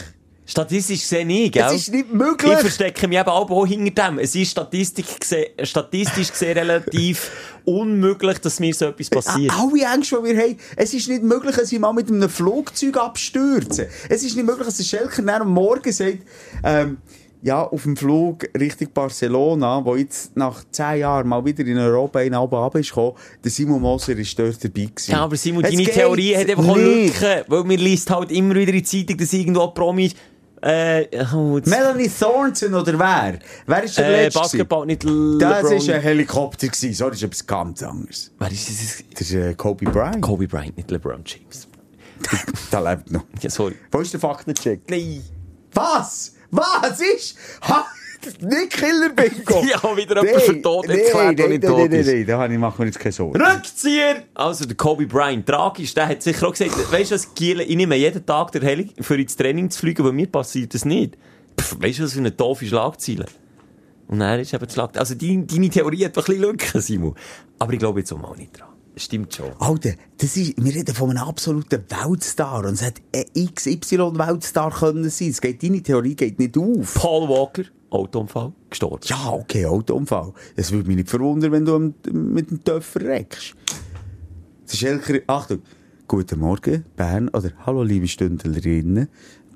Statistisch 0.44 1.00
gesehen 1.02 1.28
nicht, 1.28 1.52
gell? 1.54 1.64
Es 1.66 1.74
ist 1.74 1.92
nicht 1.92 2.12
möglich! 2.12 2.52
Ich 2.52 2.58
verstecke 2.58 3.06
mich 3.08 3.18
eben 3.18 3.28
auch 3.28 3.66
hinter 3.66 4.08
dem. 4.08 4.18
Es 4.18 4.34
ist 4.34 4.50
Statistik 4.50 5.20
gesehen, 5.20 5.46
statistisch 5.62 6.32
gesehen 6.32 6.58
relativ 6.58 7.30
unmöglich, 7.64 8.38
dass 8.38 8.58
mir 8.60 8.74
so 8.74 8.86
etwas 8.86 9.08
passiert. 9.08 9.52
Alle 9.56 9.84
Ängste, 9.94 10.18
die 10.20 10.34
wir 10.34 10.42
haben. 10.42 10.56
Es 10.76 10.92
ist 10.92 11.08
nicht 11.08 11.22
möglich, 11.22 11.54
dass 11.56 11.70
ich 11.72 11.78
mal 11.78 11.92
mit 11.92 12.08
einem 12.10 12.28
Flugzeug 12.28 12.96
abstürze. 12.96 13.88
Es 14.08 14.24
ist 14.24 14.36
nicht 14.36 14.44
möglich, 14.44 14.66
dass 14.66 14.76
der 14.76 14.84
Schelker 14.84 15.40
am 15.40 15.48
Morgen 15.48 15.92
sagt, 15.92 16.18
ähm, 16.64 16.98
ja, 17.42 17.64
auf 17.64 17.82
dem 17.82 17.96
Flug 17.96 18.48
Richtung 18.58 18.88
Barcelona, 18.94 19.84
wo 19.84 19.96
jetzt 19.96 20.36
nach 20.36 20.62
zehn 20.70 21.00
Jahren 21.00 21.28
mal 21.28 21.44
wieder 21.44 21.66
in 21.66 21.76
Europa 21.76 22.20
in 22.20 22.34
Alba 22.34 22.70
ist 22.74 22.90
gekommen, 22.90 23.16
der 23.42 23.50
Simon 23.50 23.82
Moser 23.82 24.16
ist 24.16 24.38
dort 24.38 24.62
dabei 24.62 24.84
gewesen. 24.84 25.10
Ja, 25.10 25.24
aber 25.24 25.36
Simon, 25.36 25.62
deine 25.62 25.84
Theorie 25.84 26.36
hat 26.36 26.48
einfach 26.48 26.68
auch. 26.68 26.76
Lücken, 26.76 27.42
weil 27.48 27.64
man 27.64 27.78
liest 27.78 28.08
halt 28.10 28.30
immer 28.30 28.54
wieder 28.54 28.72
in 28.72 28.78
die 28.78 28.84
Zeitung, 28.84 29.18
dass 29.18 29.32
irgendwo 29.32 29.66
Promis, 29.68 30.14
äh, 30.62 31.08
oh, 31.34 31.58
Melanie 31.64 32.08
Thornton 32.08 32.74
oder 32.74 32.96
wer? 32.96 33.38
Wer 33.66 33.82
ist 33.82 33.98
der 33.98 34.06
äh, 34.06 34.24
letzte? 34.24 34.38
Basketball, 34.38 34.86
nicht 34.86 35.02
gewesen? 35.02 35.40
Das 35.40 35.62
LeBron. 35.64 35.88
war 35.88 35.94
ein 35.96 36.00
Helikopter. 36.02 36.66
Gewesen. 36.68 36.94
So, 36.94 37.08
das 37.08 37.16
ist 37.16 37.24
etwas 37.24 37.46
ganz 37.48 37.82
anderes. 37.82 38.30
Wer 38.38 38.52
ist 38.52 38.68
das? 38.68 39.04
Das 39.12 39.20
ist 39.22 39.34
äh, 39.34 39.54
Kobe 39.54 39.86
Bryant. 39.86 40.20
Kobe 40.20 40.46
Bryant, 40.46 40.76
nicht 40.76 40.88
LeBron 40.92 41.24
James. 41.24 41.66
Der 42.70 42.80
lebt 42.80 43.10
noch. 43.10 43.24
Ja, 43.40 43.50
sorry. 43.50 43.74
Wo 43.90 43.98
ist 43.98 44.12
der 44.12 44.20
Faktencheck? 44.20 44.82
Nein. 44.88 45.24
Was? 45.74 46.34
Was 46.54 47.00
ist? 47.00 47.36
Ha, 47.62 47.86
nicht 48.40 48.70
Killer 48.72 49.08
Bingo. 49.08 49.64
Ja, 49.68 49.96
wieder 49.96 50.22
jemand 50.24 50.42
für 50.44 50.62
tot 50.62 50.86
erklärt, 50.86 51.14
der 51.14 51.24
nein, 51.24 51.34
nicht 51.48 51.62
nein, 51.62 51.70
tot 51.72 51.78
nein, 51.90 51.92
ist. 51.92 52.06
nein, 52.06 52.16
nein, 52.18 52.26
da 52.26 52.38
habe 52.38 52.52
ich- 52.52 52.58
mache 52.60 52.80
mir 52.82 52.86
jetzt 52.86 52.98
keine 53.00 53.12
Sorgen. 53.12 53.42
Rückzieher! 53.42 54.22
Also, 54.34 54.66
der 54.66 54.76
Kobe 54.76 55.06
Bryant, 55.06 55.46
tragisch, 55.46 55.94
der 55.94 56.06
hat 56.08 56.22
sicher 56.22 56.46
auch 56.46 56.52
gesagt, 56.52 56.92
weißt 56.92 57.10
du 57.10 57.14
was, 57.14 57.34
Giele, 57.34 57.64
ich 57.64 57.74
nehme 57.74 57.96
jeden 57.96 58.24
Tag 58.24 58.52
der 58.52 58.62
Heli 58.62 58.92
für 59.00 59.18
ins 59.20 59.34
Training 59.34 59.70
zu 59.70 59.78
fliegen, 59.80 60.02
aber 60.02 60.12
mir 60.12 60.26
passiert 60.26 60.74
das 60.74 60.84
nicht. 60.84 61.16
Pff, 61.58 61.80
weißt 61.80 61.98
du, 62.00 62.02
was 62.04 62.12
für 62.12 62.18
eine 62.20 62.30
doofe 62.30 62.66
Schlagzeile? 62.66 63.26
Und 64.08 64.18
dann 64.20 64.38
ist 64.38 64.52
eben 64.52 64.66
die 64.66 64.72
Schlagzeile. 64.74 65.00
Also, 65.00 65.14
deine, 65.14 65.44
deine 65.46 65.70
Theorie 65.70 66.04
hat 66.04 66.16
ein 66.18 66.22
bisschen 66.24 66.40
Lücken, 66.42 66.80
Simon. 66.82 67.14
Aber 67.58 67.72
ich 67.72 67.78
glaube 67.78 68.00
jetzt 68.00 68.12
auch 68.12 68.18
mal 68.18 68.36
nicht 68.36 68.60
dran. 68.60 68.68
Stimmt 68.96 69.34
schon. 69.34 69.50
Alter, 69.58 69.92
das 70.18 70.36
ist, 70.36 70.62
wir 70.62 70.74
reden 70.74 70.94
von 70.94 71.10
einem 71.10 71.26
absoluten 71.26 71.82
Weltstar. 71.88 72.66
Und 72.66 72.74
es 72.74 72.82
hat 72.82 72.94
ein 73.14 73.54
XY-Weltstar 73.54 74.70
können 74.70 75.08
sein. 75.08 75.30
Es 75.30 75.40
geht, 75.40 75.62
deine 75.62 75.82
Theorie 75.82 76.14
geht 76.14 76.38
nicht 76.38 76.58
auf. 76.58 76.94
Paul 76.94 77.28
Walker, 77.28 77.64
Autounfall, 77.90 78.52
gestorben. 78.68 79.00
Ja, 79.04 79.30
okay, 79.30 79.64
Autounfall. 79.64 80.32
Es 80.56 80.70
würde 80.72 80.88
mich 80.88 80.96
nicht 80.96 81.10
verwundern, 81.10 81.52
wenn 81.52 81.64
du 81.64 81.94
mit 82.12 82.50
dem 82.50 82.62
Töpfer 82.62 83.00
reckst. 83.00 83.54
Das 84.64 84.74
ist 84.74 84.80
Schelker, 84.80 85.20
Achtung. 85.26 85.62
Guten 86.06 86.40
Morgen, 86.40 86.84
Bern, 86.94 87.28
oder 87.30 87.50
hallo, 87.64 87.82
liebe 87.82 88.06
Stündlerinnen. 88.06 89.08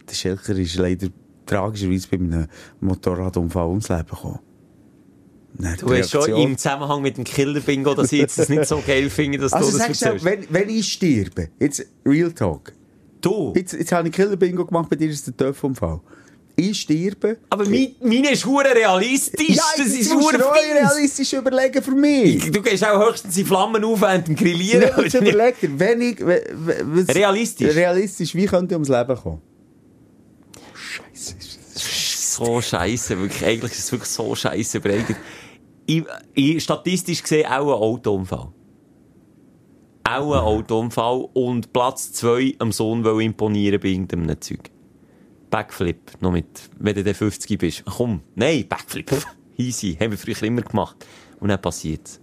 Der 0.09 0.15
Schelker 0.15 0.57
ist 0.57 0.77
leider 0.77 1.09
tragischerweise 1.45 2.09
bei 2.09 2.17
einem 2.17 2.47
Motorradunfall 2.81 3.69
ums 3.69 3.89
Leben 3.89 4.07
gekommen. 4.09 4.39
Dann 5.59 5.77
Du 5.79 5.95
hast 5.95 6.11
schon 6.11 6.29
im 6.37 6.59
Zusammenhang 6.59 7.03
mit 7.03 7.17
dem 7.17 7.25
Killer-Bingo, 7.25 7.95
dass 7.95 8.13
ich 8.13 8.21
jetzt 8.21 8.39
das 8.39 8.49
nicht 8.49 8.67
so 8.67 8.83
geil 8.87 9.09
finde, 9.11 9.39
dass 9.39 9.53
Also 9.53 9.71
du 9.73 9.79
das 9.79 9.89
erzählst. 9.89 10.25
wenn, 10.25 10.47
wenn 10.51 10.69
ich 10.69 10.93
sterbe, 10.93 11.49
jetzt 11.61 11.87
Real 12.05 12.33
Talk. 12.33 12.73
Du? 13.21 13.53
Jetzt, 13.57 13.73
jetzt 13.73 13.93
habe 13.93 14.09
ich 14.09 14.15
Killer-Bingo 14.15 14.65
gemacht, 14.67 14.89
bei 14.91 14.97
dir 14.97 15.09
ist 15.09 15.27
der 15.27 15.37
Töpfunfall. 15.37 16.01
Ich 16.59 16.81
sterbe. 16.81 17.37
Aber 17.51 17.69
mein, 17.69 17.97
meine 18.01 18.31
ist 18.33 18.47
hure 18.47 18.65
realistisch. 18.75 19.57
das 19.77 19.87
ist 19.87 20.11
hure 20.15 20.39
du 20.39 20.45
realistisch 20.45 21.35
überlegen 21.35 21.83
für 21.83 21.91
mich. 21.91 22.51
Du 22.51 22.63
gehst 22.63 22.83
auch 22.83 23.11
höchstens 23.11 23.37
in 23.37 23.45
Flammen 23.45 23.85
auf 23.85 24.01
während 24.01 24.29
dem 24.29 24.37
Grillieren. 24.37 24.83
Ja, 24.97 25.03
jetzt 25.03 25.15
überleg 25.15 25.61
dir, 25.61 25.79
wenn 25.79 26.01
ich... 26.01 26.19
was- 26.21 27.15
Realistisch. 27.15 27.75
Realistisch, 27.75 28.35
wie 28.35 28.47
könnte 28.47 28.73
ich 28.73 28.77
ums 28.77 28.89
Leben 28.89 29.17
kommen? 29.17 29.43
so 31.13 32.61
scheiße, 32.61 33.19
wirklich. 33.19 33.45
Eigentlich 33.45 33.73
ist 33.73 33.79
es 33.85 33.93
wirklich 33.93 34.11
so 34.11 34.35
scheiße 34.35 34.79
überlegt. 34.79 35.15
Ich, 35.87 36.05
ich, 36.35 36.63
statistisch 36.63 37.23
gesehen 37.23 37.47
auch 37.47 37.75
ein 37.75 37.83
Autounfall. 37.83 38.49
Auch 40.05 40.33
ein 40.33 40.41
Autounfall 40.41 41.29
und 41.33 41.73
Platz 41.73 42.13
2 42.13 42.57
am 42.59 42.73
Sohn 42.73 43.05
will 43.05 43.21
imponieren 43.23 43.81
bei 43.81 43.89
irgendeinem 43.89 44.41
Zeug. 44.41 44.71
Backflip, 45.51 46.21
noch 46.21 46.33
mit, 46.33 46.69
wenn 46.79 46.95
du 46.95 47.05
dann 47.05 47.15
50 47.15 47.59
bist. 47.59 47.85
Komm, 47.85 48.21
nein, 48.35 48.67
Backflip. 48.69 49.11
Easy, 49.57 49.97
haben 49.99 50.11
wir 50.11 50.19
früher 50.19 50.43
immer 50.43 50.63
gemacht. 50.63 51.07
Und 51.41 51.49
dann 51.49 51.61
passiert's. 51.61 52.21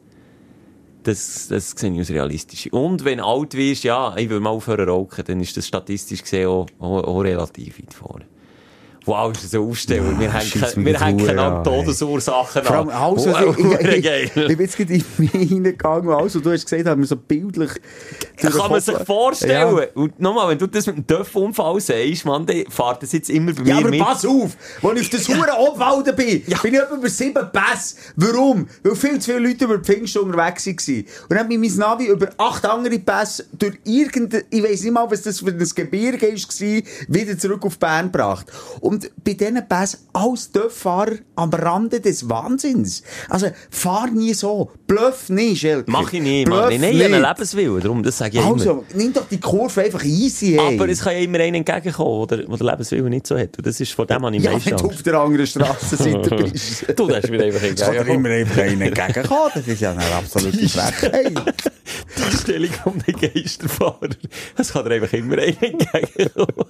Das, 1.03 1.47
das 1.47 1.71
sehe 1.71 1.91
ich 1.91 1.99
als 1.99 2.09
realistisch. 2.09 2.71
Und 2.71 3.03
wenn 3.03 3.17
du 3.17 3.25
alt 3.25 3.53
wirst, 3.55 3.83
ja, 3.83 4.15
ich 4.15 4.29
will 4.29 4.39
mal 4.39 4.51
aufhören 4.51 4.87
rauchen, 4.87 5.23
dann 5.25 5.41
ist 5.41 5.55
das 5.57 5.67
statistisch 5.67 6.21
gesehen 6.21 6.47
auch, 6.47 6.67
auch, 6.79 7.03
auch 7.03 7.19
relativ 7.21 7.79
weit 7.79 7.93
vorne. 7.93 8.25
Wow, 9.05 9.31
ist 9.33 9.43
das 9.43 9.53
eine 9.53 9.63
Aufstellung. 9.63 10.19
wir 10.19 10.29
mich 10.29 10.85
wir 10.85 11.01
an 11.01 11.39
an, 11.39 11.63
Todesursachen 11.63 12.63
Vor 12.63 12.75
allem 12.77 12.89
alles, 12.89 13.25
Wow, 13.25 13.57
ich, 13.57 13.65
ich, 13.65 14.05
ich, 14.05 14.35
ich 14.35 14.47
bin 14.47 14.59
jetzt 14.59 14.77
gerade 14.77 14.93
in 14.93 15.03
mich 15.17 15.31
hineingegangen 15.31 16.07
und 16.07 16.15
alles, 16.15 16.35
was 16.35 16.41
du 16.41 16.51
hast 16.51 16.65
gesagt 16.65 16.87
hast, 16.87 16.97
mir 16.97 17.05
so 17.05 17.17
bildlich... 17.17 17.71
Kann 18.37 18.71
man 18.71 18.81
sich 18.81 18.97
vorstellen. 19.05 19.77
Ja. 19.77 19.85
Und 19.95 20.19
nochmal, 20.19 20.49
wenn 20.49 20.57
du 20.57 20.67
das 20.67 20.85
mit 20.87 20.97
dem 20.97 21.07
Dörfunfall 21.07 21.79
sagst, 21.79 22.25
Mann, 22.25 22.45
dann 22.45 22.63
fährt 22.69 23.03
das 23.03 23.11
jetzt 23.13 23.29
immer 23.29 23.53
bei 23.53 23.63
Ja, 23.63 23.75
mir 23.75 23.81
aber 23.81 23.89
mit. 23.89 23.99
pass 24.01 24.25
auf! 24.25 24.57
Als 24.81 24.99
ich 24.99 25.05
auf 25.05 25.09
das 25.09 25.27
hure 25.29 25.57
Obwalden 25.59 26.15
bin, 26.15 26.43
Ja. 26.47 26.57
bin 26.59 26.73
ich 26.73 26.79
etwa 26.79 26.95
über 26.95 27.09
sieben 27.09 27.51
Pässe. 27.51 27.95
Warum? 28.15 28.67
Weil 28.83 28.95
viel 28.95 29.19
zu 29.19 29.31
viele 29.33 29.47
Leute 29.47 29.65
über 29.65 29.77
die 29.77 29.83
Pfingst 29.83 30.17
unterwegs 30.17 30.65
waren. 30.67 30.75
Und 30.77 31.07
dann 31.29 31.39
hat 31.39 31.47
mich 31.47 31.57
mein 31.59 31.75
Navi 31.75 32.05
über 32.07 32.29
acht 32.37 32.65
andere 32.65 32.99
Pässe 32.99 33.45
durch 33.53 33.77
irgendein, 33.83 34.43
ich 34.49 34.63
weiss 34.63 34.81
nicht 34.83 34.91
mal, 34.93 35.09
was 35.09 35.21
das 35.21 35.39
für 35.39 35.47
ein 35.47 35.57
Gebirge 35.75 36.27
war, 36.27 36.81
wieder 37.07 37.37
zurück 37.37 37.65
auf 37.65 37.77
Bern 37.79 38.11
gebracht. 38.11 38.47
Und 38.81 38.92
bei 39.23 39.33
diesen 39.33 39.67
Pässen 39.67 39.99
als 40.13 40.51
Dörffahrer 40.51 41.17
am 41.35 41.49
Rande 41.51 42.01
des 42.01 42.29
Wahnsinns. 42.29 43.03
Also, 43.29 43.47
fahr 43.69 44.09
nie 44.09 44.33
so. 44.33 44.71
Bluff 44.93 45.29
nicht, 45.29 45.61
Schelke. 45.61 45.89
Mach 45.89 46.11
ich 46.13 46.21
nicht, 46.21 46.45
Bluff 46.45 46.59
Mann. 46.61 46.71
Ich 46.71 46.77
habe 46.79 46.89
einen 46.91 47.11
nicht. 47.11 47.21
Lebenswillen, 47.21 47.81
darum, 47.81 48.03
das 48.03 48.17
sage 48.17 48.37
ich 48.37 48.43
immer. 48.43 48.53
Also, 48.53 48.85
nimm 48.93 49.13
doch 49.13 49.27
die 49.27 49.39
Kurve 49.39 49.81
einfach 49.81 50.03
easy, 50.03 50.57
hey. 50.57 50.75
Aber 50.75 50.87
es 50.89 51.01
kann 51.01 51.13
ja 51.13 51.19
immer 51.19 51.39
einen 51.39 51.55
entgegenkommen, 51.55 52.27
der, 52.27 52.37
der 52.39 52.57
den 52.57 52.67
Lebenswillen 52.67 53.09
nicht 53.09 53.27
so 53.27 53.37
hat. 53.37 53.57
Und 53.57 53.65
das 53.65 53.79
ist 53.79 53.91
von 53.93 54.07
dem 54.07 54.23
habe 54.25 54.35
ich 54.35 54.43
ja, 54.43 54.51
meistens 54.51 54.71
wenn 54.71 54.77
du 54.77 54.93
auf 54.93 55.03
der 55.03 55.13
anderen 55.15 55.47
Strassenseite 55.47 56.35
bist. 56.35 56.85
Du 56.95 57.07
darfst 57.07 57.29
mir 57.29 57.43
einfach 57.43 57.63
Es 57.63 57.75
kann 57.75 57.95
entgegenkommen. 57.95 58.25
immer 58.25 58.29
einfach 58.35 58.57
einen 58.61 58.81
entgegenkommen. 58.81 59.51
Das 59.53 59.67
ist 59.67 59.81
ja 59.81 59.91
eine 59.91 60.05
absolute 60.15 60.69
Frechheit. 60.69 61.71
Die 62.31 62.37
Stellung 62.37 62.69
um 62.85 62.99
den 62.99 63.33
Geisterfahrer. 63.33 64.09
Es 64.57 64.73
kann 64.73 64.85
dir 64.85 64.91
einfach 64.95 65.13
immer 65.13 65.37
einen 65.37 65.57
entgegenkommen. 65.61 66.65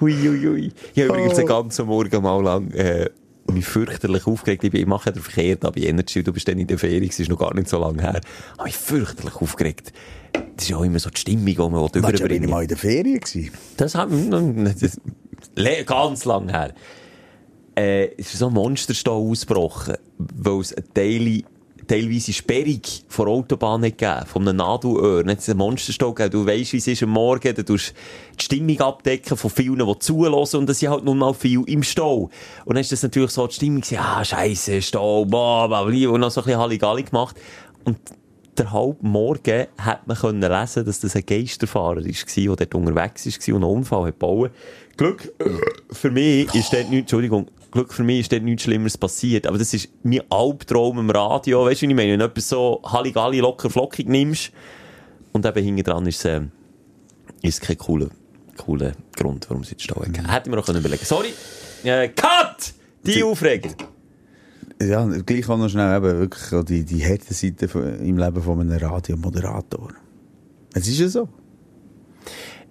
hui, 0.00 0.12
hui, 0.14 0.40
hui. 0.46 0.72
Ich 0.94 1.02
habe 1.02 1.12
übrigens 1.18 1.34
den 1.36 1.46
ganzen 1.46 1.86
Morgen 1.86 2.22
mal 2.22 2.42
lang, 2.42 2.70
äh, 2.72 3.10
mich 3.52 3.66
fürchterlich 3.66 4.26
aufgeregt. 4.26 4.64
Ich, 4.64 4.70
bin, 4.70 4.80
ich 4.80 4.86
mache 4.86 5.12
den 5.12 5.22
Verkehr 5.22 5.56
da 5.56 5.70
bei 5.70 5.82
Energy. 5.82 6.22
Du 6.22 6.32
bist 6.32 6.48
dann 6.48 6.58
in 6.58 6.66
der 6.66 6.78
Ferien, 6.78 7.08
es 7.08 7.18
ist 7.18 7.28
noch 7.28 7.38
gar 7.38 7.54
nicht 7.54 7.68
so 7.68 7.78
lange 7.78 8.02
her. 8.02 8.20
Habe 8.52 8.64
mich 8.64 8.76
fürchterlich 8.76 9.36
aufgeregt. 9.36 9.92
Das 10.32 10.64
ist 10.64 10.70
ja 10.70 10.76
auch 10.76 10.84
immer 10.84 10.98
so 10.98 11.10
die 11.10 11.20
Stimmung, 11.20 11.46
die 11.46 11.56
man 11.56 11.72
Warst 11.72 11.94
du 11.94 12.00
ja 12.00 12.08
wieder 12.08 12.18
überbringen 12.20 12.50
mal 12.50 12.62
in 12.62 12.68
der 12.68 12.76
Ferien 12.76 13.20
gewesen? 13.20 13.50
Das 13.76 13.94
hat 13.94 14.08
das, 14.10 15.00
ganz 15.86 16.24
lang 16.24 16.48
her. 16.48 16.74
Äh, 17.74 18.08
es 18.16 18.32
ist 18.32 18.38
so 18.38 18.46
ein 18.46 18.54
Monsterstau 18.54 19.30
ausgebrochen, 19.30 19.96
weil 20.18 20.60
es 20.60 20.72
eine 20.72 20.86
Teile, 20.94 21.42
teilweise 21.86 22.32
Sperrung 22.32 22.80
von 23.08 23.26
der 23.26 23.34
Autobahn 23.34 23.82
gegeben, 23.82 24.26
von 24.26 24.42
einem 24.42 24.56
Nadelöhr. 24.56 25.26
Es 25.26 25.48
einen 25.48 25.58
Monsterstau 25.58 26.12
gegeben. 26.12 26.32
Du 26.32 26.46
weisst, 26.46 26.72
wie 26.72 26.78
es 26.78 26.86
ist 26.86 27.02
am 27.02 27.10
Morgen, 27.10 27.54
du 27.54 27.64
tust 27.64 27.94
die 28.38 28.44
Stimmung 28.44 28.80
abdecken 28.80 29.36
von 29.36 29.50
vielen, 29.50 29.86
die 29.86 29.98
zulassen 29.98 30.60
und 30.60 30.70
es 30.70 30.80
sind 30.80 30.90
halt 30.90 31.04
nun 31.04 31.18
mal 31.18 31.34
viel 31.34 31.62
im 31.66 31.82
Stau. 31.82 32.30
Und 32.64 32.74
dann 32.74 32.78
ist 32.78 32.92
das 32.92 33.02
natürlich 33.02 33.30
so 33.30 33.46
die 33.46 33.54
Stimmung, 33.54 33.80
gewesen, 33.80 33.98
ah, 34.00 34.24
scheisse, 34.24 34.82
Stau, 34.82 35.24
bla, 35.24 35.66
bla, 35.66 35.84
bla, 35.84 36.08
und 36.08 36.20
noch 36.20 36.30
so 36.30 36.40
ein 36.40 36.44
bisschen 36.44 36.60
Halligalli 36.60 37.02
gemacht. 37.04 37.36
Und 37.84 37.98
der 38.58 38.72
halb 38.72 39.02
Morgen 39.02 39.66
hat 39.78 40.06
man 40.06 40.16
können 40.16 40.40
lesen, 40.40 40.84
dass 40.84 41.00
das 41.00 41.14
ein 41.14 41.26
Geisterfahrer 41.26 41.96
war, 41.96 42.02
der 42.02 42.56
dort 42.56 42.74
unterwegs 42.74 43.26
war 43.26 43.54
und 43.54 43.64
einen 43.64 43.72
Unfall 43.72 44.06
hat 44.06 44.18
gebaut. 44.18 44.50
Glück 44.96 45.32
äh, 45.38 45.50
für 45.90 46.10
mich 46.10 46.52
ist 46.54 46.72
dort 46.72 46.88
nichts, 46.88 47.02
Entschuldigung, 47.02 47.48
Glück 47.76 47.92
für 47.92 48.04
mich 48.04 48.20
ist 48.20 48.32
dort 48.32 48.42
nichts 48.42 48.62
Schlimmeres 48.62 48.96
passiert. 48.96 49.46
Aber 49.46 49.58
das 49.58 49.74
ist 49.74 49.90
mein 50.02 50.22
Albtraum 50.30 50.98
im 50.98 51.10
Radio. 51.10 51.66
Weißt 51.66 51.82
du, 51.82 51.86
wie 51.86 51.90
ich 51.90 51.96
meine? 51.96 52.12
Wenn 52.12 52.20
du 52.20 52.24
etwas 52.24 52.48
so 52.48 52.80
Halligalli 52.82 53.40
locker 53.40 53.68
flockig 53.68 54.08
nimmst 54.08 54.50
und 55.32 55.44
eben 55.44 55.62
hinten 55.62 55.84
dran 55.84 56.06
ist 56.06 56.24
ähm, 56.24 56.52
ist 57.42 57.60
kein 57.60 57.76
cooler, 57.76 58.08
cooler 58.56 58.92
Grund, 59.14 59.44
warum 59.50 59.62
es 59.62 59.70
jetzt 59.70 59.82
Stau 59.82 59.96
hat. 59.96 60.06
gegeben. 60.06 60.30
Hätten 60.30 60.50
wir 60.50 60.58
auch 60.58 60.64
können 60.64 60.78
überlegen. 60.80 61.04
Sorry. 61.04 61.34
Äh, 61.84 62.08
Cut! 62.08 62.72
Die 63.04 63.22
Aufreger. 63.22 63.70
Ja, 64.80 65.04
gleich 65.04 65.46
auch 65.48 65.58
noch 65.58 65.68
schnell 65.68 65.98
eben 65.98 66.18
wirklich 66.18 66.64
die, 66.64 66.84
die 66.84 67.04
harte 67.04 67.34
Seite 67.34 67.66
im 68.02 68.16
Leben 68.16 68.42
von 68.42 68.58
einem 68.58 68.78
Radiomoderator. 68.78 69.92
Es 70.72 70.88
ist 70.88 70.98
ja 70.98 71.08
so. 71.08 71.28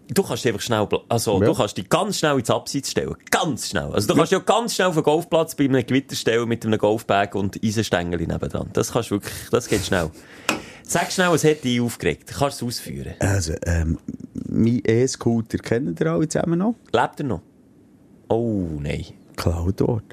Du 0.07 0.21
kannst 0.23 0.45
einfach 0.45 0.61
schnell, 0.61 0.87
also, 1.09 1.39
Ja. 1.41 1.47
du 1.47 1.53
kannst 1.55 1.77
dich 1.77 1.89
ganz 1.89 2.19
schnell 2.19 2.37
ins 2.37 2.49
Abseits 2.51 2.91
stellen. 2.91 3.15
Ganz 3.31 3.69
schnell. 3.69 3.91
Also, 3.91 4.07
du 4.07 4.15
kannst 4.15 4.33
auch 4.35 4.45
ganz 4.45 4.75
schnell 4.75 4.87
auf 4.87 4.93
den 4.93 5.03
Golfplatz 5.03 5.55
bei 5.55 5.63
einem 5.65 5.85
Gewitter 5.85 6.15
stellen 6.15 6.47
mit 6.47 6.63
einem 6.65 6.77
Golfbag 6.77 7.33
und 7.35 7.59
Eisenstängel 7.63 8.19
nebendran. 8.19 8.69
Das 8.73 8.91
kannst 8.91 9.09
wirklich, 9.11 9.33
das 9.51 9.67
geht 9.67 9.83
schnell. 9.83 10.11
Sag 10.87 11.11
schnell, 11.11 11.31
was 11.31 11.43
hat 11.43 11.63
dich 11.63 11.81
aufgeregt? 11.81 12.31
Kannst 12.37 12.61
du 12.61 12.67
es 12.67 12.75
ausführen? 12.77 13.15
Also, 13.19 13.53
ähm, 13.65 13.97
mein 14.47 14.81
E-Scooter 14.85 15.57
kennen 15.57 15.95
ihr 15.99 16.05
alle 16.07 16.27
zusammen 16.27 16.59
noch? 16.59 16.75
Lebt 16.93 17.19
er 17.21 17.25
noch? 17.25 17.41
Oh, 18.27 18.67
nein. 18.79 19.05
Geklaut 19.35 19.81
worden. 19.81 20.03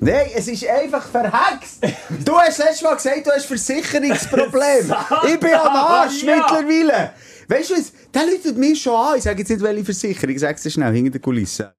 Nein, 0.00 0.26
es 0.34 0.48
ist 0.48 0.66
einfach 0.66 1.04
verhext. 1.06 1.86
Du 2.24 2.36
hast 2.36 2.58
letztes 2.58 2.82
Mal 2.82 2.94
gesagt, 2.96 3.24
du 3.26 3.30
hast 3.30 3.46
Versicherungsproblem. 3.46 4.92
ich 5.28 5.40
bin 5.40 5.54
am 5.54 5.68
Arsch 5.76 6.22
Ja. 6.24 6.36
mittlerweile. 6.36 7.10
Weißt 7.48 7.70
du 7.70 7.74
was? 7.74 7.92
Der 8.14 8.26
läutet 8.26 8.56
mir 8.56 8.74
schon 8.76 8.94
an. 8.94 9.16
Ich 9.18 9.22
sage 9.24 9.38
jetzt 9.40 9.48
nicht, 9.50 9.62
welche 9.62 9.84
Versicherung. 9.84 10.30
Ich 10.34 10.40
sage 10.40 10.58
es 10.62 10.72
schnell, 10.72 10.92
hinter 10.94 11.10
der 11.12 11.20
Kulisse. 11.20 11.74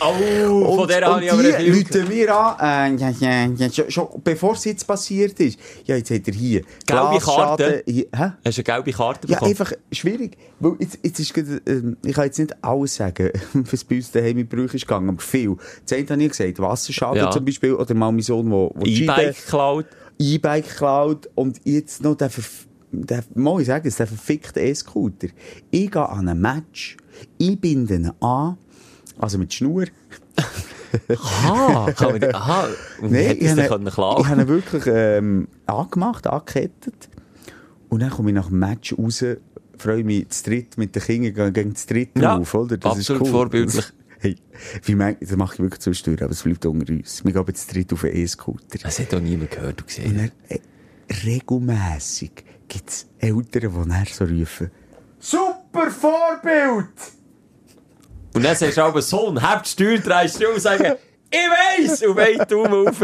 Oh, 0.00 0.76
von 0.76 0.88
der 0.88 1.06
habe 1.06 1.24
ich 1.24 1.32
aber 1.32 1.42
die 1.42 1.70
rufen 1.70 2.08
mir 2.08 2.36
an, 2.36 2.98
äh, 2.98 3.00
ja, 3.00 3.10
ja, 3.18 3.46
ja, 3.46 3.72
schon, 3.72 3.90
schon 3.90 4.08
bevor 4.22 4.52
es 4.52 4.64
jetzt 4.64 4.84
passiert 4.86 5.38
ist. 5.40 5.58
Ja, 5.86 5.96
jetzt 5.96 6.10
hat 6.10 6.26
er 6.28 6.34
hier. 6.34 6.62
Gelbe 6.84 7.18
Karte? 7.18 7.82
Hier, 7.86 8.06
hä? 8.14 8.32
Hast 8.44 8.58
du 8.58 8.62
eine 8.62 8.64
gelbe 8.82 8.92
Karte 8.92 9.26
Ja, 9.28 9.34
bekommen? 9.36 9.50
einfach 9.52 9.72
schwierig. 9.92 10.36
Weil 10.58 10.74
jetzt, 10.80 10.98
jetzt 11.02 11.20
ist 11.20 11.32
gerade, 11.32 11.62
ähm, 11.66 11.96
ich 12.04 12.12
kann 12.14 12.24
jetzt 12.24 12.38
nicht 12.38 12.52
alles 12.62 12.96
sagen, 12.96 13.30
was 13.54 13.84
bei 13.84 13.96
uns 13.96 14.10
daheim 14.10 14.36
in 14.36 14.48
Brüche 14.48 14.76
ist 14.76 14.82
gegangen, 14.86 15.08
aber 15.08 15.22
viel. 15.22 15.56
Das 15.86 15.96
eine 15.96 16.06
habe 16.08 16.22
ich 16.22 16.28
gesagt, 16.30 16.58
Wasserschaden 16.58 17.16
Ja. 17.22 17.30
zum 17.30 17.44
Beispiel, 17.44 17.72
oder 17.72 17.94
mal 17.94 18.12
mein 18.12 18.20
Sohn, 18.22 18.50
wo, 18.50 18.72
wo 18.74 18.84
die 18.84 19.06
Scheibe- 19.06 19.34
E-Bike. 19.50 19.86
E-Bike 20.18 20.68
geklaut 20.68 21.30
und 21.36 21.60
jetzt 21.64 22.02
noch 22.02 22.16
der, 22.16 22.28
Verf 22.28 22.66
der 23.04 23.24
muss 23.34 23.62
ich 23.62 23.66
sagen, 23.68 23.92
der 23.98 24.06
verfickte 24.06 24.60
E-Scooter. 24.60 25.28
Ich 25.70 25.90
gehe 25.90 26.08
an 26.08 26.28
ein 26.28 26.40
Match, 26.40 26.96
ich 27.38 27.60
binde 27.60 27.94
ihn 27.96 28.12
an, 28.20 28.56
also 29.18 29.38
mit 29.38 29.52
Schnur. 29.52 29.84
Aha, 31.08 31.92
kann 31.92 32.12
man 32.12 32.20
die, 32.20 32.34
aha. 32.34 32.68
Und 33.02 33.12
es 33.14 33.36
ich 33.36 33.48
habe 33.70 33.84
ich 33.88 33.98
habe 34.28 34.42
ihn 34.42 34.48
wirklich 34.48 34.84
ähm, 34.86 35.48
angemacht, 35.66 36.26
angekettet. 36.26 37.08
Und 37.88 38.00
dann 38.00 38.10
komme 38.10 38.30
ich 38.30 38.34
nach 38.34 38.48
dem 38.48 38.58
Match 38.58 38.94
raus, 38.98 39.24
freue 39.76 40.04
mich 40.04 40.28
zu 40.30 40.44
dritt 40.44 40.78
mit 40.78 40.94
den 40.94 41.02
Kindern 41.02 41.52
gegen- 41.52 41.74
das 41.74 41.86
dritte 41.86 42.20
Ja, 42.20 42.36
auf, 42.36 42.54
oder? 42.54 42.78
absolut 42.88 43.28
vorbildlich. 43.28 43.84
Hey, 44.18 44.34
wie 44.84 44.94
mein, 44.94 45.18
das 45.20 45.36
mache 45.36 45.56
ich 45.56 45.60
wirklich 45.60 45.80
zwischendurch, 45.82 46.22
aber 46.22 46.32
es 46.32 46.42
bleibt 46.42 46.64
unter 46.64 46.90
uns. 46.90 47.22
Wir 47.22 47.32
gehen 47.34 47.44
jetzt 47.48 47.72
dritt 47.74 47.92
auf 47.92 48.02
einen 48.02 48.16
E-Scooter. 48.16 48.78
Das 48.82 48.98
hat 48.98 49.12
doch 49.12 49.20
niemand 49.20 49.50
gehört 49.50 49.72
und 49.72 49.80
Und 49.82 49.86
gesehen. 49.88 50.16
dann, 50.16 50.30
äh, 50.48 50.58
regelmässig 51.26 52.42
gibt 52.68 52.90
es 52.90 53.06
Eltern, 53.18 53.44
die 53.52 53.88
dann 53.88 54.06
so 54.12 54.24
rufen, 54.24 54.70
Super 55.18 55.90
Vorbild! 55.90 56.88
Und 58.34 58.44
dann 58.44 58.54
sagst 58.54 58.76
du 58.76 58.82
aber, 58.82 59.00
Sohn, 59.00 59.40
habt 59.40 59.66
die 59.66 59.70
Steuer, 59.70 59.98
drehst 59.98 60.40
du 60.42 60.48
und 60.50 60.60
sagen, 60.60 60.94
ich 61.30 61.38
weiss! 61.38 62.02
Und 62.02 62.16
weit 62.16 62.50
Daumen 62.52 62.86
rauf. 62.86 63.00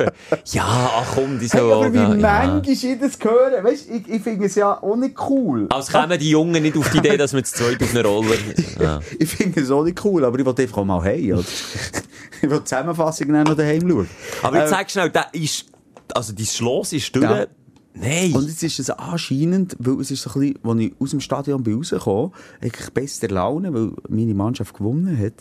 Ja, 0.52 0.90
ach 0.94 1.12
komm, 1.14 1.38
die 1.40 1.48
Hey, 1.48 1.58
so. 1.60 1.72
aber 1.74 1.92
wie 1.92 1.96
ja. 1.96 2.08
manchmal 2.08 2.62
ich 2.68 2.98
das 3.00 3.18
höre, 3.20 3.64
weißt 3.64 3.90
ich, 3.90 4.08
ich 4.08 4.22
finde 4.22 4.46
es 4.46 4.54
ja 4.54 4.80
auch 4.80 4.96
nicht 4.96 5.16
cool. 5.28 5.66
Als 5.70 5.88
kämen 5.90 6.18
die 6.18 6.30
Jungen 6.30 6.62
nicht 6.62 6.76
auf 6.76 6.90
die 6.90 6.98
Idee, 6.98 7.16
dass 7.16 7.32
wir 7.32 7.42
zu 7.42 7.54
zweit 7.54 7.82
auf 7.82 7.94
einen 7.94 8.06
Roller... 8.06 8.36
Ja. 8.80 9.00
Ich 9.18 9.28
finde 9.28 9.60
es 9.60 9.70
auch 9.70 9.84
nicht 9.84 10.04
cool, 10.04 10.24
aber 10.24 10.38
ich 10.38 10.44
wollte 10.44 10.62
einfach 10.62 10.84
mal 10.84 11.02
heim. 11.02 11.32
Oder? 11.32 11.40
ich 11.40 12.50
will 12.50 12.58
die 12.58 12.64
Zusammenfassung 12.64 13.28
noch 13.28 13.56
daheim 13.56 13.88
schauen. 13.88 14.08
Aber 14.42 14.56
jetzt 14.58 14.66
Äh, 14.66 14.70
sag 14.70 14.90
schnell, 14.90 15.10
der 15.10 15.26
ist, 15.32 15.66
also 16.14 16.32
dein 16.32 16.46
Schloss 16.46 16.92
ist 16.92 17.14
durch. 17.16 17.24
Ja. 17.24 17.46
Nein. 17.94 18.32
Und 18.34 18.48
jetzt 18.48 18.62
ist 18.62 18.78
es 18.78 18.90
anscheinend, 18.90 19.76
weil 19.78 20.00
es 20.00 20.10
ist 20.10 20.22
so 20.22 20.30
ein 20.30 20.40
bisschen, 20.40 20.64
als 20.64 20.80
ich 20.80 20.92
aus 20.98 21.10
dem 21.10 21.20
Stadion 21.20 21.62
bin 21.62 21.76
rausgekommen, 21.76 22.32
eigentlich 22.60 22.90
bester 22.90 23.28
Laune, 23.28 23.72
weil 23.74 23.92
meine 24.08 24.34
Mannschaft 24.34 24.74
gewonnen 24.74 25.18
hat, 25.18 25.34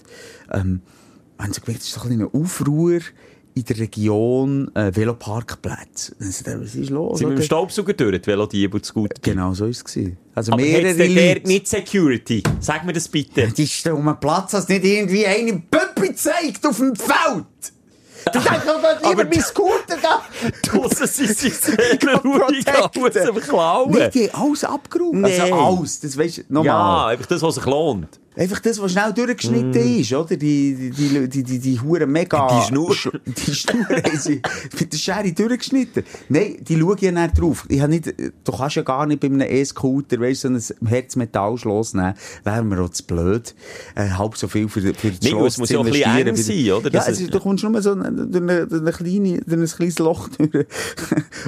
ähm, 0.52 0.82
haben 1.40 1.54
sie 1.54 1.62
gemerkt, 1.62 1.82
es 1.84 1.88
ist 1.90 1.94
so 1.96 2.02
ein 2.02 2.10
bisschen 2.10 2.22
ein 2.28 2.42
Aufruhr 2.42 3.00
in 3.54 3.66
der 3.66 3.80
Region 3.80 4.74
äh, 4.76 4.96
Veloparkplätze. 4.96 6.16
Dann 6.20 6.28
haben 6.28 6.32
sie, 6.32 6.62
Was 6.62 6.76
ist 6.76 6.90
los? 6.90 7.20
sind 7.20 7.28
wir 7.28 7.32
im 7.32 7.38
oder? 7.38 7.44
Staubsauger 7.46 7.94
durch, 7.94 8.22
die 8.22 8.28
Velodiebe 8.28 8.78
und 8.78 8.86
Scooter. 8.86 9.16
Genau 9.22 9.54
so 9.54 9.66
war 9.66 9.72
es. 9.72 9.84
Also 10.34 10.54
Aber 10.54 10.62
mehrere 10.62 11.08
Leute. 11.08 11.48
nicht 11.48 11.68
Security? 11.68 12.44
Sag 12.60 12.86
mir 12.86 12.94
das 12.94 13.08
bitte. 13.10 13.48
Das 13.50 13.60
ist 13.60 13.86
um 13.88 14.08
einen 14.08 14.20
Platz, 14.20 14.54
als 14.56 14.70
nicht 14.70 14.86
irgendwie 14.86 15.26
eine 15.26 15.62
Pöppi 15.70 16.16
zeigt 16.16 16.66
auf 16.66 16.78
dem 16.78 16.96
Feld. 16.96 17.46
Du 18.34 18.40
denkst 18.40 18.66
doch 18.66 18.82
nicht 18.82 19.10
lieber 19.10 19.24
mein 19.26 19.42
Scooter 19.42 19.98
da. 20.02 20.22
Draussen 20.64 21.08
sind 21.08 21.38
sie 21.38 21.50
sehr 21.50 22.16
ruhig, 22.24 22.66
alles 22.68 23.28
am 23.28 23.36
Klauen. 23.42 23.92
Nicht, 23.92 24.14
die 24.14 24.32
haben 24.32 24.44
alles 24.50 24.64
abgeräumt. 24.64 25.26
Also 25.26 25.44
Nee. 25.44 25.52
alles, 25.52 26.00
das 26.00 26.18
weisst 26.18 26.38
du, 26.38 26.42
Ja, 26.42 26.46
nochmal. 26.50 27.14
einfach 27.14 27.26
das, 27.26 27.42
was 27.42 27.56
sich 27.56 27.66
lohnt. 27.66 28.20
Einfach 28.34 28.60
das, 28.62 28.82
was 28.82 28.94
schnell 28.94 29.12
durchgeschnitten 29.12 30.00
ist, 30.00 30.14
oder? 30.14 30.38
Die, 30.38 30.92
die, 30.96 31.28
die, 31.28 31.44
die, 31.44 31.60
die, 31.60 31.80
Hure 31.82 32.08
mega... 32.08 32.48
Die 32.62 32.68
Schnur. 32.68 32.92
Sch- 32.94 33.20
Die 33.26 33.54
Schnur 33.54 33.86
haben 33.88 34.42
mit 34.80 34.94
der 34.94 34.98
Schere 34.98 35.32
durchgeschnitten. 35.34 36.04
Nein, 36.30 36.56
die 36.62 36.80
schauen 36.80 36.98
ja 37.02 37.12
nicht 37.12 37.38
drauf. 37.40 37.66
Ich 37.68 37.86
nicht, 37.88 38.14
du 38.18 38.52
kannst 38.54 38.78
ja 38.78 38.84
gar 38.84 39.06
nicht 39.06 39.20
bei 39.20 39.28
einem 39.28 39.42
E-Scooter, 39.42 40.20
weißt 40.22 40.46
du, 40.46 40.60
so 40.60 40.74
ein 40.82 40.88
Herzmetallschloss 40.88 41.94
nehmen. 41.94 42.14
Wäre 42.46 42.64
mir 42.64 42.80
auch 42.82 42.90
zu 42.90 43.04
blöd. 43.04 43.54
Äh, 43.96 44.10
halb 44.12 44.38
so 44.38 44.48
viel 44.48 44.70
für, 44.70 44.80
für 44.82 45.12
das 45.12 45.22
Nee, 45.22 45.30
Schloss 45.30 45.54
es 45.54 45.58
muss 45.58 45.70
ja 45.70 45.80
auch 45.80 45.86
ein 45.86 45.92
bisschen 45.92 46.28
eng 46.28 46.36
sein, 46.38 46.72
oder? 46.72 46.90
Ja, 46.92 47.02
ist, 47.04 47.34
du 47.34 47.40
kommst 47.40 47.64
nur 47.66 47.82
so 47.82 47.96
durch, 47.96 48.08
eine, 48.08 48.66
durch, 48.66 48.82
eine 48.82 48.92
kleine, 48.94 49.42
durch 49.42 49.60
ein 49.62 49.66
kleines 49.78 50.00
Loch 50.00 50.30
durch. 50.38 50.66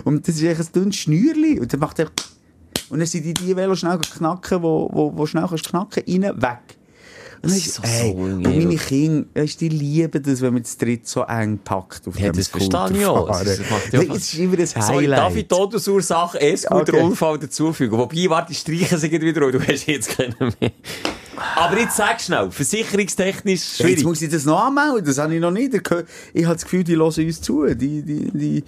Und 0.04 0.28
das 0.28 0.36
ist 0.36 0.44
echt 0.44 0.60
ein 0.60 0.68
dünnes 0.76 0.98
Schnürli. 0.98 1.62
Und 1.62 1.72
dann 1.72 1.80
macht 1.80 2.00
er... 2.00 2.08
Und 2.94 3.00
dann 3.00 3.08
sind 3.08 3.26
die, 3.26 3.34
die 3.34 3.56
Velo 3.56 3.76
schnell 3.76 3.98
knacken, 3.98 4.62
wo, 4.62 4.90
wo, 4.94 5.12
wo 5.18 5.26
schnell 5.26 5.46
kannst 5.50 5.68
knacken, 5.68 6.04
rein, 6.08 6.22
weg. 6.42 6.60
Und, 7.42 7.52
Das 7.52 7.58
ist 7.58 7.74
so 7.76 7.82
ey, 7.84 8.12
und 8.14 8.42
meine 8.42 8.76
Kinder, 8.78 9.26
weisst, 9.34 9.60
die 9.60 9.68
lieben 9.68 10.24
das, 10.24 10.40
wenn 10.40 10.54
man 10.54 10.64
das 10.64 10.78
dritt 10.78 11.06
so 11.08 11.24
eng 11.24 11.58
packt 11.58 12.08
auf 12.08 12.18
Ja, 12.18 12.28
dem 12.32 12.38
das 12.38 12.48
verstehe 12.48 12.92
ich 13.00 13.06
auch. 13.06 13.28
Das 13.28 13.42
ist- 13.46 13.60
das 13.60 13.70
macht 13.70 13.92
ja 13.94 14.04
Das 14.06 14.18
ist 14.18 14.34
immer 14.36 14.58
ein 14.60 14.66
Sorry, 14.66 15.08
darf 15.08 15.30
ich 15.36 15.36
Highlight. 15.44 15.50
Todesursache 15.50 16.38
E-Scooter 16.40 16.94
Okay. 16.94 17.02
Unfall 17.02 17.40
dazufügen? 17.40 17.98
Wobei, 17.98 18.30
warte, 18.30 18.54
streichen 18.54 18.98
sie 18.98 19.12
wieder, 19.12 19.46
und 19.46 19.52
du 19.56 19.60
hast 19.60 19.86
jetzt 19.88 20.10
keinen 20.16 20.36
mehr. 20.62 20.72
Aber 21.58 21.78
jetzt 21.80 21.98
sag 21.98 22.22
schnell, 22.22 22.50
versicherungstechnisch 22.50 23.60
Ja, 23.60 23.88
Jetzt 23.88 24.00
schwierig. 24.00 24.04
muss 24.06 24.22
ich 24.22 24.30
das 24.30 24.46
noch 24.46 24.64
anmelden, 24.66 25.04
das 25.04 25.18
habe 25.18 25.34
ich 25.36 25.42
noch 25.42 25.52
nicht. 25.52 25.74
Ich 25.74 26.46
habe 26.46 26.54
das 26.56 26.64
Gefühl, 26.64 26.84
die 26.86 26.96
hören 26.96 27.26
uns 27.26 27.42
zu, 27.42 27.66
die, 27.74 28.04
die, 28.04 28.32
die 28.32 28.64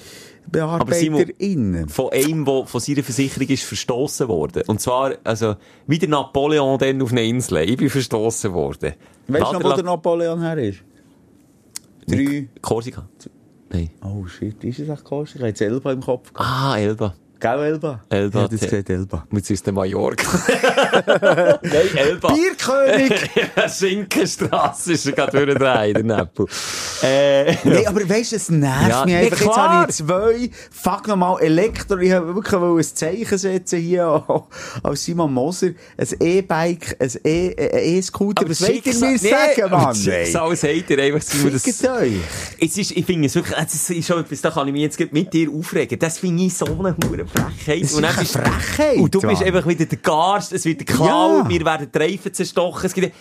BearbeiterInnen. 0.51 1.89
von 1.89 2.11
einem, 2.11 2.45
der 2.45 2.65
von 2.65 2.81
seiner 2.81 3.03
Versicherung 3.03 3.47
ist 3.47 3.63
verstoßen 3.63 4.27
worden. 4.27 4.63
Und 4.67 4.81
zwar, 4.81 5.15
also, 5.23 5.55
wie 5.87 5.99
der 5.99 6.09
Napoleon 6.09 6.77
dann 6.77 7.01
auf 7.01 7.11
einer 7.11 7.21
Insel. 7.21 7.57
Ich 7.69 7.77
bin 7.77 7.89
verstoßen 7.89 8.53
worden. 8.53 8.93
Weißt 9.27 9.53
du 9.53 9.59
noch, 9.59 9.63
wo 9.63 9.73
der 9.73 9.83
Napoleon 9.83 10.41
her 10.41 10.57
ist? 10.57 10.79
Drei. 12.07 12.47
Korsika? 12.61 13.07
Nein. 13.69 13.89
Oh 14.03 14.25
shit, 14.27 14.63
ist 14.63 14.79
es 14.79 14.89
echt 14.89 15.03
Korsika? 15.03 15.39
Ich 15.39 15.45
jetzt 15.45 15.61
Elba 15.61 15.91
im 15.91 16.01
Kopf 16.01 16.31
gehabt. 16.33 16.49
Ah, 16.49 16.77
Elba. 16.77 17.15
Gell, 17.45 17.59
Elba? 17.63 18.03
Elba. 18.09 18.41
Ja, 18.41 18.47
das 18.47 18.59
gesagt 18.59 18.89
Elba. 18.89 19.27
Jetzt 19.31 19.51
ist 19.51 19.63
der 19.67 19.73
Mallorca. 19.73 20.25
Nein, 21.61 21.87
Elba. 21.95 22.33
Bierkönig! 22.33 23.29
Schinkenstrasse 23.77 24.93
ist 24.93 25.05
er 25.05 25.11
gerade 25.11 25.45
durchdrehen, 25.45 25.93
der 25.93 26.03
Neppel. 26.03 26.47
Äh, 27.03 27.53
Nein, 27.63 27.85
aber 27.85 28.09
weißt 28.09 28.31
du, 28.31 28.35
es 28.37 28.49
nervt 28.49 28.89
Ja, 28.89 29.05
mich 29.05 29.15
einfach. 29.15 29.41
Jetzt 29.41 29.57
habe 29.57 29.85
ich 29.91 29.95
zwei, 29.95 30.49
fuck 30.71 31.07
nochmal 31.07 31.39
Elektro. 31.43 31.99
Ich 31.99 32.11
habe 32.13 32.33
wirklich 32.33 32.59
wollte 32.59 32.87
ein 32.89 32.95
Zeichen 32.95 33.37
setzen 33.37 33.79
hier 33.79 34.23
als 34.83 35.05
Simon 35.05 35.31
Moser. 35.31 35.67
Ein 35.97 36.07
E-Bike, 36.19 36.97
ein 36.99 37.11
E- 37.23 37.55
ein 37.59 37.79
E-Scooter. 37.97 38.49
Was 38.49 38.61
wollt 38.63 38.85
ihr 38.87 38.95
mir 38.95 39.17
sagen, 39.19 39.69
Mann? 39.71 39.93
Schicksal 39.93 40.55
sagt 40.55 40.89
ihr 40.89 40.99
einfach, 40.99 41.19
das... 41.19 41.61
Fickt 41.63 41.87
euch. 41.87 42.13
Es 42.59 42.75
ist, 42.75 42.89
ich 42.89 43.05
finde 43.05 43.27
es 43.27 43.35
wirklich, 43.35 43.55
es 43.55 43.87
ist 43.91 44.07
schon 44.07 44.21
etwas, 44.21 44.41
da 44.41 44.49
kann 44.49 44.65
ich 44.67 44.73
mich 44.73 44.81
jetzt 44.81 44.99
mit 45.13 45.31
dir 45.31 45.51
aufregen. 45.51 45.99
Das 45.99 46.17
finde 46.17 46.43
ich 46.43 46.55
so 46.57 46.65
eine 46.65 46.95
hure 47.07 47.25
Frechheit. 47.35 47.83
Das 47.83 47.91
ist 47.91 47.97
dann 47.97 48.05
eine 48.05 48.17
bist- 48.17 48.33
Frechheit, 48.33 48.97
Und 48.97 49.15
du 49.15 49.21
bist 49.21 49.33
Mann. 49.41 49.43
einfach 49.43 49.67
wieder 49.67 49.85
der 49.85 49.97
Garst, 49.99 50.53
es 50.53 50.65
wird 50.65 50.79
geklaut, 50.79 51.43
Ja. 51.45 51.49
wir 51.49 51.65
werden 51.65 51.89
die 51.93 51.97
Reifen 51.97 52.33
zerstochen, 52.33 52.85
es 52.85 52.93
gibt... 52.93 53.13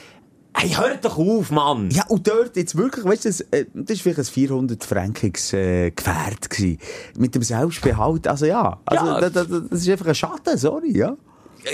Hey, 0.56 0.70
hört 0.70 1.04
doch 1.04 1.18
auf, 1.18 1.50
Mann! 1.50 1.90
Ja, 1.90 2.04
und 2.06 2.28
dort 2.28 2.56
jetzt 2.56 2.76
wirklich, 2.76 3.04
weißt 3.04 3.24
du, 3.24 3.28
das, 3.28 3.40
äh, 3.50 3.64
das 3.74 3.96
ist 3.96 4.02
vielleicht 4.02 4.20
ein 4.20 4.24
400 4.24 4.84
Frankiges 4.84 5.52
äh, 5.52 5.90
Gefährt 5.90 6.48
gewesen. 6.48 6.78
Mit 7.18 7.34
dem 7.34 7.42
Selbstbehalt. 7.42 8.28
Also 8.28 8.46
ja, 8.46 8.78
also, 8.86 9.04
Ja. 9.04 9.20
da, 9.20 9.30
da, 9.30 9.42
da, 9.44 9.60
das 9.68 9.80
ist 9.80 9.88
einfach 9.88 10.06
ein 10.06 10.14
Schaden, 10.14 10.56
sorry, 10.56 10.96
ja. 10.96 11.16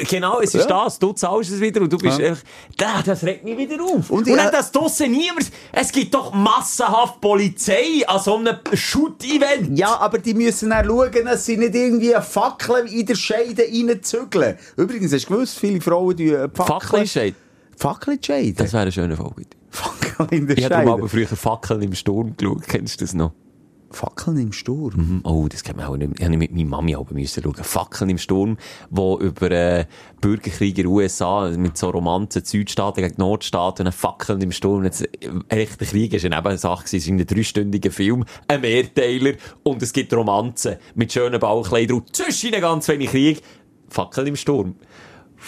Genau, 0.08 0.40
es 0.40 0.54
ist 0.54 0.68
Ja. 0.68 0.84
das. 0.84 0.98
Du 0.98 1.12
zahlst 1.12 1.50
es 1.50 1.60
wieder 1.60 1.80
und 1.80 1.92
du 1.92 1.98
bist 1.98 2.18
Ja. 2.18 2.28
einfach, 2.28 2.44
da, 2.76 3.02
das 3.04 3.24
regt 3.24 3.44
mich 3.44 3.58
wieder 3.58 3.82
auf. 3.82 4.10
Und 4.10 4.28
Und, 4.28 4.36
dann 4.36 4.52
das 4.52 4.70
draussen 4.70 5.10
niemand, 5.10 5.50
es 5.72 5.90
gibt 5.90 6.14
doch 6.14 6.32
massenhaft 6.32 7.20
Polizei 7.20 8.06
an 8.06 8.20
so 8.20 8.36
einem 8.36 8.56
Shoot-Event. 8.72 9.78
Ja, 9.78 9.98
aber 9.98 10.18
die 10.18 10.34
müssen 10.34 10.70
dann 10.70 10.86
schauen, 10.86 11.10
dass 11.24 11.44
sie 11.46 11.56
nicht 11.56 11.74
irgendwie 11.74 12.14
eine 12.14 12.22
Fackel 12.22 12.86
in 12.86 13.06
der 13.06 13.14
Scheide 13.16 13.62
reinzügeln. 13.64 14.56
Übrigens, 14.76 15.12
hast 15.12 15.24
du 15.28 15.34
gewusst, 15.34 15.58
viele 15.58 15.80
Frauen 15.80 16.16
die 16.16 16.30
äh, 16.30 16.48
Fackel 16.54 17.02
ist 17.02 17.12
Shade. 17.12 17.34
Fackel 17.76 18.18
Scheide. 18.24 18.52
Das 18.54 18.72
wäre 18.72 18.82
eine 18.82 18.92
schöne 18.92 19.16
Folge. 19.16 19.46
Fackel 19.70 20.26
in 20.38 20.46
der 20.46 20.58
Ich 20.58 20.64
habe 20.64 20.74
Scheide. 20.74 20.90
aber 20.92 21.08
früher 21.08 21.26
Fackeln 21.26 21.82
im 21.82 21.94
Sturm 21.94 22.36
geschaut. 22.36 22.62
Kennst 22.68 23.00
du 23.00 23.04
das 23.04 23.14
noch? 23.14 23.32
Fackeln 23.90 24.38
im 24.38 24.52
Sturm. 24.52 24.92
Mhm. 24.94 25.20
Oh, 25.24 25.46
das 25.48 25.64
kennt 25.64 25.78
man 25.78 25.86
auch 25.86 25.96
nicht. 25.96 26.12
Ich 26.18 26.24
habe 26.24 26.36
mit 26.36 26.52
meiner 26.52 26.68
Mami 26.68 26.94
auch 26.94 27.08
schauen. 27.08 27.54
Fackeln 27.54 28.10
im 28.10 28.18
Sturm, 28.18 28.56
wo 28.88 29.18
über 29.18 29.50
äh, 29.50 29.86
Bürgerkrieg 30.20 30.78
in 30.78 30.84
den 30.84 30.86
USA 30.86 31.50
mit 31.56 31.76
so 31.76 31.90
Romanzen, 31.90 32.44
Südstaaten 32.44 33.02
gegen 33.02 33.16
Nordstaaten, 33.18 33.90
Fackeln 33.90 34.40
im 34.42 34.52
Sturm. 34.52 34.84
Jetzt, 34.84 35.02
äh, 35.02 35.30
echter 35.48 35.86
Krieg 35.86 36.12
ist 36.14 36.24
eine 36.24 36.36
Nebensache 36.36 36.84
gewesen. 36.84 36.96
Es 36.96 37.06
ist 37.06 37.10
ein 37.10 37.36
dreistündiger 37.36 37.90
Film, 37.90 38.24
ein 38.46 38.60
Mehrteiler 38.60 39.32
und 39.64 39.82
es 39.82 39.92
gibt 39.92 40.14
Romanzen 40.14 40.76
mit 40.94 41.12
schönen 41.12 41.40
Bauchleidern 41.40 41.98
und 41.98 42.14
zwischen 42.14 42.52
ganz 42.52 42.86
wenig 42.88 43.10
Krieg. 43.10 43.42
Fackeln 43.88 44.28
im 44.28 44.36
Sturm. 44.36 44.76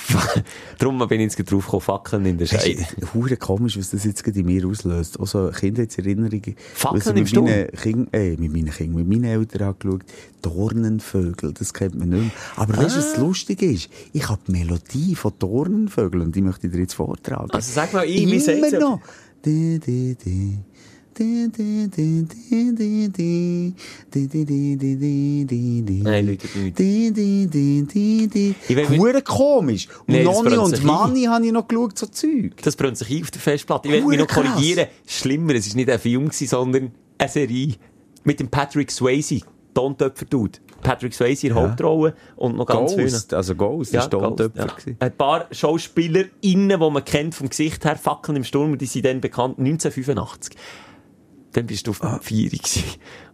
Darum 0.78 0.98
bin 1.08 1.20
ich 1.20 1.36
jetzt 1.36 1.50
drauf 1.50 1.64
gekommen, 1.64 1.80
Fackeln 1.82 2.26
in 2.26 2.38
der 2.38 2.46
Scheide. 2.46 2.86
Hure 3.14 3.36
komisch, 3.36 3.78
was 3.78 3.90
das 3.90 4.04
jetzt 4.04 4.26
in 4.26 4.46
mir 4.46 4.66
auslöst. 4.66 5.20
Auch 5.20 5.26
so 5.26 5.50
Kindheitserinnerungen. 5.50 6.56
Fackeln 6.74 7.16
im 7.16 7.26
Sturm? 7.26 7.46
Kind, 7.80 8.08
äh, 8.12 8.36
mit 8.36 8.52
meinen 8.52 8.70
Kindern, 8.70 9.06
mit 9.06 9.08
meinen 9.08 9.24
Eltern 9.24 9.68
angeschaut. 9.68 10.02
Dornenvögel, 10.40 11.52
das 11.52 11.72
kennt 11.72 11.94
man 11.94 12.08
nicht 12.08 12.22
mehr. 12.22 12.30
Aber 12.56 12.76
weißt 12.76 12.96
du, 12.96 12.98
was 13.00 13.14
Ah. 13.16 13.20
lustig 13.20 13.62
ist? 13.62 13.88
Ich 14.12 14.28
habe 14.28 14.40
die 14.46 14.52
Melodie 14.52 15.14
von 15.14 15.32
Dornenvögeln 15.38 16.22
und 16.26 16.34
die 16.36 16.42
möchte 16.42 16.66
ich 16.66 16.72
dir 16.72 16.80
jetzt 16.80 16.94
vortragen. 16.94 17.50
Also 17.50 17.70
sag 17.72 17.92
mal, 17.92 18.04
ich, 18.04 18.22
Immer 18.22 18.78
noch. 18.80 19.00
Di, 19.44 19.78
di, 19.80 20.14
di. 20.24 20.58
Nein, 26.02 26.26
Leute, 26.26 26.46
nicht. 26.58 26.78
Hure 28.98 29.22
komisch. 29.22 29.88
Und 30.06 30.14
das 30.14 30.24
Nonni 30.24 30.56
und 30.56 30.84
Manni 30.84 31.24
habe 31.24 31.46
ich 31.46 31.52
noch 31.52 31.68
geschaut, 31.68 31.98
so 31.98 32.06
Zeug. 32.06 32.52
Das 32.62 32.76
brennt 32.76 32.98
sich 32.98 33.10
ein 33.10 33.22
auf 33.22 33.30
der 33.30 33.40
Festplatte. 33.40 33.88
Ich 33.88 33.94
will 33.94 34.04
mich 34.04 34.18
noch 34.18 34.28
korrigieren. 34.28 34.86
Schlimmer, 35.06 35.54
es 35.54 35.68
war 35.70 35.76
nicht 35.76 35.90
ein 35.90 35.98
Film, 35.98 36.30
sondern 36.30 36.92
eine 37.18 37.28
Serie 37.28 37.74
mit 38.24 38.40
dem 38.40 38.48
Patrick 38.48 38.90
Swayze. 38.90 39.40
Tontöpfer 39.74 40.28
tut. 40.28 40.60
Patrick 40.82 41.14
Swayze 41.14 41.46
in 41.46 41.54
Ja. 41.54 41.62
Hauptrolle 41.62 42.14
und 42.36 42.56
noch 42.56 42.66
ganz 42.66 42.92
viele. 42.92 43.04
Ghost, 43.04 43.32
also 43.32 43.54
Ghost, 43.54 43.94
war 43.94 44.08
Ghost, 44.08 44.10
Tontöpfer. 44.10 44.66
ja. 44.86 44.94
Ein 44.98 45.16
paar 45.16 45.46
SchauspielerInnen, 45.50 46.80
die 46.80 46.90
man 46.90 47.04
kennt 47.04 47.34
vom 47.34 47.48
Gesicht 47.48 47.84
her, 47.84 47.96
Fackeln 47.96 48.36
im 48.36 48.44
Sturm, 48.44 48.76
die 48.76 48.86
sind 48.86 49.06
dann 49.06 49.20
bekannt 49.20 49.58
1985. 49.58 50.56
Dann 51.54 51.66
bist 51.66 51.86
du 51.86 51.90
auf 51.90 52.02
Ah. 52.02 52.18
gewesen. 52.18 52.82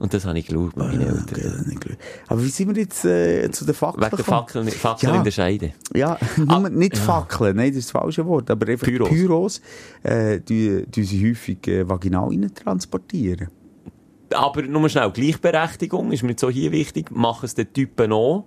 Und 0.00 0.12
das 0.12 0.24
habe 0.24 0.38
ich 0.38 0.46
geschaut 0.46 0.76
mit 0.76 0.88
meinen 0.88 1.00
Eltern. 1.02 1.24
Okay, 1.30 1.42
das 1.42 1.64
geschaut. 1.80 1.98
Aber 2.26 2.42
wie 2.42 2.48
sind 2.48 2.74
wir 2.74 2.82
jetzt 2.82 3.04
äh, 3.04 3.48
zu 3.52 3.64
den 3.64 3.74
Fackeln 3.74 4.04
Wegen 4.06 4.16
der? 4.16 4.24
Fackeln, 4.24 4.68
Fackeln 4.68 5.12
Ja. 5.12 5.18
in 5.18 5.24
der 5.24 5.30
Scheide. 5.30 5.72
Ja, 5.94 6.18
nur, 6.36 6.68
nicht 6.68 6.98
Fackeln, 6.98 7.56
nein, 7.56 7.68
das 7.70 7.78
ist 7.78 7.94
das 7.94 8.00
falsche 8.02 8.26
Wort, 8.26 8.50
aber 8.50 8.66
einfach 8.68 8.86
Pyros. 8.88 9.08
Pyros, 9.08 9.60
äh, 10.02 10.40
die, 10.40 10.84
die 10.88 11.04
sie 11.04 11.30
häufig 11.30 11.66
äh, 11.68 11.88
vaginal 11.88 12.28
rein 12.28 12.50
transportieren. 12.52 13.48
Aber 14.34 14.62
nur 14.62 14.88
schnell, 14.88 15.10
Gleichberechtigung 15.12 16.10
ist 16.12 16.22
mir 16.24 16.34
so 16.38 16.50
hier 16.50 16.72
wichtig. 16.72 17.10
Machen 17.12 17.46
es 17.46 17.54
den 17.54 17.72
Typen 17.72 18.12
auch? 18.12 18.46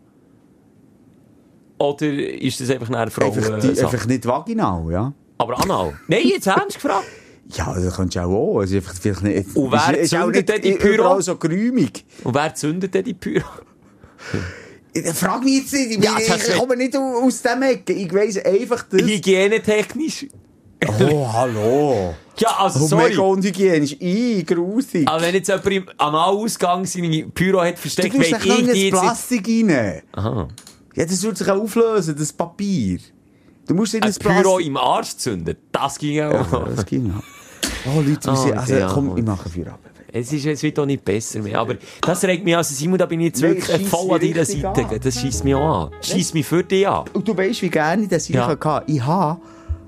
Oder 1.80 2.08
ist 2.12 2.60
das 2.62 2.70
einfach 2.70 2.90
eine 2.90 3.10
Frau? 3.10 3.26
Einfach, 3.32 3.60
die, 3.60 3.70
einfach 3.70 4.06
nicht 4.06 4.26
vaginal, 4.28 4.92
ja. 4.92 5.14
Aber 5.40 5.60
anal? 5.60 5.94
Nein, 6.08 6.22
jetzt 6.26 6.46
ernst 6.46 6.76
gefragt. 6.76 7.06
Ja, 7.50 7.74
das 7.74 7.96
kannst 7.96 8.16
du 8.16 8.22
auch. 8.22 8.60
Also 8.60 8.80
vielleicht 8.82 9.24
nicht, 9.24 9.56
Und 9.56 9.72
wer 9.72 9.98
ist, 9.98 10.10
zündet 10.12 10.48
denn 10.50 10.62
die 10.62 10.74
Pyro? 10.74 11.20
so 11.22 11.36
geräumig. 11.36 12.06
Und 12.24 12.34
wer 12.36 12.54
zündet 12.56 12.94
denn 12.94 13.04
die 13.04 13.14
Pyro? 13.14 13.44
Frag 15.14 15.44
mich 15.44 15.62
jetzt 15.62 15.74
nicht, 15.74 15.92
ich, 15.98 16.04
Ja, 16.04 16.18
ich, 16.20 16.30
ich 16.30 16.56
komme 16.56 16.76
nicht 16.78 16.96
au- 16.96 17.24
aus 17.26 17.42
dem 17.42 17.62
Ecke. 17.64 17.94
Ich 17.94 18.14
weiss 18.14 18.38
einfach, 18.38 18.84
dass... 18.84 19.02
Hygienetechnisch? 19.02 20.28
Oh, 21.00 21.28
hallo. 21.32 22.16
Ja, 22.38 22.56
also 22.58 22.84
Oh, 22.84 22.88
sorry. 22.88 23.10
mega 23.10 23.22
unhygienisch. 23.22 23.96
I, 24.02 24.44
grusig. 24.46 25.08
Aber 25.08 25.22
wenn 25.22 25.36
jetzt 25.36 25.48
jemand 25.48 25.68
im 25.68 25.86
Analausgang 25.98 26.86
seine 26.86 27.24
Pyro 27.28 27.62
hat 27.62 27.76
Du 27.76 27.82
versteckt, 27.82 28.16
tust 28.16 28.32
weiss 28.32 28.46
noch 28.46 28.46
ich 28.46 28.60
in 28.60 28.66
die 28.66 28.66
das 28.66 28.76
jetzt 28.76 28.84
nicht. 28.84 28.92
Plastik 28.94 29.48
rein. 29.48 30.02
Aha. 30.14 30.48
Ja, 30.96 31.06
das 31.06 31.24
wird 31.24 31.38
sich 31.38 31.50
auch 31.50 31.62
auflösen, 31.62 32.16
das 32.18 32.34
Papier. 32.34 33.00
Du 33.72 33.78
musst 33.78 33.94
in 33.94 34.04
Ein 34.04 34.10
das 34.10 34.20
Pyro 34.20 34.34
Plastik... 34.42 34.68
im 34.68 34.76
Arsch 34.76 35.16
zünden, 35.16 35.56
das 35.72 35.98
ging 35.98 36.22
auch. 36.24 36.52
Ja, 36.52 36.66
das 36.76 36.86
ging 36.86 37.10
auch. 37.10 37.24
Oh, 37.90 38.02
Leute, 38.02 38.30
Oh, 38.30 38.36
sind... 38.36 38.58
Also, 38.58 38.74
ja. 38.76 38.92
komm, 38.94 39.16
ich 39.16 39.24
mache 39.24 39.48
für 39.48 39.66
ab. 39.72 39.80
Es, 40.12 40.34
ist, 40.34 40.46
es 40.46 40.62
wird 40.62 40.78
auch 40.78 40.86
nicht 40.86 41.06
besser 41.06 41.40
mehr. 41.40 41.58
Aber 41.58 41.76
das 42.02 42.22
regt 42.26 42.44
mich 42.44 42.54
an. 42.54 42.58
Also 42.58 42.76
Simon, 42.76 42.98
da 43.00 43.06
bin 43.06 43.22
ich 43.22 43.28
jetzt 43.28 43.42
wirklich 43.42 43.64
es 43.64 43.72
scheisst 43.78 43.88
voll 43.88 44.14
an 44.14 44.20
deiner 44.20 44.44
Seite. 44.44 44.68
an. 44.68 45.00
Das 45.02 45.16
schießt 45.22 45.46
mich 45.46 45.56
auch 45.56 45.86
an. 45.86 45.92
Schießt 46.02 46.34
mich 46.34 46.46
für 46.46 46.66
dich 46.66 46.86
an. 46.86 47.06
Und 47.14 47.26
du 47.26 47.38
weißt, 47.38 47.62
wie 47.62 47.70
gerne 47.70 48.04
ich 48.04 48.10
das 48.10 48.28
Ja. 48.28 48.46
hatte. 48.46 48.84
Ich 48.92 49.02
habe... 49.02 49.40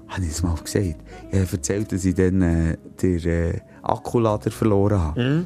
Habe 0.08 0.22
ich 0.22 0.30
das 0.30 0.44
mal 0.44 0.56
gesagt? 0.56 0.96
Ich 1.30 1.40
habe 1.42 1.52
erzählt, 1.52 1.92
dass 1.92 2.06
ich 2.06 2.16
dann 2.16 2.42
äh, 2.42 2.78
den 3.02 3.20
äh, 3.26 3.60
Akkulader 3.82 4.50
verloren 4.50 4.98
habe. 5.02 5.44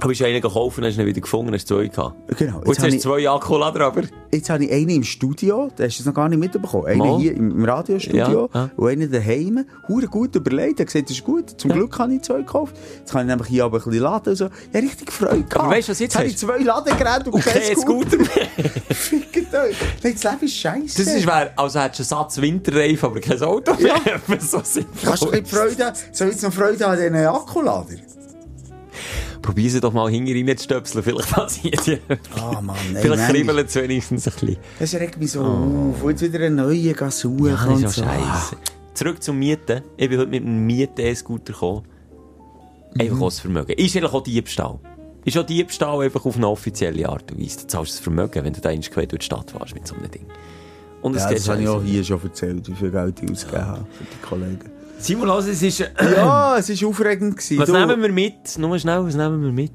Du 0.00 0.08
bist 0.08 0.20
einen 0.22 0.40
gekauft 0.42 0.76
und 0.78 0.84
hast 0.84 0.98
ihn 0.98 1.06
wieder 1.06 1.20
gefunden, 1.20 1.54
hast 1.54 1.66
zwei 1.68 1.86
gehabt. 1.86 2.14
Genau. 2.36 2.60
Jetzt 2.66 2.78
habe 2.78 2.88
hast 2.88 2.94
du 2.94 2.98
zwei 2.98 3.28
Akkulader, 3.28 3.86
aber... 3.86 4.02
Jetzt 4.32 4.50
habe 4.50 4.64
ich 4.64 4.72
einen 4.72 4.88
im 4.90 5.04
Studio, 5.04 5.70
da 5.76 5.84
hast 5.84 5.98
du 5.98 6.02
es 6.02 6.06
noch 6.06 6.12
gar 6.14 6.28
nicht 6.28 6.38
mitbekommen. 6.40 6.86
Einen 6.86 6.98
Mal. 6.98 7.18
hier 7.20 7.34
im 7.34 7.64
Radiostudio 7.64 8.50
Ja, 8.52 8.60
ja. 8.60 8.70
und 8.76 8.88
einen 8.88 9.10
daheim. 9.10 9.64
Hure 9.88 10.06
gut 10.08 10.34
überlegt. 10.34 10.80
Er 10.80 10.86
gesagt, 10.86 11.08
das 11.08 11.16
ist 11.16 11.24
gut. 11.24 11.50
Zum 11.58 11.70
Glück 11.70 11.96
habe 11.98 12.12
ich 12.14 12.22
zwei 12.22 12.38
gekauft. 12.38 12.76
Jetzt 12.98 13.12
kann 13.12 13.22
ich 13.22 13.28
nämlich 13.28 13.48
hier 13.48 13.64
aber 13.64 13.78
ein 13.78 13.84
bisschen 13.84 14.02
laden. 14.02 14.30
und 14.30 14.36
So. 14.36 14.44
Ja, 14.72 14.80
richtig 14.80 15.12
Freude 15.12 15.44
gehabt. 15.44 15.70
weißt 15.70 15.88
du, 15.88 15.92
was 15.92 15.98
jetzt 16.00 16.16
habe 16.16 16.24
hast? 16.26 16.32
ich 16.32 16.38
zwei 16.38 16.58
Ladegeräte 16.58 17.26
und 17.26 17.34
Und 17.34 17.44
kein 17.44 17.76
Scooter. 17.76 18.16
Mehr. 18.16 18.28
Fickt 18.90 19.54
euch. 19.54 19.76
Nein, 20.02 20.12
das 20.14 20.24
Leben 20.24 20.44
ist 20.44 20.56
scheiße. 20.56 21.04
Das 21.04 21.14
ist, 21.14 21.26
wär, 21.26 21.52
also 21.56 21.80
hättest 21.80 22.10
du 22.10 22.14
einen 22.16 22.22
Satz 22.24 22.40
Winterreifen, 22.40 23.06
aber 23.08 23.20
kein 23.20 23.40
Auto 23.42 23.74
mehr. 23.74 23.94
Ja. 24.28 24.38
so. 24.40 24.60
Kannst 25.04 25.22
du 25.22 25.30
nicht 25.30 25.48
Freude? 25.48 25.92
Soll 26.12 26.28
ich 26.28 26.34
jetzt 26.34 26.42
noch 26.42 26.52
Freude 26.52 26.84
an 26.86 26.96
diesen 26.98 27.14
Akkulader? 27.14 27.94
Probier 29.44 29.70
sie 29.70 29.80
doch 29.80 29.92
mal 29.92 30.10
hinten 30.10 30.48
rein 30.48 30.56
zu 30.56 30.64
stöpseln, 30.64 31.04
vielleicht 31.04 31.30
passiert 31.30 31.86
ja. 31.86 31.96
Ah, 32.34 32.62
Mann, 32.62 32.76
nein. 32.94 33.02
Vielleicht 33.02 33.28
kribbelt 33.28 33.68
es 33.68 33.74
wenigstens 33.74 34.26
ein 34.26 34.32
bisschen. 34.32 34.56
Das 34.78 34.94
regt 34.94 35.18
mich 35.18 35.32
so 35.32 35.42
auf. 35.42 36.02
Und 36.02 36.10
jetzt 36.10 36.22
wieder 36.22 36.46
einen 36.46 36.56
neuen 36.56 37.10
suchen. 37.10 37.46
Ja, 37.46 37.66
das 37.66 37.82
ist 37.82 37.96
so. 37.96 38.02
auch 38.04 38.06
scheiße. 38.06 38.56
Zurück 38.94 39.22
zum 39.22 39.38
Mieten. 39.38 39.82
Ich 39.98 40.08
bin 40.08 40.18
heute 40.18 40.30
mit 40.30 40.42
einem 40.42 40.64
Mieten-E-Scooter 40.64 41.52
gekommen. 41.52 41.82
Einfach 42.98 43.20
aus 43.20 43.40
Vermögen. 43.40 43.72
Ist 43.72 43.94
eigentlich 43.94 44.14
auch 44.14 44.22
Diebstahl. 44.22 44.78
Ist 45.26 45.36
auch 45.36 45.44
Diebstahl 45.44 46.00
einfach 46.00 46.24
auf 46.24 46.36
eine 46.36 46.48
offizielle 46.48 47.06
Art 47.06 47.30
und 47.30 47.38
Weise. 47.38 47.58
Du 47.58 47.66
zahlst 47.66 47.92
das 47.92 48.00
Vermögen, 48.00 48.42
wenn 48.42 48.52
du 48.54 48.62
da 48.62 48.70
einmal 48.70 48.88
quer 48.88 49.06
durch 49.06 49.20
die 49.20 49.26
Stadt 49.26 49.52
warst 49.52 49.74
mit 49.74 49.86
so 49.86 49.94
einem 49.94 50.10
Ding. 50.10 50.24
Und 51.02 51.16
Ja, 51.16 51.30
das 51.30 51.46
habe 51.50 51.60
ich 51.60 51.68
auch 51.68 51.82
hier 51.82 52.02
schon 52.02 52.22
erzählt, 52.22 52.66
wie 52.66 52.74
viel 52.74 52.90
Geld 52.90 53.22
ich 53.22 53.30
ausgegeben 53.30 53.66
habe 53.66 53.86
für 53.92 54.04
die 54.04 54.26
Kollegen. 54.26 54.73
Simon, 55.04 55.28
also, 55.28 55.50
es 55.50 55.62
ist... 55.62 55.80
Ja, 55.80 56.56
es 56.56 56.82
war 56.82 56.88
aufregend. 56.88 57.36
Gewesen. 57.36 57.58
Was 57.58 57.66
Du- 57.68 57.72
nehmen 57.74 58.00
wir 58.00 58.08
mit? 58.10 58.56
Nur 58.56 58.78
schnell, 58.78 59.04
was 59.04 59.14
nehmen 59.14 59.42
wir 59.42 59.52
mit? 59.52 59.72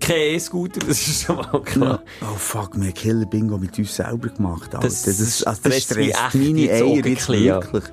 Kein 0.00 0.34
E-Scooter, 0.36 0.80
das 0.80 1.06
ist 1.06 1.22
schon 1.22 1.36
mal 1.36 1.60
klar. 1.62 2.02
Oh 2.22 2.34
fuck, 2.34 2.74
wir 2.76 2.84
haben 2.86 2.94
Killer 2.94 3.26
Bingo 3.26 3.58
mit 3.58 3.78
uns 3.78 3.94
selber 3.94 4.28
gemacht. 4.28 4.74
Alter. 4.74 4.86
Das 4.88 5.02
Das, 5.02 5.18
das, 5.18 5.42
also, 5.44 5.60
das 5.64 5.82
stresst 5.82 6.34
meine 6.34 6.70
Eier 6.72 7.06
jetzt 7.06 7.28
ja. 7.28 7.62
wirklich. 7.62 7.84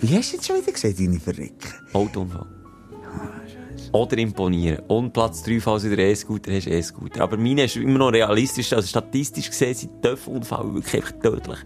Wie 0.00 0.16
hast 0.16 0.32
du 0.32 0.36
jetzt 0.36 0.46
schon 0.48 0.56
wieder 0.56 0.72
gesagt, 0.72 0.98
deine 0.98 1.20
Verrecken? 1.20 1.72
Autounfall. 1.92 2.46
Oder 3.92 4.18
imponieren. 4.18 4.80
Und 4.88 5.12
Platz 5.12 5.44
3, 5.44 5.60
falls 5.60 5.84
du 5.84 5.90
den 5.90 6.00
E-Scooter 6.10 6.52
hast, 6.52 6.66
E-Scooter. 6.66 7.20
Aber 7.20 7.36
meine 7.36 7.64
ist 7.64 7.76
immer 7.76 7.98
noch 8.00 8.12
realistisch, 8.12 8.72
also 8.72 8.86
statistisch 8.88 9.48
gesehen 9.48 9.74
sind 9.74 10.02
Töpfunfall 10.02 10.74
wirklich 10.74 11.04
tödlich. 11.22 11.58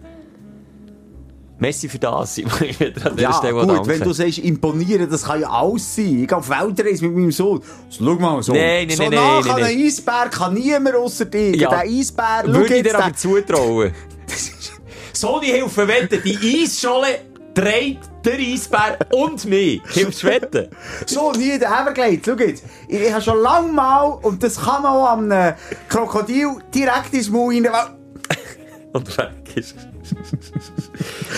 Messi 1.61 1.89
für 1.89 1.99
das, 1.99 2.37
Ja, 3.17 3.41
gut, 3.51 3.87
wenn 3.87 4.01
du 4.01 4.13
sagst, 4.13 4.39
imponieren, 4.39 5.09
das 5.11 5.25
kann 5.25 5.43
ja 5.43 5.51
alles 5.51 5.95
sein. 5.95 6.23
Ich 6.23 6.29
gehe 6.29 6.37
auf 6.37 6.49
Weltreise 6.49 7.05
mit 7.05 7.15
meinem 7.15 7.31
Sohn. 7.31 7.61
So, 7.91 8.05
schau 8.05 8.15
mal, 8.15 8.43
so. 8.43 8.53
Nein, 8.55 8.89
nein, 8.89 8.97
so 8.97 9.03
nein, 9.03 9.13
nah 9.13 9.41
nein, 9.41 9.51
an 9.51 9.61
nein, 9.61 9.65
einen 9.65 9.87
Eisberg 9.87 10.33
kann 10.33 10.55
niemand 10.55 10.97
außer 10.97 11.27
dir. 11.27 11.55
Ja. 11.55 11.69
Der 11.69 11.81
Eisbär, 11.81 12.45
Würde 12.47 12.77
ich 12.77 12.83
dir 12.83 12.99
aber 12.99 13.15
zutrauen. 13.15 13.93
Sony 15.13 15.47
Hilfe 15.49 15.87
wetten, 15.87 16.23
die 16.25 16.63
Eisscholle 16.63 17.21
dreht 17.53 17.99
der 18.25 18.39
Eisbär 18.39 18.99
und 19.13 19.45
mich. 19.45 19.83
Hilfst 19.93 20.23
du 20.23 20.29
wetten? 20.29 20.69
So, 21.05 21.33
nie 21.33 21.59
den 21.59 21.63
Everglades. 21.63 22.23
Schau 22.25 22.37
jetzt. 22.37 22.65
Ich, 22.89 23.01
ich 23.03 23.13
habe 23.13 23.23
schon 23.23 23.39
lange 23.39 23.71
mal, 23.71 24.19
und 24.23 24.43
das 24.43 24.59
kann 24.59 24.83
man 24.83 24.93
auch 24.93 25.11
am 25.11 25.31
äh, 25.31 25.55
Krokodil 25.91 26.57
direkt 26.75 27.13
ins 27.13 27.29
Maul 27.29 27.67
rein. 27.67 27.97
Und 28.93 29.17
weg 29.19 29.57
ist. 29.57 29.77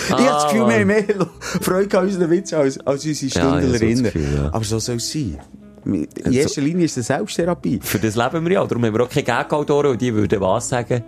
Ich 0.04 0.10
habe 0.10 0.22
das 0.24 0.44
Gefühl, 0.52 0.68
wir 0.68 0.74
haben 0.80 0.86
mehr 0.86 1.04
Freude 1.38 1.98
an 1.98 2.06
unseren 2.06 2.30
Witzen 2.30 2.54
als, 2.56 2.78
als 2.80 3.04
unsere 3.04 3.32
Ja, 3.32 3.50
das 3.56 3.60
Stündlerinnen. 3.60 4.04
Gefühl, 4.04 4.34
ja. 4.34 4.46
Aber 4.52 4.64
so 4.64 4.78
soll 4.78 4.96
es 4.96 5.12
sein. 5.12 5.38
In 5.84 6.06
erster 6.32 6.60
Linie 6.60 6.84
ist 6.84 6.96
es 6.96 7.06
Selbsttherapie. 7.08 7.80
Für 7.82 7.98
das 7.98 8.14
leben 8.14 8.44
wir 8.44 8.52
ja. 8.52 8.64
Darum 8.66 8.84
haben 8.84 8.94
wir 8.94 9.02
auch 9.04 9.08
keine 9.08 9.24
Gagautoren 9.24 9.92
und 9.92 10.00
die 10.00 10.14
würden 10.14 10.40
was 10.40 10.68
sagen? 10.68 11.02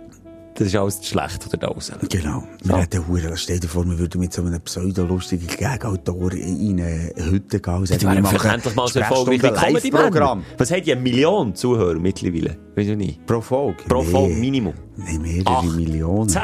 Das 0.57 0.67
ist 0.67 0.75
alles 0.77 1.05
schlecht 1.05 1.45
oder 1.53 1.67
das. 1.75 1.91
Genau. 2.09 2.43
Wir 2.63 2.77
hätten 2.77 3.05
Huren, 3.07 3.35
stell 3.35 3.59
dir 3.59 3.67
vor, 3.67 3.85
wir 3.85 3.99
würden 3.99 4.21
mit 4.21 4.31
so 4.31 4.41
einem 4.41 4.61
pseudo-lustigen 4.61 5.47
Gegenautor 5.47 6.31
in 6.31 6.79
eine 6.79 7.11
Hütte 7.29 7.59
gehen 7.59 7.73
und 7.75 7.87
sagen, 7.87 7.99
Die 7.99 8.05
wir 8.07 8.21
machen 8.21 8.49
endlich 8.49 8.73
mal 8.73 8.87
so 8.87 8.99
erfolgreich 9.01 9.43
wie 9.43 9.49
comedy 9.49 9.91
Programm. 9.91 10.43
Was 10.57 10.71
hat 10.71 10.85
die? 10.85 10.93
Eine 10.93 11.01
Million 11.01 11.53
Zuhörer 11.55 11.99
mittlerweile? 11.99 12.55
Weißt 12.73 12.87
du 12.89 12.95
nicht? 12.95 13.25
Pro 13.25 13.41
Folge? 13.41 13.83
Pro 13.87 14.01
Nee. 14.03 14.09
Folge 14.11 14.35
Minimum. 14.35 14.73
Nein, 14.95 15.21
mehrere. 15.21 15.65
Millionen. 15.65 16.29
Zehn. 16.29 16.41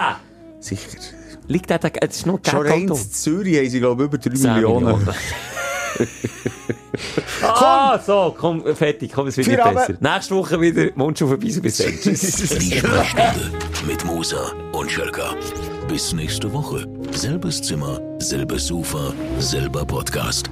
Sicher. 0.61 0.87
Liegt 1.47 1.69
der, 1.69 1.79
es 2.01 2.17
ist 2.17 2.25
nur 2.25 2.39
Schon 2.47 2.65
rein 2.65 2.87
in 2.87 2.95
Zürich 2.95 3.57
haben 3.57 3.69
sie, 3.69 3.79
glaube 3.79 4.03
ich, 4.03 4.07
über 4.07 4.17
3 4.17 4.29
Zehn 4.35 4.53
Millionen. 4.53 5.09
ah, 7.43 7.99
so, 7.99 8.33
komm, 8.37 8.63
fertig, 8.75 9.11
komm, 9.13 9.27
es 9.27 9.37
wird 9.37 9.45
Für 9.45 9.51
nicht 9.51 9.61
aber- 9.61 9.85
besser. 9.87 9.93
Nächste 9.99 10.35
Woche 10.35 10.61
wieder 10.61 10.89
Mundschuh 10.95 11.27
vorbei, 11.27 11.49
so 11.49 11.61
bis 11.61 11.77
dann. 11.77 11.93
Tschüss. 11.99 12.21
Die 12.59 12.77
Sprechstunde 12.77 13.51
mit 13.85 14.05
Musa 14.05 14.53
und 14.71 14.89
Schelka. 14.89 15.35
Bis 15.87 16.13
nächste 16.13 16.51
Woche. 16.53 16.87
Selbes 17.11 17.61
Zimmer, 17.61 17.99
selbes 18.19 18.67
Sofa, 18.67 19.13
selber 19.39 19.83
Podcast. 19.85 20.49